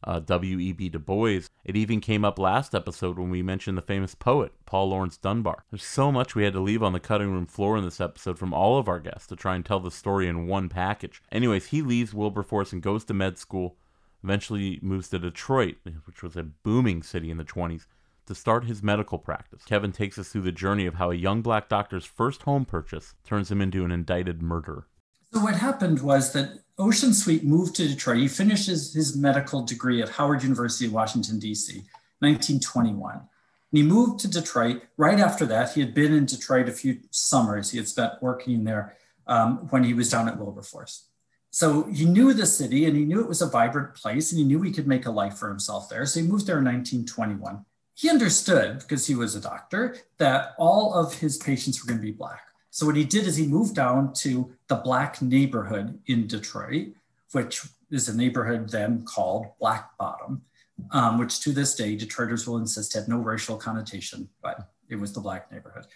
uh, 0.07 0.19
W.E.B. 0.21 0.89
Du 0.89 0.99
Bois. 0.99 1.41
It 1.65 1.75
even 1.75 1.99
came 1.99 2.23
up 2.23 2.39
last 2.39 2.73
episode 2.73 3.19
when 3.19 3.29
we 3.29 3.43
mentioned 3.43 3.77
the 3.77 3.81
famous 3.81 4.15
poet, 4.15 4.53
Paul 4.65 4.89
Laurence 4.89 5.17
Dunbar. 5.17 5.65
There's 5.69 5.83
so 5.83 6.11
much 6.13 6.33
we 6.33 6.45
had 6.45 6.53
to 6.53 6.61
leave 6.61 6.81
on 6.81 6.93
the 6.93 6.99
cutting 6.99 7.31
room 7.31 7.45
floor 7.45 7.77
in 7.77 7.83
this 7.83 7.99
episode 7.99 8.39
from 8.39 8.53
all 8.53 8.79
of 8.79 8.87
our 8.87 9.01
guests 9.01 9.27
to 9.27 9.35
try 9.35 9.55
and 9.55 9.65
tell 9.65 9.81
the 9.81 9.91
story 9.91 10.27
in 10.27 10.47
one 10.47 10.69
package. 10.69 11.21
Anyways, 11.29 11.67
he 11.67 11.81
leaves 11.81 12.13
Wilberforce 12.13 12.71
and 12.71 12.81
goes 12.81 13.03
to 13.05 13.13
med 13.13 13.37
school, 13.37 13.75
eventually 14.23 14.79
moves 14.81 15.09
to 15.09 15.19
Detroit, 15.19 15.75
which 16.05 16.23
was 16.23 16.37
a 16.37 16.43
booming 16.43 17.03
city 17.03 17.29
in 17.29 17.37
the 17.37 17.43
20s, 17.43 17.85
to 18.27 18.33
start 18.33 18.63
his 18.63 18.81
medical 18.81 19.17
practice. 19.17 19.63
Kevin 19.65 19.91
takes 19.91 20.17
us 20.17 20.29
through 20.29 20.41
the 20.41 20.51
journey 20.53 20.85
of 20.85 20.95
how 20.95 21.11
a 21.11 21.15
young 21.15 21.41
black 21.41 21.67
doctor's 21.67 22.05
first 22.05 22.43
home 22.43 22.63
purchase 22.63 23.13
turns 23.25 23.51
him 23.51 23.61
into 23.61 23.83
an 23.83 23.91
indicted 23.91 24.41
murderer. 24.41 24.87
So 25.33 25.41
what 25.41 25.55
happened 25.55 26.01
was 26.01 26.31
that 26.31 26.61
Ossian 26.79 27.13
Sweet 27.13 27.43
moved 27.43 27.75
to 27.75 27.87
Detroit. 27.87 28.17
He 28.17 28.27
finishes 28.27 28.93
his 28.93 29.15
medical 29.15 29.63
degree 29.63 30.01
at 30.01 30.09
Howard 30.09 30.43
University, 30.43 30.87
Washington, 30.87 31.39
D.C., 31.39 31.73
1921. 32.19 33.15
And 33.15 33.25
he 33.71 33.83
moved 33.83 34.19
to 34.19 34.27
Detroit. 34.27 34.83
Right 34.95 35.19
after 35.19 35.45
that, 35.47 35.73
he 35.73 35.81
had 35.81 35.93
been 35.93 36.13
in 36.13 36.25
Detroit 36.25 36.69
a 36.69 36.71
few 36.71 36.99
summers. 37.09 37.71
He 37.71 37.77
had 37.77 37.87
spent 37.87 38.21
working 38.21 38.63
there 38.63 38.95
um, 39.25 39.67
when 39.69 39.83
he 39.83 39.93
was 39.93 40.09
down 40.09 40.27
at 40.27 40.37
Wilberforce. 40.37 41.07
So 41.49 41.83
he 41.85 42.05
knew 42.05 42.33
the 42.33 42.45
city 42.45 42.85
and 42.85 42.95
he 42.95 43.05
knew 43.05 43.21
it 43.21 43.27
was 43.27 43.41
a 43.41 43.49
vibrant 43.49 43.95
place 43.95 44.31
and 44.31 44.39
he 44.39 44.45
knew 44.45 44.61
he 44.61 44.71
could 44.71 44.87
make 44.87 45.07
a 45.07 45.11
life 45.11 45.37
for 45.37 45.49
himself 45.49 45.89
there. 45.89 46.05
So 46.05 46.19
he 46.19 46.27
moved 46.27 46.45
there 46.45 46.59
in 46.59 46.65
1921. 46.65 47.65
He 47.95 48.09
understood, 48.11 48.79
because 48.79 49.07
he 49.07 49.15
was 49.15 49.33
a 49.33 49.41
doctor, 49.41 49.97
that 50.19 50.53
all 50.59 50.93
of 50.93 51.15
his 51.15 51.37
patients 51.37 51.81
were 51.81 51.87
going 51.87 51.99
to 51.99 52.05
be 52.05 52.11
Black. 52.11 52.46
So 52.77 52.85
what 52.85 52.95
he 52.95 53.05
did 53.05 53.25
is 53.25 53.35
he 53.35 53.47
moved 53.47 53.73
down 53.73 54.13
to 54.17 54.53
the 54.67 54.75
Black 54.75 55.19
neighborhood 55.19 55.99
in 56.05 56.27
Detroit, 56.27 56.89
which 57.31 57.63
is 57.89 58.07
a 58.07 58.15
neighborhood 58.15 58.69
then 58.69 59.03
called 59.03 59.47
Black 59.59 59.97
Bottom, 59.97 60.43
um, 60.91 61.17
which 61.17 61.39
to 61.39 61.53
this 61.53 61.73
day 61.73 61.97
Detroiters 61.97 62.45
will 62.45 62.57
insist 62.57 62.93
had 62.93 63.07
no 63.07 63.17
racial 63.17 63.57
connotation, 63.57 64.29
but 64.43 64.69
it 64.89 64.95
was 64.95 65.11
the 65.11 65.19
Black 65.19 65.51
neighborhood. 65.51 65.87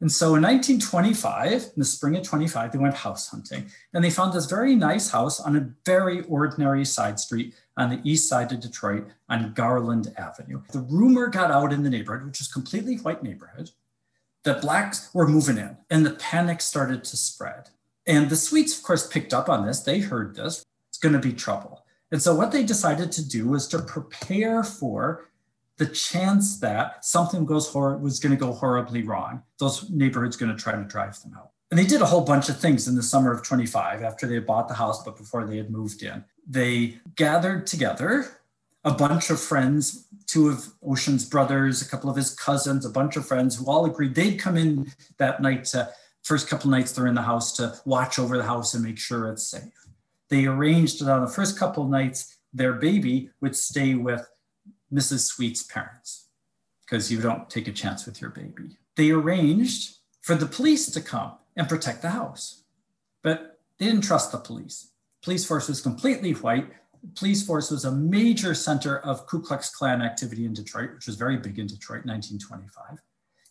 And 0.00 0.10
so 0.10 0.34
in 0.34 0.42
1925, 0.42 1.62
in 1.62 1.70
the 1.76 1.84
spring 1.84 2.16
of 2.16 2.24
25, 2.24 2.72
they 2.72 2.78
went 2.78 2.96
house 2.96 3.28
hunting 3.28 3.70
and 3.94 4.02
they 4.02 4.10
found 4.10 4.32
this 4.32 4.46
very 4.46 4.74
nice 4.74 5.08
house 5.08 5.38
on 5.38 5.54
a 5.54 5.70
very 5.84 6.22
ordinary 6.22 6.84
side 6.84 7.20
street 7.20 7.54
on 7.76 7.88
the 7.88 8.00
east 8.02 8.28
side 8.28 8.50
of 8.50 8.58
Detroit 8.58 9.06
on 9.28 9.54
Garland 9.54 10.12
Avenue. 10.18 10.60
The 10.72 10.80
rumor 10.80 11.28
got 11.28 11.52
out 11.52 11.72
in 11.72 11.84
the 11.84 11.90
neighborhood, 11.90 12.26
which 12.26 12.40
was 12.40 12.48
completely 12.48 12.96
white 12.96 13.22
neighborhood, 13.22 13.70
that 14.46 14.62
blacks 14.62 15.10
were 15.12 15.28
moving 15.28 15.58
in 15.58 15.76
and 15.90 16.06
the 16.06 16.12
panic 16.12 16.60
started 16.62 17.04
to 17.04 17.16
spread. 17.16 17.68
And 18.06 18.30
the 18.30 18.36
Sweets, 18.36 18.78
of 18.78 18.84
course, 18.84 19.06
picked 19.06 19.34
up 19.34 19.48
on 19.48 19.66
this. 19.66 19.80
They 19.80 19.98
heard 19.98 20.36
this. 20.36 20.64
It's 20.88 20.98
going 20.98 21.14
to 21.14 21.18
be 21.18 21.32
trouble. 21.32 21.84
And 22.12 22.22
so 22.22 22.32
what 22.32 22.52
they 22.52 22.62
decided 22.62 23.10
to 23.12 23.28
do 23.28 23.48
was 23.48 23.66
to 23.68 23.80
prepare 23.80 24.62
for 24.62 25.28
the 25.78 25.86
chance 25.86 26.60
that 26.60 27.04
something 27.04 27.44
goes 27.44 27.68
hor- 27.68 27.98
was 27.98 28.20
going 28.20 28.34
to 28.34 28.40
go 28.40 28.52
horribly 28.52 29.02
wrong. 29.02 29.42
Those 29.58 29.90
neighborhoods 29.90 30.36
going 30.36 30.56
to 30.56 30.62
try 30.62 30.76
to 30.76 30.84
drive 30.84 31.20
them 31.20 31.34
out. 31.36 31.50
And 31.72 31.78
they 31.78 31.84
did 31.84 32.00
a 32.00 32.06
whole 32.06 32.20
bunch 32.20 32.48
of 32.48 32.60
things 32.60 32.86
in 32.86 32.94
the 32.94 33.02
summer 33.02 33.32
of 33.32 33.42
25 33.42 34.02
after 34.02 34.28
they 34.28 34.34
had 34.34 34.46
bought 34.46 34.68
the 34.68 34.74
house, 34.74 35.02
but 35.02 35.16
before 35.16 35.44
they 35.44 35.56
had 35.56 35.70
moved 35.70 36.04
in. 36.04 36.24
They 36.48 37.00
gathered 37.16 37.66
together 37.66 38.38
a 38.86 38.92
bunch 38.92 39.30
of 39.30 39.40
friends, 39.40 40.06
two 40.26 40.48
of 40.48 40.68
Ossian's 40.82 41.24
brothers, 41.28 41.82
a 41.82 41.88
couple 41.88 42.08
of 42.08 42.16
his 42.16 42.30
cousins, 42.30 42.86
a 42.86 42.90
bunch 42.90 43.16
of 43.16 43.26
friends 43.26 43.56
who 43.56 43.66
all 43.66 43.84
agreed 43.84 44.14
they'd 44.14 44.38
come 44.38 44.56
in 44.56 44.92
that 45.18 45.42
night 45.42 45.64
to 45.66 45.92
first 46.22 46.48
couple 46.48 46.70
nights 46.70 46.92
they're 46.92 47.08
in 47.08 47.14
the 47.14 47.22
house 47.22 47.52
to 47.56 47.74
watch 47.84 48.18
over 48.18 48.38
the 48.38 48.44
house 48.44 48.74
and 48.74 48.84
make 48.84 48.98
sure 48.98 49.28
it's 49.28 49.46
safe. 49.46 49.72
They 50.28 50.46
arranged 50.46 51.04
that 51.04 51.12
on 51.12 51.20
the 51.20 51.30
first 51.30 51.58
couple 51.58 51.88
nights, 51.88 52.36
their 52.52 52.74
baby 52.74 53.30
would 53.40 53.56
stay 53.56 53.94
with 53.94 54.28
Mrs. 54.92 55.20
Sweet's 55.20 55.64
parents 55.64 56.28
because 56.84 57.10
you 57.10 57.20
don't 57.20 57.50
take 57.50 57.66
a 57.66 57.72
chance 57.72 58.06
with 58.06 58.20
your 58.20 58.30
baby. 58.30 58.76
They 58.94 59.10
arranged 59.10 59.96
for 60.20 60.36
the 60.36 60.46
police 60.46 60.90
to 60.92 61.00
come 61.00 61.32
and 61.56 61.68
protect 61.68 62.02
the 62.02 62.10
house, 62.10 62.62
but 63.22 63.58
they 63.78 63.86
didn't 63.86 64.04
trust 64.04 64.30
the 64.30 64.38
police. 64.38 64.90
Police 65.22 65.44
force 65.44 65.68
was 65.68 65.80
completely 65.80 66.32
white. 66.32 66.68
Police 67.14 67.46
force 67.46 67.70
was 67.70 67.84
a 67.84 67.92
major 67.92 68.54
center 68.54 68.98
of 68.98 69.26
Ku 69.26 69.40
Klux 69.40 69.70
Klan 69.70 70.02
activity 70.02 70.44
in 70.44 70.52
Detroit, 70.52 70.94
which 70.94 71.06
was 71.06 71.16
very 71.16 71.36
big 71.36 71.58
in 71.58 71.66
Detroit, 71.66 72.04
1925. 72.04 72.98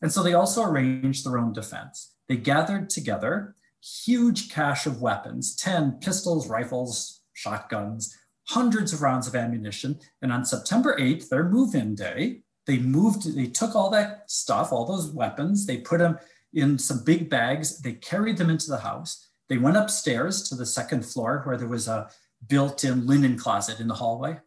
And 0.02 0.12
so 0.12 0.22
they 0.22 0.34
also 0.34 0.64
arranged 0.64 1.26
their 1.26 1.38
own 1.38 1.54
defense. 1.54 2.16
They 2.28 2.38
gathered 2.38 2.90
together 2.90 3.56
huge 4.04 4.50
cache 4.50 4.86
of 4.88 5.02
weapons 5.02 5.56
10 5.56 6.00
pistols, 6.02 6.50
rifles, 6.50 7.22
shotguns, 7.34 8.18
hundreds 8.48 8.94
of 8.94 9.02
rounds 9.02 9.28
of 9.28 9.36
ammunition. 9.36 10.00
And 10.22 10.32
on 10.32 10.46
September 10.46 10.98
8th, 11.00 11.30
their 11.30 11.48
move 11.48 11.76
in 11.76 11.96
day, 11.96 12.42
they 12.66 12.80
moved, 12.80 13.36
they 13.36 13.48
took 13.48 13.76
all 13.76 13.90
that 13.92 14.30
stuff, 14.30 14.72
all 14.72 14.86
those 14.86 15.12
weapons, 15.12 15.66
they 15.66 15.78
put 15.78 16.00
them 16.00 16.18
in 16.54 16.80
some 16.80 17.04
big 17.04 17.30
bags, 17.30 17.80
they 17.82 17.94
carried 17.94 18.38
them 18.38 18.50
into 18.50 18.68
the 18.68 18.80
house. 18.80 19.30
They 19.50 19.58
went 19.58 19.78
upstairs 19.78 20.50
to 20.50 20.56
the 20.56 20.66
second 20.66 21.06
floor 21.06 21.42
where 21.44 21.58
there 21.58 21.68
was 21.68 21.88
a 21.88 22.10
built 22.48 22.84
in 22.84 23.08
linen 23.08 23.38
closet 23.38 23.80
in 23.80 23.88
the 23.88 23.96
hallway. 23.96 24.32
And 24.32 24.40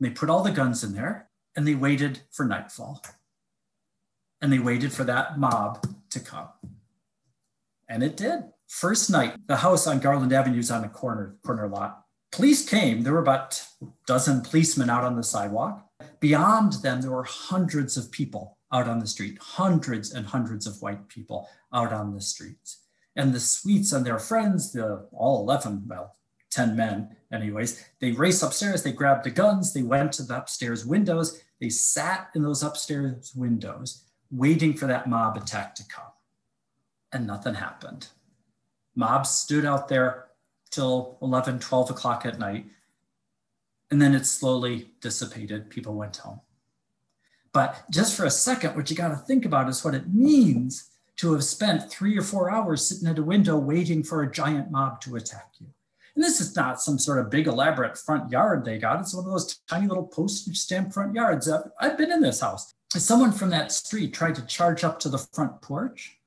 they 0.00 0.10
put 0.10 0.30
all 0.30 0.42
the 0.42 0.50
guns 0.50 0.82
in 0.84 0.94
there 0.94 1.28
and 1.56 1.66
they 1.66 1.74
waited 1.74 2.20
for 2.30 2.44
nightfall. 2.44 3.02
And 4.40 4.52
they 4.52 4.58
waited 4.58 4.92
for 4.92 5.04
that 5.04 5.38
mob 5.38 5.86
to 6.10 6.20
come. 6.20 6.48
And 7.88 8.02
it 8.02 8.16
did. 8.16 8.44
First 8.68 9.10
night, 9.10 9.34
the 9.46 9.56
house 9.56 9.86
on 9.86 10.00
Garland 10.00 10.32
Avenue 10.32 10.58
is 10.58 10.70
on 10.70 10.84
a 10.84 10.88
corner, 10.88 11.36
corner 11.42 11.68
lot 11.68 12.04
police 12.34 12.68
came. 12.68 13.02
There 13.02 13.12
were 13.12 13.20
about 13.20 13.62
a 13.80 13.86
dozen 14.06 14.42
policemen 14.42 14.90
out 14.90 15.04
on 15.04 15.16
the 15.16 15.22
sidewalk. 15.22 15.86
Beyond 16.20 16.74
them, 16.82 17.00
there 17.00 17.12
were 17.12 17.24
hundreds 17.24 17.96
of 17.96 18.10
people 18.10 18.58
out 18.72 18.88
on 18.88 18.98
the 18.98 19.06
street, 19.06 19.38
hundreds 19.40 20.12
and 20.12 20.26
hundreds 20.26 20.66
of 20.66 20.82
white 20.82 21.08
people 21.08 21.48
out 21.72 21.92
on 21.92 22.12
the 22.12 22.20
streets. 22.20 22.82
And 23.14 23.32
the 23.32 23.40
Sweets 23.40 23.92
and 23.92 24.04
their 24.04 24.18
friends, 24.18 24.72
the 24.72 25.06
all 25.12 25.42
11, 25.42 25.84
well, 25.86 26.16
10 26.54 26.76
men, 26.76 27.16
anyways, 27.32 27.84
they 28.00 28.12
raced 28.12 28.42
upstairs, 28.42 28.82
they 28.82 28.92
grabbed 28.92 29.24
the 29.24 29.30
guns, 29.30 29.72
they 29.72 29.82
went 29.82 30.12
to 30.12 30.22
the 30.22 30.36
upstairs 30.36 30.86
windows, 30.86 31.42
they 31.60 31.68
sat 31.68 32.30
in 32.34 32.42
those 32.42 32.62
upstairs 32.62 33.32
windows, 33.34 34.04
waiting 34.30 34.74
for 34.74 34.86
that 34.86 35.08
mob 35.08 35.36
attack 35.36 35.74
to 35.74 35.88
come. 35.88 36.12
And 37.12 37.26
nothing 37.26 37.54
happened. 37.54 38.08
Mobs 38.94 39.30
stood 39.30 39.64
out 39.64 39.88
there 39.88 40.26
till 40.70 41.18
11, 41.22 41.60
12 41.60 41.90
o'clock 41.90 42.26
at 42.26 42.38
night. 42.38 42.66
And 43.90 44.00
then 44.00 44.14
it 44.14 44.26
slowly 44.26 44.90
dissipated. 45.00 45.70
People 45.70 45.94
went 45.94 46.16
home. 46.16 46.40
But 47.52 47.84
just 47.90 48.16
for 48.16 48.24
a 48.24 48.30
second, 48.30 48.74
what 48.74 48.90
you 48.90 48.96
got 48.96 49.10
to 49.10 49.16
think 49.16 49.44
about 49.44 49.68
is 49.68 49.84
what 49.84 49.94
it 49.94 50.12
means 50.12 50.90
to 51.16 51.32
have 51.32 51.44
spent 51.44 51.90
three 51.90 52.18
or 52.18 52.22
four 52.22 52.50
hours 52.50 52.88
sitting 52.88 53.06
at 53.06 53.18
a 53.18 53.22
window 53.22 53.56
waiting 53.56 54.02
for 54.02 54.22
a 54.22 54.30
giant 54.30 54.72
mob 54.72 55.00
to 55.02 55.14
attack 55.14 55.52
you. 55.60 55.68
And 56.14 56.24
this 56.24 56.40
is 56.40 56.54
not 56.54 56.80
some 56.80 56.98
sort 56.98 57.18
of 57.18 57.30
big 57.30 57.46
elaborate 57.46 57.98
front 57.98 58.30
yard 58.30 58.64
they 58.64 58.78
got. 58.78 59.00
It's 59.00 59.14
one 59.14 59.24
of 59.24 59.30
those 59.32 59.60
tiny 59.68 59.88
little 59.88 60.06
postage 60.06 60.58
stamp 60.58 60.92
front 60.92 61.14
yards. 61.14 61.50
I've 61.80 61.98
been 61.98 62.12
in 62.12 62.20
this 62.20 62.40
house. 62.40 62.74
If 62.94 63.02
someone 63.02 63.32
from 63.32 63.50
that 63.50 63.72
street 63.72 64.14
tried 64.14 64.36
to 64.36 64.46
charge 64.46 64.84
up 64.84 65.00
to 65.00 65.08
the 65.08 65.18
front 65.18 65.60
porch, 65.60 66.18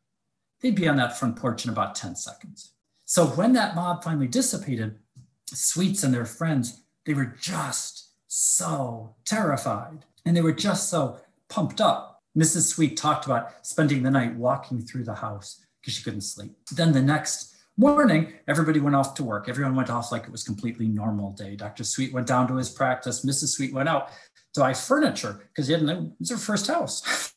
they'd 0.61 0.75
be 0.75 0.88
on 0.89 0.97
that 0.97 1.17
front 1.17 1.38
porch 1.38 1.63
in 1.63 1.71
about 1.71 1.95
10 1.95 2.15
seconds. 2.15 2.73
So 3.05 3.27
when 3.27 3.53
that 3.53 3.75
mob 3.75 4.03
finally 4.03 4.27
dissipated, 4.27 4.97
Sweets 5.45 6.03
and 6.03 6.13
their 6.13 6.25
friends, 6.25 6.81
they 7.05 7.13
were 7.13 7.38
just 7.39 8.09
so 8.27 9.15
terrified 9.23 10.03
and 10.25 10.35
they 10.35 10.41
were 10.41 10.51
just 10.51 10.89
so 10.89 11.17
pumped 11.47 11.79
up. 11.79 12.21
Mrs. 12.38 12.67
Sweet 12.67 12.97
talked 12.97 13.25
about 13.25 13.65
spending 13.65 14.03
the 14.03 14.11
night 14.11 14.35
walking 14.35 14.81
through 14.81 15.05
the 15.05 15.15
house 15.15 15.63
because 15.79 15.93
she 15.93 16.03
couldn't 16.03 16.21
sleep. 16.21 16.53
Then 16.73 16.91
the 16.91 17.01
next 17.01 17.55
morning, 17.78 18.34
everybody 18.47 18.80
went 18.80 18.95
off 18.95 19.13
to 19.15 19.23
work. 19.23 19.47
Everyone 19.47 19.75
went 19.75 19.89
off 19.89 20.11
like 20.11 20.23
it 20.23 20.32
was 20.32 20.43
completely 20.43 20.88
normal 20.88 21.32
day. 21.32 21.55
Dr. 21.55 21.84
Sweet 21.84 22.13
went 22.13 22.28
down 22.28 22.47
to 22.47 22.55
his 22.55 22.69
practice. 22.69 23.23
Mrs. 23.23 23.49
Sweet 23.49 23.73
went 23.73 23.88
out 23.88 24.09
to 24.53 24.61
buy 24.61 24.73
furniture 24.73 25.47
because 25.49 25.69
it 25.69 25.82
was 26.19 26.30
her 26.30 26.38
first 26.38 26.67
house. 26.67 27.34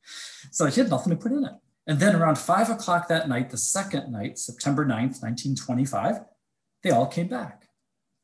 so 0.50 0.66
he 0.66 0.80
had 0.80 0.90
nothing 0.90 1.10
to 1.10 1.16
put 1.16 1.32
in 1.32 1.44
it. 1.44 1.52
And 1.86 2.00
then 2.00 2.16
around 2.16 2.38
five 2.38 2.70
o'clock 2.70 3.08
that 3.08 3.28
night, 3.28 3.50
the 3.50 3.58
second 3.58 4.10
night, 4.10 4.38
September 4.38 4.84
9th, 4.84 5.22
1925, 5.22 6.20
they 6.82 6.90
all 6.90 7.06
came 7.06 7.28
back. 7.28 7.68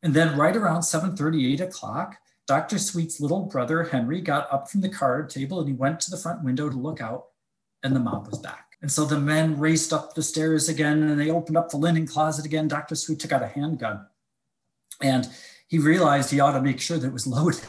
And 0.03 0.15
then 0.15 0.37
right 0.37 0.57
around 0.57 0.83
7:30, 0.83 1.53
8 1.53 1.61
o'clock, 1.61 2.17
Dr. 2.47 2.79
Sweet's 2.79 3.21
little 3.21 3.45
brother 3.47 3.85
Henry 3.85 4.21
got 4.23 4.51
up 4.53 4.71
from 4.71 4.81
the 4.81 4.89
card 4.89 5.31
table 5.31 5.61
and 5.61 5.69
he 5.69 5.75
went 5.75 6.01
to 6.01 6.11
the 6.11 6.17
front 6.17 6.43
window 6.43 6.71
to 6.71 6.77
look 6.77 7.01
out, 7.01 7.27
and 7.83 7.95
the 7.95 8.01
mob 8.01 8.27
was 8.29 8.39
back. 8.39 8.70
And 8.83 8.91
so 8.91 9.05
the 9.05 9.21
men 9.21 9.59
raced 9.59 9.93
up 9.93 10.15
the 10.15 10.23
stairs 10.23 10.69
again 10.69 11.03
and 11.03 11.21
they 11.21 11.31
opened 11.31 11.57
up 11.57 11.71
the 11.71 11.77
linen 11.77 12.07
closet 12.07 12.47
again. 12.47 12.69
Dr. 12.69 12.95
Sweet 12.95 13.21
took 13.21 13.33
out 13.33 13.43
a 13.43 13.49
handgun 13.49 14.07
and 15.03 15.29
he 15.69 15.79
realized 15.79 16.31
he 16.31 16.41
ought 16.41 16.53
to 16.53 16.63
make 16.63 16.81
sure 16.81 16.99
that 16.99 17.07
it 17.07 17.13
was 17.13 17.27
loaded. 17.27 17.63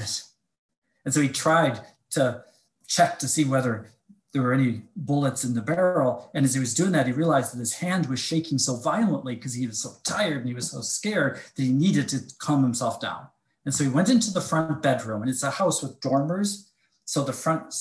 And 1.05 1.13
so 1.13 1.21
he 1.21 1.29
tried 1.29 1.81
to 2.11 2.43
check 2.87 3.19
to 3.19 3.27
see 3.27 3.45
whether 3.45 3.91
there 4.33 4.41
were 4.41 4.53
any 4.53 4.83
bullets 4.95 5.43
in 5.43 5.53
the 5.53 5.61
barrel. 5.61 6.31
And 6.33 6.45
as 6.45 6.53
he 6.53 6.59
was 6.59 6.73
doing 6.73 6.93
that, 6.93 7.07
he 7.07 7.11
realized 7.11 7.53
that 7.53 7.59
his 7.59 7.73
hand 7.73 8.05
was 8.07 8.19
shaking 8.19 8.57
so 8.57 8.77
violently 8.77 9.35
because 9.35 9.53
he 9.53 9.67
was 9.67 9.81
so 9.81 9.93
tired 10.03 10.37
and 10.37 10.47
he 10.47 10.53
was 10.53 10.71
so 10.71 10.81
scared 10.81 11.39
that 11.55 11.61
he 11.61 11.71
needed 11.71 12.07
to 12.09 12.21
calm 12.39 12.63
himself 12.63 13.01
down. 13.01 13.27
And 13.65 13.73
so 13.73 13.83
he 13.83 13.89
went 13.89 14.09
into 14.09 14.31
the 14.31 14.41
front 14.41 14.81
bedroom, 14.81 15.21
and 15.21 15.29
it's 15.29 15.43
a 15.43 15.51
house 15.51 15.83
with 15.83 15.99
dormers. 15.99 16.71
So 17.05 17.23
the 17.23 17.33
front 17.33 17.75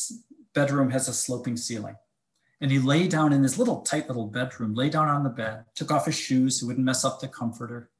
bedroom 0.54 0.90
has 0.90 1.08
a 1.08 1.14
sloping 1.14 1.56
ceiling. 1.56 1.96
And 2.60 2.70
he 2.70 2.78
lay 2.78 3.08
down 3.08 3.32
in 3.32 3.42
his 3.42 3.58
little 3.58 3.80
tight 3.82 4.08
little 4.08 4.26
bedroom, 4.26 4.74
lay 4.74 4.90
down 4.90 5.08
on 5.08 5.24
the 5.24 5.30
bed, 5.30 5.64
took 5.74 5.90
off 5.90 6.06
his 6.06 6.18
shoes 6.18 6.60
so 6.60 6.66
he 6.66 6.68
wouldn't 6.68 6.84
mess 6.84 7.04
up 7.04 7.20
the 7.20 7.28
comforter. 7.28 7.90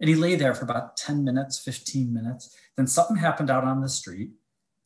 And 0.00 0.08
he 0.08 0.14
lay 0.14 0.34
there 0.36 0.54
for 0.54 0.64
about 0.64 0.96
10 0.96 1.24
minutes, 1.24 1.58
15 1.58 2.12
minutes. 2.12 2.56
Then 2.76 2.86
something 2.86 3.16
happened 3.16 3.50
out 3.50 3.64
on 3.64 3.80
the 3.80 3.88
street, 3.88 4.30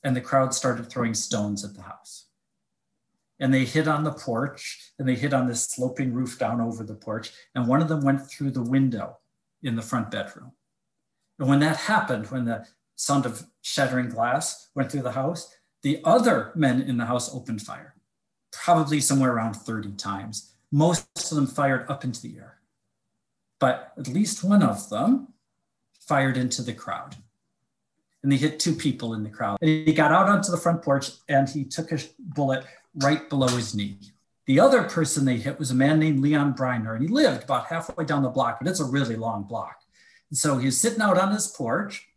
and 0.02 0.16
the 0.16 0.20
crowd 0.20 0.54
started 0.54 0.88
throwing 0.88 1.14
stones 1.14 1.64
at 1.64 1.74
the 1.74 1.82
house 1.82 2.26
and 3.42 3.52
they 3.52 3.64
hit 3.64 3.88
on 3.88 4.04
the 4.04 4.12
porch 4.12 4.92
and 5.00 5.08
they 5.08 5.16
hit 5.16 5.34
on 5.34 5.48
this 5.48 5.64
sloping 5.64 6.12
roof 6.12 6.38
down 6.38 6.60
over 6.60 6.84
the 6.84 6.94
porch. 6.94 7.32
And 7.56 7.66
one 7.66 7.82
of 7.82 7.88
them 7.88 8.02
went 8.02 8.30
through 8.30 8.52
the 8.52 8.62
window 8.62 9.18
in 9.64 9.74
the 9.74 9.82
front 9.82 10.12
bedroom. 10.12 10.52
And 11.40 11.48
when 11.48 11.58
that 11.58 11.76
happened, 11.76 12.30
when 12.30 12.44
the 12.44 12.64
sound 12.94 13.26
of 13.26 13.44
shattering 13.60 14.10
glass 14.10 14.68
went 14.76 14.92
through 14.92 15.02
the 15.02 15.12
house, 15.12 15.52
the 15.82 16.00
other 16.04 16.52
men 16.54 16.82
in 16.82 16.98
the 16.98 17.06
house 17.06 17.34
opened 17.34 17.62
fire, 17.62 17.96
probably 18.62 19.00
somewhere 19.00 19.32
around 19.32 19.54
30 19.54 19.92
times. 19.92 20.52
Most 20.70 21.04
of 21.32 21.36
them 21.36 21.48
fired 21.48 21.84
up 21.90 22.04
into 22.04 22.22
the 22.22 22.36
air. 22.38 22.58
But 23.58 23.92
at 23.98 24.06
least 24.06 24.44
one 24.44 24.62
of 24.62 24.88
them 24.88 25.28
fired 26.00 26.36
into 26.36 26.62
the 26.62 26.72
crowd. 26.72 27.16
And 28.22 28.30
they 28.30 28.36
hit 28.36 28.60
two 28.60 28.74
people 28.74 29.14
in 29.14 29.24
the 29.24 29.30
crowd. 29.30 29.58
And 29.60 29.88
he 29.88 29.92
got 29.92 30.12
out 30.12 30.28
onto 30.28 30.52
the 30.52 30.56
front 30.56 30.80
porch 30.80 31.10
and 31.28 31.48
he 31.48 31.64
took 31.64 31.90
a 31.90 31.98
bullet 32.20 32.64
right 32.94 33.28
below 33.28 33.48
his 33.48 33.74
knee. 33.74 33.98
The 34.46 34.60
other 34.60 34.84
person 34.84 35.24
they 35.24 35.38
hit 35.38 35.58
was 35.58 35.72
a 35.72 35.74
man 35.74 35.98
named 35.98 36.20
Leon 36.20 36.54
Breiner, 36.54 36.94
and 36.94 37.02
he 37.02 37.08
lived 37.08 37.44
about 37.44 37.66
halfway 37.66 38.04
down 38.04 38.22
the 38.22 38.28
block, 38.28 38.58
but 38.60 38.68
it's 38.68 38.80
a 38.80 38.84
really 38.84 39.14
long 39.14 39.44
block. 39.44 39.76
And 40.30 40.38
so 40.38 40.58
he 40.58 40.66
was 40.66 40.80
sitting 40.80 41.00
out 41.00 41.16
on 41.16 41.32
his 41.32 41.46
porch, 41.46 42.08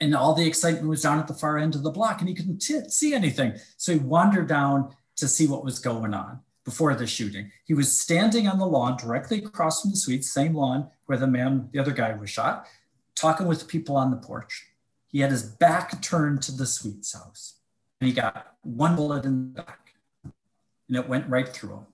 and 0.00 0.14
all 0.14 0.34
the 0.34 0.46
excitement 0.46 0.88
was 0.88 1.02
down 1.02 1.18
at 1.18 1.28
the 1.28 1.34
far 1.34 1.58
end 1.58 1.74
of 1.74 1.82
the 1.82 1.90
block, 1.90 2.20
and 2.20 2.28
he 2.30 2.34
couldn't 2.34 2.60
t- 2.60 2.88
see 2.88 3.12
anything. 3.12 3.54
So 3.76 3.92
he 3.92 3.98
wandered 3.98 4.48
down 4.48 4.96
to 5.16 5.28
see 5.28 5.46
what 5.46 5.64
was 5.64 5.78
going 5.78 6.14
on. 6.14 6.40
before 6.64 6.94
the 6.94 7.06
shooting. 7.06 7.50
He 7.66 7.74
was 7.74 8.00
standing 8.00 8.48
on 8.48 8.58
the 8.58 8.66
lawn 8.66 8.96
directly 8.96 9.44
across 9.44 9.82
from 9.82 9.90
the 9.90 9.98
Sweet, 9.98 10.24
same 10.24 10.54
lawn 10.54 10.88
where 11.04 11.18
the 11.18 11.26
man, 11.26 11.68
the 11.72 11.78
other 11.78 11.92
guy 11.92 12.14
was 12.14 12.30
shot, 12.30 12.66
talking 13.14 13.46
with 13.46 13.68
people 13.68 13.96
on 13.96 14.10
the 14.10 14.16
porch. 14.16 14.66
He 15.06 15.20
had 15.20 15.30
his 15.30 15.42
back 15.42 16.00
turned 16.00 16.40
to 16.44 16.52
the 16.52 16.66
Sweet's 16.66 17.12
house 17.12 17.58
and 18.00 18.08
he 18.08 18.14
got 18.14 18.56
one 18.62 18.96
bullet 18.96 19.26
in 19.26 19.52
the 19.52 19.62
back 19.62 19.94
and 20.22 20.96
it 20.96 21.06
went 21.06 21.28
right 21.28 21.48
through 21.48 21.74
him 21.74 21.86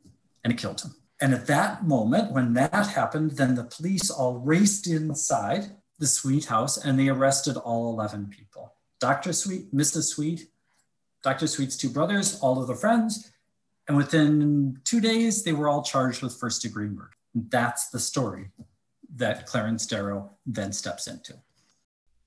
and 0.45 0.53
it 0.53 0.59
killed 0.59 0.81
him. 0.81 0.95
And 1.21 1.35
at 1.35 1.49
that 1.49 1.85
moment, 1.85 2.33
when 2.33 2.55
that 2.55 2.87
happened, 2.87 3.33
then 3.33 3.57
the 3.57 3.65
police 3.65 4.09
all 4.09 4.39
raced 4.39 4.87
inside 4.87 5.73
the 5.99 6.07
Sweet 6.07 6.47
house 6.47 6.83
and 6.83 6.99
they 6.99 7.09
arrested 7.09 7.57
all 7.57 7.93
11 7.93 8.29
people 8.29 8.75
Dr. 9.01 9.33
Sweet, 9.33 9.75
Mrs. 9.75 10.05
Sweet, 10.05 10.51
Dr. 11.23 11.47
Sweet's 11.47 11.77
two 11.77 11.91
brothers, 11.91 12.39
all 12.41 12.61
of 12.61 12.69
the 12.69 12.75
friends. 12.75 13.33
And 13.89 13.97
within 13.97 14.79
two 14.85 15.01
days, 15.01 15.43
they 15.43 15.53
were 15.53 15.69
all 15.69 15.83
charged 15.83 16.23
with 16.23 16.37
first 16.37 16.63
degree 16.63 16.89
murder. 16.89 17.11
That's 17.35 17.89
the 17.89 17.99
story 17.99 18.51
that 19.17 19.47
Clarence 19.47 19.87
Darrow 19.87 20.31
then 20.47 20.73
steps 20.73 21.07
into. 21.07 21.35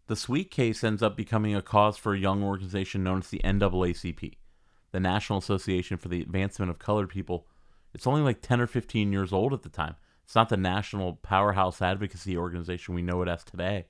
The 0.08 0.16
Sweet 0.16 0.52
case 0.52 0.84
ends 0.84 1.02
up 1.02 1.16
becoming 1.16 1.56
a 1.56 1.62
cause 1.62 1.98
for 1.98 2.14
a 2.14 2.20
young 2.20 2.44
organization 2.44 3.04
known 3.04 3.20
as 3.20 3.30
the 3.30 3.42
NAACP, 3.44 4.34
the 4.92 5.00
National 5.00 5.40
Association 5.40 5.98
for 5.98 6.10
the 6.10 6.22
Advancement 6.22 6.70
of 6.70 6.80
Colored 6.80 7.10
People. 7.10 7.48
It's 7.94 8.06
only 8.06 8.22
like 8.22 8.42
10 8.42 8.60
or 8.60 8.68
15 8.68 9.14
years 9.14 9.32
old 9.32 9.54
at 9.54 9.64
the 9.64 9.70
time. 9.70 9.96
It's 10.26 10.36
not 10.36 10.50
the 10.50 10.58
national 10.58 11.14
powerhouse 11.16 11.82
advocacy 11.82 12.36
organization 12.38 12.94
we 12.94 13.02
know 13.02 13.22
it 13.22 13.30
as 13.30 13.44
today. 13.44 13.86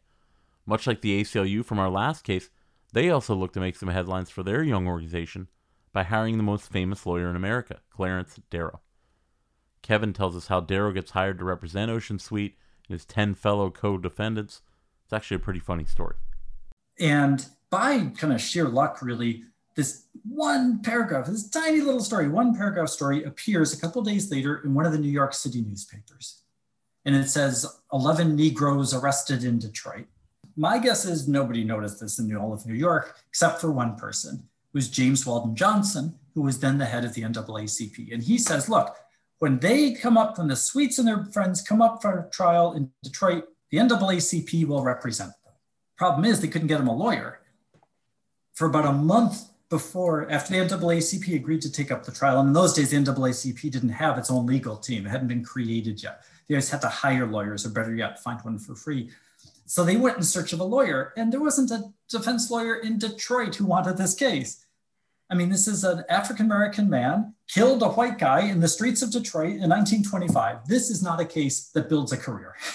Much 0.66 0.88
like 0.88 1.02
the 1.02 1.22
ACLU 1.22 1.66
from 1.66 1.80
our 1.80 1.90
last 1.90 2.24
case, 2.24 2.50
they 2.94 3.10
also 3.10 3.36
look 3.36 3.54
to 3.54 3.60
make 3.60 3.76
some 3.76 3.90
headlines 3.90 4.30
for 4.30 4.44
their 4.44 4.64
young 4.64 4.88
organization 4.88 5.50
by 5.92 6.04
hiring 6.04 6.38
the 6.38 6.44
most 6.44 6.72
famous 6.72 7.06
lawyer 7.06 7.30
in 7.30 7.36
America, 7.36 7.80
Clarence 7.90 8.40
Darrow. 8.50 8.82
Kevin 9.82 10.14
tells 10.14 10.36
us 10.36 10.48
how 10.48 10.62
Darrow 10.62 10.94
gets 10.94 11.12
hired 11.12 11.38
to 11.40 11.44
represent 11.44 11.92
Ossian 11.92 12.22
Sweet 12.22 12.56
and 12.88 12.94
his 12.94 13.06
10 13.06 13.36
fellow 13.36 13.70
co 13.70 13.98
defendants. 13.98 14.62
It's 15.04 15.14
actually 15.14 15.36
a 15.36 15.40
pretty 15.40 15.60
funny 15.60 15.86
story. 15.86 16.16
And 17.00 17.46
by 17.70 18.12
kind 18.18 18.32
of 18.32 18.40
sheer 18.40 18.68
luck, 18.68 19.02
really, 19.02 19.44
this 19.76 20.06
one 20.24 20.82
paragraph, 20.82 21.26
this 21.26 21.50
tiny 21.50 21.82
little 21.82 22.00
story, 22.00 22.30
one 22.30 22.56
paragraph 22.56 22.90
story 22.90 23.24
appears 23.24 23.74
a 23.74 23.82
couple 23.82 24.02
days 24.04 24.32
later 24.32 24.62
in 24.64 24.74
one 24.74 24.86
of 24.86 24.92
the 24.92 25.00
New 25.00 25.12
York 25.12 25.34
City 25.34 25.62
newspapers. 25.62 26.44
And 27.06 27.16
it 27.16 27.28
says 27.28 27.66
11 27.92 28.36
Negroes 28.36 28.94
arrested 28.94 29.44
in 29.44 29.60
Detroit. 29.60 30.06
My 30.56 30.78
guess 30.78 31.06
is 31.06 31.28
nobody 31.28 31.64
noticed 31.64 32.00
this 32.00 32.20
in 32.20 32.36
all 32.36 32.54
of 32.54 32.66
New 32.66 32.76
York, 32.76 33.16
except 33.28 33.60
for 33.60 33.72
one 33.72 33.96
person, 33.96 34.48
who 34.72 34.78
was 34.78 34.90
James 34.90 35.26
Weldon 35.26 35.56
Johnson, 35.56 36.16
who 36.36 36.42
was 36.42 36.60
then 36.60 36.78
the 36.78 36.86
head 36.86 37.06
of 37.06 37.14
the 37.14 37.24
NAACP. 37.24 38.14
And 38.14 38.22
he 38.22 38.38
says, 38.38 38.70
look, 38.70 38.96
when 39.40 39.60
they 39.60 39.94
come 39.94 40.18
up, 40.18 40.38
when 40.38 40.48
the 40.48 40.56
Sweets 40.56 41.00
and 41.00 41.08
their 41.08 41.26
friends 41.26 41.62
come 41.62 41.82
up 41.82 42.02
for 42.02 42.30
trial 42.32 42.74
in 42.74 42.92
Detroit, 43.04 43.46
the 43.72 43.78
NAACP 43.80 44.66
will 44.68 44.84
represent 44.84 45.32
them. 45.44 45.54
Problem 45.98 46.26
is, 46.26 46.40
they 46.40 46.48
couldn't 46.48 46.68
get 46.68 46.80
him 46.80 46.88
a 46.88 46.96
lawyer. 46.96 47.40
For 48.54 48.68
about 48.68 48.86
a 48.86 48.94
month 48.94 49.50
before, 49.70 50.30
after 50.30 50.54
the 50.54 50.76
NAACP 50.76 51.36
agreed 51.36 51.62
to 51.64 51.72
take 51.72 51.92
up 51.92 52.06
the 52.06 52.12
trial, 52.12 52.40
and 52.40 52.50
in 52.50 52.54
those 52.54 52.74
days, 52.74 52.92
the 52.92 52.98
NAACP 52.98 53.72
didn't 53.72 53.90
have 53.90 54.20
its 54.20 54.30
own 54.30 54.46
legal 54.46 54.78
team. 54.78 55.08
It 55.08 55.10
hadn't 55.10 55.28
been 55.28 55.44
created 55.44 56.04
yet. 56.04 56.22
They 56.48 56.56
just 56.56 56.72
had 56.72 56.82
to 56.82 56.90
hire 56.90 57.26
lawyers, 57.26 57.66
or 57.66 57.70
better 57.70 57.96
yet, 57.96 58.22
find 58.22 58.40
one 58.42 58.60
for 58.60 58.76
free. 58.76 59.10
So 59.74 59.84
they 59.84 59.98
went 59.98 60.18
in 60.18 60.24
search 60.24 60.54
of 60.54 60.60
a 60.60 60.64
lawyer, 60.64 61.14
and 61.18 61.34
there 61.34 61.42
wasn't 61.42 61.72
a 61.72 61.92
defense 62.08 62.52
lawyer 62.52 62.76
in 62.76 63.00
Detroit 63.00 63.56
who 63.56 63.66
wanted 63.66 63.98
this 63.98 64.14
case. 64.14 64.64
I 65.32 65.34
mean, 65.34 65.50
this 65.50 65.68
is 65.68 65.84
an 65.84 66.04
African 66.10 66.46
American 66.46 66.92
man 66.92 67.34
killed 67.48 67.82
a 67.82 67.90
white 67.90 68.20
guy 68.20 68.42
in 68.42 68.60
the 68.60 68.68
streets 68.68 69.02
of 69.02 69.10
Detroit 69.12 69.56
in 69.64 69.72
1925. 69.72 70.68
This 70.68 70.92
is 70.92 71.02
not 71.02 71.20
a 71.20 71.26
case 71.26 71.70
that 71.70 71.90
builds 71.90 72.12
a 72.12 72.18
career. 72.18 72.56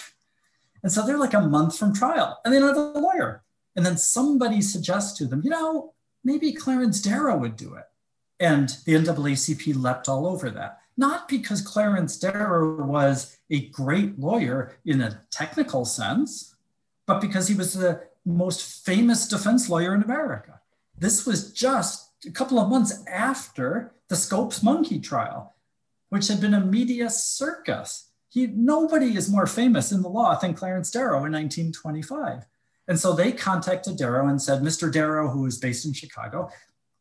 And 0.82 0.92
so 0.92 1.04
they're 1.04 1.18
like 1.18 1.34
a 1.34 1.40
month 1.40 1.76
from 1.76 1.94
trial, 1.94 2.40
and 2.44 2.52
they 2.52 2.58
don't 2.58 2.68
have 2.68 2.96
a 2.96 2.98
lawyer. 2.98 3.42
And 3.76 3.86
then 3.86 3.96
somebody 3.96 4.60
suggests 4.60 5.16
to 5.18 5.26
them, 5.26 5.42
you 5.44 5.50
know, 5.50 5.94
maybe 6.24 6.52
Clarence 6.52 7.00
Darrow 7.00 7.36
would 7.36 7.56
do 7.56 7.74
it. 7.74 7.84
And 8.40 8.70
the 8.86 8.94
NAACP 8.94 9.74
leapt 9.76 10.08
all 10.08 10.26
over 10.26 10.50
that. 10.50 10.78
Not 10.96 11.28
because 11.28 11.62
Clarence 11.62 12.16
Darrow 12.16 12.84
was 12.84 13.36
a 13.50 13.68
great 13.70 14.18
lawyer 14.20 14.78
in 14.84 15.00
a 15.00 15.20
technical 15.30 15.84
sense, 15.84 16.54
but 17.09 17.22
because 17.22 17.48
he 17.48 17.55
was 17.55 17.72
the 17.72 18.02
most 18.24 18.85
famous 18.85 19.26
defense 19.26 19.68
lawyer 19.68 19.94
in 19.94 20.02
America. 20.02 20.60
This 20.97 21.26
was 21.26 21.52
just 21.52 22.10
a 22.26 22.30
couple 22.30 22.59
of 22.59 22.68
months 22.68 23.02
after 23.10 23.94
the 24.09 24.16
Scopes 24.16 24.62
monkey 24.62 25.01
trial, 25.01 25.56
which 26.10 26.28
had 26.28 26.40
been 26.40 26.52
a 26.52 26.60
media 26.60 27.09
circus. 27.09 28.10
He, 28.28 28.47
nobody 28.47 29.16
is 29.16 29.30
more 29.30 29.47
famous 29.47 29.90
in 29.90 30.02
the 30.02 30.09
law 30.10 30.39
than 30.39 30.52
Clarence 30.52 30.90
Darrow 30.90 31.24
in 31.24 31.32
1925. 31.32 32.44
And 32.86 33.01
so 33.01 33.14
they 33.14 33.32
contacted 33.32 33.97
Darrow 33.97 34.28
and 34.28 34.40
said, 34.40 34.60
Mr. 34.60 34.93
Darrow, 34.93 35.30
who 35.30 35.47
is 35.47 35.59
based 35.59 35.86
in 35.86 35.94
Chicago, 35.94 36.51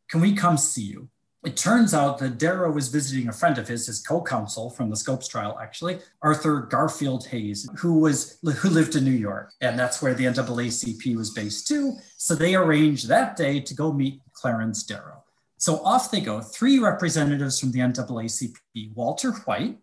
can 0.08 0.22
we 0.22 0.32
come 0.32 0.56
see 0.56 0.84
you? 0.84 1.10
It 1.44 1.56
turns 1.56 1.94
out 1.94 2.18
that 2.18 2.38
Darrow 2.38 2.72
was 2.72 2.88
visiting 2.88 3.28
a 3.28 3.32
friend 3.32 3.58
of 3.58 3.68
his, 3.68 3.86
his 3.86 4.02
co-counsel 4.02 4.70
from 4.70 4.90
the 4.90 4.96
Scopes 4.96 5.28
trial, 5.28 5.56
actually, 5.62 6.00
Arthur 6.20 6.62
Garfield 6.62 7.26
Hays, 7.28 7.68
who 7.78 8.00
was 8.00 8.38
who 8.42 8.68
lived 8.68 8.96
in 8.96 9.04
New 9.04 9.12
York, 9.12 9.52
and 9.60 9.78
that's 9.78 10.02
where 10.02 10.14
the 10.14 10.24
NAACP 10.24 11.14
was 11.16 11.30
based 11.30 11.68
too. 11.68 11.94
So 12.16 12.34
they 12.34 12.56
arranged 12.56 13.06
that 13.06 13.36
day 13.36 13.60
to 13.60 13.74
go 13.74 13.92
meet 13.92 14.20
Clarence 14.32 14.82
Darrow. 14.82 15.22
So 15.58 15.76
off 15.84 16.10
they 16.10 16.20
go. 16.20 16.40
Three 16.40 16.80
representatives 16.80 17.60
from 17.60 17.70
the 17.70 17.80
NAACP: 17.80 18.94
Walter 18.96 19.30
White, 19.30 19.78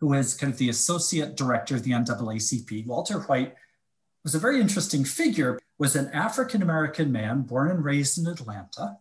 who 0.00 0.12
is 0.12 0.34
kind 0.34 0.52
of 0.52 0.58
the 0.58 0.68
associate 0.68 1.34
director 1.34 1.76
of 1.76 1.82
the 1.82 1.92
NAACP. 1.92 2.86
Walter 2.86 3.20
White 3.20 3.54
was 4.22 4.34
a 4.34 4.38
very 4.38 4.60
interesting 4.60 5.06
figure. 5.06 5.58
Was 5.78 5.96
an 5.96 6.10
African 6.12 6.60
American 6.60 7.10
man 7.10 7.40
born 7.40 7.70
and 7.70 7.82
raised 7.82 8.18
in 8.18 8.26
Atlanta 8.26 8.98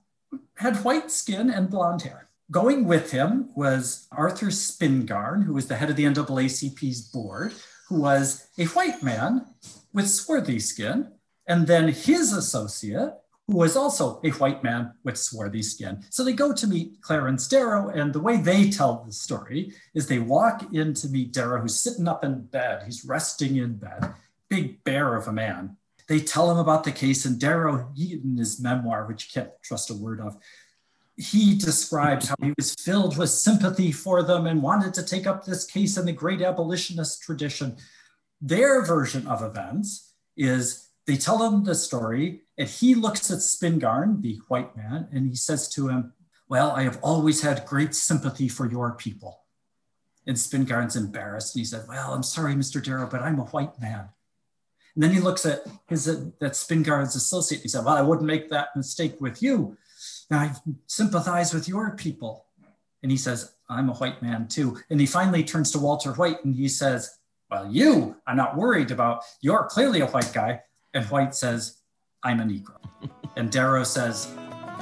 had 0.59 0.83
white 0.83 1.09
skin 1.09 1.49
and 1.49 1.69
blonde 1.69 2.01
hair. 2.01 2.27
Going 2.51 2.85
with 2.85 3.11
him 3.11 3.49
was 3.55 4.07
Arthur 4.11 4.47
Spingarn, 4.47 5.43
who 5.45 5.53
was 5.53 5.67
the 5.67 5.77
head 5.77 5.89
of 5.89 5.95
the 5.95 6.03
NAACP's 6.03 7.01
board, 7.01 7.53
who 7.87 8.01
was 8.01 8.47
a 8.57 8.65
white 8.65 9.01
man 9.01 9.45
with 9.93 10.09
swarthy 10.09 10.59
skin, 10.59 11.13
and 11.47 11.65
then 11.65 11.87
his 11.87 12.33
associate, 12.33 13.13
who 13.47 13.55
was 13.55 13.77
also 13.77 14.19
a 14.23 14.31
white 14.31 14.61
man 14.61 14.91
with 15.05 15.17
swarthy 15.17 15.63
skin. 15.63 16.03
So 16.09 16.25
they 16.25 16.33
go 16.33 16.53
to 16.53 16.67
meet 16.67 17.01
Clarence 17.01 17.47
Darrow, 17.47 17.89
and 17.89 18.11
the 18.11 18.19
way 18.19 18.35
they 18.37 18.69
tell 18.69 19.03
the 19.05 19.13
story 19.13 19.73
is 19.93 20.07
they 20.07 20.19
walk 20.19 20.73
in 20.73 20.93
to 20.95 21.07
meet 21.07 21.31
Darrow, 21.31 21.61
who's 21.61 21.79
sitting 21.79 22.07
up 22.07 22.25
in 22.25 22.41
bed. 22.41 22.83
He's 22.83 23.05
resting 23.05 23.55
in 23.55 23.77
bed, 23.77 24.13
big 24.49 24.83
bear 24.83 25.15
of 25.15 25.27
a 25.29 25.33
man 25.33 25.77
they 26.09 26.19
tell 26.19 26.49
him 26.49 26.57
about 26.57 26.83
the 26.83 26.91
case, 26.91 27.23
and 27.23 27.39
Darrow, 27.39 27.91
he, 27.95 28.13
in 28.13 28.35
his 28.35 28.59
memoir, 28.59 29.05
which 29.05 29.25
you 29.25 29.41
can't 29.41 29.53
trust 29.63 29.91
a 29.91 29.93
word 29.93 30.19
of, 30.19 30.37
he 31.15 31.55
describes 31.55 32.27
how 32.27 32.35
he 32.41 32.51
was 32.57 32.73
filled 32.73 33.15
with 33.15 33.29
sympathy 33.29 33.91
for 33.91 34.23
them 34.23 34.47
and 34.47 34.63
wanted 34.63 34.91
to 34.95 35.03
take 35.03 35.27
up 35.27 35.45
this 35.45 35.65
case 35.65 35.97
in 35.97 36.07
the 36.07 36.11
great 36.11 36.41
abolitionist 36.41 37.21
tradition. 37.21 37.77
Their 38.41 38.83
version 38.83 39.27
of 39.27 39.43
events 39.43 40.13
is 40.35 40.89
they 41.05 41.15
tell 41.15 41.43
him 41.43 41.63
the 41.63 41.75
story, 41.75 42.41
and 42.57 42.67
he 42.67 42.95
looks 42.95 43.29
at 43.29 43.39
Spingarn, 43.39 44.23
the 44.23 44.39
white 44.47 44.75
man, 44.75 45.09
and 45.11 45.27
he 45.27 45.35
says 45.35 45.69
to 45.69 45.89
him, 45.89 46.13
Well, 46.47 46.71
I 46.71 46.83
have 46.83 46.97
always 47.03 47.41
had 47.41 47.67
great 47.67 47.93
sympathy 47.93 48.47
for 48.47 48.67
your 48.67 48.93
people. 48.93 49.43
And 50.25 50.37
Spingarn's 50.37 50.95
embarrassed, 50.95 51.55
and 51.55 51.59
he 51.59 51.65
said, 51.65 51.85
Well, 51.87 52.15
I'm 52.15 52.23
sorry, 52.23 52.55
Mr. 52.55 52.83
Darrow, 52.83 53.07
but 53.07 53.21
I'm 53.21 53.39
a 53.39 53.45
white 53.45 53.79
man. 53.79 54.09
And 54.95 55.03
then 55.03 55.11
he 55.11 55.19
looks 55.19 55.45
at 55.45 55.61
his 55.87 56.07
uh, 56.07 56.25
that 56.39 56.53
Spingarn's 56.53 57.15
associate. 57.15 57.61
He 57.61 57.67
said, 57.67 57.85
"Well, 57.85 57.95
I 57.95 58.01
wouldn't 58.01 58.27
make 58.27 58.49
that 58.49 58.75
mistake 58.75 59.19
with 59.19 59.41
you. 59.41 59.77
And 60.29 60.39
I 60.39 60.55
sympathize 60.87 61.53
with 61.53 61.67
your 61.67 61.95
people." 61.95 62.45
And 63.01 63.11
he 63.11 63.17
says, 63.17 63.53
"I'm 63.69 63.89
a 63.89 63.93
white 63.93 64.21
man 64.21 64.47
too." 64.47 64.77
And 64.89 64.99
he 64.99 65.05
finally 65.05 65.43
turns 65.43 65.71
to 65.71 65.79
Walter 65.79 66.13
White 66.13 66.43
and 66.43 66.55
he 66.55 66.67
says, 66.67 67.17
"Well, 67.49 67.71
you, 67.71 68.15
I'm 68.27 68.37
not 68.37 68.57
worried 68.57 68.91
about. 68.91 69.23
You're 69.41 69.65
clearly 69.65 70.01
a 70.01 70.07
white 70.07 70.31
guy." 70.33 70.61
And 70.93 71.05
White 71.05 71.35
says, 71.35 71.77
"I'm 72.23 72.39
a 72.39 72.43
Negro." 72.43 72.79
and 73.35 73.51
Darrow 73.51 73.83
says, 73.83 74.27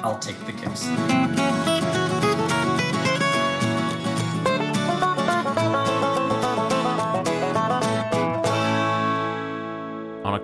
"I'll 0.02 0.18
take 0.18 0.38
the 0.46 0.52
case." 0.52 1.57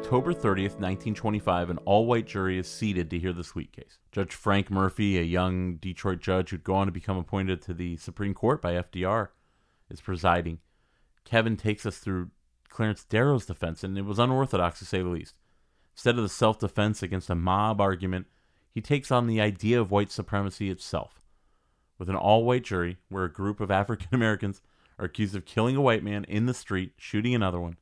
October 0.04 0.34
30th, 0.34 0.76
1925, 0.76 1.70
an 1.70 1.78
all 1.86 2.04
white 2.04 2.26
jury 2.26 2.58
is 2.58 2.68
seated 2.68 3.08
to 3.08 3.18
hear 3.18 3.32
the 3.32 3.42
Sweet 3.42 3.72
case. 3.72 3.96
Judge 4.12 4.34
Frank 4.34 4.70
Murphy, 4.70 5.18
a 5.18 5.22
young 5.22 5.76
Detroit 5.76 6.20
judge 6.20 6.50
who'd 6.50 6.62
go 6.62 6.74
on 6.74 6.86
to 6.86 6.92
become 6.92 7.16
appointed 7.16 7.62
to 7.62 7.72
the 7.72 7.96
Supreme 7.96 8.34
Court 8.34 8.60
by 8.60 8.74
FDR, 8.74 9.28
is 9.88 10.02
presiding. 10.02 10.58
Kevin 11.24 11.56
takes 11.56 11.86
us 11.86 11.96
through 11.96 12.28
Clarence 12.68 13.02
Darrow's 13.02 13.46
defense, 13.46 13.82
and 13.82 13.96
it 13.96 14.04
was 14.04 14.18
unorthodox 14.18 14.78
to 14.80 14.84
say 14.84 14.98
the 14.98 15.08
least. 15.08 15.36
Instead 15.94 16.16
of 16.16 16.22
the 16.22 16.28
self 16.28 16.58
defense 16.58 17.02
against 17.02 17.30
a 17.30 17.34
mob 17.34 17.80
argument, 17.80 18.26
he 18.70 18.82
takes 18.82 19.10
on 19.10 19.26
the 19.26 19.40
idea 19.40 19.80
of 19.80 19.90
white 19.90 20.12
supremacy 20.12 20.68
itself. 20.68 21.22
with 21.98 22.10
an 22.10 22.14
all 22.14 22.44
white 22.44 22.64
jury 22.64 22.98
where 23.08 23.24
a 23.24 23.32
group 23.32 23.58
of 23.58 23.70
African 23.70 24.08
Americans 24.12 24.60
are 24.98 25.06
accused 25.06 25.34
of 25.34 25.46
killing 25.46 25.76
a 25.76 25.80
white 25.80 26.04
man 26.04 26.24
in 26.24 26.44
the 26.44 26.52
street, 26.52 26.92
shooting 26.98 27.34
another 27.34 27.58
one. 27.58 27.78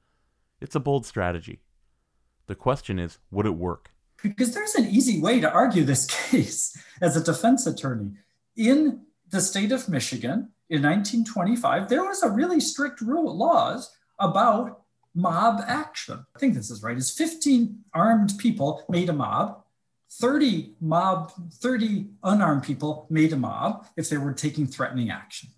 It's 0.60 0.76
a 0.76 0.80
bold 0.80 1.04
strategy. 1.04 1.62
The 2.52 2.56
question 2.56 2.98
is 2.98 3.16
would 3.30 3.46
it 3.46 3.54
work? 3.54 3.92
Because 4.22 4.52
there's 4.52 4.74
an 4.74 4.84
easy 4.84 5.22
way 5.22 5.40
to 5.40 5.50
argue 5.50 5.84
this 5.84 6.04
case 6.30 6.76
as 7.00 7.16
a 7.16 7.24
defense 7.24 7.66
attorney. 7.66 8.10
In 8.58 9.06
the 9.30 9.40
state 9.40 9.72
of 9.72 9.88
Michigan 9.88 10.50
in 10.68 10.82
1925, 10.82 11.88
there 11.88 12.04
was 12.04 12.22
a 12.22 12.28
really 12.28 12.60
strict 12.60 13.00
rule 13.00 13.34
laws 13.34 13.90
about 14.18 14.82
mob 15.14 15.62
action. 15.66 16.26
I 16.36 16.38
think 16.38 16.52
this 16.52 16.70
is 16.70 16.82
right. 16.82 16.94
Is 16.94 17.10
15 17.10 17.84
armed 17.94 18.34
people 18.36 18.84
made 18.86 19.08
a 19.08 19.14
mob, 19.14 19.62
30 20.10 20.74
mob, 20.78 21.32
30 21.54 22.04
unarmed 22.22 22.64
people 22.64 23.06
made 23.08 23.32
a 23.32 23.36
mob 23.38 23.86
if 23.96 24.10
they 24.10 24.18
were 24.18 24.34
taking 24.34 24.66
threatening 24.66 25.08
action. 25.08 25.48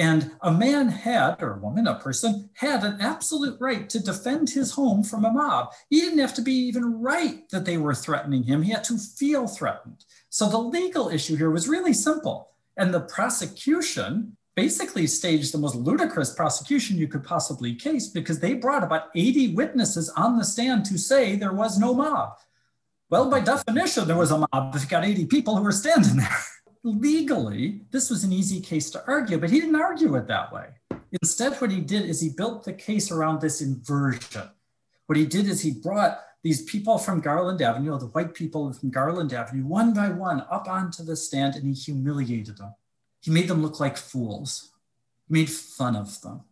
And 0.00 0.30
a 0.40 0.50
man 0.50 0.88
had, 0.88 1.42
or 1.42 1.52
a 1.52 1.58
woman, 1.58 1.86
a 1.86 1.94
person, 1.94 2.48
had 2.54 2.84
an 2.84 3.02
absolute 3.02 3.60
right 3.60 3.86
to 3.90 4.00
defend 4.00 4.48
his 4.48 4.72
home 4.72 5.04
from 5.04 5.26
a 5.26 5.30
mob. 5.30 5.74
He 5.90 6.00
didn't 6.00 6.20
have 6.20 6.32
to 6.36 6.42
be 6.42 6.54
even 6.54 7.02
right 7.02 7.46
that 7.50 7.66
they 7.66 7.76
were 7.76 7.94
threatening 7.94 8.44
him, 8.44 8.62
he 8.62 8.72
had 8.72 8.82
to 8.84 8.96
feel 8.96 9.46
threatened. 9.46 10.06
So 10.30 10.48
the 10.48 10.56
legal 10.56 11.10
issue 11.10 11.36
here 11.36 11.50
was 11.50 11.68
really 11.68 11.92
simple. 11.92 12.48
And 12.78 12.94
the 12.94 13.00
prosecution 13.00 14.38
basically 14.56 15.06
staged 15.06 15.52
the 15.52 15.58
most 15.58 15.74
ludicrous 15.74 16.32
prosecution 16.32 16.96
you 16.96 17.06
could 17.06 17.22
possibly 17.22 17.74
case 17.74 18.08
because 18.08 18.40
they 18.40 18.54
brought 18.54 18.82
about 18.82 19.10
80 19.14 19.54
witnesses 19.54 20.08
on 20.16 20.38
the 20.38 20.44
stand 20.44 20.86
to 20.86 20.96
say 20.96 21.36
there 21.36 21.52
was 21.52 21.78
no 21.78 21.92
mob. 21.92 22.38
Well, 23.10 23.28
by 23.28 23.40
definition, 23.40 24.08
there 24.08 24.16
was 24.16 24.30
a 24.30 24.38
mob 24.38 24.74
if 24.74 24.82
you 24.82 24.88
got 24.88 25.04
80 25.04 25.26
people 25.26 25.56
who 25.56 25.62
were 25.62 25.72
standing 25.72 26.16
there. 26.16 26.38
Legally, 26.82 27.82
this 27.90 28.08
was 28.08 28.24
an 28.24 28.32
easy 28.32 28.60
case 28.60 28.90
to 28.90 29.04
argue, 29.06 29.38
but 29.38 29.50
he 29.50 29.60
didn't 29.60 29.76
argue 29.76 30.14
it 30.16 30.26
that 30.26 30.52
way. 30.52 30.68
Instead, 31.20 31.54
what 31.60 31.70
he 31.70 31.80
did 31.80 32.08
is 32.08 32.20
he 32.20 32.30
built 32.30 32.64
the 32.64 32.72
case 32.72 33.10
around 33.10 33.40
this 33.40 33.60
inversion. 33.60 34.48
What 35.06 35.18
he 35.18 35.26
did 35.26 35.46
is 35.46 35.60
he 35.60 35.72
brought 35.72 36.20
these 36.42 36.62
people 36.62 36.96
from 36.96 37.20
Garland 37.20 37.60
Avenue, 37.60 37.98
the 37.98 38.06
white 38.06 38.32
people 38.32 38.72
from 38.72 38.90
Garland 38.90 39.32
Avenue, 39.32 39.66
one 39.66 39.92
by 39.92 40.08
one 40.08 40.44
up 40.50 40.68
onto 40.68 41.02
the 41.02 41.16
stand 41.16 41.54
and 41.54 41.66
he 41.66 41.74
humiliated 41.74 42.56
them. 42.56 42.74
He 43.20 43.30
made 43.30 43.48
them 43.48 43.60
look 43.60 43.78
like 43.78 43.98
fools, 43.98 44.70
he 45.28 45.34
made 45.34 45.50
fun 45.50 45.96
of 45.96 46.20
them. 46.22 46.42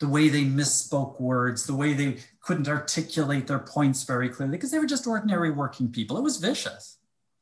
The 0.00 0.08
way 0.08 0.28
they 0.28 0.42
misspoke 0.42 1.20
words, 1.20 1.66
the 1.66 1.76
way 1.76 1.92
they 1.92 2.16
couldn't 2.40 2.66
articulate 2.66 3.46
their 3.46 3.60
points 3.60 4.02
very 4.02 4.28
clearly, 4.28 4.56
because 4.56 4.72
they 4.72 4.80
were 4.80 4.86
just 4.86 5.06
ordinary 5.06 5.52
working 5.52 5.92
people. 5.92 6.18
It 6.18 6.24
was 6.24 6.38
vicious. 6.38 6.98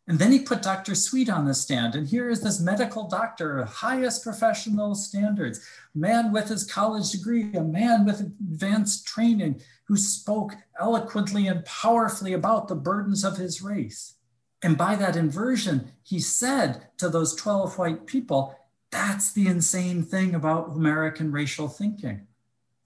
And 0.09 0.19
then 0.19 0.33
he 0.33 0.41
put 0.41 0.63
Dr. 0.63 0.95
Sweet 0.95 1.29
on 1.31 1.45
the 1.45 1.55
stand. 1.55 1.95
And 1.95 2.09
here 2.09 2.29
is 2.29 2.41
this 2.41 2.59
medical 2.61 3.07
doctor, 3.07 3.65
highest 3.65 4.25
professional 4.25 4.95
standards, 4.95 5.65
man 5.95 6.33
with 6.33 6.49
his 6.49 6.65
college 6.65 7.11
degree, 7.11 7.53
a 7.55 7.63
man 7.63 8.05
with 8.05 8.21
advanced 8.21 9.07
training 9.07 9.61
who 9.85 9.97
spoke 9.97 10.55
eloquently 10.81 11.47
and 11.47 11.65
powerfully 11.65 12.33
about 12.33 12.67
the 12.67 12.75
burdens 12.75 13.25
of 13.25 13.37
his 13.37 13.63
race. 13.63 14.15
And 14.63 14.77
by 14.77 14.97
that 14.97 15.17
inversion, 15.17 15.93
he 16.03 16.19
said 16.19 16.89
to 16.99 17.09
those 17.09 17.35
12 17.35 17.79
white 17.79 18.07
people, 18.07 18.57
that's 18.91 19.33
the 19.33 19.47
insane 19.47 20.03
thing 20.03 20.35
about 20.35 20.71
American 20.71 21.31
racial 21.31 21.69
thinking. 21.69 22.27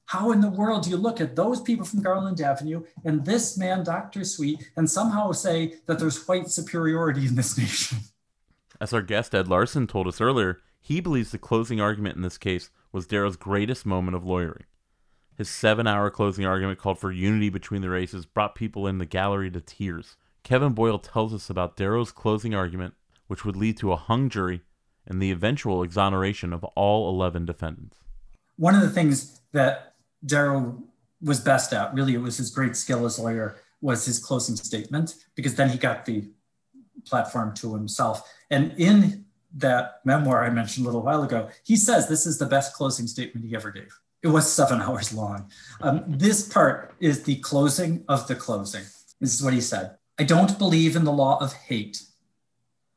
How 0.07 0.33
in 0.33 0.41
the 0.41 0.51
world 0.51 0.85
do 0.85 0.91
you 0.91 0.97
look 0.97 1.21
at 1.21 1.35
those 1.35 1.61
people 1.61 1.85
from 1.85 2.03
Garland 2.03 2.41
Avenue 2.41 2.85
and 3.05 3.25
this 3.25 3.57
man, 3.57 3.85
Dr. 3.85 4.25
Sweet, 4.25 4.71
and 4.77 4.89
somehow 4.89 5.33
say 5.33 5.75
that 5.87 5.99
there's 5.99 6.27
white 6.29 6.49
superiority 6.49 7.27
in 7.27 7.35
this 7.35 7.57
nation? 7.59 7.99
As 8.81 8.93
our 8.93 9.03
guest 9.03 9.35
Ed 9.35 9.49
Larson 9.49 9.87
told 9.87 10.07
us 10.07 10.21
earlier, 10.21 10.61
he 10.81 11.01
believes 11.01 11.31
the 11.31 11.39
closing 11.39 11.81
argument 11.81 12.17
in 12.17 12.23
this 12.23 12.37
case 12.37 12.71
was 12.93 13.07
Darrow's 13.07 13.37
greatest 13.37 13.87
moment 13.87 14.15
of 14.15 14.25
lawyering. 14.25 14.65
His 15.37 15.49
seven 15.49 15.87
hour 15.87 16.11
closing 16.11 16.45
argument 16.45 16.79
called 16.79 16.99
for 16.99 17.11
unity 17.11 17.49
between 17.49 17.81
the 17.81 17.91
races, 17.91 18.27
brought 18.27 18.55
people 18.55 18.87
in 18.87 18.99
the 18.99 19.07
gallery 19.07 19.51
to 19.51 19.61
tears. 19.61 20.17
Kevin 20.43 20.75
Boyle 20.75 20.99
tells 20.99 21.33
us 21.33 21.49
about 21.49 21.77
Darrow's 21.77 22.13
closing 22.13 22.55
argument, 22.55 22.95
which 23.27 23.45
would 23.45 23.57
lead 23.57 23.79
to 23.79 23.93
a 23.93 23.97
hung 23.97 24.29
jury 24.29 24.61
and 25.07 25.21
the 25.21 25.31
eventual 25.31 25.83
exoneration 25.83 26.53
of 26.53 26.63
all 26.77 27.09
11 27.09 27.47
defendants. 27.47 27.97
One 28.57 28.75
of 28.75 28.83
the 28.83 28.91
things 28.91 29.41
that 29.53 29.94
Darrow 30.25 30.83
was 31.21 31.41
best 31.41 31.73
at, 31.73 31.95
really, 31.95 32.15
it 32.15 32.21
was 32.21 32.37
his 32.37 32.51
great 32.51 32.77
skill 32.77 33.05
as 33.05 33.19
a 33.19 33.23
lawyer, 33.23 33.57
was 33.81 34.05
his 34.05 34.19
closing 34.19 34.57
statement, 34.57 35.15
because 35.35 35.55
then 35.55 35.69
he 35.69 35.79
got 35.79 36.05
the 36.05 36.25
platform 37.07 37.55
to 37.55 37.75
himself. 37.75 38.31
And 38.51 38.73
in 38.79 39.25
that 39.57 40.01
memoir 40.05 40.45
I 40.45 40.51
mentioned 40.51 40.85
a 40.85 40.89
little 40.89 41.03
while 41.03 41.23
ago, 41.23 41.49
he 41.65 41.77
says 41.77 42.09
this 42.09 42.27
is 42.27 42.39
the 42.39 42.47
best 42.47 42.75
closing 42.75 43.07
statement 43.07 43.47
he 43.47 43.55
ever 43.55 43.71
gave. 43.71 43.99
It 44.23 44.29
was 44.29 44.51
seven 44.51 44.81
hours 44.83 45.13
long. 45.13 45.51
Um, 45.81 46.05
this 46.07 46.49
part 46.49 46.95
is 47.01 47.23
the 47.23 47.37
closing 47.37 48.05
of 48.09 48.27
the 48.27 48.35
closing. 48.35 48.85
This 49.21 49.35
is 49.35 49.43
what 49.43 49.55
he 49.55 49.61
said 49.61 49.97
I 50.19 50.25
don't 50.25 50.59
believe 50.59 50.97
in 50.97 51.05
the 51.05 51.13
law 51.13 51.39
of 51.41 51.53
hate. 51.53 52.03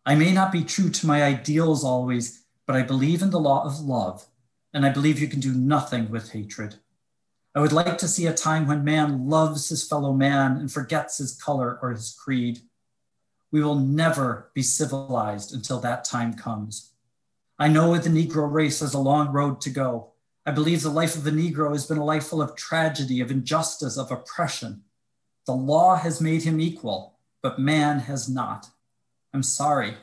I 0.05 0.15
may 0.15 0.31
not 0.31 0.51
be 0.51 0.63
true 0.63 0.89
to 0.89 1.07
my 1.07 1.23
ideals 1.23 1.83
always, 1.83 2.45
but 2.65 2.75
I 2.75 2.83
believe 2.83 3.21
in 3.21 3.29
the 3.29 3.39
law 3.39 3.65
of 3.65 3.79
love, 3.79 4.25
and 4.73 4.85
I 4.85 4.89
believe 4.89 5.19
you 5.19 5.27
can 5.27 5.39
do 5.39 5.53
nothing 5.53 6.09
with 6.09 6.31
hatred. 6.31 6.75
I 7.57 7.59
would 7.59 7.73
like 7.73 7.97
to 7.97 8.07
see 8.07 8.27
a 8.27 8.35
time 8.35 8.67
when 8.67 8.83
man 8.83 9.27
loves 9.27 9.69
his 9.69 9.83
fellow 9.83 10.13
man 10.13 10.57
and 10.57 10.71
forgets 10.71 11.17
his 11.17 11.33
color 11.41 11.79
or 11.81 11.89
his 11.89 12.15
creed. 12.23 12.59
We 13.51 13.63
will 13.63 13.79
never 13.79 14.51
be 14.53 14.61
civilized 14.61 15.55
until 15.55 15.79
that 15.79 16.05
time 16.05 16.35
comes. 16.35 16.91
I 17.57 17.67
know 17.67 17.97
the 17.97 18.11
Negro 18.11 18.47
race 18.47 18.81
has 18.81 18.93
a 18.93 18.99
long 18.99 19.29
road 19.29 19.59
to 19.61 19.71
go. 19.71 20.11
I 20.45 20.51
believe 20.51 20.83
the 20.83 20.91
life 20.91 21.15
of 21.15 21.23
the 21.23 21.31
Negro 21.31 21.71
has 21.71 21.87
been 21.87 21.97
a 21.97 22.05
life 22.05 22.27
full 22.27 22.43
of 22.43 22.55
tragedy, 22.55 23.21
of 23.21 23.31
injustice, 23.31 23.97
of 23.97 24.11
oppression. 24.11 24.83
The 25.47 25.53
law 25.53 25.95
has 25.95 26.21
made 26.21 26.43
him 26.43 26.61
equal, 26.61 27.17
but 27.41 27.57
man 27.57 28.01
has 28.01 28.29
not. 28.29 28.69
I'm 29.33 29.41
sorry. 29.41 29.95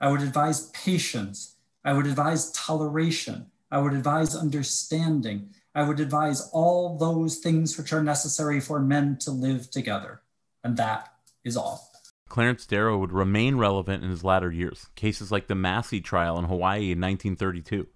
I 0.00 0.12
would 0.12 0.22
advise 0.22 0.68
patience. 0.68 1.56
I 1.84 1.92
would 1.92 2.06
advise 2.06 2.52
toleration. 2.52 3.46
I 3.68 3.78
would 3.78 3.94
advise 3.94 4.36
understanding. 4.36 5.50
I 5.74 5.82
would 5.82 6.00
advise 6.00 6.48
all 6.52 6.98
those 6.98 7.38
things 7.38 7.78
which 7.78 7.92
are 7.92 8.02
necessary 8.02 8.60
for 8.60 8.80
men 8.80 9.18
to 9.20 9.30
live 9.30 9.70
together. 9.70 10.22
And 10.64 10.76
that 10.76 11.12
is 11.44 11.56
all. 11.56 11.88
Clarence 12.28 12.66
Darrow 12.66 12.98
would 12.98 13.12
remain 13.12 13.56
relevant 13.56 14.04
in 14.04 14.10
his 14.10 14.24
latter 14.24 14.52
years. 14.52 14.86
Cases 14.94 15.32
like 15.32 15.48
the 15.48 15.54
Massie 15.54 16.00
trial 16.00 16.38
in 16.38 16.44
Hawaii 16.44 16.92
in 16.92 17.00
1932. 17.00 17.86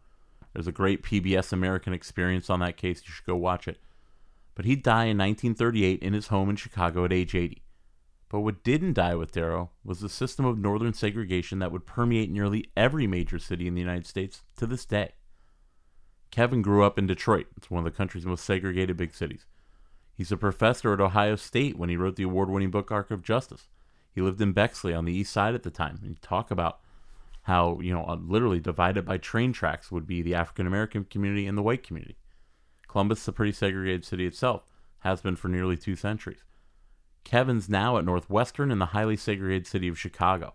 There's 0.52 0.66
a 0.66 0.72
great 0.72 1.02
PBS 1.02 1.52
American 1.52 1.92
experience 1.92 2.48
on 2.48 2.60
that 2.60 2.76
case. 2.76 3.02
You 3.05 3.12
should 3.12 3.26
go 3.26 3.36
watch 3.36 3.68
it 3.68 3.78
but 4.55 4.64
he'd 4.64 4.82
die 4.82 5.05
in 5.05 5.18
1938 5.18 6.01
in 6.01 6.12
his 6.12 6.28
home 6.28 6.48
in 6.48 6.56
Chicago 6.56 7.05
at 7.05 7.12
age 7.12 7.34
80. 7.34 7.62
But 8.28 8.40
what 8.40 8.64
didn't 8.64 8.94
die 8.94 9.14
with 9.14 9.32
Darrow 9.32 9.70
was 9.84 10.01
the 10.01 10.09
system 10.09 10.44
of 10.44 10.59
northern 10.59 10.92
segregation 10.92 11.59
that 11.59 11.72
would 11.72 11.86
permeate 11.86 12.30
nearly 12.30 12.70
every 12.76 13.06
major 13.06 13.38
city 13.38 13.66
in 13.66 13.74
the 13.74 13.80
United 13.80 14.06
States 14.06 14.42
to 14.56 14.66
this 14.66 14.84
day. 14.84 15.12
Kevin 16.35 16.62
grew 16.62 16.82
up 16.82 16.98
in 16.98 17.06
Detroit. 17.06 17.47
It's 17.56 17.70
one 17.70 17.78
of 17.78 17.85
the 17.85 17.97
country's 17.97 18.27
most 18.27 18.44
segregated 18.44 18.97
big 18.97 19.15
cities. 19.15 19.47
He's 20.12 20.32
a 20.32 20.36
professor 20.36 20.93
at 20.93 21.01
Ohio 21.01 21.36
State 21.36 21.78
when 21.78 21.89
he 21.89 21.97
wrote 21.97 22.16
the 22.16 22.24
award 22.24 22.51
winning 22.51 22.73
book 22.73 22.90
Arc 22.90 23.12
of 23.12 23.23
Justice. 23.23 23.69
He 24.12 24.20
lived 24.20 24.40
in 24.40 24.52
Bexley 24.52 24.93
on 24.93 25.05
the 25.05 25.12
east 25.12 25.32
side 25.32 25.55
at 25.55 25.62
the 25.62 25.70
time. 25.70 26.01
And 26.02 26.09
he 26.09 26.16
talked 26.20 26.51
about 26.51 26.81
how, 27.43 27.78
you 27.78 27.94
know, 27.94 28.05
uh, 28.05 28.16
literally 28.16 28.59
divided 28.59 29.05
by 29.05 29.16
train 29.16 29.52
tracks 29.52 29.93
would 29.93 30.09
be 30.09 30.23
the 30.23 30.35
African 30.35 30.66
American 30.66 31.05
community 31.05 31.47
and 31.47 31.56
the 31.56 31.62
white 31.62 31.85
community. 31.85 32.16
Columbus 32.89 33.20
is 33.23 33.28
a 33.28 33.32
pretty 33.32 33.52
segregated 33.52 34.05
city 34.05 34.27
itself, 34.27 34.65
has 35.01 35.20
been 35.20 35.36
for 35.36 35.47
nearly 35.47 35.77
two 35.77 35.94
centuries. 35.94 36.43
Kevin's 37.23 37.69
now 37.69 37.97
at 37.97 38.05
Northwestern 38.05 38.73
in 38.73 38.81
the 38.81 38.86
highly 38.86 39.16
segregated 39.16 39.69
city 39.69 39.86
of 39.86 40.01
Chicago. 40.01 40.55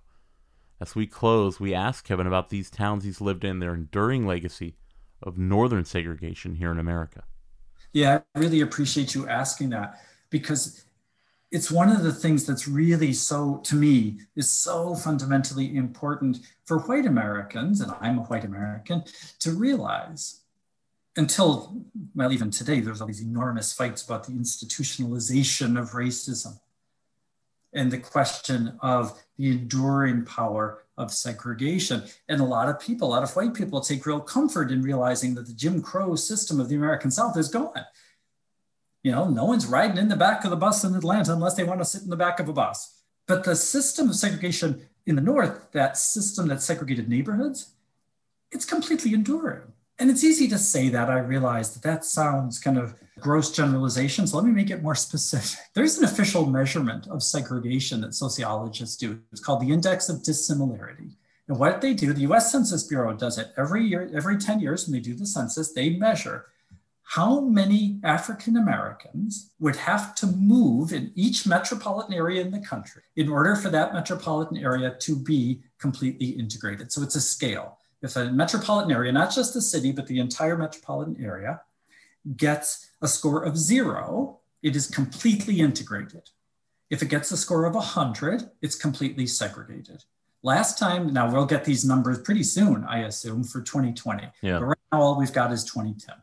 As 0.81 0.93
we 0.93 1.07
close, 1.07 1.61
we 1.61 1.73
ask 1.73 2.03
Kevin 2.03 2.27
about 2.27 2.49
these 2.49 2.69
towns 2.69 3.05
he's 3.05 3.21
lived 3.21 3.45
in, 3.45 3.59
their 3.59 3.73
enduring 3.73 4.27
legacy 4.27 4.75
of 5.23 5.37
northern 5.37 5.85
segregation 5.85 6.55
here 6.55 6.71
in 6.71 6.79
America. 6.79 7.23
Yeah, 7.93 8.21
I 8.35 8.39
really 8.39 8.61
appreciate 8.61 9.15
you 9.15 9.27
asking 9.27 9.71
that 9.71 10.01
because 10.29 10.85
it's 11.51 11.71
one 11.71 11.89
of 11.89 12.03
the 12.03 12.13
things 12.13 12.45
that's 12.45 12.67
really 12.67 13.11
so, 13.13 13.57
to 13.63 13.75
me, 13.75 14.19
is 14.35 14.51
so 14.51 14.93
fundamentally 14.93 15.75
important 15.75 16.39
for 16.65 16.79
white 16.79 17.07
Americans, 17.07 17.81
and 17.81 17.91
I'm 17.99 18.19
a 18.19 18.23
white 18.23 18.45
American, 18.45 19.03
to 19.39 19.51
realize 19.51 20.41
until, 21.15 21.83
well, 22.13 22.31
even 22.31 22.51
today, 22.51 22.79
there's 22.79 23.01
all 23.01 23.07
these 23.07 23.21
enormous 23.21 23.73
fights 23.73 24.03
about 24.03 24.25
the 24.25 24.33
institutionalization 24.33 25.79
of 25.79 25.91
racism 25.91 26.59
and 27.73 27.91
the 27.91 27.97
question 27.97 28.77
of 28.81 29.19
the 29.39 29.49
enduring 29.49 30.25
power 30.25 30.83
of 30.97 31.13
segregation. 31.13 32.03
And 32.27 32.41
a 32.41 32.45
lot 32.45 32.67
of 32.67 32.79
people, 32.79 33.07
a 33.07 33.09
lot 33.09 33.23
of 33.23 33.33
white 33.35 33.53
people 33.53 33.79
take 33.79 34.05
real 34.05 34.19
comfort 34.19 34.69
in 34.69 34.81
realizing 34.81 35.33
that 35.35 35.47
the 35.47 35.53
Jim 35.53 35.81
Crow 35.81 36.15
system 36.15 36.59
of 36.59 36.67
the 36.67 36.75
American 36.75 37.09
South 37.09 37.37
is 37.37 37.47
gone. 37.47 37.85
You 39.01 39.13
know, 39.13 39.29
no 39.29 39.45
one's 39.45 39.65
riding 39.65 39.97
in 39.97 40.09
the 40.09 40.17
back 40.17 40.43
of 40.43 40.49
the 40.51 40.57
bus 40.57 40.83
in 40.83 40.93
Atlanta 40.93 41.31
unless 41.31 41.55
they 41.55 41.63
want 41.63 41.79
to 41.79 41.85
sit 41.85 42.03
in 42.03 42.09
the 42.09 42.17
back 42.17 42.41
of 42.41 42.49
a 42.49 42.53
bus. 42.53 43.01
But 43.27 43.45
the 43.45 43.55
system 43.55 44.09
of 44.09 44.15
segregation 44.15 44.85
in 45.05 45.15
the 45.15 45.21
North, 45.21 45.71
that 45.71 45.95
system 45.95 46.49
that 46.49 46.61
segregated 46.61 47.07
neighborhoods, 47.07 47.75
it's 48.51 48.65
completely 48.65 49.13
enduring. 49.13 49.61
And 49.99 50.09
it's 50.09 50.23
easy 50.23 50.47
to 50.47 50.57
say 50.57 50.87
that. 50.89 51.09
I 51.09 51.19
realize 51.19 51.73
that 51.73 51.83
that 51.83 52.05
sounds 52.05 52.57
kind 52.57 52.77
of 52.77 52.95
gross 53.19 53.51
generalization. 53.51 54.25
So 54.25 54.37
let 54.37 54.45
me 54.45 54.51
make 54.51 54.69
it 54.69 54.81
more 54.81 54.95
specific. 54.95 55.59
There's 55.73 55.97
an 55.97 56.05
official 56.05 56.45
measurement 56.45 57.07
of 57.07 57.21
segregation 57.21 57.99
that 58.01 58.13
sociologists 58.13 58.95
do. 58.95 59.19
It's 59.33 59.41
called 59.41 59.61
the 59.61 59.71
Index 59.71 60.07
of 60.07 60.23
Dissimilarity. 60.23 61.17
And 61.49 61.59
what 61.59 61.81
they 61.81 61.93
do, 61.93 62.13
the 62.13 62.21
US 62.31 62.51
Census 62.51 62.83
Bureau 62.83 63.13
does 63.13 63.37
it 63.37 63.51
every 63.57 63.83
year, 63.83 64.09
every 64.15 64.37
10 64.37 64.61
years 64.61 64.85
when 64.85 64.93
they 64.93 65.01
do 65.01 65.15
the 65.15 65.25
census, 65.25 65.73
they 65.73 65.89
measure 65.89 66.45
how 67.03 67.39
many 67.39 67.99
African 68.03 68.55
Americans 68.55 69.49
would 69.59 69.75
have 69.75 70.13
to 70.13 70.27
move 70.27 70.93
in 70.93 71.11
each 71.15 71.47
metropolitan 71.47 72.13
area 72.13 72.39
in 72.39 72.51
the 72.51 72.59
country 72.59 73.01
in 73.15 73.27
order 73.29 73.55
for 73.55 73.69
that 73.71 73.95
metropolitan 73.95 74.57
area 74.57 74.95
to 74.99 75.15
be 75.15 75.59
completely 75.79 76.27
integrated. 76.27 76.91
So 76.91 77.01
it's 77.01 77.15
a 77.15 77.21
scale. 77.21 77.78
If 78.01 78.15
a 78.15 78.31
metropolitan 78.31 78.91
area, 78.91 79.11
not 79.11 79.33
just 79.33 79.53
the 79.53 79.61
city, 79.61 79.91
but 79.91 80.07
the 80.07 80.19
entire 80.19 80.57
metropolitan 80.57 81.23
area, 81.23 81.61
gets 82.35 82.91
a 83.01 83.07
score 83.07 83.43
of 83.43 83.57
zero, 83.57 84.39
it 84.61 84.75
is 84.75 84.87
completely 84.87 85.59
integrated. 85.59 86.29
If 86.89 87.01
it 87.01 87.09
gets 87.09 87.31
a 87.31 87.37
score 87.37 87.65
of 87.65 87.75
100, 87.75 88.49
it's 88.61 88.75
completely 88.75 89.27
segregated. 89.27 90.03
Last 90.41 90.79
time, 90.79 91.13
now 91.13 91.31
we'll 91.31 91.45
get 91.45 91.65
these 91.65 91.83
numbers 91.83 92.19
pretty 92.19 92.43
soon, 92.43 92.85
I 92.85 92.99
assume, 92.99 93.43
for 93.43 93.61
2020. 93.61 94.31
Yeah. 94.41 94.59
But 94.59 94.65
right 94.65 94.77
now, 94.91 95.01
all 95.01 95.19
we've 95.19 95.33
got 95.33 95.51
is 95.51 95.63
2010. 95.65 96.15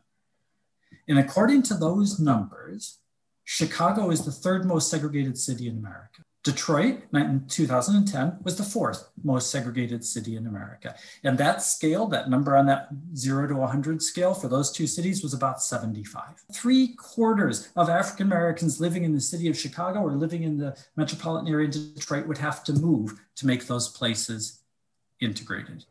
And 1.07 1.19
according 1.19 1.63
to 1.63 1.75
those 1.75 2.19
numbers, 2.19 2.97
Chicago 3.45 4.09
is 4.09 4.25
the 4.25 4.31
third 4.31 4.65
most 4.65 4.89
segregated 4.89 5.37
city 5.37 5.67
in 5.67 5.77
America. 5.77 6.23
Detroit 6.47 7.03
in 7.13 7.43
2010 7.49 8.37
was 8.41 8.57
the 8.57 8.63
fourth 8.63 9.09
most 9.21 9.51
segregated 9.51 10.05
city 10.05 10.37
in 10.37 10.47
America. 10.47 10.95
And 11.21 11.37
that 11.37 11.61
scale, 11.61 12.07
that 12.07 12.29
number 12.29 12.55
on 12.55 12.65
that 12.67 12.87
zero 13.17 13.49
to 13.49 13.55
100 13.55 14.01
scale 14.01 14.33
for 14.33 14.47
those 14.47 14.71
two 14.71 14.87
cities 14.87 15.21
was 15.21 15.33
about 15.33 15.61
75. 15.61 16.45
Three 16.53 16.95
quarters 16.95 17.67
of 17.75 17.89
African 17.89 18.27
Americans 18.27 18.79
living 18.79 19.03
in 19.03 19.13
the 19.13 19.19
city 19.19 19.49
of 19.49 19.59
Chicago 19.59 19.99
or 19.99 20.13
living 20.13 20.43
in 20.43 20.57
the 20.57 20.77
metropolitan 20.95 21.51
area 21.51 21.67
of 21.67 21.73
Detroit 21.95 22.27
would 22.27 22.37
have 22.37 22.63
to 22.63 22.71
move 22.71 23.19
to 23.35 23.45
make 23.45 23.67
those 23.67 23.89
places 23.89 24.61
integrated. 25.19 25.83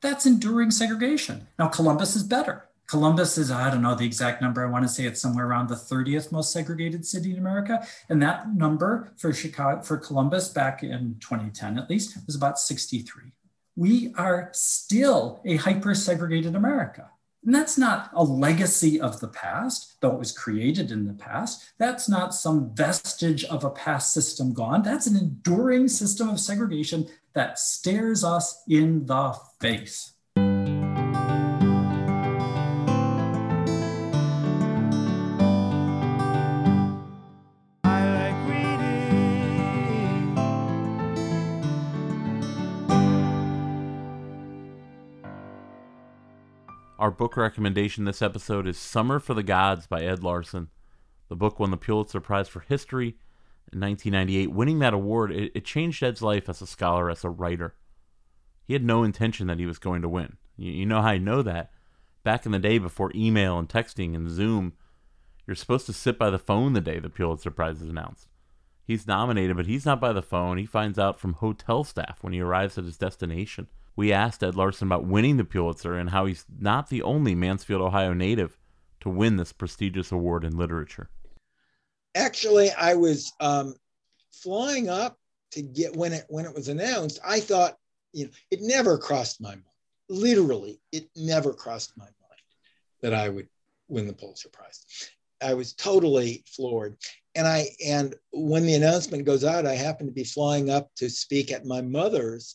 That's 0.00 0.24
enduring 0.24 0.70
segregation. 0.70 1.46
Now, 1.58 1.68
Columbus 1.68 2.16
is 2.16 2.22
better. 2.22 2.67
Columbus 2.88 3.36
is, 3.36 3.50
I 3.50 3.70
don't 3.70 3.82
know 3.82 3.94
the 3.94 4.06
exact 4.06 4.40
number. 4.40 4.66
I 4.66 4.70
want 4.70 4.84
to 4.84 4.88
say 4.88 5.04
it's 5.04 5.20
somewhere 5.20 5.46
around 5.46 5.68
the 5.68 5.74
30th 5.74 6.32
most 6.32 6.52
segregated 6.52 7.06
city 7.06 7.32
in 7.32 7.38
America. 7.38 7.86
And 8.08 8.20
that 8.22 8.54
number 8.54 9.12
for 9.18 9.32
Chicago, 9.32 9.82
for 9.82 9.98
Columbus 9.98 10.48
back 10.48 10.82
in 10.82 11.16
2010 11.20 11.78
at 11.78 11.90
least, 11.90 12.16
was 12.26 12.34
about 12.34 12.58
63. 12.58 13.32
We 13.76 14.14
are 14.16 14.48
still 14.52 15.42
a 15.44 15.56
hyper 15.56 15.94
segregated 15.94 16.56
America. 16.56 17.10
And 17.44 17.54
that's 17.54 17.78
not 17.78 18.10
a 18.14 18.24
legacy 18.24 19.00
of 19.00 19.20
the 19.20 19.28
past, 19.28 20.00
though 20.00 20.12
it 20.12 20.18
was 20.18 20.32
created 20.32 20.90
in 20.90 21.06
the 21.06 21.14
past. 21.14 21.72
That's 21.78 22.08
not 22.08 22.34
some 22.34 22.74
vestige 22.74 23.44
of 23.44 23.64
a 23.64 23.70
past 23.70 24.12
system 24.12 24.52
gone. 24.52 24.82
That's 24.82 25.06
an 25.06 25.16
enduring 25.16 25.88
system 25.88 26.30
of 26.30 26.40
segregation 26.40 27.08
that 27.34 27.58
stares 27.58 28.24
us 28.24 28.62
in 28.66 29.06
the 29.06 29.38
face. 29.60 30.14
Our 47.08 47.12
book 47.12 47.38
recommendation 47.38 48.04
this 48.04 48.20
episode 48.20 48.66
is 48.66 48.76
Summer 48.76 49.18
for 49.18 49.32
the 49.32 49.42
Gods 49.42 49.86
by 49.86 50.02
Ed 50.02 50.22
Larson. 50.22 50.68
The 51.30 51.36
book 51.36 51.58
won 51.58 51.70
the 51.70 51.78
Pulitzer 51.78 52.20
Prize 52.20 52.48
for 52.48 52.60
History 52.60 53.16
in 53.72 53.80
1998. 53.80 54.52
Winning 54.52 54.80
that 54.80 54.92
award, 54.92 55.32
it, 55.32 55.50
it 55.54 55.64
changed 55.64 56.02
Ed's 56.02 56.20
life 56.20 56.50
as 56.50 56.60
a 56.60 56.66
scholar, 56.66 57.08
as 57.08 57.24
a 57.24 57.30
writer. 57.30 57.76
He 58.62 58.74
had 58.74 58.84
no 58.84 59.04
intention 59.04 59.46
that 59.46 59.58
he 59.58 59.64
was 59.64 59.78
going 59.78 60.02
to 60.02 60.08
win. 60.08 60.36
You, 60.58 60.70
you 60.70 60.84
know 60.84 61.00
how 61.00 61.08
I 61.08 61.16
know 61.16 61.40
that? 61.40 61.70
Back 62.24 62.44
in 62.44 62.52
the 62.52 62.58
day 62.58 62.76
before 62.76 63.10
email 63.14 63.58
and 63.58 63.70
texting 63.70 64.14
and 64.14 64.28
Zoom, 64.28 64.74
you're 65.46 65.56
supposed 65.56 65.86
to 65.86 65.94
sit 65.94 66.18
by 66.18 66.28
the 66.28 66.38
phone 66.38 66.74
the 66.74 66.82
day 66.82 66.98
the 66.98 67.08
Pulitzer 67.08 67.50
Prize 67.50 67.80
is 67.80 67.88
announced. 67.88 68.28
He's 68.84 69.06
nominated, 69.06 69.56
but 69.56 69.64
he's 69.64 69.86
not 69.86 69.98
by 69.98 70.12
the 70.12 70.20
phone. 70.20 70.58
He 70.58 70.66
finds 70.66 70.98
out 70.98 71.18
from 71.18 71.32
hotel 71.32 71.84
staff 71.84 72.18
when 72.20 72.34
he 72.34 72.40
arrives 72.42 72.76
at 72.76 72.84
his 72.84 72.98
destination 72.98 73.68
we 73.98 74.12
asked 74.12 74.44
Ed 74.44 74.54
Larson 74.54 74.86
about 74.86 75.06
winning 75.06 75.38
the 75.38 75.44
Pulitzer 75.44 75.94
and 75.94 76.10
how 76.10 76.26
he's 76.26 76.44
not 76.56 76.88
the 76.88 77.02
only 77.02 77.34
Mansfield, 77.34 77.82
Ohio 77.82 78.12
native 78.12 78.56
to 79.00 79.08
win 79.08 79.34
this 79.34 79.52
prestigious 79.52 80.12
award 80.12 80.44
in 80.44 80.56
literature. 80.56 81.10
Actually, 82.14 82.70
I 82.70 82.94
was 82.94 83.32
um, 83.40 83.74
flying 84.32 84.88
up 84.88 85.18
to 85.50 85.62
get 85.62 85.96
when 85.96 86.12
it 86.12 86.26
when 86.28 86.44
it 86.44 86.54
was 86.54 86.68
announced. 86.68 87.18
I 87.26 87.40
thought, 87.40 87.76
you 88.12 88.26
know, 88.26 88.30
it 88.52 88.60
never 88.62 88.98
crossed 88.98 89.40
my 89.40 89.50
mind. 89.50 89.64
Literally, 90.08 90.80
it 90.92 91.08
never 91.16 91.52
crossed 91.52 91.96
my 91.96 92.04
mind 92.04 92.40
that 93.02 93.14
I 93.14 93.28
would 93.28 93.48
win 93.88 94.06
the 94.06 94.12
Pulitzer 94.12 94.48
Prize. 94.48 95.10
I 95.42 95.54
was 95.54 95.72
totally 95.72 96.44
floored. 96.46 96.96
And 97.34 97.48
I 97.48 97.66
and 97.84 98.14
when 98.30 98.64
the 98.64 98.74
announcement 98.74 99.24
goes 99.24 99.42
out, 99.42 99.66
I 99.66 99.74
happen 99.74 100.06
to 100.06 100.12
be 100.12 100.22
flying 100.22 100.70
up 100.70 100.88
to 100.98 101.10
speak 101.10 101.50
at 101.50 101.66
my 101.66 101.80
mother's 101.80 102.54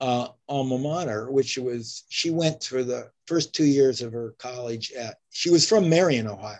uh, 0.00 0.28
alma 0.48 0.78
mater, 0.78 1.30
which 1.30 1.56
was 1.58 2.04
she 2.08 2.30
went 2.30 2.64
for 2.64 2.84
the 2.84 3.10
first 3.26 3.54
two 3.54 3.64
years 3.64 4.02
of 4.02 4.12
her 4.12 4.34
college 4.38 4.92
at. 4.92 5.16
She 5.30 5.50
was 5.50 5.68
from 5.68 5.88
Marion, 5.88 6.26
Ohio, 6.26 6.58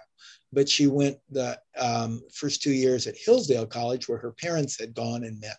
but 0.52 0.68
she 0.68 0.86
went 0.86 1.18
the 1.30 1.58
um, 1.78 2.22
first 2.32 2.62
two 2.62 2.72
years 2.72 3.06
at 3.06 3.16
Hillsdale 3.16 3.66
College, 3.66 4.08
where 4.08 4.18
her 4.18 4.32
parents 4.32 4.78
had 4.78 4.94
gone 4.94 5.24
and 5.24 5.40
met. 5.40 5.58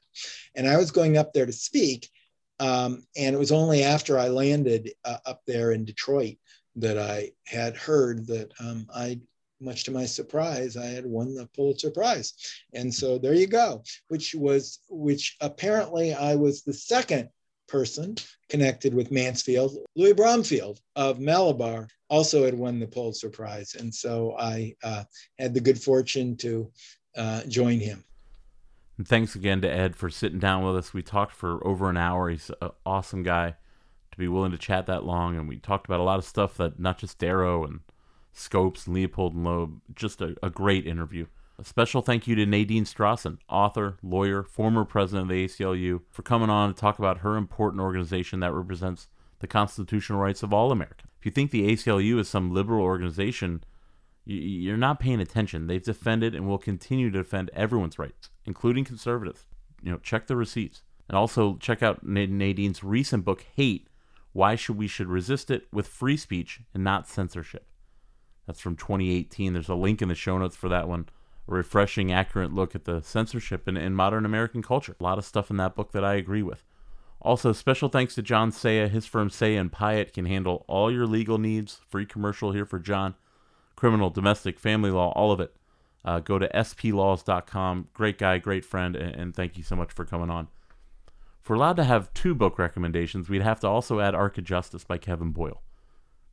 And 0.56 0.68
I 0.68 0.78
was 0.78 0.92
going 0.92 1.18
up 1.18 1.34
there 1.34 1.46
to 1.46 1.54
speak, 1.54 2.10
um, 2.60 3.06
and 3.16 3.36
it 3.36 3.40
was 3.40 3.52
only 3.52 3.84
after 3.84 4.18
I 4.18 4.28
landed 4.30 4.92
uh, 5.06 5.18
up 5.26 5.42
there 5.46 5.72
in 5.72 5.86
Detroit 5.86 6.38
that 6.78 6.98
I 6.98 7.32
had 7.46 7.76
heard 7.76 8.28
that 8.28 8.52
um, 8.60 8.88
I 8.94 9.20
much 9.60 9.84
to 9.84 9.92
my 9.92 10.06
surprise, 10.06 10.78
I 10.78 10.86
had 10.86 11.06
won 11.06 11.34
the 11.34 11.48
Pulitzer 11.56 11.90
Prize. 11.90 12.34
And 12.74 12.94
so 12.94 13.18
there 13.18 13.34
you 13.34 13.48
go, 13.48 13.84
which 14.08 14.36
was, 14.36 14.80
which 14.90 15.36
apparently 15.42 16.14
I 16.14 16.36
was 16.36 16.62
the 16.62 16.74
second 16.74 17.30
person 17.68 18.16
connected 18.50 18.94
with 18.94 19.12
Mansfield. 19.12 19.78
Louis 19.96 20.14
Bromfield 20.14 20.80
of 20.96 21.20
Malabar 21.20 21.88
also 22.10 22.46
had 22.46 22.54
won 22.54 22.80
the 22.80 22.88
Pulitzer 22.88 23.30
Prize. 23.30 23.76
And 23.76 23.94
so 23.94 24.36
I 24.40 24.74
uh, 24.84 25.04
had 25.38 25.54
the 25.54 25.60
good 25.60 25.82
fortune 25.82 26.38
to 26.38 26.72
uh, 27.16 27.44
join 27.48 27.80
him. 27.80 28.04
Thanks 29.04 29.36
again 29.36 29.62
to 29.62 29.70
Ed 29.72 29.96
for 29.96 30.10
sitting 30.10 30.40
down 30.40 30.64
with 30.66 30.76
us. 30.76 30.94
We 30.94 31.04
talked 31.04 31.34
for 31.34 31.66
over 31.68 31.90
an 31.90 31.98
hour. 31.98 32.30
He's 32.30 32.50
an 32.62 32.72
awesome 32.86 33.22
guy 33.24 33.56
to 34.12 34.18
be 34.18 34.28
willing 34.28 34.52
to 34.52 34.58
chat 34.58 34.88
that 34.88 35.04
long. 35.04 35.38
And 35.38 35.48
we 35.48 35.58
talked 35.58 35.86
about 35.86 36.00
a 36.00 36.04
lot 36.04 36.18
of 36.18 36.26
stuff 36.26 36.58
that 36.58 36.80
not 36.80 36.98
just 36.98 37.20
Darrow 37.20 37.64
and 37.64 37.82
Scopes 38.34 38.88
and 38.88 38.96
Leopold 38.96 39.36
and 39.36 39.44
Loeb, 39.44 39.82
just 39.96 40.22
a, 40.22 40.36
a 40.42 40.50
great 40.50 40.88
interview. 40.88 41.28
A 41.60 41.64
special 41.64 42.04
thank 42.04 42.28
you 42.28 42.36
to 42.36 42.46
Nadine 42.46 42.86
Strossen, 42.86 43.40
author, 43.50 43.98
lawyer, 44.04 44.44
former 44.44 44.86
president 44.86 45.24
of 45.24 45.30
the 45.30 45.46
ACLU, 45.46 46.02
for 46.12 46.22
coming 46.22 46.52
on 46.52 46.72
to 46.72 46.80
talk 46.80 47.00
about 47.00 47.20
her 47.20 47.36
important 47.36 47.82
organization 47.82 48.42
that 48.42 48.54
represents 48.54 49.08
the 49.40 49.48
constitutional 49.48 50.20
rights 50.20 50.44
of 50.44 50.54
all 50.54 50.72
Americans. 50.72 51.10
If 51.20 51.26
you 51.26 51.32
think 51.32 51.50
the 51.50 51.68
ACLU 51.72 52.20
is 52.20 52.30
some 52.30 52.54
liberal 52.54 52.84
organization, 52.84 53.64
you're 54.24 54.78
not 54.78 55.00
paying 55.00 55.20
attention. 55.20 55.66
They've 55.66 55.82
defended 55.82 56.36
and 56.36 56.48
will 56.48 56.60
continue 56.60 57.10
to 57.10 57.24
defend 57.24 57.50
everyone's 57.56 57.98
rights, 57.98 58.30
including 58.46 58.86
conservatives. 58.86 59.48
You 59.82 59.92
know, 59.92 59.98
check 59.98 60.28
the 60.28 60.36
receipts. 60.36 60.84
And 61.10 61.18
also 61.18 61.56
check 61.56 61.82
out 61.82 62.06
Nadine's 62.06 62.84
recent 62.84 63.26
book, 63.26 63.44
Hate 63.56 63.88
Why 64.32 64.56
Should 64.56 64.78
We 64.78 64.88
Should 64.88 65.08
Resist 65.08 65.50
It 65.50 65.66
with 65.74 65.88
Free 65.88 66.18
Speech 66.18 66.60
and 66.76 66.84
Not 66.84 67.08
Censorship. 67.08 67.66
That's 68.46 68.60
from 68.60 68.76
2018. 68.76 69.54
There's 69.54 69.70
a 69.70 69.76
link 69.76 70.04
in 70.04 70.10
the 70.10 70.16
show 70.16 70.38
notes 70.38 70.56
for 70.56 70.70
that 70.70 70.88
one 70.88 71.08
refreshing, 71.48 72.12
accurate 72.12 72.54
look 72.54 72.76
at 72.76 72.86
the 72.86 73.02
censorship 73.02 73.68
in, 73.68 73.78
in 73.78 73.96
modern 73.96 74.26
American 74.26 74.62
culture. 74.62 74.96
A 75.00 75.04
lot 75.04 75.18
of 75.18 75.26
stuff 75.26 75.50
in 75.50 75.58
that 75.58 75.76
book 75.76 75.92
that 75.94 76.04
I 76.04 76.16
agree 76.16 76.44
with. 76.44 76.64
Also, 77.22 77.52
special 77.52 77.90
thanks 77.90 78.16
to 78.16 78.22
John 78.22 78.52
Saya. 78.52 78.88
His 78.88 79.06
firm 79.06 79.30
Saya 79.30 79.60
and 79.60 79.72
Pyatt 79.72 80.14
can 80.14 80.26
handle 80.26 80.66
all 80.68 80.92
your 80.92 81.08
legal 81.08 81.38
needs. 81.38 81.80
Free 81.88 82.06
commercial 82.06 82.52
here 82.52 82.66
for 82.66 82.80
John. 82.80 83.16
Criminal, 83.76 84.10
domestic, 84.10 84.60
family 84.60 84.92
law, 84.92 85.12
all 85.14 85.32
of 85.32 85.40
it. 85.40 85.56
Uh, 86.06 86.20
go 86.20 86.38
to 86.38 86.50
splaws.com. 86.64 87.88
Great 87.94 88.18
guy, 88.18 88.38
great 88.38 88.64
friend, 88.64 88.96
and, 88.96 89.16
and 89.16 89.36
thank 89.36 89.58
you 89.58 89.64
so 89.64 89.76
much 89.76 89.92
for 89.92 90.06
coming 90.06 90.30
on. 90.30 90.48
If 91.42 91.50
we're 91.50 91.56
allowed 91.56 91.78
to 91.78 91.84
have 91.84 92.14
two 92.14 92.36
book 92.36 92.60
recommendations, 92.60 93.30
we'd 93.30 93.42
have 93.42 93.60
to 93.62 93.68
also 93.68 94.00
add 94.00 94.14
Arc 94.14 94.38
of 94.38 94.44
Justice 94.44 94.84
by 94.84 94.98
Kevin 94.98 95.32
Boyle. 95.32 95.62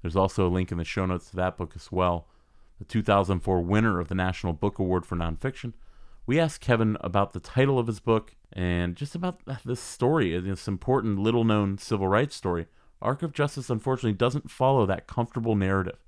There's 0.02 0.16
also 0.16 0.46
a 0.46 0.50
link 0.50 0.70
in 0.70 0.78
the 0.78 0.84
show 0.84 1.06
notes 1.06 1.30
to 1.30 1.36
that 1.36 1.56
book 1.56 1.72
as 1.74 1.90
well 1.90 2.26
the 2.84 2.92
2004 2.92 3.60
winner 3.62 3.98
of 3.98 4.08
the 4.08 4.14
National 4.14 4.52
Book 4.52 4.78
Award 4.78 5.06
for 5.06 5.16
Nonfiction. 5.16 5.72
We 6.26 6.38
asked 6.38 6.60
Kevin 6.60 6.96
about 7.00 7.32
the 7.32 7.40
title 7.40 7.78
of 7.78 7.86
his 7.86 8.00
book 8.00 8.36
and 8.52 8.94
just 8.94 9.14
about 9.14 9.40
this 9.64 9.80
story, 9.80 10.38
this 10.38 10.68
important 10.68 11.18
little 11.18 11.44
known 11.44 11.78
civil 11.78 12.08
rights 12.08 12.36
story, 12.36 12.66
Arc 13.00 13.22
of 13.22 13.32
Justice 13.32 13.70
unfortunately 13.70 14.16
doesn't 14.16 14.50
follow 14.50 14.86
that 14.86 15.06
comfortable 15.06 15.54
narrative 15.54 15.98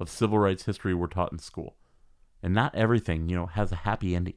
of 0.00 0.08
civil 0.08 0.38
rights 0.38 0.64
history 0.64 0.94
we're 0.94 1.06
taught 1.06 1.32
in 1.32 1.38
school. 1.38 1.76
And 2.42 2.52
not 2.54 2.74
everything, 2.74 3.28
you 3.28 3.36
know, 3.36 3.46
has 3.46 3.70
a 3.70 3.76
happy 3.76 4.16
ending. 4.16 4.34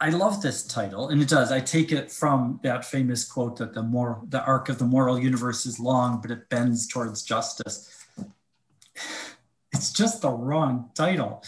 I 0.00 0.08
love 0.08 0.42
this 0.42 0.66
title, 0.66 1.08
and 1.08 1.22
it 1.22 1.28
does. 1.28 1.52
I 1.52 1.60
take 1.60 1.92
it 1.92 2.10
from 2.10 2.58
that 2.64 2.84
famous 2.84 3.24
quote 3.24 3.58
that 3.58 3.74
the 3.74 3.82
moral, 3.82 4.26
the 4.28 4.42
arc 4.44 4.68
of 4.68 4.78
the 4.78 4.84
moral 4.84 5.18
universe 5.18 5.64
is 5.64 5.78
long, 5.78 6.20
but 6.20 6.30
it 6.32 6.48
bends 6.48 6.88
towards 6.88 7.22
justice. 7.22 8.04
It's 9.72 9.92
just 9.92 10.22
the 10.22 10.30
wrong 10.30 10.90
title 10.94 11.42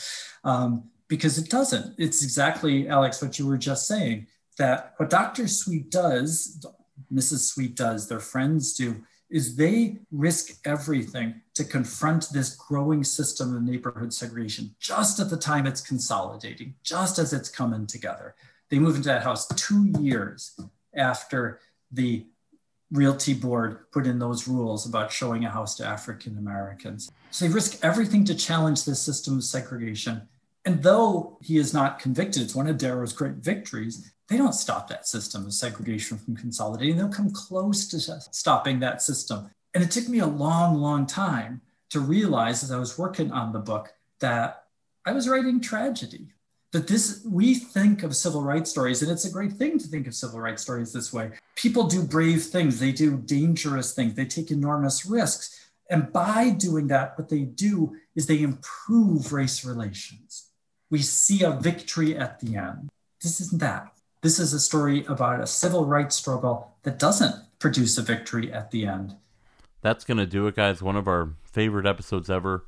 um, 0.45 0.85
because 1.09 1.39
it 1.39 1.51
doesn't. 1.51 1.95
It's 1.99 2.23
exactly, 2.23 2.89
Alex, 2.89 3.21
what 3.21 3.39
you 3.39 3.47
were 3.47 3.59
just 3.59 3.87
saying. 3.87 4.27
That 4.59 4.95
what 4.99 5.11
Dr. 5.11 5.49
Sweet 5.49 5.91
does, 5.91 6.65
Mrs. 7.13 7.53
Sweet 7.53 7.75
does, 7.75 8.09
their 8.09 8.21
friends 8.21 8.75
do, 8.75 9.03
is 9.31 9.57
they 9.57 9.99
risk 10.13 10.61
everything 10.65 11.41
to 11.55 11.65
confront 11.65 12.29
this 12.33 12.55
growing 12.55 13.03
system 13.03 13.57
of 13.57 13.63
neighborhood 13.63 14.13
segregation 14.13 14.75
just 14.79 15.19
at 15.19 15.29
the 15.29 15.37
time 15.37 15.67
it's 15.67 15.81
consolidating, 15.81 16.75
just 16.85 17.19
as 17.19 17.33
it's 17.33 17.49
coming 17.49 17.87
together. 17.87 18.35
They 18.71 18.79
move 18.79 18.97
into 18.97 19.09
that 19.09 19.25
house 19.25 19.47
two 19.57 19.93
years 19.99 20.59
after 20.95 21.61
the 21.91 22.27
realty 22.93 23.35
board 23.35 23.91
put 23.91 24.07
in 24.07 24.19
those 24.19 24.47
rules 24.47 24.87
about 24.87 25.11
showing 25.11 25.45
a 25.45 25.51
house 25.51 25.75
to 25.77 25.87
African 25.87 26.39
Americans. 26.39 27.11
So 27.35 27.45
they 27.45 27.53
risk 27.53 27.81
everything 27.83 28.25
to 28.27 28.35
challenge 28.37 28.85
this 28.85 29.01
system 29.01 29.39
of 29.39 29.43
segregation. 29.43 30.29
And 30.65 30.85
though 30.85 31.37
he 31.43 31.57
is 31.57 31.75
not 31.75 31.99
convicted, 31.99 32.43
it's 32.43 32.55
one 32.55 32.69
of 32.69 32.79
Darrow's 32.79 33.13
great 33.13 33.35
victories, 33.35 34.13
they 34.29 34.37
don't 34.37 34.53
stop 34.53 34.87
that 34.87 35.09
system 35.09 35.45
of 35.45 35.53
segregation 35.53 36.17
from 36.17 36.37
consolidating. 36.37 36.97
They'll 36.97 37.09
come 37.09 37.33
close 37.33 37.89
to 37.89 37.99
stopping 37.99 38.79
that 38.79 39.03
system. 39.03 39.51
And 39.75 39.83
it 39.83 39.91
took 39.91 40.09
me 40.09 40.21
a 40.21 40.27
long, 40.29 40.77
long 40.77 41.07
time 41.07 41.61
to 41.91 41.99
realize 41.99 42.63
as 42.63 42.71
I 42.71 42.79
was 42.79 42.97
working 42.97 43.33
on 43.33 43.53
the 43.53 43.59
book 43.59 43.93
that 44.21 44.67
I 45.05 45.11
was 45.11 45.29
writing 45.29 45.61
tragedy. 45.61 46.29
That 46.71 46.87
this, 46.87 47.25
we 47.29 47.57
think 47.57 48.05
of 48.05 48.15
civil 48.15 48.43
rights 48.43 48.71
stories, 48.71 49.03
and 49.03 49.11
it's 49.11 49.25
a 49.25 49.31
great 49.31 49.55
thing 49.55 49.77
to 49.79 49.89
think 49.89 50.07
of 50.07 50.15
civil 50.15 50.39
rights 50.39 50.63
stories 50.63 50.93
this 50.93 51.13
way. 51.13 51.33
People 51.57 51.89
do 51.89 52.05
brave 52.05 52.45
things, 52.45 52.79
they 52.79 52.93
do 52.93 53.17
dangerous 53.17 53.93
things, 53.93 54.15
they 54.15 54.25
take 54.25 54.53
enormous 54.53 55.05
risks. 55.05 55.64
And 55.91 56.13
by 56.13 56.51
doing 56.51 56.87
that, 56.89 57.19
what 57.19 57.29
they 57.29 57.43
do 57.43 57.97
is 58.15 58.27
they 58.27 58.43
improve 58.43 59.33
race 59.33 59.65
relations. 59.65 60.51
We 60.91 61.03
see 61.03 61.43
a 61.43 61.51
victory 61.51 62.17
at 62.17 62.41
the 62.41 62.57
end. 62.57 62.91
This 63.23 63.41
isn't 63.41 63.61
that. 63.61 63.93
This 64.23 64.39
is 64.39 64.53
a 64.53 64.61
story 64.61 65.05
about 65.07 65.41
a 65.41 65.47
civil 65.47 65.85
rights 65.85 66.17
struggle 66.17 66.77
that 66.83 66.99
doesn't 66.99 67.35
produce 67.59 67.99
a 67.99 68.03
victory 68.03 68.53
at 68.53 68.71
the 68.71 68.87
end. 68.87 69.17
That's 69.83 70.05
going 70.05 70.19
to 70.19 70.27
do 70.27 70.47
it, 70.47 70.57
guys. 70.57 70.83
One 70.83 70.97
of 70.97 71.07
our 71.07 71.35
favorite 71.45 71.87
episodes 71.87 72.31
ever, 72.31 72.67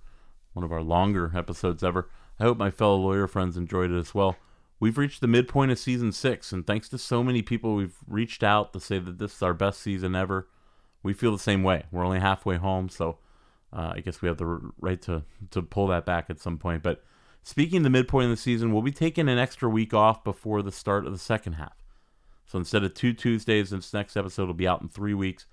one 0.53 0.65
of 0.65 0.73
our 0.73 0.83
longer 0.83 1.33
episodes 1.35 1.83
ever. 1.83 2.11
I 2.39 2.45
hope 2.45 2.59
my 2.59 2.71
fellow 2.71 2.97
lawyer 2.97 3.27
friends 3.27 3.57
enjoyed 3.57 3.91
it 3.91 3.99
as 3.99 4.15
well. 4.15 4.37
We've 4.79 4.99
reached 4.99 5.23
the 5.23 5.27
midpoint 5.27 5.73
of 5.73 5.79
season 5.79 6.13
six, 6.13 6.53
and 6.53 6.67
thanks 6.67 6.91
to 6.91 6.99
so 6.99 7.25
many 7.25 7.41
people 7.41 7.75
we've 7.75 7.97
reached 8.07 8.43
out 8.43 8.75
to 8.75 8.81
say 8.81 8.99
that 8.99 9.19
this 9.19 9.37
is 9.37 9.43
our 9.43 9.55
best 9.55 9.81
season 9.81 10.15
ever, 10.15 10.49
we 11.07 11.15
feel 11.15 11.33
the 11.33 11.39
same 11.39 11.63
way. 11.63 11.85
We're 11.91 12.05
only 12.05 12.21
halfway 12.21 12.57
home, 12.57 12.89
so 12.89 13.19
uh, 13.73 13.93
I 13.95 14.01
guess 14.01 14.21
we 14.21 14.29
have 14.29 14.37
the 14.37 14.61
right 14.81 15.01
to, 15.03 15.23
to 15.53 15.63
pull 15.63 15.87
that 15.89 16.05
back 16.05 16.27
at 16.29 16.41
some 16.41 16.59
point. 16.59 16.83
But 16.83 17.03
Speaking 17.47 17.77
of 17.77 17.83
the 17.85 17.91
midpoint 17.91 18.25
of 18.25 18.31
the 18.31 18.37
season, 18.37 18.73
we'll 18.73 18.83
be 18.83 18.91
taking 18.91 19.29
an 19.29 19.39
extra 19.39 19.69
week 19.69 19.95
off 19.95 20.25
before 20.25 20.63
the 20.63 20.73
start 20.73 21.07
of 21.07 21.13
the 21.13 21.19
second 21.19 21.53
half. 21.53 21.77
So 22.45 22.59
instead 22.59 22.83
of 22.83 22.93
two 22.93 23.13
Tuesdays, 23.13 23.71
this 23.71 23.95
next 23.95 24.17
episode 24.17 24.49
will 24.49 24.55
be 24.55 24.67
out 24.67 24.83
in 24.83 24.89
three 24.89 25.15
weeks. 25.15 25.47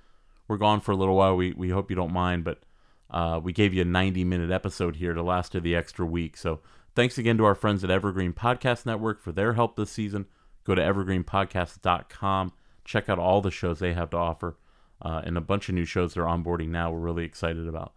We're 0.47 0.57
gone 0.57 0.79
for 0.79 0.91
a 0.91 0.95
little 0.95 1.15
while. 1.15 1.35
We, 1.35 1.53
we 1.53 1.69
hope 1.69 1.91
you 1.91 1.95
don't 1.95 2.11
mind, 2.11 2.45
but 2.45 2.63
uh, 3.11 3.39
we 3.43 3.53
gave 3.53 3.75
you 3.75 3.83
a 3.83 3.85
90 3.85 4.23
minute 4.23 4.49
episode 4.49 4.95
here 4.95 5.13
to 5.13 5.21
last 5.21 5.53
of 5.53 5.61
the 5.61 5.75
extra 5.75 6.03
week. 6.03 6.35
So 6.35 6.61
thanks 6.95 7.19
again 7.19 7.37
to 7.37 7.45
our 7.45 7.53
friends 7.53 7.83
at 7.83 7.91
Evergreen 7.91 8.33
Podcast 8.33 8.87
Network 8.87 9.21
for 9.21 9.31
their 9.31 9.53
help 9.53 9.75
this 9.75 9.91
season. 9.91 10.25
Go 10.63 10.73
to 10.73 10.81
evergreenpodcast.com. 10.81 12.53
Check 12.85 13.07
out 13.07 13.19
all 13.19 13.41
the 13.41 13.51
shows 13.51 13.77
they 13.77 13.93
have 13.93 14.09
to 14.09 14.17
offer 14.17 14.57
uh, 15.03 15.21
and 15.25 15.37
a 15.37 15.41
bunch 15.41 15.69
of 15.69 15.75
new 15.75 15.85
shows 15.85 16.13
they're 16.13 16.23
onboarding 16.23 16.69
now. 16.69 16.91
We're 16.91 16.99
really 16.99 17.25
excited 17.25 17.67
about. 17.67 17.93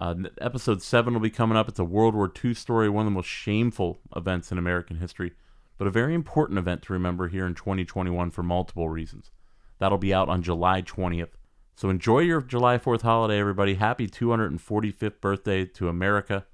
Uh, 0.00 0.14
episode 0.40 0.82
7 0.82 1.12
will 1.12 1.20
be 1.20 1.30
coming 1.30 1.56
up. 1.56 1.68
It's 1.68 1.78
a 1.78 1.84
World 1.84 2.14
War 2.14 2.32
II 2.42 2.54
story, 2.54 2.88
one 2.88 3.06
of 3.06 3.12
the 3.12 3.16
most 3.16 3.26
shameful 3.26 4.00
events 4.16 4.50
in 4.50 4.58
American 4.58 4.96
history, 4.96 5.32
but 5.78 5.86
a 5.86 5.90
very 5.90 6.14
important 6.14 6.58
event 6.58 6.82
to 6.82 6.92
remember 6.92 7.28
here 7.28 7.46
in 7.46 7.54
2021 7.54 8.30
for 8.30 8.42
multiple 8.42 8.88
reasons. 8.88 9.30
That'll 9.78 9.98
be 9.98 10.14
out 10.14 10.28
on 10.28 10.42
July 10.42 10.82
20th. 10.82 11.32
So 11.76 11.88
enjoy 11.88 12.20
your 12.20 12.42
July 12.42 12.78
4th 12.78 13.02
holiday, 13.02 13.38
everybody. 13.38 13.74
Happy 13.74 14.06
245th 14.06 15.20
birthday 15.20 15.64
to 15.64 15.88
America, 15.88 16.44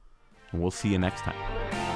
and 0.52 0.60
we'll 0.60 0.70
see 0.70 0.90
you 0.90 0.98
next 0.98 1.22
time. 1.22 1.95